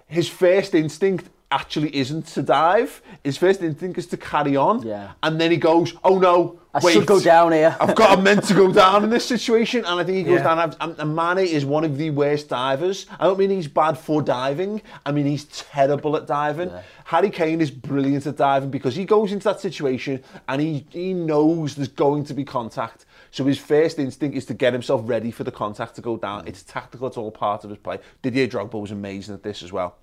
His 0.05 0.29
first 0.29 0.75
instinct 0.75 1.29
actually 1.51 1.95
isn't 1.95 2.27
to 2.27 2.41
dive. 2.41 3.01
His 3.23 3.37
first 3.37 3.61
instinct 3.61 3.97
is 3.97 4.07
to 4.07 4.17
carry 4.17 4.55
on. 4.57 4.81
Yeah. 4.85 5.11
And 5.23 5.39
then 5.39 5.49
he 5.51 5.57
goes, 5.57 5.93
oh 6.03 6.19
no, 6.19 6.59
I 6.73 6.79
wait. 6.83 6.93
should 6.93 7.05
go 7.05 7.19
down 7.21 7.53
here. 7.53 7.75
I've 7.79 7.95
got, 7.95 8.17
I'm 8.17 8.23
meant 8.23 8.43
to 8.45 8.53
go 8.53 8.71
down 8.83 9.05
in 9.05 9.09
this 9.09 9.25
situation. 9.25 9.85
And 9.85 9.99
I 9.99 10.03
think 10.03 10.17
he 10.17 10.23
goes 10.23 10.39
Yeah. 10.39 10.55
down. 10.55 10.75
And, 10.81 10.99
and 10.99 11.15
Mane 11.15 11.39
is 11.47 11.63
one 11.63 11.85
of 11.85 11.97
the 11.97 12.09
worst 12.09 12.49
divers. 12.49 13.05
I 13.17 13.23
don't 13.23 13.39
mean 13.39 13.49
he's 13.49 13.67
bad 13.69 13.97
for 13.97 14.21
diving. 14.21 14.81
I 15.05 15.11
mean 15.13 15.25
he's 15.25 15.45
terrible 15.45 16.17
at 16.17 16.27
diving. 16.27 16.69
Harry 17.05 17.29
Kane 17.29 17.61
is 17.61 17.71
brilliant 17.71 18.27
at 18.27 18.35
diving 18.35 18.69
because 18.69 18.95
he 18.95 19.05
goes 19.05 19.31
into 19.31 19.45
that 19.45 19.61
situation 19.61 20.21
and 20.49 20.61
he, 20.61 20.85
he 20.89 21.13
knows 21.13 21.75
there's 21.75 21.87
going 21.87 22.25
to 22.25 22.33
be 22.33 22.43
contact. 22.43 23.05
So 23.31 23.45
his 23.45 23.57
first 23.57 23.99
instinct 23.99 24.35
is 24.35 24.45
to 24.47 24.53
get 24.53 24.73
himself 24.73 25.01
ready 25.05 25.31
for 25.31 25.45
the 25.45 25.51
contact 25.51 25.95
to 25.95 26.01
go 26.01 26.17
down. 26.17 26.43
Mm. 26.43 26.49
It's 26.49 26.63
tactical. 26.63 27.07
It's 27.07 27.17
all 27.17 27.31
part 27.31 27.63
of 27.63 27.69
his 27.69 27.79
play. 27.79 27.99
Didier 28.21 28.47
Drogba 28.47 28.81
was 28.81 28.91
amazing 28.91 29.33
at 29.33 29.43
this 29.43 29.63
as 29.63 29.71
well. 29.71 29.95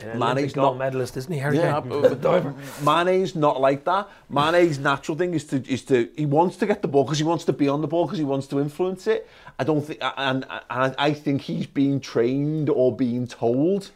Yeah, 0.00 0.16
Mane's 0.16 0.56
not 0.56 0.78
medalist, 0.78 1.16
isn't 1.16 1.32
he, 1.32 1.38
Harry 1.38 1.58
yeah, 1.58 1.80
Kane? 1.80 2.02
The 2.02 2.14
diver. 2.20 2.54
Mane's 2.82 3.34
not 3.34 3.60
like 3.60 3.84
that. 3.84 4.08
Mane's 4.28 4.78
natural 4.78 5.16
thing 5.16 5.34
is 5.34 5.44
to 5.44 5.56
is 5.70 5.84
to 5.86 6.08
he 6.16 6.26
wants 6.26 6.56
to 6.58 6.66
get 6.66 6.82
the 6.82 6.88
ball 6.88 7.04
because 7.04 7.18
he 7.18 7.24
wants 7.24 7.44
to 7.44 7.52
be 7.52 7.68
on 7.68 7.80
the 7.80 7.88
ball 7.88 8.06
because 8.06 8.18
he 8.18 8.24
wants 8.24 8.46
to 8.48 8.60
influence 8.60 9.06
it. 9.06 9.28
I 9.58 9.64
don't 9.64 9.82
think 9.82 10.00
and, 10.00 10.46
and 10.70 10.94
I 10.98 11.12
think 11.12 11.42
he's 11.42 11.66
being 11.66 12.00
trained 12.00 12.70
or 12.70 12.96
being 12.96 13.26
told 13.26 13.90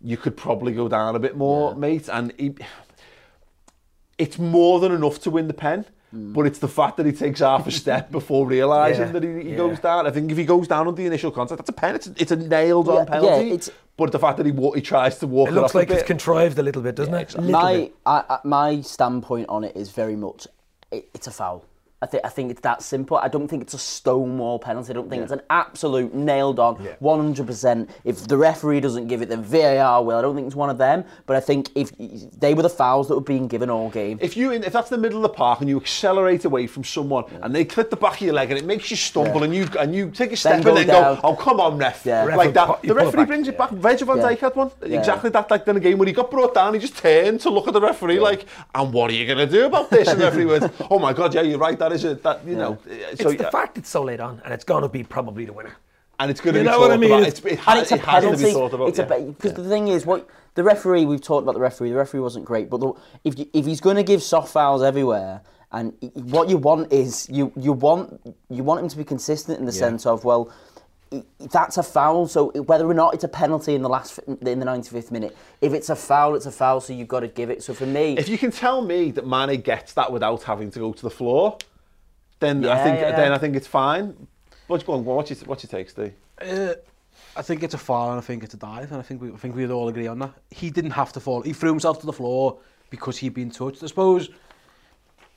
you 0.00 0.16
could 0.16 0.36
probably 0.36 0.72
go 0.72 0.88
down 0.88 1.16
a 1.16 1.18
bit 1.18 1.36
more, 1.36 1.74
mate. 1.74 2.08
And 2.08 2.32
he, 2.38 2.54
it's 4.18 4.38
more 4.38 4.80
than 4.80 4.92
enough 4.92 5.20
to 5.22 5.30
win 5.30 5.48
the 5.48 5.54
pen. 5.54 5.86
But 6.12 6.46
it's 6.46 6.58
the 6.60 6.68
fact 6.68 6.96
that 6.98 7.04
he 7.06 7.12
takes 7.12 7.40
half 7.40 7.66
a 7.66 7.70
step 7.70 8.10
before 8.18 8.46
realising 8.46 9.06
Yeah, 9.06 9.12
that 9.12 9.22
he, 9.22 9.42
he 9.42 9.50
yeah. 9.50 9.56
goes 9.56 9.78
down. 9.80 10.06
I 10.06 10.10
think 10.10 10.30
if 10.30 10.38
he 10.38 10.44
goes 10.44 10.66
down 10.68 10.86
on 10.88 10.94
the 10.94 11.04
initial 11.04 11.30
contact, 11.30 11.58
that's 11.58 11.68
a 11.68 11.72
pen. 11.74 11.94
It's 11.96 12.06
a, 12.06 12.14
it's 12.16 12.32
a 12.32 12.36
nailed 12.36 12.88
on 12.88 12.94
Yeah, 12.94 13.00
yeah, 13.00 13.10
penalty. 13.20 13.50
it's- 13.52 13.70
but 13.98 14.12
the 14.12 14.18
fact 14.18 14.36
that 14.36 14.44
he 14.46 14.52
wa- 14.52 14.72
he 14.72 14.82
tries 14.82 15.18
to 15.20 15.26
walk 15.26 15.48
It 15.48 15.52
it, 15.52 15.54
looks 15.54 15.70
off 15.70 15.74
like 15.74 15.88
a 15.88 15.92
bit, 15.94 15.98
it's 16.00 16.06
contrived 16.06 16.58
a 16.58 16.62
little 16.62 16.82
bit, 16.82 16.94
doesn't 16.96 17.14
it? 17.14 17.34
Little 17.34 17.50
my. 17.50 17.90
I, 18.04 18.24
I, 18.28 18.38
my 18.44 18.80
standpoint 18.82 19.48
on 19.48 19.64
it 19.64 19.74
is 19.74 19.90
very 19.90 20.16
much 20.16 20.46
it, 20.92 21.08
it's 21.14 21.26
a 21.26 21.30
foul. 21.30 21.64
I 22.02 22.06
think 22.06 22.24
I 22.26 22.28
think 22.28 22.50
it's 22.50 22.60
that 22.60 22.82
simple. 22.82 23.16
I 23.16 23.28
don't 23.28 23.48
think 23.48 23.62
it's 23.62 23.72
a 23.72 23.78
stonewall 23.78 24.58
penalty. 24.58 24.90
I 24.90 24.92
don't 24.92 25.08
think 25.08 25.22
it's 25.22 25.32
an 25.32 25.40
absolute 25.48 26.14
nailed 26.14 26.58
on, 26.58 26.74
one 26.98 27.20
hundred 27.20 27.46
percent. 27.46 27.88
If 28.04 28.28
the 28.28 28.36
referee 28.36 28.80
doesn't 28.80 29.06
give 29.06 29.22
it, 29.22 29.30
then 29.30 29.42
VAR 29.42 30.04
will. 30.04 30.18
I 30.18 30.20
don't 30.20 30.34
think 30.34 30.46
it's 30.46 30.54
one 30.56 30.68
of 30.68 30.76
them. 30.76 31.04
But 31.24 31.36
I 31.36 31.40
think 31.40 31.70
if 31.74 31.90
they 32.38 32.52
were 32.52 32.60
the 32.62 32.68
fouls 32.68 33.08
that 33.08 33.14
were 33.14 33.22
being 33.22 33.48
given 33.48 33.70
all 33.70 33.88
game, 33.88 34.18
if 34.20 34.36
you 34.36 34.52
in, 34.52 34.62
if 34.62 34.74
that's 34.74 34.90
the 34.90 34.98
middle 34.98 35.16
of 35.16 35.22
the 35.22 35.30
park 35.30 35.60
and 35.60 35.70
you 35.70 35.78
accelerate 35.80 36.44
away 36.44 36.66
from 36.66 36.84
someone 36.84 37.24
and 37.42 37.54
they 37.54 37.64
clip 37.64 37.88
the 37.88 37.96
back 37.96 38.16
of 38.16 38.20
your 38.20 38.34
leg 38.34 38.50
and 38.50 38.58
it 38.58 38.66
makes 38.66 38.90
you 38.90 38.96
stumble 38.96 39.42
and 39.42 39.54
you 39.54 39.66
and 39.80 39.94
you 39.94 40.10
take 40.10 40.32
a 40.32 40.36
step 40.36 40.62
go 40.62 40.68
and 40.76 40.78
then 40.80 40.86
down. 40.88 41.14
go, 41.14 41.20
oh 41.24 41.34
come 41.34 41.60
on 41.60 41.78
ref, 41.78 42.04
Yeah. 42.04 42.26
Ref 42.26 42.36
like 42.36 42.52
that. 42.52 42.82
the 42.82 42.94
referee 42.94 43.20
back. 43.22 43.28
brings 43.28 43.48
it 43.48 43.56
back. 43.56 43.70
Virgil 43.70 44.06
van 44.06 44.18
Yeah. 44.18 44.24
Dijk 44.34 44.38
had 44.40 44.54
one 44.54 44.70
Yeah. 44.84 44.98
exactly 44.98 45.30
that. 45.30 45.50
Like 45.50 45.66
in 45.66 45.74
then 45.74 45.82
game 45.82 45.96
when 45.96 46.08
he 46.08 46.12
got 46.12 46.30
brought 46.30 46.52
down, 46.52 46.74
he 46.74 46.78
just 46.80 46.98
turned 46.98 47.40
to 47.40 47.48
look 47.48 47.66
at 47.68 47.72
the 47.72 47.80
referee 47.80 48.20
like, 48.20 48.44
and 48.74 48.92
what 48.92 49.10
are 49.10 49.14
you 49.14 49.26
gonna 49.26 49.46
do 49.46 49.64
about 49.64 49.88
this? 49.88 50.08
And 50.08 50.20
the 50.20 50.24
referee 50.26 50.44
went, 50.44 50.70
oh 50.90 50.98
my 50.98 51.14
god, 51.14 51.32
yeah, 51.34 51.40
you're 51.40 51.58
right. 51.58 51.78
That 51.88 51.94
is 51.94 52.04
it. 52.04 52.22
That 52.24 52.44
you 52.46 52.56
know. 52.56 52.72
Uh, 52.72 52.78
it's 53.12 53.22
the 53.22 53.36
yeah, 53.36 53.50
fact 53.50 53.78
it's 53.78 53.88
so 53.88 54.02
late 54.02 54.18
on, 54.20 54.40
and 54.44 54.52
it's 54.52 54.64
going 54.64 54.82
to 54.82 54.88
be 54.88 55.04
probably 55.04 55.44
the 55.44 55.52
winner. 55.52 55.76
and 56.18 56.30
it's 56.32 56.40
gonna 56.40 56.58
You 56.58 56.64
be 56.64 56.70
know 56.70 56.80
what 56.80 56.90
I 56.90 56.94
thought 56.94 57.00
mean? 57.00 57.10
about. 57.12 57.28
It's- 57.28 57.38
It's, 57.38 57.46
it, 57.46 57.50
and 57.52 57.60
has, 57.60 57.82
it's 57.82 57.92
a 57.92 57.94
it 57.94 58.00
has 58.00 58.24
to 58.40 58.44
be 58.46 58.52
thought 58.52 58.72
about. 58.74 58.88
it's 58.88 58.98
yeah. 58.98 59.14
a 59.14 59.20
because 59.22 59.52
the 59.54 59.68
thing 59.68 59.88
is, 59.88 60.04
what 60.04 60.28
the 60.54 60.64
referee 60.64 61.04
we've 61.04 61.20
talked 61.20 61.42
about 61.44 61.54
the 61.54 61.60
referee. 61.60 61.90
The 61.90 61.96
referee 61.96 62.20
wasn't 62.20 62.44
great, 62.44 62.68
but 62.70 62.80
the, 62.80 62.92
if 63.22 63.38
you, 63.38 63.46
if 63.52 63.64
he's 63.66 63.80
going 63.80 63.96
to 63.96 64.02
give 64.02 64.20
soft 64.22 64.52
fouls 64.52 64.82
everywhere, 64.82 65.42
and 65.70 65.92
what 66.14 66.48
you 66.48 66.56
want 66.56 66.92
is 66.92 67.28
you 67.30 67.52
you 67.56 67.72
want 67.72 68.20
you 68.50 68.64
want 68.64 68.80
him 68.82 68.88
to 68.88 68.96
be 68.96 69.04
consistent 69.04 69.60
in 69.60 69.66
the 69.66 69.72
sense 69.72 70.06
of 70.06 70.24
well. 70.24 70.50
That's 71.52 71.78
a 71.78 71.84
foul. 71.84 72.26
So 72.26 72.48
whether 72.62 72.84
or 72.84 72.92
not 72.92 73.14
it's 73.14 73.22
a 73.22 73.28
penalty 73.28 73.76
in 73.76 73.82
the 73.82 73.88
last 73.88 74.18
in 74.26 74.58
the 74.58 74.66
95th 74.66 75.12
minute, 75.12 75.36
if 75.60 75.72
it's 75.72 75.88
a 75.88 75.94
foul, 75.94 76.34
it's 76.34 76.46
a 76.46 76.50
foul. 76.50 76.80
So 76.80 76.92
you've 76.92 77.06
got 77.06 77.20
to 77.20 77.28
give 77.28 77.48
it. 77.48 77.62
So 77.62 77.74
for 77.74 77.86
me, 77.86 78.16
If 78.18 78.28
you 78.28 78.36
can 78.36 78.50
tell 78.50 78.82
me 78.82 79.12
that 79.12 79.24
Mane 79.24 79.60
gets 79.60 79.92
that 79.92 80.10
without 80.10 80.42
having 80.42 80.68
to 80.72 80.78
go 80.80 80.92
to 80.92 81.02
the 81.02 81.08
floor, 81.10 81.58
then 82.38 82.62
yeah, 82.62 82.72
I 82.72 82.82
think 82.82 83.00
yeah. 83.00 83.16
then 83.16 83.32
I 83.32 83.38
think 83.38 83.56
it's 83.56 83.66
fine. 83.66 84.28
But 84.68 84.84
go 84.84 84.94
on, 84.94 85.04
what's 85.04 85.30
your, 85.30 85.38
what's 85.46 85.62
your 85.62 85.70
take, 85.70 85.90
Steve? 85.90 86.12
Uh, 86.40 86.74
I 87.36 87.42
think 87.42 87.62
it's 87.62 87.74
a 87.74 87.78
foul 87.78 88.10
and 88.10 88.18
I 88.18 88.22
think 88.22 88.42
it's 88.42 88.54
a 88.54 88.56
dive 88.56 88.90
and 88.90 89.00
I 89.00 89.02
think 89.02 89.22
we 89.22 89.30
I 89.30 89.36
think 89.36 89.54
we'd 89.54 89.70
all 89.70 89.88
agree 89.88 90.06
on 90.06 90.18
that. 90.20 90.34
He 90.50 90.70
didn't 90.70 90.92
have 90.92 91.12
to 91.14 91.20
fall. 91.20 91.42
He 91.42 91.52
threw 91.52 91.70
himself 91.70 92.00
to 92.00 92.06
the 92.06 92.12
floor 92.12 92.58
because 92.90 93.18
he'd 93.18 93.34
been 93.34 93.50
touched. 93.50 93.82
I 93.82 93.86
suppose 93.86 94.30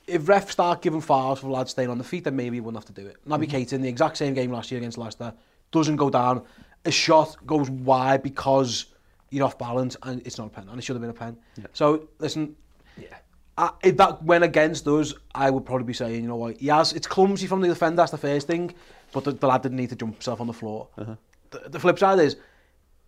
if 0.06 0.22
refs 0.22 0.50
start 0.50 0.82
giving 0.82 1.00
fouls 1.00 1.40
for 1.40 1.48
lads 1.48 1.70
staying 1.70 1.90
on 1.90 1.98
the 1.98 2.04
feet, 2.04 2.24
then 2.24 2.36
maybe 2.36 2.56
he 2.56 2.60
wouldn't 2.60 2.82
have 2.82 2.94
to 2.94 3.02
do 3.02 3.06
it. 3.08 3.16
Naby 3.26 3.46
mm 3.46 3.50
-hmm. 3.50 3.50
Keita 3.52 3.72
in 3.72 3.82
the 3.82 3.88
exact 3.88 4.16
same 4.16 4.34
game 4.34 4.50
last 4.56 4.70
year 4.70 4.80
against 4.80 4.98
Leicester 4.98 5.32
doesn't 5.70 5.96
go 5.96 6.10
down. 6.10 6.42
A 6.84 6.90
shot 6.90 7.36
goes 7.46 7.68
wide 7.70 8.22
because 8.22 8.86
you're 9.30 9.46
off 9.46 9.56
balance 9.58 9.96
and 10.02 10.20
it's 10.26 10.38
not 10.38 10.46
a 10.46 10.50
pen 10.50 10.68
and 10.68 10.78
it 10.78 10.84
should 10.84 10.96
have 11.00 11.06
been 11.06 11.16
a 11.16 11.26
pen. 11.26 11.38
Yeah. 11.56 11.66
So 11.72 12.08
listen, 12.18 12.56
yeah. 12.96 13.18
I, 13.60 13.70
if 13.82 13.96
that 13.98 14.22
went 14.22 14.42
against 14.42 14.88
us, 14.88 15.12
I 15.34 15.50
would 15.50 15.66
probably 15.66 15.84
be 15.84 15.92
saying, 15.92 16.22
you 16.22 16.28
know 16.28 16.36
what, 16.36 16.56
he 16.56 16.68
has, 16.68 16.94
it's 16.94 17.06
clumsy 17.06 17.46
from 17.46 17.60
the 17.60 17.68
defender, 17.68 17.96
that's 17.96 18.10
the 18.10 18.18
first 18.18 18.46
thing, 18.46 18.74
but 19.12 19.24
the, 19.24 19.32
the 19.32 19.46
lad 19.46 19.62
didn't 19.62 19.76
need 19.76 19.90
to 19.90 19.96
jump 19.96 20.14
himself 20.14 20.40
on 20.40 20.46
the 20.46 20.52
floor. 20.52 20.88
Uh 20.96 21.04
-huh. 21.04 21.16
the, 21.50 21.70
the 21.70 21.78
flip 21.78 21.98
side 21.98 22.24
is, 22.24 22.36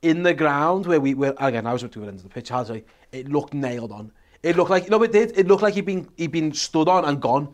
in 0.02 0.22
the 0.22 0.34
ground 0.34 0.86
where 0.86 1.00
we 1.00 1.14
were, 1.14 1.34
again, 1.36 1.66
I 1.66 1.72
was 1.72 1.82
up 1.84 1.90
to 1.92 2.00
the 2.00 2.06
end 2.06 2.16
of 2.16 2.22
the 2.22 2.28
pitch, 2.28 2.50
I 2.50 2.54
was 2.54 2.68
like, 2.68 2.86
it 3.12 3.28
looked 3.28 3.54
nailed 3.54 3.90
on. 3.90 4.12
It 4.42 4.56
looked 4.56 4.74
like, 4.74 4.84
you 4.84 4.90
know 4.90 5.04
it 5.04 5.12
did, 5.12 5.38
it 5.38 5.46
looked 5.46 5.62
like 5.62 5.74
he'd 5.74 5.86
been, 5.86 6.08
he'd 6.16 6.32
been 6.32 6.52
stood 6.52 6.88
on 6.88 7.04
and 7.04 7.20
gone. 7.20 7.48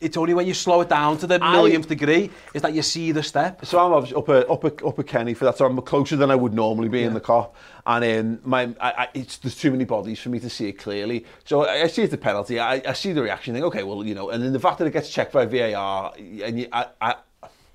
It, 0.00 0.06
it's 0.06 0.16
only 0.16 0.34
when 0.34 0.46
you 0.46 0.54
slow 0.54 0.80
it 0.80 0.88
down 0.88 1.18
to 1.18 1.26
the 1.26 1.38
I- 1.42 1.52
millionth 1.52 1.88
degree 1.88 2.30
is 2.52 2.62
that 2.62 2.74
you 2.74 2.82
see 2.82 3.12
the 3.12 3.22
step. 3.22 3.64
So 3.64 3.78
I'm 3.78 3.92
obviously 3.92 4.16
up 4.18 4.28
a, 4.28 4.46
up 4.48 4.64
a, 4.64 4.86
up 4.86 4.98
a 4.98 5.04
Kenny 5.04 5.34
for 5.34 5.44
that, 5.46 5.56
so 5.58 5.66
I'm 5.66 5.80
closer 5.82 6.16
than 6.16 6.30
I 6.30 6.34
would 6.34 6.54
normally 6.54 6.88
be 6.88 7.02
in 7.02 7.14
the 7.14 7.20
Kop. 7.20 7.52
And 7.86 8.04
um, 8.44 8.48
my, 8.50 8.62
I, 8.80 8.90
I, 9.04 9.08
it's, 9.14 9.38
there's 9.38 9.56
too 9.56 9.70
many 9.70 9.84
bodies 9.84 10.18
for 10.20 10.28
me 10.30 10.40
to 10.40 10.48
see 10.50 10.68
it 10.68 10.74
clearly. 10.78 11.26
So 11.44 11.64
I, 11.66 11.82
I 11.82 11.86
see 11.88 12.02
it's 12.02 12.14
a 12.14 12.18
penalty. 12.18 12.58
I, 12.58 12.74
I 12.86 12.92
see 12.94 13.12
the 13.12 13.22
reaction. 13.22 13.54
Think, 13.54 13.64
okay, 13.66 13.82
well, 13.82 14.04
you 14.04 14.14
know, 14.14 14.30
and 14.30 14.42
then 14.42 14.52
the 14.52 14.60
fact 14.60 14.78
that 14.78 14.86
it 14.86 14.92
gets 14.92 15.10
checked 15.10 15.32
by 15.32 15.44
VAR, 15.46 16.12
and 16.16 16.60
you, 16.60 16.68
I, 16.72 16.86
I, 17.00 17.14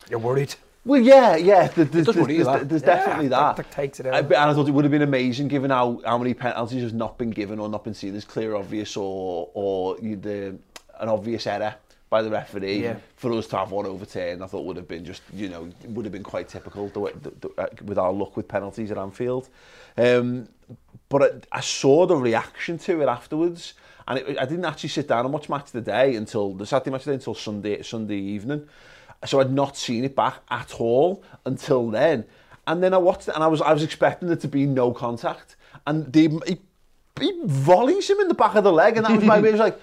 You're 0.10 0.20
worried. 0.20 0.56
well, 0.86 1.00
yeah, 1.02 1.36
yeah. 1.36 1.68
there- 1.68 1.86
There's, 1.86 2.06
there's, 2.08 2.16
there's, 2.28 2.46
there's 2.68 2.82
Yeah, 2.82 2.86
definitely 2.86 3.28
that- 3.30 3.56
that. 3.56 3.58
that 3.58 3.72
takes 3.72 4.00
it 4.00 4.08
I, 4.08 4.18
out. 4.20 4.26
and 4.26 4.34
I 4.36 4.54
thought 4.54 4.68
it 4.68 4.72
would 4.72 4.86
have 4.86 4.92
been 4.92 5.02
amazing 5.04 5.48
given 5.48 5.70
how, 5.72 6.02
how 6.06 6.18
many 6.18 6.34
penalties 6.34 6.84
have 6.84 6.94
not 6.94 7.18
been 7.18 7.30
given 7.30 7.60
or 7.60 7.70
not 7.70 7.84
been 7.84 7.94
seen 7.94 8.16
as 8.16 8.26
clear, 8.26 8.56
obvious, 8.56 8.98
or 8.98 9.50
or 9.54 9.98
you, 10.02 10.16
the 10.16 10.58
an 11.00 11.08
obvious 11.08 11.48
error 11.48 11.76
by 12.10 12.22
the 12.22 12.30
referee 12.30 12.84
yeah. 12.84 12.96
for 13.16 13.32
us 13.34 13.48
to 13.48 13.58
have 13.58 13.72
one 13.72 13.86
overturned. 13.86 14.44
I 14.44 14.48
thought 14.48 14.66
would 14.66 14.78
have 14.78 14.88
been 14.88 15.06
just 15.06 15.22
you 15.34 15.50
know 15.50 15.70
would 15.86 16.06
have 16.06 16.12
been 16.12 16.24
quite 16.24 16.50
typical 16.50 16.88
the 16.90 17.00
way, 17.00 17.12
the, 17.22 17.32
the, 17.42 17.50
uh, 17.58 17.68
with 17.84 17.98
our 17.98 18.12
luck 18.12 18.36
with 18.36 18.48
penalties 18.48 18.92
at 18.92 18.98
Anfield. 18.98 19.50
Um, 19.98 20.50
but 21.10 21.24
I, 21.52 21.58
I 21.58 21.62
saw 21.62 22.06
the 22.06 22.16
reaction 22.16 22.78
to 22.80 23.02
it 23.02 23.08
afterwards. 23.08 23.74
And 24.08 24.20
it, 24.20 24.40
I 24.40 24.46
didn't 24.46 24.66
actually 24.66 24.90
sit 24.90 25.08
down 25.08 25.26
and 25.26 25.34
watch 25.34 25.50
match 25.50 25.66
of 25.66 25.72
the 25.72 25.82
day 25.82 26.16
until 26.16 26.54
the 26.54 26.66
Saturday 26.66 26.92
match 26.92 27.02
of 27.02 27.06
the 27.06 27.12
day 27.12 27.16
until 27.16 27.36
Sunday 27.36 27.82
Sunday 27.84 28.18
evening. 28.18 28.68
So 29.26 29.40
I'd 29.40 29.52
not 29.52 29.78
seen 29.78 30.04
it 30.04 30.16
back 30.16 30.42
at 30.50 30.74
all 30.80 31.24
until 31.46 31.90
then. 31.90 32.26
And 32.66 32.82
then 32.82 32.94
I 32.94 32.98
watched 32.98 33.28
it 33.28 33.36
and 33.36 33.44
I 33.44 33.48
was 33.48 33.62
I 33.62 33.74
was 33.74 33.84
expecting 33.84 34.28
there 34.28 34.38
to 34.38 34.48
be 34.48 34.66
no 34.66 34.92
contact. 34.92 35.56
And 35.86 36.12
they, 36.12 36.28
he, 36.48 36.60
he 37.20 37.42
volleys 37.44 38.10
him 38.10 38.20
in 38.20 38.28
the 38.28 38.34
back 38.34 38.56
of 38.56 38.64
the 38.64 38.72
leg 38.72 38.98
and 38.98 39.06
that 39.06 39.16
was 39.16 39.24
my 39.24 39.40
way. 39.40 39.50
It 39.50 39.54
was 39.54 39.60
like, 39.60 39.80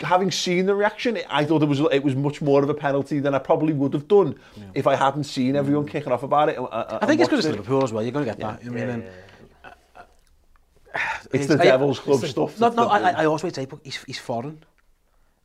Having 0.00 0.30
seen 0.32 0.66
the 0.66 0.74
reaction, 0.74 1.18
I 1.30 1.44
thought 1.44 1.62
it 1.62 1.68
was 1.68 1.80
it 1.92 2.02
was 2.02 2.14
much 2.16 2.40
more 2.42 2.62
of 2.62 2.68
a 2.70 2.74
penalty 2.74 3.20
than 3.20 3.34
I 3.34 3.38
probably 3.38 3.72
would 3.72 3.92
have 3.92 4.08
done 4.08 4.34
if 4.74 4.86
I 4.86 4.96
hadn't 4.96 5.24
seen 5.24 5.54
everyone 5.56 5.86
kicking 5.86 6.12
off 6.12 6.22
about 6.22 6.48
it. 6.48 6.56
and- 6.58 6.66
uh, 6.70 6.86
and 6.90 6.98
I 7.02 7.06
think 7.06 7.20
it's 7.20 7.28
because 7.28 7.44
it's. 7.44 7.56
Liverpool 7.56 7.84
as 7.84 7.92
well, 7.92 8.02
you're 8.02 8.12
going 8.12 8.24
to 8.24 8.30
get 8.30 8.40
that. 8.40 8.60
I 8.64 8.68
mean, 8.70 8.88
and- 8.88 9.04
It's 11.32 11.46
the 11.46 11.60
I- 11.60 11.64
devil's 11.64 11.98
club 11.98 12.18
it's- 12.18 12.30
stuff. 12.30 12.60
No, 12.60 12.68
no, 12.70 12.86
I, 12.88 13.22
I 13.22 13.26
also 13.26 13.48
say, 13.48 13.64
but 13.66 13.80
he's, 13.82 14.02
he's 14.04 14.18
foreign. 14.18 14.62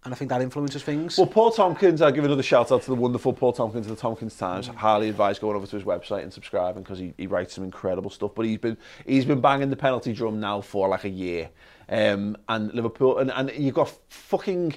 And 0.06 0.14
I 0.14 0.18
think 0.18 0.30
that 0.30 0.42
influences 0.42 0.82
things. 0.82 1.18
Well, 1.18 1.28
Paul 1.28 1.52
Tomkins, 1.52 2.02
I'll 2.02 2.12
give 2.12 2.24
another 2.24 2.42
shout 2.44 2.72
out 2.72 2.84
to 2.84 2.88
the 2.90 2.96
wonderful 2.96 3.34
Paul 3.34 3.52
Tomkins 3.52 3.86
of 3.88 3.96
the 3.98 4.02
Tomkins 4.02 4.34
Times. 4.38 4.70
Mm. 4.70 4.76
Highly 4.76 5.10
advise 5.10 5.40
going 5.40 5.58
over 5.58 5.68
to 5.68 5.76
his 5.76 5.84
website 5.84 6.24
and 6.24 6.32
subscribing 6.32 6.84
because 6.84 7.00
he, 7.00 7.14
he 7.18 7.28
writes 7.28 7.54
some 7.56 7.66
incredible 7.66 8.10
stuff. 8.10 8.32
But 8.34 8.46
he's 8.46 8.60
been 8.60 8.78
he's 9.06 9.26
been 9.26 9.42
banging 9.42 9.70
the 9.70 9.76
penalty 9.76 10.14
drum 10.14 10.40
now 10.40 10.62
for 10.62 10.88
like 10.88 11.04
a 11.04 11.10
year. 11.10 11.50
Um, 11.90 12.38
and 12.48 12.74
Liverpool, 12.74 13.18
and, 13.18 13.32
and 13.32 13.52
you've 13.56 13.74
got 13.74 13.92
fucking 14.10 14.76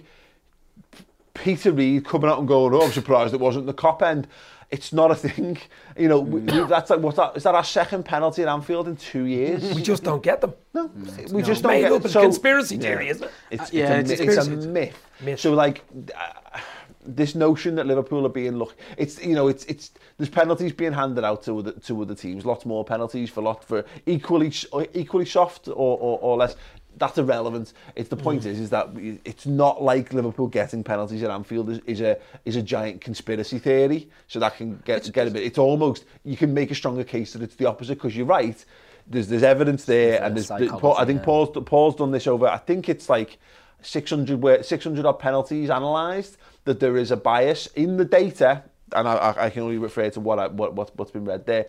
Peter 1.35 1.73
Reid 1.73 2.05
coming 2.05 2.31
out 2.31 2.39
and 2.39 2.49
going, 2.49 2.75
oh, 2.75 2.83
I'm 2.83 2.93
surprised 2.93 3.35
it 3.35 3.41
wasn't 3.41 3.67
the 3.67 3.75
Kop 3.75 4.03
end. 4.03 4.27
It's 4.71 4.93
not 4.93 5.11
a 5.11 5.15
thing. 5.15 5.59
You 5.95 6.09
know, 6.09 6.21
we, 6.21 6.41
that's 6.41 6.89
like, 6.89 7.01
what's 7.01 7.19
that? 7.19 7.37
Is 7.37 7.43
that 7.43 7.55
our 7.55 7.63
second 7.63 8.05
penalty 8.05 8.41
at 8.41 8.49
Anfield 8.49 8.89
in 8.89 8.97
two 8.97 9.25
years? 9.25 9.75
We 9.75 9.83
just 9.83 10.03
don't 10.03 10.23
get 10.23 10.41
them. 10.41 10.55
No, 10.73 10.91
we 11.31 11.43
just 11.43 11.63
don't 11.63 11.73
Made 11.73 11.83
get 11.83 11.93
up 11.93 12.05
as 12.07 12.17
a 12.17 12.23
conspiracy 12.23 12.79
theory, 12.79 13.11
isn't 13.11 13.25
it? 13.25 13.31
It's, 13.51 13.73
yeah, 13.75 13.99
it's, 13.99 14.09
a, 14.09 14.15
it's- 14.15 14.39
it's, 14.39 14.47
a 14.47 14.69
myth. 14.69 14.99
myth. 15.21 15.39
So 15.39 15.53
like 15.53 15.85
uh, 16.17 16.61
this 17.05 17.35
notion 17.35 17.75
that 17.75 17.87
Liverpool 17.87 18.25
are 18.25 18.31
being 18.31 18.57
look, 18.57 18.75
it's 18.97 19.23
you 19.23 19.35
know 19.35 19.49
it's 19.49 19.67
it's 19.67 19.91
there's 20.17 20.31
penalties 20.31 20.73
being 20.73 20.95
handed 20.95 21.25
out 21.25 21.43
to 21.43 21.59
other, 21.59 21.73
to 21.73 22.01
other 22.01 22.15
teams, 22.15 22.47
lots 22.47 22.65
more 22.65 22.87
penalties 22.87 23.29
for 23.29 23.43
lot 23.43 23.63
for 23.63 23.85
equally 24.07 24.51
equally 24.95 25.27
soft 25.27 25.69
or, 25.69 25.75
or, 25.75 26.19
or 26.21 26.37
less. 26.39 26.57
That's 26.99 27.19
irrelevant. 27.19 27.73
It's 27.97 28.09
the 28.09 28.17
point 28.17 28.45
is 28.45 28.61
is 28.61 28.71
that 28.71 28.91
it's 29.25 29.47
not 29.47 29.83
like 29.83 30.13
Liverpool 30.13 30.47
getting 30.47 30.85
penalties 30.85 31.23
at 31.23 31.31
Anfield 31.31 31.71
is, 31.71 31.79
is 31.87 32.01
a 32.01 32.19
is 32.45 32.57
a 32.57 32.63
giant 32.63 33.01
conspiracy 33.01 33.59
theory. 33.59 34.09
So 34.29 34.39
that 34.41 34.57
can 34.57 34.81
get 34.85 35.11
get 35.13 35.27
a 35.27 35.31
bit. 35.31 35.43
It's 35.43 35.59
almost 35.59 36.05
you 36.25 36.37
can 36.37 36.53
make 36.55 36.71
a 36.71 36.75
stronger 36.75 37.05
case 37.05 37.33
that 37.33 37.43
it's 37.43 37.57
the 37.57 37.67
opposite 37.67 37.95
because 37.95 38.17
you're 38.17 38.27
right. 38.27 38.63
There's 39.07 39.29
there's 39.29 39.43
evidence 39.43 39.85
there, 39.85 40.23
and 40.23 40.37
there's, 40.37 40.47
Psychology, 40.47 40.81
Paul, 40.81 40.97
I 40.97 41.05
think 41.05 41.21
yeah. 41.21 41.25
Paul's 41.25 41.65
Paul's 41.67 41.97
done 41.97 42.13
this 42.13 42.27
over. 42.27 42.47
I 42.47 42.59
think 42.59 42.89
it's 42.89 43.09
like 43.09 43.39
600 43.83 44.65
600 44.65 45.05
odd 45.05 45.19
penalties 45.19 45.71
analysed. 45.71 46.37
That 46.65 46.79
there 46.79 46.97
is 46.97 47.11
a 47.11 47.17
bias 47.17 47.67
in 47.69 47.97
the 47.97 48.05
data, 48.05 48.63
and 48.95 49.09
I, 49.09 49.35
I- 49.37 49.51
can 49.51 49.65
only 49.65 49.79
refer 49.79 50.09
to 50.11 50.21
what 50.21 50.39
I, 50.39 50.47
what 50.47 50.75
what 50.75 50.97
what's 50.97 51.11
been 51.11 51.25
read 51.25 51.47
there. 51.47 51.67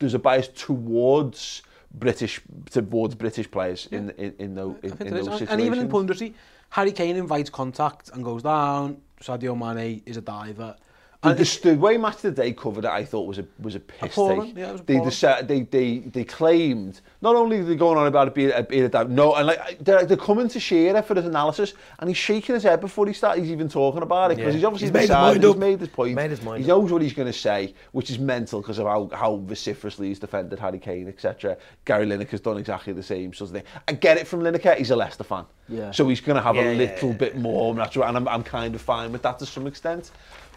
There's 0.00 0.14
a 0.14 0.18
bias 0.18 0.48
towards 0.48 1.62
British 1.94 2.40
towards 2.70 3.14
British 3.14 3.50
players 3.50 3.88
yeah. 3.90 3.98
in 3.98 4.10
in 4.10 4.34
in, 4.38 4.54
those, 4.54 4.76
in, 4.82 4.90
in 5.06 5.14
those 5.14 5.24
situations. 5.24 5.50
And 5.50 5.60
even 5.60 5.78
in 5.78 5.88
punditry, 5.88 6.34
Harry 6.70 6.92
Kane 6.92 7.16
invites 7.16 7.50
contact 7.50 8.10
and 8.10 8.24
goes 8.24 8.42
down. 8.42 8.98
Sadio 9.20 9.56
Mane 9.56 10.02
is 10.06 10.16
a 10.16 10.20
diver. 10.20 10.76
The, 11.22 11.28
And 11.28 11.38
the, 11.38 11.60
the 11.70 11.74
way 11.76 11.96
Match 11.98 12.16
of 12.16 12.22
the 12.22 12.30
Day 12.32 12.52
covered 12.52 12.84
it, 12.84 12.90
I 12.90 13.04
thought 13.04 13.28
was 13.28 13.38
a 13.38 13.44
was 13.60 13.76
a 13.76 13.80
piss 13.80 14.10
Appalling, 14.12 14.56
take. 14.56 14.58
yeah, 14.58 14.72
they, 14.84 14.98
they 15.46 15.60
they 15.70 15.98
they 16.00 16.24
claimed 16.24 17.00
not 17.20 17.36
only 17.36 17.58
they're 17.58 17.66
they 17.66 17.76
going 17.76 17.96
on 17.96 18.08
about 18.08 18.26
it 18.26 18.34
being 18.34 18.50
a 18.52 18.64
being 18.64 18.90
a 18.92 19.04
no, 19.04 19.34
and 19.36 19.46
like 19.46 19.78
they're, 19.78 20.04
they're 20.04 20.16
coming 20.16 20.48
to 20.48 20.58
Shearer 20.58 21.00
for 21.00 21.14
his 21.14 21.24
analysis, 21.24 21.74
and 22.00 22.10
he's 22.10 22.16
shaking 22.16 22.56
his 22.56 22.64
head 22.64 22.80
before 22.80 23.06
he 23.06 23.12
starts. 23.12 23.38
He's 23.38 23.52
even 23.52 23.68
talking 23.68 24.02
about 24.02 24.32
it 24.32 24.38
because 24.38 24.52
Yeah. 24.52 24.56
he's 24.56 24.64
obviously 24.64 24.86
He's 24.88 24.92
made 24.94 25.00
his 25.02 25.08
decided, 25.10 25.32
mind 25.34 25.44
he's 25.44 25.50
up. 25.52 25.58
made 25.58 25.78
his 25.78 25.88
point. 25.90 26.14
Made 26.16 26.30
his 26.32 26.42
mind 26.42 26.64
he 26.64 26.70
up. 26.72 26.76
knows 26.78 26.90
what 26.90 27.02
he's 27.02 27.12
going 27.12 27.30
to 27.30 27.38
say, 27.38 27.72
which 27.92 28.10
is 28.10 28.18
mental 28.18 28.60
because 28.60 28.80
of 28.80 28.88
how 28.88 29.08
how 29.12 29.36
vociferously 29.36 30.08
he's 30.08 30.18
defended 30.18 30.58
Harry 30.58 30.80
Kane, 30.80 31.06
etc. 31.06 31.56
Gary 31.84 32.04
Lineker's 32.06 32.40
done 32.40 32.58
exactly 32.58 32.92
the 32.94 33.02
same 33.02 33.32
sort 33.32 33.50
of 33.50 33.54
thing. 33.58 33.64
I 33.86 33.92
get 33.92 34.16
it 34.18 34.26
from 34.26 34.40
Lineker; 34.40 34.76
he's 34.76 34.90
a 34.90 34.96
Leicester 34.96 35.22
fan, 35.22 35.44
Yeah. 35.68 35.92
so 35.92 36.08
he's 36.08 36.20
going 36.20 36.34
to 36.34 36.42
have 36.42 36.56
Yeah, 36.56 36.72
a 36.72 36.74
little 36.74 37.12
bit 37.12 37.36
more 37.38 37.72
natural, 37.76 38.06
and 38.06 38.16
I'm, 38.16 38.26
I'm 38.26 38.42
kind 38.42 38.74
of 38.74 38.80
fine 38.80 39.12
with 39.12 39.22
that 39.22 39.38
to 39.38 39.46
some 39.46 39.68
extent. 39.68 40.10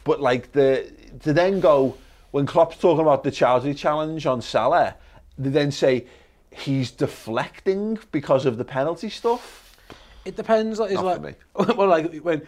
But 0.06 0.22
like 0.22 0.54
the 0.54 0.90
to 1.20 1.34
then 1.34 1.60
go 1.60 1.98
when 2.32 2.46
Klopp's 2.46 2.78
talking 2.78 3.02
about 3.02 3.24
the 3.24 3.32
charity 3.32 3.74
challenge 3.74 4.26
on 4.26 4.42
Salah, 4.42 4.96
they 5.38 5.50
then 5.50 5.72
say 5.72 6.06
he's 6.52 6.92
deflecting 6.92 8.00
because 8.12 8.46
of 8.46 8.58
the 8.58 8.66
penalty 8.66 9.10
stuff. 9.10 9.78
It 10.24 10.36
depends. 10.36 10.80
Like, 10.80 10.92
Not 10.92 11.06
like, 11.06 11.16
for 11.18 11.22
me. 11.22 11.34
well, 11.76 11.88
like 11.88 12.16
when 12.18 12.42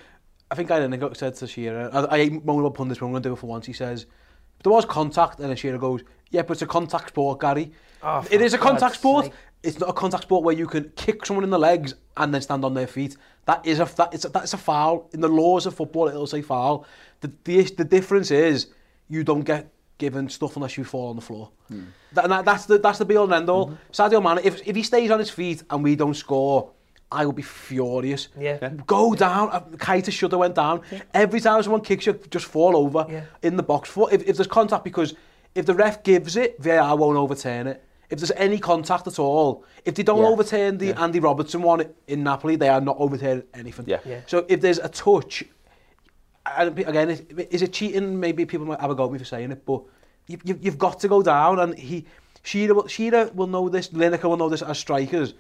I 0.50 0.56
think 0.56 0.70
Gary 0.70 0.88
Lineker 0.88 1.16
said 1.16 1.36
to 1.36 1.48
Shearer, 1.48 1.90
I, 1.94 2.24
I 2.24 2.30
moan 2.30 2.62
about 2.62 2.76
pundits, 2.76 3.00
but 3.00 3.08
I'm 3.08 3.12
going 3.12 3.24
to 3.24 3.30
do 3.30 3.34
it 3.34 3.40
for 3.40 3.48
once. 3.48 3.66
He 3.66 3.74
says, 3.74 4.06
there 4.64 4.72
was 4.72 4.86
contact, 4.86 5.40
and 5.40 5.50
then 5.50 5.56
Shearer 5.56 5.78
goes, 5.78 6.04
yeah, 6.30 6.42
but 6.42 6.54
it's 6.54 6.62
a 6.62 6.68
contact 6.68 7.10
sport, 7.10 7.40
Gary. 7.40 7.72
Oh, 8.02 8.26
it 8.30 8.42
is 8.42 8.54
a 8.54 8.58
contact 8.58 8.82
God's 8.82 8.98
sport. 8.98 9.26
Sake. 9.26 9.34
It's 9.64 9.80
not 9.80 9.90
a 9.90 9.94
contact 9.94 10.24
sport 10.24 10.44
where 10.44 10.56
you 10.56 10.68
can 10.68 10.92
kick 10.96 11.26
someone 11.26 11.44
in 11.44 11.50
the 11.50 11.60
legs 11.60 11.96
and 12.16 12.34
then 12.34 12.42
stand 12.42 12.64
on 12.64 12.74
their 12.74 12.88
feet. 12.88 13.18
That 13.46 13.66
is 13.66 13.80
a 13.80 13.86
that 13.98 14.14
is 14.14 14.26
a, 14.26 14.30
that's 14.30 14.54
a 14.54 14.58
foul 14.58 15.10
in 15.14 15.20
the 15.22 15.28
laws 15.28 15.66
of 15.66 15.74
football. 15.76 16.08
It'll 16.08 16.28
say 16.28 16.42
foul. 16.42 16.86
The 17.22 17.32
the, 17.44 17.64
the 17.64 17.84
difference 17.84 18.32
is 18.32 18.68
you 19.10 19.24
don't 19.24 19.42
get 19.42 19.72
given 19.98 20.30
stuff 20.30 20.56
unless 20.56 20.78
you 20.78 20.84
fall 20.84 21.10
on 21.10 21.16
the 21.16 21.22
floor. 21.22 21.50
That, 22.14 22.26
and 22.26 22.32
that, 22.32 22.46
that's 22.46 22.66
the 22.66 22.78
that's 22.78 23.00
the 23.00 23.06
be 23.06 23.18
all 23.18 23.26
and 23.26 23.34
end 23.34 23.50
all. 23.50 23.78
Sadio 23.92 24.22
Mane, 24.24 24.46
if 24.46 24.66
if 24.68 24.76
he 24.76 24.84
stays 24.84 25.10
on 25.12 25.20
his 25.20 25.30
feet 25.30 25.64
and 25.70 25.84
we 25.84 25.96
don't 25.96 26.14
score, 26.14 26.70
I 27.12 27.26
will 27.26 27.34
be 27.34 27.42
furious. 27.42 28.28
Yeah. 28.40 28.60
Yeah. 28.62 28.70
Go 28.86 29.16
down. 29.16 29.50
Uh, 29.52 29.62
Keita 29.78 30.12
should 30.12 30.32
have 30.32 30.40
went 30.40 30.56
down. 30.56 30.82
Every 31.14 31.40
time 31.40 31.64
someone 31.64 31.82
kicks 31.82 32.06
you, 32.06 32.20
just 32.30 32.46
fall 32.46 32.76
over 32.78 33.06
Yeah. 33.10 33.24
in 33.42 33.56
the 33.58 33.64
box. 33.64 33.92
If, 34.12 34.28
if 34.28 34.36
there's 34.38 34.48
contact, 34.48 34.84
because 34.84 35.16
if 35.56 35.66
the 35.66 35.74
ref 35.74 36.04
gives 36.04 36.36
it, 36.36 36.62
VAR 36.62 36.96
won't 36.96 37.18
overturn 37.18 37.68
it. 37.68 37.84
If 38.10 38.20
there's 38.20 38.32
any 38.32 38.58
contact 38.58 39.06
at 39.08 39.20
all, 39.20 39.66
if 39.84 39.96
they 39.96 40.04
don't 40.04 40.22
Yeah. 40.22 40.30
overturn 40.30 40.78
the 40.78 40.94
Andy 40.94 41.20
Robertson 41.20 41.62
one 41.62 41.86
in 42.08 42.24
Napoli, 42.24 42.56
they 42.56 42.70
are 42.70 42.80
not 42.80 42.96
overturning 43.00 43.44
anything. 43.54 43.86
Yeah. 43.88 44.00
Yeah. 44.06 44.22
So 44.28 44.46
if 44.48 44.62
there's 44.62 44.80
a 44.80 44.88
touch, 44.88 45.44
and 46.58 46.80
again, 46.80 47.10
is, 47.10 47.22
is 47.50 47.62
it 47.62 47.74
cheating? 47.74 48.18
Maybe 48.20 48.46
people 48.46 48.66
might 48.66 48.80
have 48.80 48.90
a 48.92 48.96
go 48.96 49.06
at 49.06 49.12
me 49.12 49.20
for 49.20 49.26
saying 49.26 49.52
it, 49.52 49.66
but 49.66 49.82
you, 50.28 50.38
you, 50.46 50.58
you've 50.62 50.78
got 50.78 51.00
to 51.02 51.10
go 51.10 51.22
down. 51.22 51.60
And 51.60 51.78
he, 51.78 52.06
Shearer, 52.44 52.74
will, 52.74 52.88
Shearer 52.88 53.30
will 53.34 53.48
know 53.48 53.68
this. 53.68 53.90
Lineker 53.90 54.24
will 54.24 54.38
know 54.38 54.48
this 54.48 54.62
as 54.62 54.80
strikers. 54.80 55.34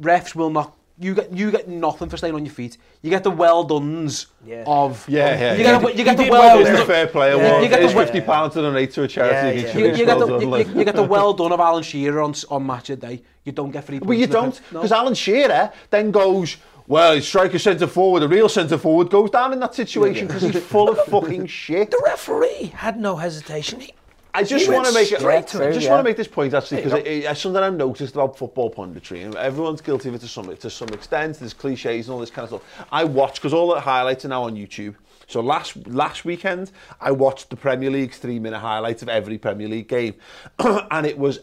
Refs 0.00 0.34
will 0.34 0.50
not 0.50 0.76
you 0.98 1.14
get 1.14 1.32
you 1.32 1.50
get 1.50 1.68
nothing 1.68 2.08
for 2.08 2.16
staying 2.16 2.34
on 2.34 2.44
your 2.44 2.54
feet. 2.54 2.78
You 3.02 3.10
get 3.10 3.22
the 3.22 3.30
well 3.30 3.64
dones 3.64 4.26
Yeah. 4.46 4.64
of 4.66 5.06
Yeah, 5.08 5.38
yeah, 5.38 5.52
You 5.54 5.58
yeah. 5.64 5.72
get 5.72 5.80
the, 5.82 5.88
you 5.98 6.04
get 6.04 6.10
He 6.12 6.16
the 6.16 6.22
did 6.24 6.30
well 6.32 6.56
well 6.58 6.66
It's 6.74 6.80
a 6.80 6.86
fair 6.86 7.06
play 7.06 7.36
Yeah, 7.36 7.46
award. 7.48 7.62
you 7.64 7.68
get 7.68 7.82
the- 7.82 7.88
fifty 7.88 8.20
pounds 8.22 8.54
to 8.54 8.62
donate 8.62 8.90
to 8.92 9.02
a 9.02 9.08
charity. 9.08 9.60
Yeah, 9.60 9.66
yeah. 9.66 9.78
you, 9.78 9.86
you, 9.96 10.06
get 10.06 10.18
the, 10.18 10.26
Well 10.26 10.38
Done, 10.40 10.70
you, 10.72 10.78
you 10.78 10.84
get 10.84 10.96
the 10.96 11.02
well 11.02 11.32
done 11.34 11.52
of 11.52 11.60
Alan 11.60 11.82
Shearer 11.82 12.22
on 12.22 12.34
on 12.50 12.66
match 12.66 12.90
of 12.90 13.00
day. 13.00 13.22
You 13.44 13.52
don't 13.52 13.70
get 13.70 13.84
free. 13.84 13.98
But 13.98 14.12
you 14.16 14.26
points 14.26 14.28
in 14.28 14.30
the 14.30 14.34
don't, 14.40 14.54
pen. 14.54 14.62
No. 14.72 14.78
because 14.80 14.92
Alan 14.92 15.14
Shearer 15.14 15.72
then 15.90 16.10
goes, 16.10 16.56
well, 16.88 17.20
striker 17.20 17.58
centre 17.58 17.86
forward, 17.86 18.20
the 18.20 18.28
real 18.28 18.48
centre 18.48 18.78
forward 18.78 19.10
goes 19.10 19.30
down 19.30 19.52
in 19.52 19.60
that 19.60 19.74
situation 19.74 20.26
because 20.28 20.42
he's 20.42 20.56
full 20.62 20.88
of 20.88 20.98
fucking 21.06 21.46
shit. 21.62 21.90
The 21.90 22.00
referee 22.04 22.72
had 22.74 22.98
no 22.98 23.16
hesitation. 23.16 23.80
He, 23.80 23.92
I 24.36 24.42
just 24.42 24.68
want 24.70 24.86
to 24.86 24.92
make 24.92 25.10
it. 25.10 25.22
I 25.24 25.40
just 25.40 25.54
Yeah. 25.54 25.90
want 25.90 26.00
to 26.00 26.04
make 26.04 26.16
this 26.16 26.28
point 26.28 26.52
actually 26.52 26.82
because 26.82 26.92
it, 27.00 27.06
it's 27.06 27.40
something 27.40 27.62
I've 27.62 27.74
noticed 27.74 28.14
about 28.14 28.36
football 28.36 28.70
punditry, 28.70 29.24
and 29.24 29.34
everyone's 29.36 29.80
guilty 29.80 30.10
of 30.10 30.14
it 30.14 30.20
to 30.20 30.28
some 30.28 30.54
to 30.54 30.70
some 30.70 30.88
extent. 30.90 31.38
There's 31.38 31.54
cliches 31.54 32.06
and 32.08 32.14
all 32.14 32.20
this 32.20 32.30
kind 32.30 32.44
of 32.44 32.60
stuff. 32.60 32.86
I 32.92 33.04
watch 33.04 33.36
because 33.36 33.54
all 33.54 33.68
the 33.74 33.80
highlights 33.80 34.24
are 34.26 34.28
now 34.28 34.42
on 34.44 34.54
YouTube. 34.54 34.94
So 35.26 35.40
last 35.40 35.86
last 35.88 36.24
weekend, 36.24 36.70
I 37.00 37.10
watched 37.12 37.50
the 37.50 37.56
Premier 37.56 37.90
League's 37.90 38.18
three 38.18 38.38
minute 38.38 38.58
highlights 38.60 39.02
of 39.02 39.08
every 39.08 39.38
Premier 39.38 39.68
League 39.68 39.88
game, 39.88 40.14
and 40.58 41.06
it 41.06 41.18
was 41.18 41.40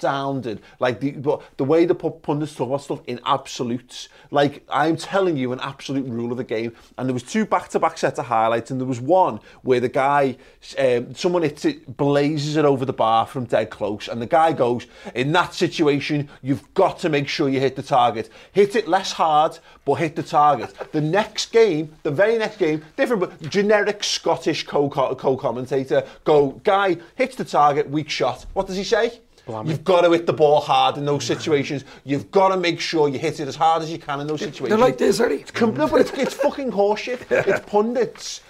astounded. 0.00 0.60
Like 0.78 1.00
the 1.00 1.12
but 1.12 1.42
the 1.56 1.64
way 1.64 1.84
the 1.84 1.94
pu- 1.94 2.10
pundits 2.10 2.54
talk 2.54 2.68
about 2.68 2.82
stuff 2.82 3.00
in 3.06 3.20
absolutes. 3.26 4.08
Like 4.30 4.64
I'm 4.68 4.96
telling 4.96 5.36
you, 5.36 5.52
an 5.52 5.60
absolute 5.60 6.06
rule 6.06 6.30
of 6.32 6.38
the 6.38 6.44
game. 6.44 6.72
And 6.96 7.08
there 7.08 7.14
was 7.14 7.22
two 7.22 7.44
back 7.44 7.68
to 7.70 7.78
back 7.78 7.98
sets 7.98 8.18
of 8.18 8.26
highlights, 8.26 8.70
and 8.70 8.80
there 8.80 8.86
was 8.88 9.00
one 9.00 9.40
where 9.62 9.80
the 9.80 9.88
guy, 9.88 10.36
um, 10.78 11.14
someone 11.14 11.42
hits 11.42 11.64
it, 11.64 11.96
blazes 11.96 12.56
it 12.56 12.64
over 12.64 12.84
the 12.84 12.92
bar 12.92 13.26
from 13.26 13.44
dead 13.44 13.70
close, 13.70 14.08
and 14.08 14.20
the 14.20 14.26
guy 14.26 14.52
goes, 14.52 14.86
in 15.14 15.32
that 15.32 15.54
situation, 15.54 16.28
you've 16.42 16.72
got 16.74 16.98
to 17.00 17.08
make 17.08 17.28
sure 17.28 17.48
you 17.48 17.60
hit 17.60 17.76
the 17.76 17.82
target. 17.82 18.30
Hit 18.52 18.76
it 18.76 18.88
less 18.88 19.12
hard, 19.12 19.58
but 19.84 19.94
hit 19.94 20.16
the 20.16 20.22
target. 20.22 20.74
The 20.90 21.00
next 21.00 21.52
game, 21.52 21.92
the 22.02 22.10
very 22.10 22.36
next 22.36 22.58
game, 22.58 22.82
different, 22.96 23.20
but 23.20 23.48
generic 23.48 24.02
Scottish 24.02 24.66
co- 24.66 24.88
co-commentator, 24.88 26.04
go, 26.24 26.60
guy 26.64 26.96
hits 27.14 27.36
the 27.36 27.44
target, 27.44 27.88
weak 27.88 28.10
shot. 28.10 28.44
What 28.54 28.66
does 28.66 28.76
he 28.76 28.82
say? 28.82 29.20
You've 29.66 29.84
got 29.84 30.02
to 30.02 30.10
hit 30.10 30.26
the 30.26 30.32
ball 30.32 30.60
hard 30.60 30.96
in 30.96 31.04
those 31.04 31.24
situations. 31.24 31.84
You've 32.04 32.30
got 32.30 32.48
to 32.48 32.56
make 32.56 32.80
sure 32.80 33.08
you 33.08 33.18
hit 33.18 33.40
it 33.40 33.48
as 33.48 33.56
hard 33.56 33.82
as 33.82 33.90
you 33.90 33.98
can 33.98 34.20
in 34.20 34.26
those 34.26 34.40
situations. 34.40 34.68
they're 34.68 34.78
like 34.78 34.98
this, 34.98 35.20
are 35.20 35.28
they? 35.28 35.36
It's 35.36 35.50
com- 35.50 35.74
no, 35.74 35.88
but 35.88 36.00
it's, 36.00 36.10
it's 36.12 36.34
fucking 36.34 36.70
horseshit. 36.72 37.20
It's 37.50 37.64
pundits 37.68 38.42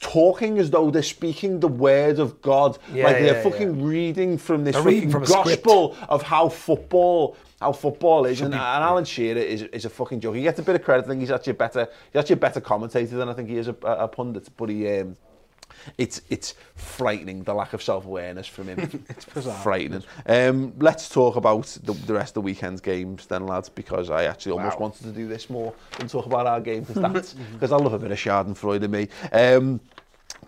talking 0.00 0.58
as 0.58 0.70
though 0.70 0.90
they're 0.90 1.02
speaking 1.02 1.60
the 1.60 1.68
word 1.68 2.18
of 2.18 2.40
God. 2.42 2.78
Yeah, 2.92 3.04
like 3.04 3.16
they're 3.16 3.36
yeah, 3.36 3.42
fucking 3.42 3.82
reading 3.82 4.38
from 4.38 4.64
this 4.64 4.76
reading 4.76 5.10
fucking 5.10 5.26
from 5.26 5.44
gospel 5.44 5.96
of 6.08 6.22
how 6.22 6.48
football 6.48 7.36
how 7.60 7.72
football 7.72 8.24
is. 8.26 8.40
And, 8.40 8.54
and 8.54 8.62
Alan 8.62 9.04
Shearer 9.04 9.38
is, 9.38 9.62
is 9.62 9.84
a 9.84 9.90
fucking 9.90 10.20
joke. 10.20 10.36
He 10.36 10.42
gets 10.42 10.58
a 10.58 10.62
bit 10.62 10.74
of 10.74 10.82
credit. 10.82 11.04
I 11.04 11.08
think 11.08 11.20
he's 11.20 11.30
actually 11.30 11.52
a 11.52 11.54
better 11.54 11.88
he's 12.12 12.20
actually 12.20 12.34
a 12.34 12.38
better 12.38 12.60
commentator 12.60 13.16
than 13.16 13.28
I 13.28 13.34
think 13.34 13.48
he 13.48 13.56
is 13.56 13.68
a, 13.68 13.76
a, 13.82 14.04
a 14.04 14.08
pundit. 14.08 14.48
But 14.56 14.68
he 14.68 15.00
um, 15.00 15.16
It's, 15.98 16.22
it's 16.28 16.54
frightening, 16.74 17.42
the 17.44 17.54
lack 17.54 17.72
of 17.72 17.82
self-awareness 17.82 18.46
from 18.46 18.68
him. 18.68 19.04
it's 19.08 19.24
bizarre. 19.24 19.58
Frightening. 19.62 20.02
Um, 20.26 20.72
let's 20.78 21.08
talk 21.08 21.36
about 21.36 21.66
the, 21.82 21.92
the 21.92 22.14
rest 22.14 22.30
of 22.30 22.34
the 22.34 22.40
weekend's 22.42 22.80
games 22.80 23.26
then, 23.26 23.46
lads, 23.46 23.68
because 23.68 24.10
I 24.10 24.24
actually 24.24 24.52
wow. 24.52 24.64
almost 24.64 24.80
wanted 24.80 25.02
to 25.04 25.12
do 25.12 25.28
this 25.28 25.50
more 25.50 25.74
than 25.98 26.08
talk 26.08 26.26
about 26.26 26.46
our 26.46 26.60
game, 26.60 26.84
because 26.84 26.98
I 27.72 27.76
love 27.76 27.92
a 27.92 27.98
bit 27.98 28.10
of 28.10 28.18
schadenfreude 28.18 28.82
in 28.82 28.90
me. 28.90 29.08
Um, 29.32 29.80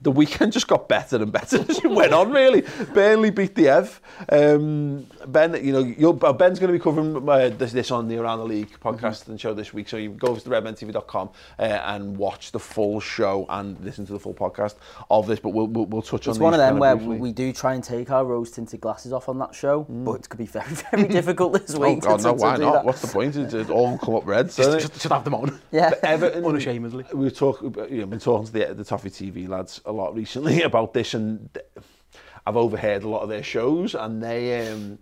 the 0.02 0.10
weekend 0.10 0.52
just 0.52 0.66
got 0.68 0.88
better 0.88 1.16
and 1.16 1.30
better 1.32 1.58
as 1.68 1.78
it 1.78 1.90
went 1.90 2.12
on, 2.12 2.30
really. 2.32 2.62
Burnley 2.92 3.30
beat 3.30 3.54
the 3.54 3.68
Ev. 3.68 4.00
Um, 4.28 5.06
ben, 5.26 5.64
you 5.64 5.72
know, 5.72 5.80
you're, 5.80 6.18
uh, 6.24 6.32
Ben's 6.32 6.58
going 6.58 6.72
to 6.72 6.78
be 6.78 6.82
covering 6.82 7.28
uh, 7.28 7.48
this, 7.50 7.72
this 7.72 7.90
on 7.90 8.08
the 8.08 8.16
Around 8.18 8.40
the 8.40 8.44
League 8.46 8.78
podcast 8.80 9.28
and 9.28 9.40
show 9.40 9.54
this 9.54 9.72
week. 9.72 9.88
So 9.88 9.96
you 9.96 10.10
go 10.10 10.28
over 10.28 10.40
to 10.40 10.48
redmentv.com 10.48 11.30
uh, 11.58 11.62
and 11.62 12.16
watch 12.16 12.52
the 12.52 12.58
full 12.58 13.00
show 13.00 13.46
and 13.48 13.78
listen 13.80 14.04
to 14.06 14.12
the 14.12 14.18
full 14.18 14.34
podcast 14.34 14.74
of 15.10 15.26
this. 15.26 15.38
But 15.40 15.50
we'll, 15.50 15.66
we'll, 15.68 15.86
we'll 15.86 16.02
touch 16.02 16.26
It's 16.26 16.36
on 16.38 16.42
one 16.42 16.54
of 16.54 16.58
them 16.58 16.78
where 16.78 16.96
briefly. 16.96 17.18
we 17.18 17.32
do 17.32 17.52
try 17.52 17.74
and 17.74 17.84
take 17.84 18.10
our 18.10 18.24
rose 18.24 18.50
tinted 18.50 18.80
glasses 18.80 19.12
off 19.12 19.28
on 19.28 19.38
that 19.38 19.54
show, 19.54 19.82
but 19.88 20.14
it 20.20 20.28
could 20.28 20.38
be 20.38 20.46
very, 20.46 20.66
very 20.90 21.08
difficult 21.08 21.52
this 21.52 21.74
Oh 21.74 21.80
week. 21.80 22.00
God, 22.00 22.18
to, 22.18 22.24
no! 22.24 22.36
to 22.36 22.42
Why 22.42 22.56
not? 22.56 22.72
that. 22.74 22.84
What's 22.84 23.02
the 23.02 23.08
point? 23.08 23.36
It, 23.36 23.54
it 23.54 23.70
all 23.70 23.98
come 23.98 24.14
up 24.16 24.26
red. 24.26 24.46
Just, 24.52 24.58
doesn't 24.58 24.80
just, 24.80 24.92
just 24.94 25.08
have 25.08 25.24
them 25.24 25.34
on. 25.34 25.60
Yeah. 25.70 25.90
But 25.90 26.04
Everton, 26.04 26.44
Unashamedly. 26.44 27.04
We 27.14 27.30
talk, 27.30 27.62
you 27.62 28.00
know, 28.00 28.06
been 28.06 28.18
talking 28.20 28.46
to 28.46 28.52
the, 28.52 28.74
the 28.74 28.84
Toffee 28.84 29.10
TV 29.10 29.48
lads 29.48 29.80
a 29.92 29.94
lot 29.94 30.14
recently 30.14 30.62
about 30.70 30.94
this, 30.94 31.14
and 31.14 31.48
I've 32.46 32.56
overheard 32.56 33.04
a 33.04 33.08
lot 33.08 33.22
of 33.22 33.28
their 33.28 33.42
shows, 33.42 33.94
and 33.94 34.22
they 34.22 34.68
um, 34.68 34.98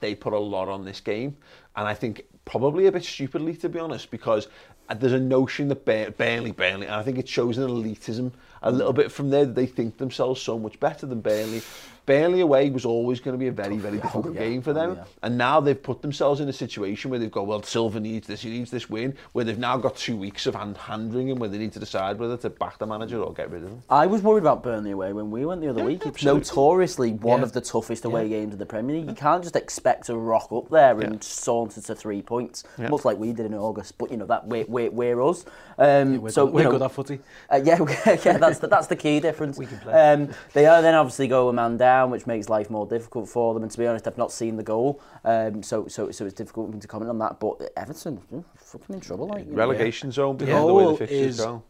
they 0.00 0.14
put 0.14 0.32
a 0.32 0.38
lot 0.38 0.68
on 0.68 0.84
this 0.84 1.00
game, 1.00 1.36
and 1.76 1.86
I 1.86 1.94
think 1.94 2.24
probably 2.44 2.86
a 2.86 2.92
bit 2.92 3.04
stupidly 3.04 3.54
to 3.56 3.68
be 3.68 3.78
honest, 3.78 4.10
because 4.10 4.48
uh, 4.88 4.94
there's 4.94 5.12
a 5.12 5.20
notion 5.20 5.68
that 5.68 5.84
Bur 5.84 6.10
Burnley, 6.10 6.52
Burnley, 6.52 6.86
and 6.86 6.96
I 6.96 7.02
think 7.02 7.18
it 7.18 7.28
shows 7.28 7.58
an 7.58 7.68
elitism 7.68 8.32
a 8.62 8.70
little 8.70 8.92
bit 8.92 9.12
from 9.12 9.30
there 9.30 9.44
that 9.44 9.54
they 9.54 9.66
think 9.66 9.98
themselves 9.98 10.40
so 10.40 10.58
much 10.58 10.80
better 10.80 11.06
than 11.06 11.20
Burnley, 11.20 11.62
Burnley 12.10 12.40
away 12.40 12.70
was 12.70 12.84
always 12.84 13.20
going 13.20 13.34
to 13.34 13.38
be 13.38 13.46
a 13.46 13.52
very, 13.52 13.76
very 13.76 13.98
difficult 13.98 14.34
game 14.34 14.62
for 14.62 14.72
them. 14.72 14.98
And 15.22 15.38
now 15.38 15.60
they've 15.60 15.80
put 15.80 16.02
themselves 16.02 16.40
in 16.40 16.48
a 16.48 16.52
situation 16.52 17.08
where 17.08 17.20
they've 17.20 17.30
got, 17.30 17.46
well, 17.46 17.62
Silva 17.62 18.00
needs 18.00 18.26
this, 18.26 18.42
he 18.42 18.50
needs 18.50 18.68
this 18.68 18.90
win, 18.90 19.14
where 19.30 19.44
they've 19.44 19.56
now 19.60 19.76
got 19.76 19.94
two 19.94 20.16
weeks 20.16 20.46
of 20.46 20.56
hand, 20.56 20.76
hand 20.76 21.14
wringing 21.14 21.38
where 21.38 21.48
they 21.48 21.56
need 21.58 21.72
to 21.74 21.78
decide 21.78 22.18
whether 22.18 22.36
to 22.38 22.50
back 22.50 22.78
the 22.78 22.86
manager 22.86 23.22
or 23.22 23.32
get 23.32 23.48
rid 23.52 23.62
of 23.62 23.68
him. 23.70 23.82
I 23.88 24.06
was 24.06 24.22
worried 24.22 24.42
about 24.42 24.64
Burnley 24.64 24.90
away 24.90 25.12
when 25.12 25.30
we 25.30 25.46
went 25.46 25.60
the 25.60 25.68
other 25.68 25.84
week. 25.84 26.04
It's 26.04 26.24
notoriously 26.24 27.12
one 27.12 27.38
Yeah. 27.38 27.44
of 27.44 27.52
the 27.52 27.60
toughest 27.60 28.04
away 28.04 28.28
games 28.28 28.54
of 28.54 28.58
the 28.58 28.66
Premier 28.66 28.96
League. 28.96 29.08
You 29.08 29.14
can't 29.14 29.44
just 29.44 29.54
expect 29.54 30.06
to 30.06 30.16
rock 30.16 30.48
up 30.50 30.68
there 30.68 31.00
and 31.00 31.22
saunter 31.22 31.80
to 31.80 31.94
three 31.94 32.22
points, 32.22 32.64
much 32.76 33.04
like 33.04 33.18
we 33.18 33.32
did 33.32 33.46
in 33.46 33.54
August. 33.54 33.98
But 33.98 34.10
you 34.10 34.16
know 34.16 34.26
that 34.26 34.48
we're, 34.48 34.64
we're, 34.66 34.90
we're 34.90 35.22
us. 35.22 35.44
Um, 35.78 36.20
We're, 36.20 36.30
so 36.30 36.46
good, 36.46 36.54
we're 36.54 36.62
know, 36.64 36.70
good 36.72 36.82
at 36.82 36.92
footy. 36.92 37.20
Uh, 37.48 37.60
yeah, 37.64 37.78
yeah, 38.24 38.36
that's 38.36 38.58
the, 38.58 38.66
that's 38.66 38.88
the 38.88 38.96
key 38.96 39.20
difference. 39.20 39.58
We 39.60 39.66
can 39.66 39.78
play. 39.80 39.92
Um, 39.92 40.30
they 40.54 40.64
are 40.64 40.80
then 40.80 40.94
obviously 40.94 41.28
go 41.28 41.50
a 41.50 41.52
man 41.52 41.76
down, 41.76 41.99
which 42.08 42.26
makes 42.26 42.48
life 42.48 42.70
more 42.70 42.86
difficult 42.86 43.28
for 43.28 43.52
them. 43.52 43.62
And 43.62 43.70
to 43.70 43.76
be 43.78 43.86
honest, 43.86 44.06
I've 44.06 44.16
not 44.16 44.32
seen 44.32 44.56
the 44.56 44.62
goal, 44.62 45.02
um, 45.24 45.62
so 45.62 45.86
so 45.88 46.10
so 46.10 46.24
it's 46.24 46.34
difficult 46.34 46.68
for 46.70 46.74
me 46.76 46.80
to 46.80 46.88
comment 46.88 47.10
on 47.10 47.18
that. 47.18 47.38
But 47.38 47.70
Everton, 47.76 48.22
mm, 48.32 48.44
fucking 48.56 48.94
in 48.94 49.00
trouble. 49.00 49.26
Like, 49.26 49.44
you 49.44 49.50
know. 49.50 49.56
Relegation 49.58 50.10
zone 50.12 50.36
because 50.38 50.52
Yeah. 50.54 50.60
of 50.60 50.66
the 50.68 50.74
way 50.74 50.82
the 50.84 50.88
Goal 50.88 50.96
fixtures 50.96 51.26
is- 51.40 51.44
go. 51.44 51.62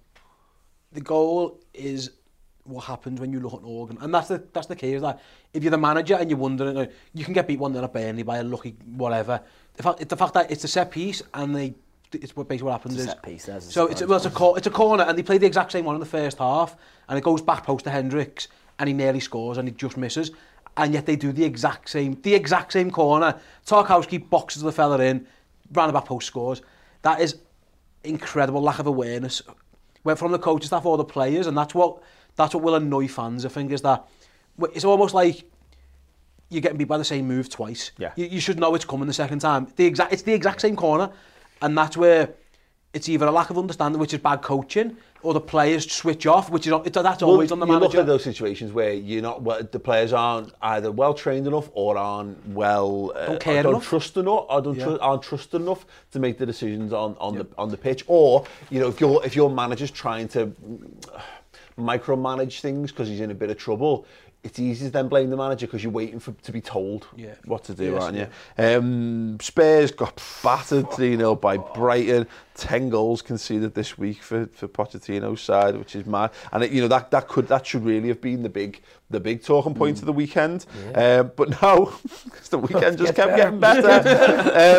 the 0.93 1.01
goal 1.01 1.59
is 1.75 2.11
what 2.65 2.85
happens 2.85 3.21
when 3.21 3.33
you 3.33 3.41
look 3.41 3.55
at 3.55 3.61
Organ, 3.65 3.99
and 4.01 4.15
that's 4.15 4.29
the 4.29 4.43
that's 4.53 4.67
the 4.67 4.77
key. 4.77 4.93
Is 4.95 5.03
that 5.03 5.19
if 5.55 5.65
you're 5.65 5.71
the 5.71 5.79
manager 5.79 6.15
and 6.15 6.31
you're 6.31 6.39
wondering, 6.39 6.77
uh, 6.77 6.87
you 7.15 7.25
can 7.25 7.33
get 7.35 7.49
beat 7.49 7.59
one 7.59 7.73
0 7.73 7.85
at 7.85 7.93
Burnley 7.93 8.23
by 8.23 8.37
a 8.39 8.45
lucky 8.45 8.77
whatever. 8.97 9.41
The 9.75 9.83
fact, 9.83 10.01
it's 10.01 10.11
the 10.11 10.17
fact 10.17 10.35
that 10.35 10.51
it's 10.51 10.63
a 10.65 10.69
set 10.69 10.91
piece 10.91 11.23
and 11.33 11.57
they, 11.57 11.75
it's 12.13 12.37
what 12.37 12.49
basically 12.49 12.67
what 12.67 12.73
happens 12.73 12.95
It's 12.97 13.05
a 13.05 13.07
is. 13.07 13.11
set 13.13 13.23
piece, 13.23 13.47
there's 13.47 13.69
a 13.69 13.73
so 13.73 13.87
it's 13.87 14.03
a, 14.03 14.07
well, 14.07 14.17
it's 14.19 14.27
a 14.27 14.31
cor- 14.31 14.59
it's 14.59 14.67
a 14.67 14.71
corner, 14.71 15.05
and 15.05 15.17
they 15.17 15.23
play 15.23 15.39
the 15.39 15.47
exact 15.47 15.73
same 15.73 15.85
one 15.85 15.95
in 15.95 16.01
the 16.01 16.07
first 16.07 16.39
half, 16.39 16.77
and 17.09 17.17
it 17.19 17.23
goes 17.23 17.41
back 17.41 17.65
post 17.65 17.85
to 17.85 17.91
Hendricks, 17.91 18.49
and 18.81 18.89
he 18.89 18.93
nearly 18.93 19.21
scores 19.21 19.59
and 19.59 19.69
he 19.69 19.75
just 19.75 19.97
misses. 19.97 20.33
And 20.77 20.95
yet 20.95 21.07
they 21.07 21.17
do 21.17 21.31
the 21.31 21.45
exact 21.45 21.89
same, 21.89 22.19
the 22.23 22.35
exact 22.35 22.73
same 22.73 22.91
corner. 22.91 23.39
Tarkowski 23.67 24.29
boxes 24.29 24.63
the 24.63 24.73
fella 24.73 24.99
in, 25.01 25.27
round 25.73 25.91
about 25.91 26.07
post 26.07 26.27
scores. 26.27 26.63
That 27.03 27.21
is 27.21 27.37
incredible 28.03 28.63
lack 28.63 28.79
of 28.79 28.87
awareness 28.87 29.43
went 30.05 30.19
from 30.19 30.33
the 30.33 30.39
coaching 30.39 30.67
staff 30.67 30.87
or 30.87 30.97
the 30.97 31.05
players 31.05 31.47
and 31.47 31.57
that's 31.57 31.75
what 31.75 32.03
that's 32.37 32.55
what 32.55 32.63
will 32.63 32.75
annoy 32.75 33.07
fans 33.09 33.45
I 33.45 33.49
think 33.49 33.73
is 33.73 33.83
that 33.83 34.07
it's 34.73 34.85
almost 34.85 35.15
like 35.15 35.45
you're 36.49 36.63
getting 36.63 36.79
beat 36.79 36.89
by 36.89 36.99
the 36.99 37.05
same 37.05 37.29
move 37.29 37.49
twice 37.49 37.93
yeah. 37.99 38.13
you, 38.17 38.27
you 38.27 38.41
should 38.41 38.59
know 38.59 38.75
it's 38.75 38.85
coming 38.85 39.07
the 39.07 39.13
second 39.13 39.41
time 39.41 39.69
the 39.77 39.85
exact 39.85 40.13
it's 40.13 40.23
the 40.23 40.33
exact 40.33 40.61
same 40.61 40.77
corner 40.77 41.11
and 41.63 41.77
that's 41.77 41.97
where 41.97 42.31
it's 42.93 43.09
either 43.09 43.27
a 43.27 43.31
lack 43.31 43.51
of 43.51 43.59
understanding 43.59 44.01
which 44.01 44.15
is 44.15 44.21
bad 44.21 44.43
coaching 44.43 44.97
or 45.23 45.35
the 45.35 45.41
players 45.41 45.91
switch 45.91 46.27
off, 46.27 46.51
which 46.51 46.67
is 46.67 46.73
on, 46.73 46.83
that's 46.83 47.23
well, 47.23 47.31
always 47.31 47.53
on 47.53 47.61
the 47.61 47.67
you 47.67 47.73
manager. 47.73 47.93
You 47.93 47.99
look 47.99 48.01
at 48.01 48.07
those 48.07 48.25
situations 48.25 48.73
where 48.73 48.93
you're 48.93 49.23
not 49.23 49.43
well, 49.43 49.63
the 49.63 49.79
players 49.79 50.13
aren't 50.13 50.53
either 50.63 50.91
well 50.91 51.15
trained 51.15 51.47
enough 51.47 51.69
or 51.73 51.99
aren't 51.99 52.49
well 52.49 53.13
uh, 53.15 53.27
don't, 53.27 53.41
care 53.41 53.63
don't 53.63 53.75
enough. 53.75 53.89
trust 53.89 54.17
enough 54.17 54.47
or 54.49 54.63
don't 54.63 54.77
yeah. 54.77 54.85
tr 54.85 54.97
aren't 55.01 55.23
trust 55.23 55.55
enough 55.55 55.85
to 56.11 56.19
make 56.19 56.39
the 56.39 56.47
decisions 56.47 56.93
on 56.93 57.17
on 57.19 57.35
yeah. 57.35 57.43
the 57.43 57.49
on 57.59 57.71
the 57.71 57.77
pitch 57.77 58.05
or 58.07 58.45
you 58.71 58.81
know 58.81 58.89
if 58.89 59.01
your 59.01 59.25
if 59.25 59.37
your 59.37 59.51
manager's 59.51 59.91
trying 59.91 60.29
to 60.29 60.53
uh, 61.15 61.21
micromanage 61.79 62.61
things 62.61 62.91
because 62.91 63.09
he's 63.09 63.21
in 63.21 63.31
a 63.31 63.35
bit 63.35 63.51
of 63.51 63.59
trouble 63.59 64.07
it's 64.43 64.59
easy 64.59 64.87
to 64.87 64.91
then 64.91 65.09
blame 65.09 65.29
the 65.31 65.37
manager 65.37 65.67
because 65.67 65.83
you're 65.83 65.93
waiting 65.93 66.19
for 66.19 66.33
to 66.33 66.53
be 66.53 66.61
told 66.61 67.07
yeah. 67.15 67.35
what 67.45 67.65
to 67.65 67.75
do, 67.75 67.93
yes, 67.93 68.03
aren't 68.03 68.17
you? 68.17 68.27
Yeah. 68.59 68.75
Um, 68.75 69.39
Spurs 69.41 69.91
got 69.91 70.17
battered 70.43 70.87
3-0 70.87 71.41
by 71.41 71.59
Brighton. 71.59 72.27
10 72.61 72.91
goals 72.91 73.23
conceded 73.23 73.75
this 73.75 73.97
week 73.99 74.23
for, 74.23 74.47
for 74.53 74.69
Pochettino's 74.69 75.41
side, 75.41 75.77
which 75.77 75.97
is 75.97 76.07
mad. 76.07 76.31
And 76.53 76.63
it, 76.63 76.71
you 76.71 76.81
know 76.83 76.89
that 76.89 77.11
that 77.11 77.27
could 77.27 77.49
that 77.49 77.67
should 77.67 77.85
really 77.85 78.09
have 78.09 78.21
been 78.21 78.43
the 78.43 78.49
big 78.49 78.81
the 79.09 79.19
big 79.19 79.43
talking 79.43 79.75
point 79.75 79.97
Mm. 79.97 80.01
of 80.01 80.07
the 80.07 80.13
weekend. 80.13 80.67
Um, 80.95 81.33
but 81.37 81.49
now 81.63 81.85
'cause 82.31 82.49
the 82.51 82.59
weekend 82.59 82.99
just 82.99 83.15
kept 83.17 83.35
getting 83.37 83.59
better. 83.59 83.91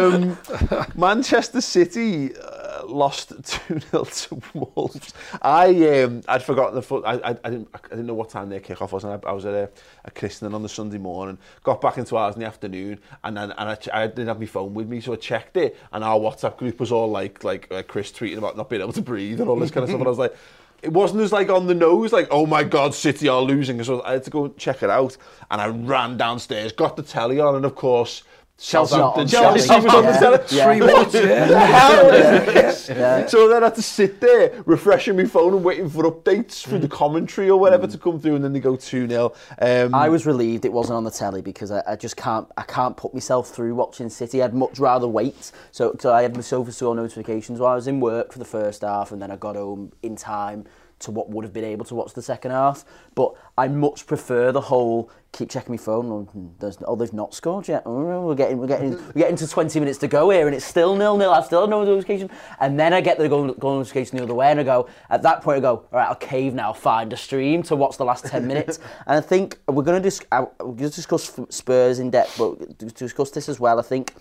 um, 0.16 0.88
Manchester 0.96 1.62
City. 1.62 2.36
Uh, 2.36 2.60
lost 2.88 3.30
2-0 3.44 4.28
to 4.28 4.42
Wolves. 4.76 5.14
I 5.42 6.02
um, 6.02 6.22
I'd 6.28 6.42
forgotten 6.44 6.76
the 6.76 6.82
foot. 6.82 7.04
I, 7.06 7.14
I, 7.14 7.30
I 7.44 7.50
didn't 7.50 7.70
I 7.74 7.88
didn't 7.90 8.08
know 8.08 8.16
what 8.16 8.30
time 8.30 8.50
their 8.50 8.60
kick-off 8.60 8.92
was, 8.92 9.04
and 9.04 9.14
I, 9.14 9.30
I 9.30 9.32
was 9.34 9.46
at 9.46 9.54
a, 9.54 9.70
a 10.04 10.12
christening 10.12 10.54
on 10.54 10.64
the 10.64 10.68
Sunday 10.70 10.98
morning. 10.98 11.38
Got 11.64 11.80
back 11.80 11.98
into 12.00 12.18
ours 12.18 12.36
in 12.36 12.42
the 12.42 12.48
afternoon, 12.48 13.00
and 13.24 13.38
then 13.38 13.52
and 13.52 13.70
I, 13.70 13.78
I 13.94 14.08
didn't 14.08 14.28
have 14.28 14.40
my 14.40 14.46
phone 14.48 14.74
with 14.74 14.88
me, 14.90 15.00
so 15.00 15.14
I 15.14 15.18
checked 15.18 15.58
it, 15.58 15.78
and 15.94 16.04
our 16.04 16.18
WhatsApp 16.18 16.58
group 16.58 16.80
was 16.80 16.92
all 16.92 17.10
like 17.10 17.44
like 17.44 17.71
uh, 17.72 17.84
Chris 17.84 18.12
tweeting 18.12 18.38
about 18.38 18.58
not 18.58 18.70
being 18.70 18.82
able 18.82 18.94
to 18.94 19.02
breathe 19.02 19.40
and 19.40 19.50
all 19.50 19.58
this 19.58 19.72
kind 19.72 19.84
of 19.84 19.90
stuff. 19.90 20.00
And 20.00 20.08
I 20.08 20.10
was 20.10 20.20
like. 20.20 20.36
It 20.84 20.92
wasn't 20.92 21.22
as 21.22 21.32
like 21.32 21.50
on 21.50 21.68
the 21.68 21.76
nose, 21.76 22.12
like, 22.12 22.28
oh 22.32 22.48
my 22.48 22.64
God, 22.64 22.96
City 22.96 23.28
are 23.28 23.44
losing. 23.44 23.84
So 23.84 24.02
I 24.02 24.14
had 24.14 24.24
to 24.24 24.32
go 24.32 24.48
check 24.48 24.82
it 24.82 24.90
out. 24.90 25.16
And 25.52 25.62
I 25.62 25.68
ran 25.68 26.18
downstairs, 26.18 26.72
got 26.72 26.96
the 26.96 27.04
telly 27.04 27.40
on, 27.40 27.54
and 27.54 27.66
of 27.66 27.76
course, 27.76 28.24
Southampton, 28.64 29.28
Chelsea. 29.28 29.74
Was 29.74 29.86
on 29.88 30.06
the 30.06 30.12
telly. 30.12 30.40
Yeah. 30.52 30.66
Three 30.66 30.82
watch, 30.82 31.14
yeah. 31.16 31.48
The 31.48 31.60
hell 31.66 32.10
is 32.14 32.86
this? 32.88 33.32
So 33.32 33.48
then 33.48 33.64
I 33.64 33.66
had 33.66 33.76
to 33.76 33.82
sit 33.82 34.22
there 34.22 34.62
refreshing 34.68 35.18
my 35.18 35.26
phone 35.26 35.56
and 35.56 35.64
waiting 35.64 35.90
for 35.90 36.04
updates 36.04 36.64
through 36.64 36.78
the 36.78 36.88
commentary 36.88 37.50
or 37.50 37.60
whatever 37.60 37.88
to 37.88 37.98
come 37.98 38.20
through 38.20 38.36
and 38.36 38.44
then 38.44 38.54
they 38.54 38.60
go 38.60 38.74
2-0. 38.74 39.36
Um, 39.60 39.96
I 39.96 40.10
was 40.10 40.28
relieved 40.28 40.66
it 40.66 40.72
wasn't 40.72 40.98
on 40.98 41.04
the 41.04 41.10
telly 41.10 41.42
because 41.42 41.72
I, 41.72 41.82
I 41.88 41.96
just 41.96 42.16
can't 42.18 42.48
I 42.56 42.62
can't 42.62 42.96
put 42.96 43.16
myself 43.16 43.50
through 43.50 43.74
watching 43.74 44.10
City. 44.10 44.44
I'd 44.44 44.54
much 44.54 44.78
rather 44.78 45.08
wait. 45.08 45.52
So, 45.72 45.98
I 46.06 46.22
had 46.22 46.36
my 46.36 46.42
SofaScore 46.42 46.96
notifications 46.96 47.60
while 47.60 47.72
I 47.72 47.76
was 47.76 47.88
in 47.88 48.00
work 48.00 48.32
for 48.32 48.38
the 48.38 48.46
first 48.46 48.84
half 48.84 49.12
and 49.12 49.20
then 49.20 49.32
I 49.32 49.38
got 49.38 49.56
home 49.56 49.92
in 50.04 50.16
time 50.16 50.66
to 51.02 51.12
what 51.12 51.30
would 51.30 51.44
have 51.44 51.54
been 51.54 51.64
able 51.64 51.86
to 51.86 51.96
watch 51.96 52.14
the 52.14 52.22
second 52.22 52.52
half. 52.52 52.86
But 53.16 53.34
I 53.58 53.68
much 53.68 54.08
prefer 54.08 54.52
the 54.52 54.62
whole 54.62 55.12
keep 55.32 55.50
checking 55.50 55.74
my 55.74 55.78
phone. 55.78 56.56
There's, 56.60 56.78
oh 56.86 56.96
they've 56.96 57.14
not 57.14 57.34
scored 57.34 57.68
yet. 57.68 57.84
Oh, 57.86 58.22
we're 58.22 58.36
getting 58.36 58.58
we're 58.58 58.68
getting 58.68 58.92
we're 58.92 59.14
getting 59.14 59.38
to 59.38 59.48
20 59.48 59.80
minutes 59.80 59.98
to 60.00 60.08
go 60.08 60.30
here 60.30 60.48
and 60.48 60.56
it's 60.56 60.66
still 60.66 60.96
nil 60.96 61.18
nil. 61.18 61.32
I've 61.32 61.46
still 61.46 61.68
no 61.68 61.84
notification. 61.84 62.30
And 62.60 62.80
then 62.80 62.94
I 62.94 63.02
get 63.02 63.18
the 63.18 63.30
goal, 63.30 63.54
goal 63.54 63.78
notification 63.78 64.18
the 64.18 64.24
other 64.24 64.34
way 64.34 64.52
and 64.52 64.60
I 64.60 64.64
go 64.64 64.90
at 65.10 65.22
that 65.24 65.42
point 65.42 65.58
I 65.58 65.62
go 65.62 65.88
all 65.92 66.00
right 66.00 66.08
I'll 66.08 66.16
cave 66.16 66.54
now 66.54 66.74
find 66.74 67.12
a 67.14 67.18
stream 67.18 67.64
to 67.64 67.76
watch 67.76 67.98
the 67.98 68.06
last 68.06 68.26
10 68.26 68.46
minutes. 68.46 68.80
and 69.08 69.18
I 69.18 69.22
think 69.22 69.60
we're 69.68 69.84
going 69.84 70.02
to 70.02 70.04
dis- 70.04 70.26
we're 70.32 70.48
going 70.60 70.78
to 70.78 70.90
discuss 70.90 71.40
Spurs 71.50 72.00
in 72.00 72.12
depth, 72.12 72.38
but 72.38 72.80
to 72.80 72.86
discuss 72.86 73.32
this 73.32 73.48
as 73.50 73.60
well. 73.60 73.80
I 73.80 73.84
think 73.84 74.14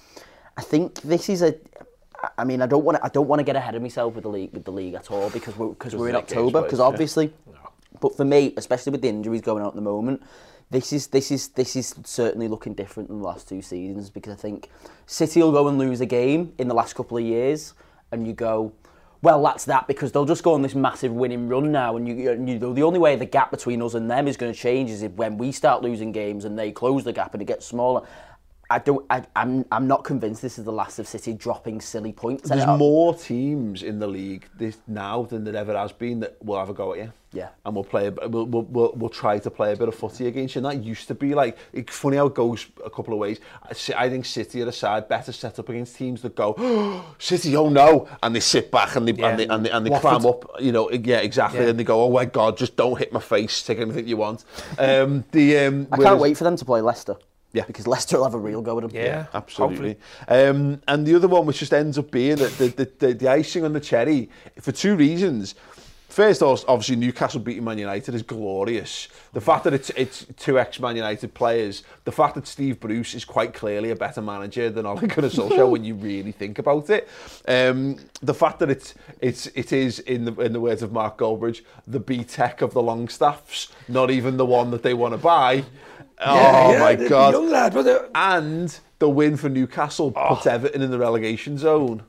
I 0.57 0.62
think 0.62 1.01
this 1.03 1.28
is 1.28 1.43
a 1.43 1.55
I 2.37 2.45
mean, 2.45 2.61
I 2.62 2.66
don't 2.66 2.85
want 2.85 2.99
to. 2.99 3.05
I 3.05 3.09
don't 3.09 3.29
want 3.29 3.41
to 3.41 3.45
get 3.45 3.57
ahead 3.57 3.75
of 3.75 3.83
myself 3.83 4.14
with 4.14 4.25
the 4.25 4.31
league 4.31 4.53
with 4.53 4.64
the 4.64 4.73
league 4.73 4.95
at 4.95 5.11
all 5.11 5.31
because 5.31 5.57
we're 5.57 5.68
because 5.68 5.95
we're 5.97 6.11
in 6.11 6.16
October. 6.16 6.62
Because 6.62 6.79
yeah. 6.79 6.85
obviously, 6.85 7.33
but 8.01 8.16
for 8.16 8.25
me, 8.25 8.53
especially 8.57 8.93
with 8.93 9.03
the 9.03 9.09
injuries 9.09 9.41
going 9.41 9.62
on 9.62 9.68
at 9.68 9.75
the 9.75 9.81
moment, 9.81 10.23
this 10.71 10.93
is 10.93 11.09
this 11.09 11.31
is 11.31 11.49
this 11.49 11.77
is 11.77 11.95
certainly 12.05 12.49
looking 12.49 12.75
different 12.75 13.09
than 13.09 13.18
the 13.18 13.25
last 13.25 13.49
two 13.49 13.62
seasons 13.62 14.11
because 14.11 14.33
I 14.33 14.37
think 14.37 14.68
City 15.07 15.41
will 15.41 15.53
go 15.53 15.68
and 15.68 15.79
lose 15.79 16.01
a 16.01 16.07
game 16.07 16.53
in 16.59 16.68
the 16.68 16.75
last 16.75 16.95
couple 16.95 17.16
of 17.16 17.25
years, 17.25 17.75
and 18.12 18.27
you 18.27 18.33
go. 18.33 18.73
Well, 19.23 19.43
that's 19.43 19.66
that 19.66 19.87
because 19.87 20.12
they'll 20.12 20.25
just 20.25 20.43
go 20.43 20.55
on 20.55 20.62
this 20.62 20.75
massive 20.75 21.12
winning 21.12 21.47
run 21.47 21.71
now, 21.71 21.97
and 21.97 22.09
you, 22.09 22.14
you 22.14 22.59
know 22.59 22.73
the 22.73 22.83
only 22.83 22.99
way 22.99 23.16
the 23.16 23.27
gap 23.27 23.51
between 23.51 23.83
us 23.83 23.93
and 23.93 24.11
them 24.11 24.27
is 24.27 24.39
going 24.39 24.51
to 24.51 24.59
change 24.59 24.89
is 24.89 25.03
if 25.03 25.12
when 25.12 25.37
we 25.37 25.53
start 25.53 25.83
losing 25.83 26.11
games 26.11 26.47
and 26.47 26.59
they 26.59 26.73
close 26.73 27.05
the 27.05 27.12
gap 27.12 27.35
and 27.35 27.43
it 27.43 27.45
gets 27.47 27.66
smaller. 27.66 28.07
I 28.71 28.79
don't. 28.79 29.05
I, 29.11 29.25
I'm. 29.35 29.64
I'm 29.73 29.89
not 29.89 30.05
convinced 30.05 30.41
this 30.43 30.57
is 30.57 30.64
the 30.64 30.73
last 30.73 31.01
of 31.01 31.09
City 31.09 31.33
dropping 31.33 31.81
silly 31.81 32.12
points. 32.12 32.49
There's 32.49 32.66
more 32.66 33.14
teams 33.14 33.83
in 33.83 33.99
the 33.99 34.07
league 34.07 34.47
this 34.57 34.79
now 34.87 35.25
than 35.25 35.43
there 35.43 35.57
ever 35.57 35.77
has 35.77 35.91
been 35.91 36.21
that 36.21 36.43
will 36.43 36.59
have 36.59 36.71
a 36.71 36.75
go 36.75 36.93
at 36.93 36.99
you. 36.99 37.12
Yeah. 37.33 37.49
And 37.64 37.75
we'll 37.75 37.85
play. 37.85 38.07
a 38.07 38.11
We'll, 38.29 38.47
we'll, 38.47 38.62
we'll, 38.62 38.93
we'll 38.95 39.09
try 39.09 39.39
to 39.39 39.51
play 39.51 39.73
a 39.73 39.77
bit 39.77 39.89
of 39.89 39.95
footy 39.95 40.27
against 40.27 40.55
you. 40.55 40.61
And 40.61 40.66
that 40.66 40.85
used 40.85 41.09
to 41.09 41.14
be 41.14 41.35
like. 41.35 41.57
It's 41.73 41.97
funny 41.97 42.16
how 42.16 42.27
it 42.27 42.35
goes 42.35 42.66
a 42.85 42.91
couple 42.91 43.12
of 43.12 43.18
ways. 43.18 43.41
I 43.64 44.05
I 44.05 44.09
think 44.09 44.25
City 44.25 44.62
are 44.62 44.68
a 44.68 44.73
side 44.73 45.09
better 45.09 45.33
set 45.33 45.59
up 45.59 45.68
against 45.68 45.97
teams 45.97 46.23
that 46.23 46.37
go, 46.37 46.55
oh, 46.57 47.14
City, 47.18 47.57
oh 47.57 47.68
no, 47.68 48.09
and 48.23 48.35
they 48.35 48.41
sit 48.41 48.71
back 48.71 48.95
and 48.95 49.07
they 49.07 49.21
and 49.23 49.39
they 49.39 49.49
and 49.49 49.66
they, 49.66 49.71
and 49.71 49.85
they 49.85 49.99
climb 49.99 50.25
up. 50.27 50.49
You 50.61 50.71
know, 50.71 50.91
yeah, 50.93 51.18
exactly. 51.18 51.68
And 51.68 51.79
they 51.79 51.85
go, 51.85 52.05
oh 52.05 52.11
my 52.11 52.25
God, 52.25 52.57
just 52.57 52.77
don't 52.77 52.99
hit 52.99 53.12
my 53.12 53.21
face. 53.21 53.62
Take 53.64 53.79
anything 53.79 54.07
you 54.07 54.16
want. 54.16 54.45
Um, 54.79 55.25
the 55.33 55.59
um, 55.59 55.89
I 55.91 55.97
whereas- 55.97 56.11
can't 56.11 56.21
wait 56.21 56.37
for 56.37 56.45
them 56.45 56.57
to 56.57 56.64
play 56.64 56.81
Leicester. 56.81 57.16
Yeah. 57.53 57.65
Because 57.67 57.87
Leicester 57.87 58.17
will 58.17 58.25
have 58.25 58.35
a 58.35 58.39
real 58.39 58.63
go 58.63 58.79
at 58.79 58.83
them. 58.83 58.91
Yeah, 58.95 59.27
Absolutely. 59.35 59.97
Um, 60.29 60.81
and 60.87 61.07
the 61.07 61.15
other 61.15 61.29
one, 61.29 61.47
which 61.47 61.59
just 61.59 61.73
ends 61.73 61.99
up 61.99 62.11
being 62.11 62.37
the, 62.37 62.47
the, 62.47 62.69
the, 62.69 62.93
the, 62.99 63.15
the 63.15 63.29
icing 63.29 63.65
on 63.65 63.73
the 63.73 63.81
cherry, 63.81 64.31
for 64.61 64.73
two 64.73 64.97
reasons. 64.97 65.55
First, 66.11 66.43
also, 66.43 66.67
obviously, 66.67 66.97
Newcastle 66.97 67.39
beating 67.39 67.63
Man 67.63 67.79
United 67.79 68.17
is 68.17 68.23
glorious. 68.23 69.07
The 69.33 69.41
fact 69.41 69.63
that 69.63 69.73
it's 69.73 69.91
it's 69.91 70.27
two 70.37 70.59
ex-Man 70.59 70.97
United 70.97 71.35
players, 71.35 71.85
the 72.05 72.11
fact 72.11 72.35
that 72.35 72.49
Steve 72.49 72.81
Bruce 72.81 73.15
is 73.15 73.25
quite 73.25 73.55
clearly 73.55 73.93
a 73.93 73.97
better 73.97 74.21
manager 74.21 74.71
than 74.71 74.87
Ole 74.87 74.97
Gunnar 74.97 75.29
Solskjaer 75.29 75.71
when 75.71 75.85
you 75.85 75.95
really 75.95 76.33
think 76.33 76.59
about 76.59 76.91
it. 76.91 77.09
Um, 77.47 77.97
the 78.23 78.35
fact 78.35 78.59
that 78.59 78.71
it's 78.71 78.95
it's 79.21 79.47
it 79.55 79.73
is 79.73 80.01
in 80.01 80.25
the 80.25 80.35
in 80.41 80.53
the 80.53 80.59
words 80.59 80.83
of 80.83 80.91
Mark 80.91 81.17
Goldbridge, 81.17 81.63
the 81.87 82.01
B-Tech 82.01 82.61
of 82.61 82.75
the 82.75 82.83
Longstaffs, 82.83 83.69
not 83.87 84.11
even 84.11 84.37
the 84.37 84.47
one 84.47 84.73
that 84.73 84.83
they 84.83 84.95
want 84.95 85.15
to 85.15 85.19
buy. 85.19 85.65
Oh 86.23 86.35
Yeah, 86.35 86.73
yeah, 86.73 86.79
my 86.81 86.95
the- 86.95 87.05
the 87.05 87.09
God! 87.09 87.33
young 87.35 87.51
lad, 87.51 87.73
but 87.75 87.83
the- 87.85 88.11
and 88.14 88.79
the 88.99 89.09
win 89.09 89.37
for 89.37 89.49
Newcastle 89.49 90.12
puts 90.12 90.47
Everton 90.47 90.83
in 90.83 90.91
the 90.91 90.99
relegation 90.99 91.57
zone. 91.59 92.03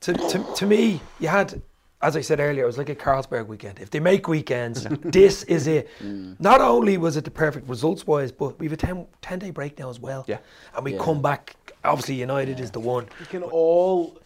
to, 0.00 0.12
to, 0.14 0.44
to 0.56 0.66
me, 0.66 1.00
you 1.20 1.28
had, 1.28 1.62
as 2.02 2.16
I 2.16 2.20
said 2.22 2.40
earlier, 2.40 2.64
it 2.64 2.66
was 2.66 2.78
like 2.78 2.88
a 2.88 2.94
Carlsberg 2.96 3.46
weekend. 3.46 3.78
If 3.78 3.90
they 3.90 4.00
make 4.00 4.26
weekends, 4.26 4.82
this 5.04 5.44
is 5.44 5.68
it. 5.68 5.88
Mm. 6.02 6.40
Not 6.40 6.60
only 6.60 6.98
was 6.98 7.16
it 7.16 7.24
the 7.24 7.30
perfect 7.30 7.68
results 7.68 8.04
wise, 8.06 8.32
but 8.32 8.58
we 8.58 8.66
have 8.66 8.72
a 8.72 8.76
10, 8.76 9.06
10 9.20 9.38
day 9.38 9.50
break 9.50 9.78
now 9.78 9.88
as 9.90 10.00
well. 10.00 10.24
Yeah. 10.26 10.38
And 10.74 10.84
we 10.84 10.94
come 10.98 11.22
back, 11.22 11.54
obviously, 11.84 12.16
United 12.16 12.58
is 12.58 12.72
the 12.72 12.80
one. 12.80 13.06
You 13.20 13.26
can 13.26 13.42
all 13.44 14.18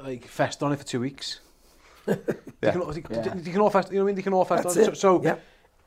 like 0.00 0.24
fest 0.26 0.62
on 0.62 0.72
it 0.72 0.76
for 0.78 0.84
two 0.84 1.00
weeks. 1.00 1.40
They 2.06 2.70
can, 2.72 2.80
all- 2.80 2.92
they, 2.92 3.00
they 3.00 3.50
can 3.50 3.60
all 3.60 3.70
fest, 3.70 3.90
you 3.90 3.98
know 3.98 4.04
what 4.04 4.06
I 4.08 4.10
mean? 4.10 4.14
They 4.16 4.22
can 4.22 4.32
all 4.32 4.44
fest 4.44 4.62
That's 4.62 4.76
on 4.76 4.82
it. 4.84 4.88
it. 4.90 4.96
So, 4.96 5.18
so 5.18 5.22
Yeah. 5.24 5.36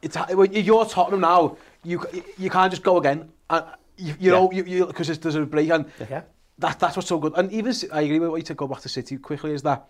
it's, 0.01 0.17
you're 0.51 0.85
Tottenham 0.85 1.21
now, 1.21 1.57
you, 1.83 2.03
you 2.37 2.49
can't 2.49 2.71
just 2.71 2.83
go 2.83 2.97
again. 2.97 3.29
And, 3.49 3.65
you, 3.97 4.15
you 4.19 4.31
know, 4.31 4.49
yeah. 4.51 4.63
you, 4.65 4.85
because 4.85 5.17
there's 5.19 5.35
a 5.35 5.45
break 5.45 5.69
and 5.69 5.85
yeah. 6.09 6.21
that, 6.57 6.79
that's 6.79 6.95
what's 6.95 7.09
so 7.09 7.19
good. 7.19 7.33
And 7.35 7.51
even, 7.51 7.73
I 7.91 8.01
agree 8.01 8.19
with 8.19 8.29
what 8.29 8.37
you 8.37 8.45
said, 8.45 8.57
go 8.57 8.67
back 8.67 8.81
to 8.81 8.89
City 8.89 9.17
quickly, 9.17 9.53
is 9.53 9.61
that 9.63 9.87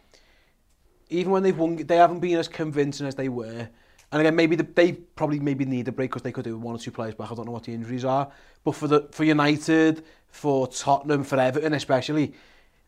even 1.10 1.32
when 1.32 1.43
they've 1.43 1.57
won, 1.57 1.76
they 1.76 1.97
haven't 1.97 2.20
been 2.20 2.38
as 2.38 2.47
convincing 2.47 3.07
as 3.07 3.16
they 3.16 3.30
were. 3.30 3.70
And 4.12 4.22
again, 4.22 4.36
maybe 4.36 4.55
the, 4.55 4.64
they 4.64 4.93
probably 4.93 5.39
maybe 5.39 5.66
need 5.66 5.88
a 5.88 5.91
break 5.91 6.10
because 6.10 6.24
they 6.24 6.32
could 6.32 6.43
do 6.43 6.57
one 6.57 6.76
or 6.76 6.80
two 6.80 6.91
players 6.91 7.14
back. 7.14 7.32
I 7.32 7.36
don't 7.36 7.45
know 7.45 7.51
what 7.51 7.64
the 7.64 7.74
injuries 7.74 8.05
are. 8.05 8.32
But 8.64 8.74
for 8.74 8.88
the 8.88 9.07
for 9.12 9.24
United, 9.24 10.03
for 10.30 10.68
Tottenham, 10.68 11.24
for 11.24 11.39
Everton 11.39 11.74
especially, 11.74 12.34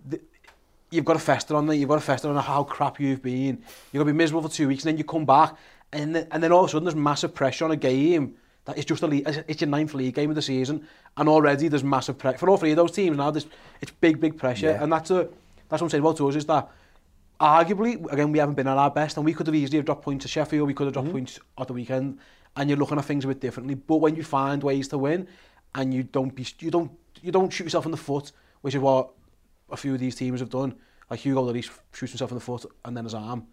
the, 0.07 0.19
you've 0.89 1.05
got 1.05 1.15
a 1.15 1.19
fester 1.19 1.55
on 1.55 1.67
there. 1.67 1.75
You've 1.75 1.89
got 1.89 1.99
a 1.99 2.01
fester 2.01 2.29
on 2.29 2.35
how 2.43 2.63
crap 2.63 2.99
you've 2.99 3.21
been. 3.21 3.61
You're 3.91 4.03
going 4.03 4.07
to 4.07 4.13
be 4.13 4.17
miserable 4.17 4.49
for 4.49 4.53
two 4.53 4.67
weeks 4.67 4.83
and 4.83 4.93
then 4.93 4.97
you 4.97 5.03
come 5.03 5.25
back 5.25 5.55
And 5.93 6.15
then, 6.15 6.27
and 6.31 6.41
then 6.41 6.51
all 6.51 6.63
of 6.63 6.69
a 6.69 6.71
sudden, 6.71 6.85
there's 6.85 6.95
massive 6.95 7.33
pressure 7.33 7.65
on 7.65 7.71
a 7.71 7.75
game 7.75 8.35
that 8.65 8.77
is 8.77 8.85
just 8.85 9.03
a 9.03 9.07
league, 9.07 9.27
it's 9.47 9.61
your 9.61 9.69
ninth 9.69 9.93
league 9.93 10.13
game 10.13 10.29
of 10.29 10.35
the 10.35 10.41
season, 10.41 10.87
and 11.17 11.27
already 11.27 11.67
there's 11.67 11.83
massive 11.83 12.17
pressure 12.17 12.37
for 12.37 12.49
all 12.49 12.57
three 12.57 12.71
of 12.71 12.77
those 12.77 12.91
teams 12.91 13.17
now. 13.17 13.31
There's 13.31 13.47
it's 13.81 13.91
big, 13.91 14.19
big 14.19 14.37
pressure, 14.37 14.67
yeah. 14.67 14.83
and 14.83 14.91
that's 14.91 15.11
a 15.11 15.27
that's 15.69 15.81
what 15.81 15.83
I'm 15.83 15.89
saying 15.89 16.03
about 16.03 16.21
us 16.21 16.35
is 16.35 16.45
that 16.45 16.69
arguably 17.39 18.11
again 18.11 18.31
we 18.31 18.39
haven't 18.39 18.55
been 18.55 18.67
at 18.67 18.77
our 18.77 18.91
best, 18.91 19.17
and 19.17 19.25
we 19.25 19.33
could 19.33 19.47
have 19.47 19.55
easily 19.55 19.77
have 19.77 19.85
dropped 19.85 20.03
points 20.03 20.23
to 20.23 20.29
Sheffield, 20.29 20.67
we 20.67 20.73
could 20.73 20.85
have 20.85 20.93
dropped 20.93 21.07
mm 21.07 21.13
-hmm. 21.13 21.25
points 21.25 21.39
at 21.57 21.67
the 21.67 21.73
weekend, 21.73 22.19
and 22.55 22.69
you're 22.69 22.79
looking 22.79 22.97
at 22.97 23.05
things 23.05 23.25
a 23.25 23.27
bit 23.27 23.41
differently. 23.41 23.75
But 23.75 23.97
when 23.97 24.15
you 24.15 24.23
find 24.23 24.63
ways 24.63 24.87
to 24.87 24.97
win, 24.97 25.27
and 25.75 25.93
you 25.93 26.03
don't 26.03 26.35
be 26.35 26.45
you 26.59 26.71
don't 26.71 26.91
you 27.21 27.31
don't 27.31 27.51
shoot 27.51 27.65
yourself 27.65 27.85
in 27.85 27.91
the 27.91 27.97
foot, 27.97 28.31
which 28.61 28.75
is 28.75 28.81
what 28.81 29.09
a 29.69 29.77
few 29.77 29.93
of 29.93 29.99
these 29.99 30.15
teams 30.15 30.39
have 30.39 30.49
done. 30.49 30.75
Like 31.09 31.19
Hugo 31.21 31.41
Lloris 31.43 31.69
shoots 31.93 32.11
himself 32.11 32.31
in 32.31 32.37
the 32.37 32.43
foot 32.43 32.65
and 32.85 32.95
then 32.95 33.03
his 33.03 33.13
arm. 33.13 33.47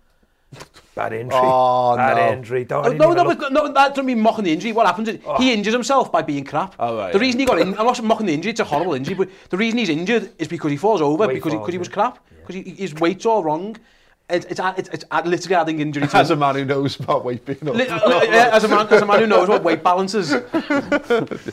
Bad 0.94 1.12
injury. 1.12 1.38
Oh, 1.40 1.96
Bad 1.96 2.16
no. 2.16 2.32
injury. 2.32 2.64
Don't 2.64 2.86
Oh, 2.86 2.92
no, 2.92 3.12
no, 3.12 3.34
but, 3.34 3.52
no, 3.52 3.72
that 3.72 3.90
doesn't 3.90 4.06
mean 4.06 4.20
mocking 4.20 4.44
the 4.44 4.52
injury. 4.52 4.72
What 4.72 4.86
happens 4.86 5.08
is 5.08 5.18
he 5.38 5.52
injures 5.52 5.74
himself 5.74 6.10
by 6.10 6.22
being 6.22 6.44
crap. 6.44 6.74
Oh, 6.78 6.96
right, 6.96 7.12
the 7.12 7.18
yeah. 7.18 7.22
reason 7.22 7.40
he 7.40 7.46
got 7.46 7.60
in, 7.60 7.78
I'm 7.78 7.86
not 7.86 8.02
mocking 8.02 8.26
the 8.26 8.34
injury, 8.34 8.50
it's 8.50 8.60
a 8.60 8.64
horrible 8.64 8.94
injury, 8.94 9.14
but 9.14 9.28
the 9.50 9.56
reason 9.56 9.78
he's 9.78 9.90
injured 9.90 10.32
is 10.38 10.48
because 10.48 10.70
he 10.70 10.76
falls 10.76 11.00
over, 11.00 11.26
Weight 11.26 11.34
because, 11.34 11.52
he, 11.52 11.58
because 11.58 11.72
he 11.72 11.78
was 11.78 11.88
yeah. 11.88 11.94
crap, 11.94 12.26
because 12.40 12.56
he, 12.56 12.62
his 12.70 12.94
weight's 12.94 13.26
all 13.26 13.44
wrong. 13.44 13.76
It's, 14.30 14.44
it's, 14.46 14.60
it's, 14.76 14.88
it's 14.90 15.04
literally 15.24 15.54
adding 15.54 15.80
injury 15.80 16.06
to 16.06 16.16
As 16.16 16.30
a 16.30 16.36
man 16.36 16.54
who 16.56 16.64
knows 16.64 17.00
about 17.00 17.24
weight 17.24 17.46
being 17.46 17.66
up. 17.66 17.74
Uh, 17.74 18.22
yeah, 18.24 18.50
as 18.52 18.64
a 18.64 18.68
man, 18.68 18.86
as 18.88 19.00
a 19.00 19.06
man 19.06 19.20
who 19.20 19.26
knows 19.26 19.48
what 19.48 19.62
weight 19.62 19.82
balances, 19.82 20.32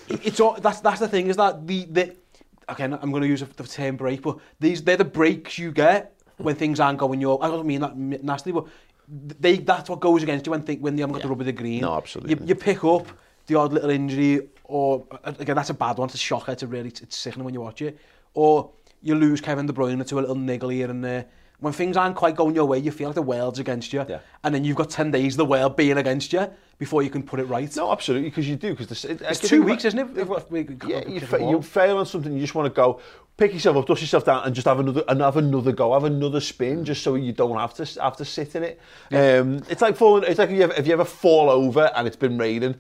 it's 0.10 0.40
all, 0.42 0.56
that's 0.60 0.82
that's 0.82 1.00
the 1.00 1.08
thing 1.08 1.28
is 1.28 1.38
that 1.38 1.66
the 1.66 1.86
the 1.86 2.16
again 2.68 2.94
I'm 2.94 3.12
going 3.12 3.22
to 3.22 3.30
use 3.30 3.42
the 3.42 3.64
term 3.64 3.96
break, 3.96 4.24
but 4.24 4.40
these 4.60 4.84
they're 4.84 4.98
the 4.98 5.06
breaks 5.06 5.58
you 5.58 5.72
get 5.72 6.16
when 6.38 6.56
things 6.56 6.80
aren't 6.82 6.98
going 6.98 7.22
your. 7.22 7.42
I 7.44 7.48
don't 7.48 7.66
mean 7.66 7.82
that 7.82 7.96
nastily, 7.96 8.52
but 8.52 8.66
they, 9.08 9.58
that's 9.58 9.90
what 9.90 10.00
goes 10.00 10.24
against 10.24 10.46
you 10.46 10.52
when, 10.52 10.64
think, 10.64 10.82
when 10.82 10.96
they 10.96 11.02
haven't 11.02 11.14
got 11.14 11.24
yeah. 11.24 11.28
the 11.28 11.34
of 11.34 11.46
the 11.46 11.52
green. 11.52 11.82
No, 11.82 11.96
absolutely. 11.96 12.36
You, 12.36 12.48
you 12.48 12.56
pick 12.56 12.84
up 12.84 13.08
the 13.48 13.56
odd 13.56 13.74
little 13.74 13.90
injury, 13.90 14.48
or 14.64 15.06
again, 15.24 15.56
that's 15.56 15.70
a 15.70 15.74
bad 15.74 15.98
one, 15.98 16.08
it's 16.08 16.16
a 16.16 16.18
shocker, 16.18 16.52
it's 16.52 16.64
a 16.64 16.68
really, 16.68 16.90
it's 16.90 17.16
sickening 17.16 17.46
when 17.46 17.54
you 17.54 17.62
watch 17.62 17.82
it. 17.82 18.00
Or 18.34 18.72
you 19.02 19.16
lose 19.16 19.42
Kevin 19.42 19.66
De 19.66 19.74
Bruyne 19.74 20.06
to 20.06 20.20
a 20.20 20.22
little 20.22 20.36
niggle 20.36 20.70
here 20.70 20.90
and 20.90 21.04
there 21.04 21.26
when 21.66 21.74
things 21.74 21.98
aren't 21.98 22.16
quite 22.16 22.36
going 22.36 22.54
your 22.54 22.66
way, 22.66 22.78
you 22.78 22.92
feel 22.92 23.08
like 23.08 23.16
the 23.16 23.24
world's 23.24 23.58
against 23.58 23.92
you. 23.92 24.06
Yeah. 24.08 24.20
And 24.44 24.54
then 24.54 24.64
you've 24.64 24.76
got 24.78 24.92
10 24.92 25.10
days 25.10 25.36
the 25.36 25.46
world 25.46 25.76
being 25.76 25.98
against 25.98 26.32
you 26.32 26.48
before 26.78 27.02
you 27.02 27.10
can 27.10 27.24
put 27.24 27.40
it 27.40 27.46
right. 27.46 27.76
No, 27.76 27.92
absolutely, 27.92 28.30
because 28.30 28.48
you 28.48 28.56
do. 28.56 28.76
because 28.76 29.04
it, 29.04 29.20
it's 29.20 29.40
two 29.40 29.64
weeks, 29.64 29.84
isn't 29.84 29.98
it? 29.98 30.16
If, 30.16 30.30
if 30.30 30.52
we, 30.52 30.68
yeah, 30.86 31.08
you, 31.08 31.20
fa 31.22 31.40
you 31.40 31.64
fail 31.64 31.98
on 31.98 32.06
something, 32.06 32.32
you 32.32 32.40
just 32.40 32.54
want 32.54 32.68
to 32.68 32.70
go, 32.70 33.02
pick 33.36 33.52
yourself 33.52 33.78
up, 33.78 33.88
dust 33.88 34.02
yourself 34.02 34.26
down 34.26 34.44
and 34.44 34.54
just 34.54 34.68
have 34.68 34.80
another, 34.80 35.04
and 35.08 35.22
have 35.22 35.38
another 35.38 35.72
go, 35.72 35.94
have 35.94 36.04
another 36.04 36.40
spin, 36.40 36.82
mm. 36.82 36.84
just 36.84 37.02
so 37.02 37.16
you 37.16 37.34
don't 37.34 37.58
have 37.58 37.74
to, 37.74 38.00
have 38.00 38.16
to 38.18 38.26
sit 38.26 38.54
in 38.54 38.62
it. 38.62 38.80
Yeah. 39.10 39.38
Um, 39.40 39.64
it's 39.68 39.82
like 39.82 39.98
falling, 39.98 40.26
it's 40.28 40.38
like 40.38 40.52
if 40.52 40.56
you, 40.56 40.62
ever, 40.62 40.74
if 40.74 40.86
you 40.86 40.94
ever 40.94 41.06
fall 41.06 41.50
over 41.50 41.92
and 41.96 42.06
it's 42.06 42.16
been 42.16 42.38
raining, 42.38 42.76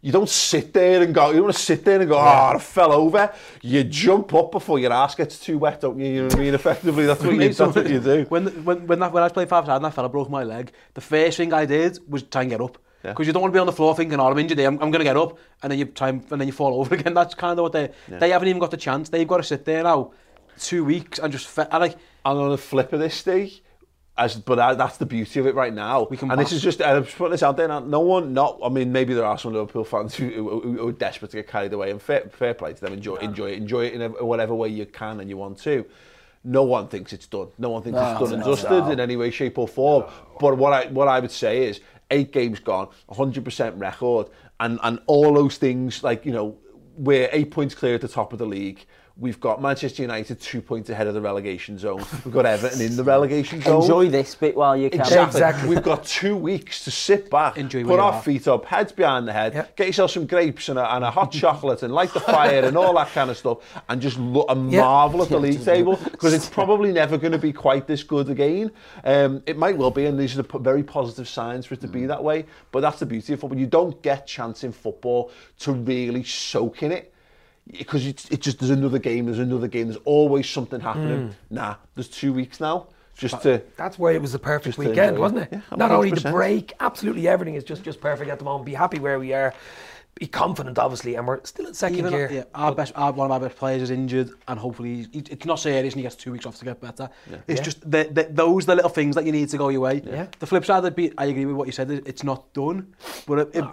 You 0.00 0.12
don't 0.12 0.28
sit 0.28 0.72
there 0.72 1.02
and 1.02 1.12
go, 1.12 1.28
you 1.28 1.34
don't 1.34 1.44
want 1.44 1.56
to 1.56 1.62
sit 1.62 1.84
there 1.84 2.00
and 2.00 2.08
go, 2.08 2.16
yeah. 2.16 2.22
Ah, 2.22 2.52
oh, 2.52 2.56
I 2.56 2.58
fell 2.60 2.92
over. 2.92 3.32
You 3.62 3.82
jump 3.84 4.32
up 4.34 4.52
before 4.52 4.78
your 4.78 4.92
ass 4.92 5.14
gets 5.14 5.40
too 5.40 5.58
wet, 5.58 5.80
don't 5.80 5.98
you? 5.98 6.06
You 6.06 6.16
know 6.20 6.24
what 6.24 6.36
I 6.36 6.38
mean? 6.38 6.54
Effectively, 6.54 7.06
that's 7.06 7.22
what, 7.22 7.34
you, 7.34 7.52
that's 7.52 7.76
what 7.76 7.90
you 7.90 8.00
do. 8.00 8.26
When, 8.28 8.46
when, 8.64 8.86
when, 8.86 9.00
that, 9.00 9.12
when 9.12 9.22
I 9.22 9.26
was 9.26 9.32
playing 9.32 9.48
five 9.48 9.66
side 9.66 9.76
and 9.76 9.84
that 9.84 9.94
fella 9.94 10.08
broke 10.08 10.30
my 10.30 10.44
leg, 10.44 10.72
the 10.94 11.00
first 11.00 11.36
thing 11.36 11.52
I 11.52 11.64
did 11.64 11.98
was 12.08 12.22
try 12.22 12.42
and 12.42 12.50
get 12.50 12.60
up. 12.60 12.78
Because 13.02 13.26
yeah. 13.26 13.28
you 13.28 13.32
don't 13.32 13.42
want 13.42 13.52
to 13.52 13.56
be 13.56 13.60
on 13.60 13.66
the 13.66 13.72
floor 13.72 13.94
thinking, 13.94 14.18
oh, 14.18 14.30
I'm 14.30 14.38
injured 14.38 14.58
I'm, 14.60 14.74
I'm 14.74 14.90
going 14.90 15.00
to 15.00 15.04
get 15.04 15.16
up. 15.16 15.38
And 15.62 15.70
then 15.70 15.78
you 15.78 15.86
try 15.86 16.08
and, 16.10 16.24
and 16.30 16.40
then 16.40 16.48
you 16.48 16.52
fall 16.52 16.80
over 16.80 16.94
again. 16.96 17.14
That's 17.14 17.34
kind 17.34 17.58
of 17.58 17.64
what 17.64 17.72
they, 17.72 17.90
yeah. 18.10 18.18
they 18.18 18.30
haven't 18.30 18.48
even 18.48 18.60
got 18.60 18.70
the 18.70 18.76
chance. 18.76 19.08
They've 19.08 19.26
got 19.26 19.38
to 19.38 19.42
sit 19.42 19.64
there 19.64 19.82
now 19.82 20.12
two 20.58 20.84
weeks 20.84 21.18
and 21.18 21.32
just, 21.32 21.46
fe- 21.46 21.66
and 21.70 21.80
like, 21.80 21.96
and 22.24 22.38
on 22.38 22.50
the 22.50 22.58
flip 22.58 22.92
of 22.92 23.00
this, 23.00 23.14
Steve, 23.14 23.60
As, 24.18 24.34
but 24.34 24.56
that, 24.56 24.78
that's 24.78 24.96
the 24.96 25.06
beauty 25.06 25.38
of 25.38 25.46
it 25.46 25.54
right 25.54 25.72
now. 25.72 26.08
We 26.10 26.16
can 26.16 26.30
and 26.30 26.40
this 26.40 26.50
is 26.50 26.60
just, 26.60 26.82
I'm 26.82 27.04
just 27.04 27.16
putting 27.16 27.30
this 27.30 27.42
out 27.44 27.56
there 27.56 27.68
now, 27.68 27.78
no 27.78 28.00
one, 28.00 28.32
not, 28.32 28.58
I 28.62 28.68
mean, 28.68 28.90
maybe 28.90 29.14
there 29.14 29.24
are 29.24 29.38
some 29.38 29.52
Liverpool 29.52 29.84
fans 29.84 30.14
who, 30.14 30.28
who, 30.28 30.60
who 30.60 30.88
are 30.88 30.92
desperate 30.92 31.30
to 31.30 31.36
get 31.36 31.48
carried 31.48 31.72
away 31.72 31.92
and 31.92 32.02
fair, 32.02 32.28
fair 32.30 32.52
play 32.52 32.72
to 32.72 32.80
them, 32.80 32.92
enjoy, 32.92 33.16
yeah. 33.16 33.24
enjoy 33.26 33.50
it, 33.50 33.58
enjoy 33.58 33.86
it 33.86 33.94
in 33.94 34.02
a, 34.02 34.08
whatever 34.24 34.54
way 34.54 34.68
you 34.68 34.84
can 34.86 35.20
and 35.20 35.30
you 35.30 35.36
want 35.36 35.58
to. 35.60 35.86
No 36.44 36.64
one 36.64 36.88
thinks 36.88 37.12
it's 37.12 37.26
done. 37.26 37.48
No 37.58 37.70
one 37.70 37.82
thinks 37.82 37.96
no, 37.96 38.10
it's 38.10 38.20
done 38.20 38.34
and 38.34 38.42
dusted 38.42 38.92
in 38.92 39.00
any 39.00 39.16
way, 39.16 39.30
shape 39.30 39.56
or 39.56 39.68
form. 39.68 40.02
No. 40.02 40.12
But 40.40 40.58
what 40.58 40.72
I, 40.72 40.86
what 40.88 41.06
I 41.06 41.20
would 41.20 41.30
say 41.30 41.68
is, 41.68 41.80
eight 42.10 42.32
games 42.32 42.58
gone, 42.58 42.88
100% 43.10 43.80
record, 43.80 44.28
and, 44.60 44.80
and 44.82 45.00
all 45.06 45.34
those 45.34 45.58
things, 45.58 46.02
like, 46.02 46.26
you 46.26 46.32
know, 46.32 46.58
we're 46.96 47.28
eight 47.32 47.50
points 47.50 47.74
clear 47.74 47.94
at 47.94 48.00
the 48.00 48.08
top 48.08 48.32
of 48.32 48.38
the 48.38 48.46
league, 48.46 48.84
We've 49.20 49.40
got 49.40 49.60
Manchester 49.60 50.02
United 50.02 50.40
two 50.40 50.62
points 50.62 50.90
ahead 50.90 51.08
of 51.08 51.14
the 51.14 51.20
relegation 51.20 51.76
zone. 51.76 52.04
We've 52.24 52.32
got 52.32 52.46
Everton 52.46 52.80
in 52.80 52.94
the 52.96 53.02
relegation 53.02 53.60
zone. 53.60 53.82
Enjoy 53.82 54.08
this 54.08 54.36
bit 54.36 54.54
while 54.56 54.76
you 54.76 54.90
can. 54.90 55.00
Exactly. 55.00 55.40
Exactly. 55.40 55.68
We've 55.68 55.82
got 55.82 56.04
two 56.04 56.36
weeks 56.36 56.84
to 56.84 56.92
sit 56.92 57.28
back, 57.28 57.56
Enjoy 57.58 57.80
put 57.82 57.88
where 57.88 57.96
you 57.98 58.02
our 58.04 58.12
are. 58.12 58.22
feet 58.22 58.46
up, 58.46 58.64
heads 58.66 58.92
behind 58.92 59.26
the 59.26 59.32
head, 59.32 59.54
Yeah. 59.54 59.66
get 59.74 59.88
yourself 59.88 60.12
some 60.12 60.26
grapes 60.26 60.68
and 60.68 60.78
a, 60.78 60.94
and 60.94 61.02
a 61.02 61.10
hot 61.10 61.32
chocolate 61.32 61.82
and 61.82 61.92
light 61.92 62.14
the 62.14 62.20
fire 62.20 62.64
and 62.64 62.76
all 62.76 62.94
that 62.94 63.08
kind 63.08 63.28
of 63.28 63.36
stuff 63.36 63.58
and 63.88 64.00
just 64.00 64.20
look 64.20 64.48
and 64.50 64.70
Yeah. 64.70 64.82
marvel 64.82 65.20
at 65.22 65.30
the 65.30 65.38
league 65.40 65.64
table 65.64 65.96
because 66.12 66.32
it's 66.32 66.48
probably 66.60 66.92
never 66.92 67.18
going 67.18 67.32
to 67.32 67.38
be 67.38 67.52
quite 67.52 67.88
this 67.88 68.04
good 68.04 68.30
again. 68.30 68.70
Um, 69.02 69.42
it 69.46 69.58
might 69.58 69.76
well 69.76 69.90
be 69.90 70.06
and 70.06 70.16
these 70.16 70.38
are 70.38 70.42
the 70.42 70.58
very 70.60 70.84
positive 70.84 71.26
signs 71.28 71.66
for 71.66 71.74
it 71.74 71.80
to 71.80 71.88
be 71.88 72.06
that 72.06 72.22
way 72.22 72.46
but 72.70 72.82
that's 72.82 73.00
the 73.00 73.06
beauty 73.06 73.32
of 73.32 73.40
football. 73.40 73.58
You 73.58 73.66
don't 73.66 74.00
get 74.00 74.28
chance 74.28 74.62
in 74.62 74.70
football 74.70 75.32
to 75.58 75.72
really 75.72 76.22
soak 76.22 76.84
in 76.84 76.92
it 76.92 77.12
because 77.72 78.06
it's, 78.06 78.28
it's 78.30 78.44
just 78.44 78.58
there's 78.58 78.70
another 78.70 78.98
game, 78.98 79.26
there's 79.26 79.38
another 79.38 79.68
game, 79.68 79.88
there's 79.88 80.00
always 80.04 80.48
something 80.48 80.80
happening. 80.80 81.28
Mm. 81.28 81.34
Nah, 81.50 81.74
there's 81.94 82.08
two 82.08 82.32
weeks 82.32 82.60
now 82.60 82.88
just 83.16 83.42
to 83.42 83.62
That's 83.76 83.98
why 83.98 84.12
it 84.12 84.22
was 84.22 84.32
the 84.32 84.38
perfect 84.38 84.76
Just 84.76 84.80
to 84.80 84.88
weekend, 84.88 85.18
wasn't 85.18 85.42
it? 85.42 85.48
Yeah, 85.52 85.76
Not 85.76 85.90
only 85.90 86.10
the 86.10 86.30
break, 86.30 86.72
absolutely 86.80 87.26
everything 87.28 87.54
is 87.56 87.64
just 87.64 87.82
just 87.82 88.00
perfect 88.00 88.30
at 88.30 88.38
the 88.38 88.44
moment. 88.44 88.64
Be 88.64 88.74
happy 88.74 88.98
where 88.98 89.18
we 89.18 89.32
are. 89.32 89.52
Be 90.14 90.26
confident, 90.26 90.78
obviously, 90.80 91.14
and 91.14 91.28
we're 91.28 91.38
still 91.44 91.66
in 91.68 91.74
second 91.74 91.98
even 91.98 92.12
uh, 92.12 92.16
gear. 92.16 92.28
yeah, 92.32 92.44
our 92.52 92.74
best, 92.74 92.92
our, 92.96 93.12
one 93.12 93.26
of 93.26 93.30
our 93.30 93.38
best 93.38 93.56
players 93.56 93.82
is 93.82 93.90
injured, 93.90 94.30
and 94.48 94.58
hopefully 94.58 95.06
he's, 95.12 95.28
it's 95.28 95.46
not 95.46 95.60
serious, 95.60 95.94
and 95.94 96.00
he 96.00 96.02
gets 96.02 96.16
two 96.16 96.32
weeks 96.32 96.44
off 96.44 96.56
to 96.58 96.64
get 96.64 96.80
better. 96.80 97.08
It's 97.46 97.60
Yeah. 97.60 97.64
just 97.64 97.88
the, 97.88 98.08
the, 98.10 98.26
those 98.28 98.66
the 98.66 98.74
little 98.74 98.90
things 98.90 99.14
that 99.14 99.24
you 99.26 99.30
need 99.30 99.48
to 99.50 99.56
go 99.56 99.68
your 99.68 99.82
way. 99.82 100.02
Yeah. 100.04 100.26
The 100.40 100.46
flip 100.46 100.64
side, 100.64 100.84
of 100.84 100.98
it, 100.98 101.12
I 101.16 101.26
agree 101.26 101.46
with 101.46 101.54
what 101.54 101.66
you 101.68 101.72
said. 101.72 101.88
It's 101.90 102.24
not 102.24 102.52
done, 102.52 102.92
but 103.28 103.38
if, 103.38 103.56
if, 103.56 103.64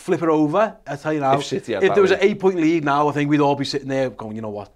flip 0.00 0.22
it 0.22 0.28
over, 0.28 0.76
I 0.86 0.96
tell 0.96 1.12
you 1.12 1.20
now. 1.20 1.38
If 1.38 1.44
City 1.44 1.74
had 1.74 1.84
if 1.84 1.94
there 1.94 2.02
was 2.02 2.10
an 2.10 2.20
lead. 2.20 2.30
eight-point 2.30 2.56
lead 2.56 2.84
now, 2.84 3.08
I 3.08 3.12
think 3.12 3.30
we'd 3.30 3.40
all 3.40 3.54
be 3.54 3.64
sitting 3.64 3.88
there 3.88 4.10
going, 4.10 4.34
you 4.34 4.42
know 4.42 4.48
what? 4.48 4.72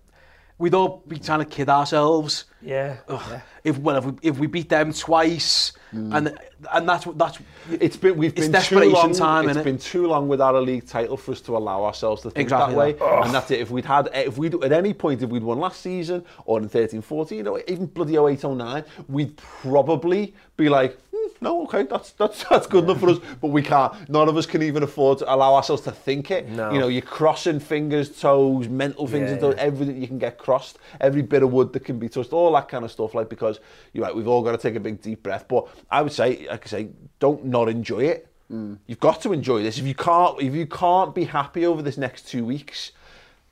We'd 0.56 0.74
all 0.74 1.02
be 1.08 1.18
trying 1.18 1.40
to 1.40 1.44
kid 1.44 1.68
ourselves. 1.68 2.44
Yeah. 2.62 2.98
Yeah. 3.08 3.40
If 3.64 3.78
well, 3.78 3.96
if 3.96 4.04
we, 4.04 4.12
if 4.22 4.38
we 4.38 4.46
beat 4.46 4.68
them 4.68 4.92
twice, 4.92 5.72
mm. 5.92 6.14
and 6.16 6.38
and 6.72 6.88
that's 6.88 7.06
what 7.06 7.18
that's 7.18 7.38
It's 7.70 7.96
been 7.96 8.16
we've 8.16 8.32
It's 8.38 8.46
been 8.46 8.62
too 8.62 8.90
long. 8.90 9.12
time, 9.12 9.48
it's 9.48 9.58
innit? 9.58 9.64
been 9.64 9.78
too 9.78 10.06
long 10.06 10.28
without 10.28 10.54
a 10.54 10.60
league 10.60 10.86
title 10.86 11.16
for 11.16 11.32
us 11.32 11.40
to 11.42 11.56
allow 11.56 11.82
ourselves 11.82 12.22
to 12.22 12.30
think 12.30 12.44
Exactly 12.46 12.74
that 12.74 12.78
way. 12.78 12.92
that. 12.92 13.24
And 13.24 13.34
that's 13.34 13.50
it. 13.50 13.60
If 13.60 13.70
we'd 13.70 13.84
had, 13.84 14.08
if 14.14 14.38
we'd 14.38 14.54
at 14.62 14.70
any 14.70 14.94
point, 14.94 15.22
if 15.22 15.30
we'd 15.30 15.42
won 15.42 15.58
last 15.58 15.80
season 15.80 16.24
or 16.44 16.60
in 16.60 16.68
13, 16.68 17.02
14, 17.02 17.36
you 17.38 17.42
know, 17.42 17.60
even 17.66 17.86
bloody 17.86 18.16
08, 18.16 18.44
09, 18.44 18.84
we'd 19.08 19.36
probably 19.36 20.34
be 20.56 20.68
like. 20.68 20.98
no, 21.40 21.64
okay, 21.64 21.82
that's, 21.84 22.12
that's, 22.12 22.44
that's 22.44 22.66
good 22.66 22.84
enough 22.84 23.00
for 23.00 23.10
us. 23.10 23.18
But 23.40 23.48
we 23.48 23.62
can't. 23.62 24.08
None 24.08 24.28
of 24.28 24.36
us 24.36 24.46
can 24.46 24.62
even 24.62 24.82
afford 24.82 25.18
to 25.18 25.34
allow 25.34 25.54
ourselves 25.54 25.82
to 25.82 25.92
think 25.92 26.30
it. 26.30 26.48
No. 26.48 26.72
You 26.72 26.78
know, 26.78 26.88
you're 26.88 27.02
crossing 27.02 27.60
fingers, 27.60 28.20
toes, 28.20 28.68
mental 28.68 29.06
things, 29.06 29.30
yeah, 29.30 29.38
toes, 29.38 29.54
yeah. 29.56 29.62
everything 29.62 30.00
you 30.00 30.08
can 30.08 30.18
get 30.18 30.38
crossed, 30.38 30.78
every 31.00 31.22
bit 31.22 31.42
of 31.42 31.52
wood 31.52 31.72
that 31.72 31.84
can 31.84 31.98
be 31.98 32.08
touched, 32.08 32.32
all 32.32 32.52
that 32.52 32.68
kind 32.68 32.84
of 32.84 32.90
stuff. 32.90 33.14
Like, 33.14 33.28
because 33.28 33.60
you're 33.92 34.04
right, 34.04 34.14
we've 34.14 34.28
all 34.28 34.42
got 34.42 34.52
to 34.52 34.58
take 34.58 34.74
a 34.74 34.80
big 34.80 35.00
deep 35.02 35.22
breath. 35.22 35.46
But 35.48 35.68
I 35.90 36.02
would 36.02 36.12
say, 36.12 36.46
like 36.48 36.66
I 36.66 36.68
say, 36.68 36.88
don't 37.18 37.44
not 37.44 37.68
enjoy 37.68 38.04
it. 38.04 38.28
Mm. 38.50 38.78
You've 38.86 39.00
got 39.00 39.22
to 39.22 39.32
enjoy 39.32 39.62
this. 39.62 39.78
If 39.78 39.86
you 39.86 39.94
can't, 39.94 40.40
if 40.40 40.54
you 40.54 40.66
can't 40.66 41.14
be 41.14 41.24
happy 41.24 41.66
over 41.66 41.82
this 41.82 41.96
next 41.96 42.28
two 42.28 42.44
weeks, 42.44 42.92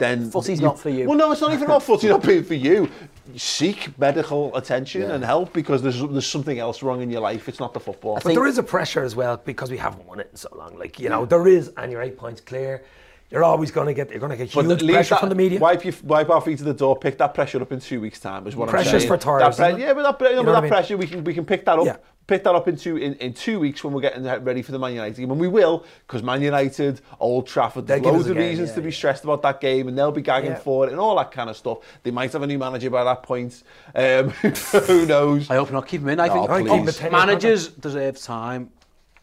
then 0.02 0.30
Footy's 0.30 0.60
not 0.60 0.78
for 0.78 0.90
you. 0.90 1.06
Well, 1.08 1.16
no, 1.16 1.30
it's 1.32 1.40
not 1.40 1.52
even 1.52 1.64
about 1.64 1.82
footy 1.82 2.08
not 2.08 2.22
being 2.22 2.42
for 2.42 2.54
you. 2.54 2.90
Seek 3.36 3.96
medical 3.98 4.54
attention 4.56 5.10
and 5.10 5.24
help 5.24 5.52
because 5.52 5.80
there's 5.80 6.00
there's 6.00 6.26
something 6.26 6.58
else 6.58 6.82
wrong 6.82 7.02
in 7.02 7.10
your 7.10 7.20
life. 7.20 7.48
It's 7.48 7.60
not 7.60 7.72
the 7.72 7.80
football. 7.80 8.18
But 8.22 8.34
there 8.34 8.46
is 8.46 8.58
a 8.58 8.62
pressure 8.62 9.04
as 9.04 9.14
well 9.14 9.36
because 9.36 9.70
we 9.70 9.76
haven't 9.76 10.04
won 10.04 10.18
it 10.20 10.28
in 10.30 10.36
so 10.36 10.48
long. 10.56 10.76
Like 10.78 10.98
you 10.98 11.08
know, 11.08 11.24
there 11.24 11.46
is, 11.46 11.72
and 11.76 11.92
you're 11.92 12.02
eight 12.02 12.18
points 12.18 12.40
clear. 12.40 12.82
You're 13.32 13.44
always 13.44 13.70
going 13.70 13.86
to 13.86 13.94
get. 13.94 14.10
You're 14.10 14.20
going 14.20 14.30
to 14.30 14.36
get 14.36 14.52
But 14.52 14.66
huge 14.66 14.82
leave 14.82 14.94
pressure 14.94 15.14
that- 15.14 15.20
from 15.20 15.28
the 15.30 15.34
media. 15.34 15.58
Wipe, 15.58 15.84
your, 15.84 15.94
wipe 16.04 16.28
our 16.30 16.40
feet 16.40 16.58
to 16.58 16.64
the 16.64 16.74
door. 16.74 16.96
Pick 16.98 17.16
that 17.18 17.32
pressure 17.34 17.60
up 17.62 17.72
in 17.72 17.80
two 17.80 18.00
weeks' 18.00 18.20
time. 18.20 18.46
Is 18.46 18.54
what 18.54 18.68
Pressure's 18.68 18.92
I'm 18.94 19.00
saying. 19.00 19.08
for 19.08 19.16
Torres, 19.16 19.56
pre- 19.56 19.80
yeah, 19.82 19.94
but 19.94 20.02
that, 20.02 20.18
but 20.18 20.30
You 20.30 20.36
know 20.36 20.42
that 20.42 20.48
what 20.50 20.56
I 20.58 20.60
mean? 20.60 20.70
pressure 20.70 20.96
we 20.96 21.06
can 21.06 21.24
we 21.24 21.32
can 21.34 21.44
pick 21.46 21.64
that 21.64 21.78
up. 21.78 21.86
Yeah. 21.86 21.96
Pick 22.28 22.44
that 22.44 22.54
up 22.54 22.68
in 22.68 22.76
two 22.76 22.98
in, 22.98 23.14
in 23.14 23.34
two 23.34 23.58
weeks 23.58 23.82
when 23.82 23.92
we're 23.92 24.00
getting 24.00 24.22
ready 24.22 24.62
for 24.62 24.70
the 24.70 24.78
Man 24.78 24.92
United 24.92 25.16
game, 25.16 25.30
and 25.32 25.40
we 25.40 25.48
will 25.48 25.84
because 26.06 26.22
Man 26.22 26.40
United, 26.40 27.00
Old 27.18 27.48
Trafford, 27.48 27.86
They'll 27.88 28.00
there's 28.00 28.14
loads 28.14 28.28
of 28.28 28.36
game, 28.36 28.48
reasons 28.48 28.68
yeah, 28.68 28.74
to 28.76 28.80
be 28.82 28.90
yeah. 28.90 28.94
stressed 28.94 29.24
about 29.24 29.42
that 29.42 29.60
game, 29.60 29.88
and 29.88 29.98
they'll 29.98 30.12
be 30.12 30.22
gagging 30.22 30.50
Yeah. 30.52 30.58
for 30.58 30.86
it 30.86 30.92
and 30.92 31.00
all 31.00 31.16
that 31.16 31.32
kind 31.32 31.50
of 31.50 31.56
stuff. 31.56 31.78
They 32.04 32.12
might 32.12 32.32
have 32.32 32.42
a 32.42 32.46
new 32.46 32.58
manager 32.60 32.90
by 32.90 33.02
that 33.02 33.24
point. 33.24 33.64
Um, 33.94 34.28
who 34.86 35.04
knows? 35.06 35.50
I 35.50 35.56
hope 35.56 35.72
not. 35.72 35.88
Keep 35.88 36.02
him 36.02 36.10
in. 36.10 36.20
I 36.20 36.28
think 36.28 36.48
oh, 36.48 36.58
Keep 36.84 36.94
the 36.94 37.10
managers 37.10 37.68
deserve 37.68 38.20
time, 38.20 38.70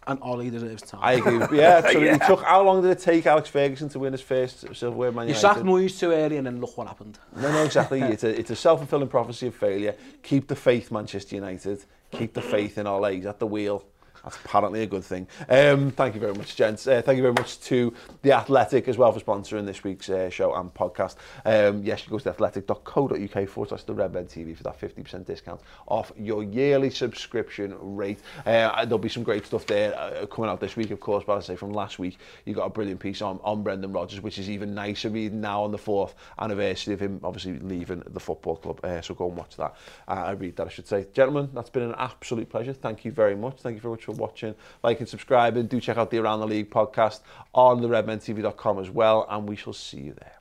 and 0.09 0.19
Ollie 0.21 0.49
deserves 0.49 0.81
time. 0.81 1.01
I 1.03 1.13
agree. 1.13 1.39
Yeah, 1.59 1.81
so 1.81 1.99
yeah. 1.99 2.15
it 2.15 2.21
took 2.25 2.43
how 2.43 2.63
long 2.63 2.81
did 2.81 2.91
it 2.91 2.99
take 2.99 3.25
Alex 3.25 3.47
Ferguson 3.47 3.89
to 3.89 3.99
win 3.99 4.11
his 4.11 4.21
first 4.21 4.65
silverware 4.75 5.11
Man 5.11 5.27
United? 5.27 5.35
You 5.35 5.41
sacked 5.41 5.61
Moyes 5.61 5.99
too 5.99 6.11
early 6.11 6.37
and 6.37 6.47
then 6.47 6.59
look 6.59 6.77
what 6.77 6.87
happened. 6.87 7.19
No, 7.35 7.51
no, 7.51 7.63
exactly. 7.63 8.01
it's 8.15 8.23
a, 8.23 8.39
it's 8.39 8.49
a 8.49 8.55
self-fulfilling 8.55 9.07
prophecy 9.09 9.47
of 9.47 9.55
failure. 9.55 9.95
Keep 10.23 10.47
the 10.47 10.55
faith, 10.55 10.91
Manchester 10.91 11.35
United. 11.35 11.85
Keep 12.11 12.33
the 12.33 12.41
faith 12.41 12.77
in 12.77 12.87
Ollie. 12.87 13.17
He's 13.17 13.25
at 13.25 13.39
the 13.39 13.47
wheel. 13.47 13.85
That's 14.23 14.37
apparently 14.37 14.83
a 14.83 14.87
good 14.87 15.03
thing. 15.03 15.27
Um, 15.47 15.91
thank 15.91 16.15
you 16.15 16.21
very 16.21 16.33
much, 16.33 16.55
gents. 16.55 16.87
Uh, 16.87 17.01
thank 17.01 17.17
you 17.17 17.21
very 17.23 17.33
much 17.33 17.59
to 17.61 17.93
The 18.21 18.33
Athletic 18.33 18.87
as 18.87 18.97
well 18.97 19.11
for 19.11 19.19
sponsoring 19.19 19.65
this 19.65 19.83
week's 19.83 20.09
uh, 20.09 20.29
show 20.29 20.53
and 20.55 20.73
podcast. 20.73 21.15
Um, 21.45 21.83
yes, 21.83 22.05
you 22.05 22.11
go 22.11 22.19
to 22.19 22.29
athletic.co.uk 22.29 23.49
forward 23.49 23.69
slash 23.69 23.83
the 23.83 23.93
Red 23.93 24.13
Men 24.13 24.25
TV 24.25 24.55
for 24.55 24.63
that 24.63 24.79
50% 24.79 25.25
discount 25.25 25.61
off 25.87 26.11
your 26.17 26.43
yearly 26.43 26.89
subscription 26.89 27.75
rate. 27.79 28.19
Uh, 28.45 28.85
there'll 28.85 28.97
be 28.97 29.09
some 29.09 29.23
great 29.23 29.45
stuff 29.45 29.65
there 29.65 29.97
uh, 29.97 30.25
coming 30.25 30.49
out 30.49 30.59
this 30.59 30.75
week, 30.75 30.91
of 30.91 30.99
course, 30.99 31.23
but 31.25 31.37
I 31.37 31.39
say 31.41 31.55
from 31.55 31.71
last 31.71 31.99
week, 31.99 32.17
you 32.45 32.53
got 32.53 32.65
a 32.65 32.69
brilliant 32.69 32.99
piece 32.99 33.21
on, 33.21 33.39
on 33.43 33.63
Brendan 33.63 33.91
Rodgers, 33.91 34.21
which 34.21 34.37
is 34.37 34.49
even 34.49 34.73
nicer 34.73 35.09
reading 35.09 35.41
now 35.41 35.63
on 35.63 35.71
the 35.71 35.77
fourth 35.77 36.15
anniversary 36.39 36.93
of 36.93 36.99
him 36.99 37.19
obviously 37.23 37.59
leaving 37.59 38.03
the 38.07 38.19
football 38.19 38.55
club. 38.55 38.79
Uh, 38.83 39.01
so 39.01 39.13
go 39.13 39.27
and 39.27 39.37
watch 39.37 39.55
that. 39.57 39.75
Uh, 40.07 40.11
I 40.11 40.31
read 40.31 40.55
that, 40.57 40.67
I 40.67 40.69
should 40.69 40.87
say. 40.87 41.07
Gentlemen, 41.13 41.49
that's 41.53 41.69
been 41.69 41.83
an 41.83 41.95
absolute 41.97 42.49
pleasure. 42.49 42.73
Thank 42.73 43.05
you 43.05 43.11
very 43.11 43.35
much. 43.35 43.59
Thank 43.61 43.75
you 43.75 43.81
very 43.81 43.93
much 43.93 44.08
for 44.09 44.19
watching, 44.19 44.55
liking, 44.83 45.07
subscribing. 45.07 45.67
Do 45.67 45.79
check 45.79 45.97
out 45.97 46.11
the 46.11 46.17
Around 46.17 46.39
the 46.41 46.47
League 46.47 46.69
podcast 46.69 47.21
on 47.53 47.81
the 47.81 47.87
redmentv.com 47.87 48.79
as 48.79 48.89
well, 48.89 49.25
and 49.29 49.47
we 49.47 49.55
shall 49.55 49.73
see 49.73 49.99
you 49.99 50.13
there. 50.13 50.39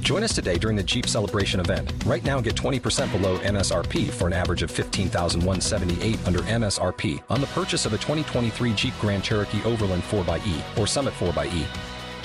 Join 0.00 0.22
us 0.22 0.34
today 0.34 0.56
during 0.56 0.74
the 0.74 0.82
Jeep 0.82 1.06
Celebration 1.06 1.60
event. 1.60 1.92
Right 2.06 2.24
now, 2.24 2.40
get 2.40 2.54
20% 2.54 3.12
below 3.12 3.38
MSRP 3.40 4.08
for 4.08 4.26
an 4.26 4.32
average 4.32 4.62
of 4.62 4.70
15178 4.70 6.26
under 6.26 6.38
MSRP 6.38 7.22
on 7.28 7.42
the 7.42 7.46
purchase 7.48 7.84
of 7.84 7.92
a 7.92 7.98
2023 7.98 8.72
Jeep 8.72 8.94
Grand 9.02 9.22
Cherokee 9.22 9.62
Overland 9.64 10.02
4xE 10.04 10.78
or 10.78 10.86
Summit 10.86 11.12
4xE. 11.12 11.97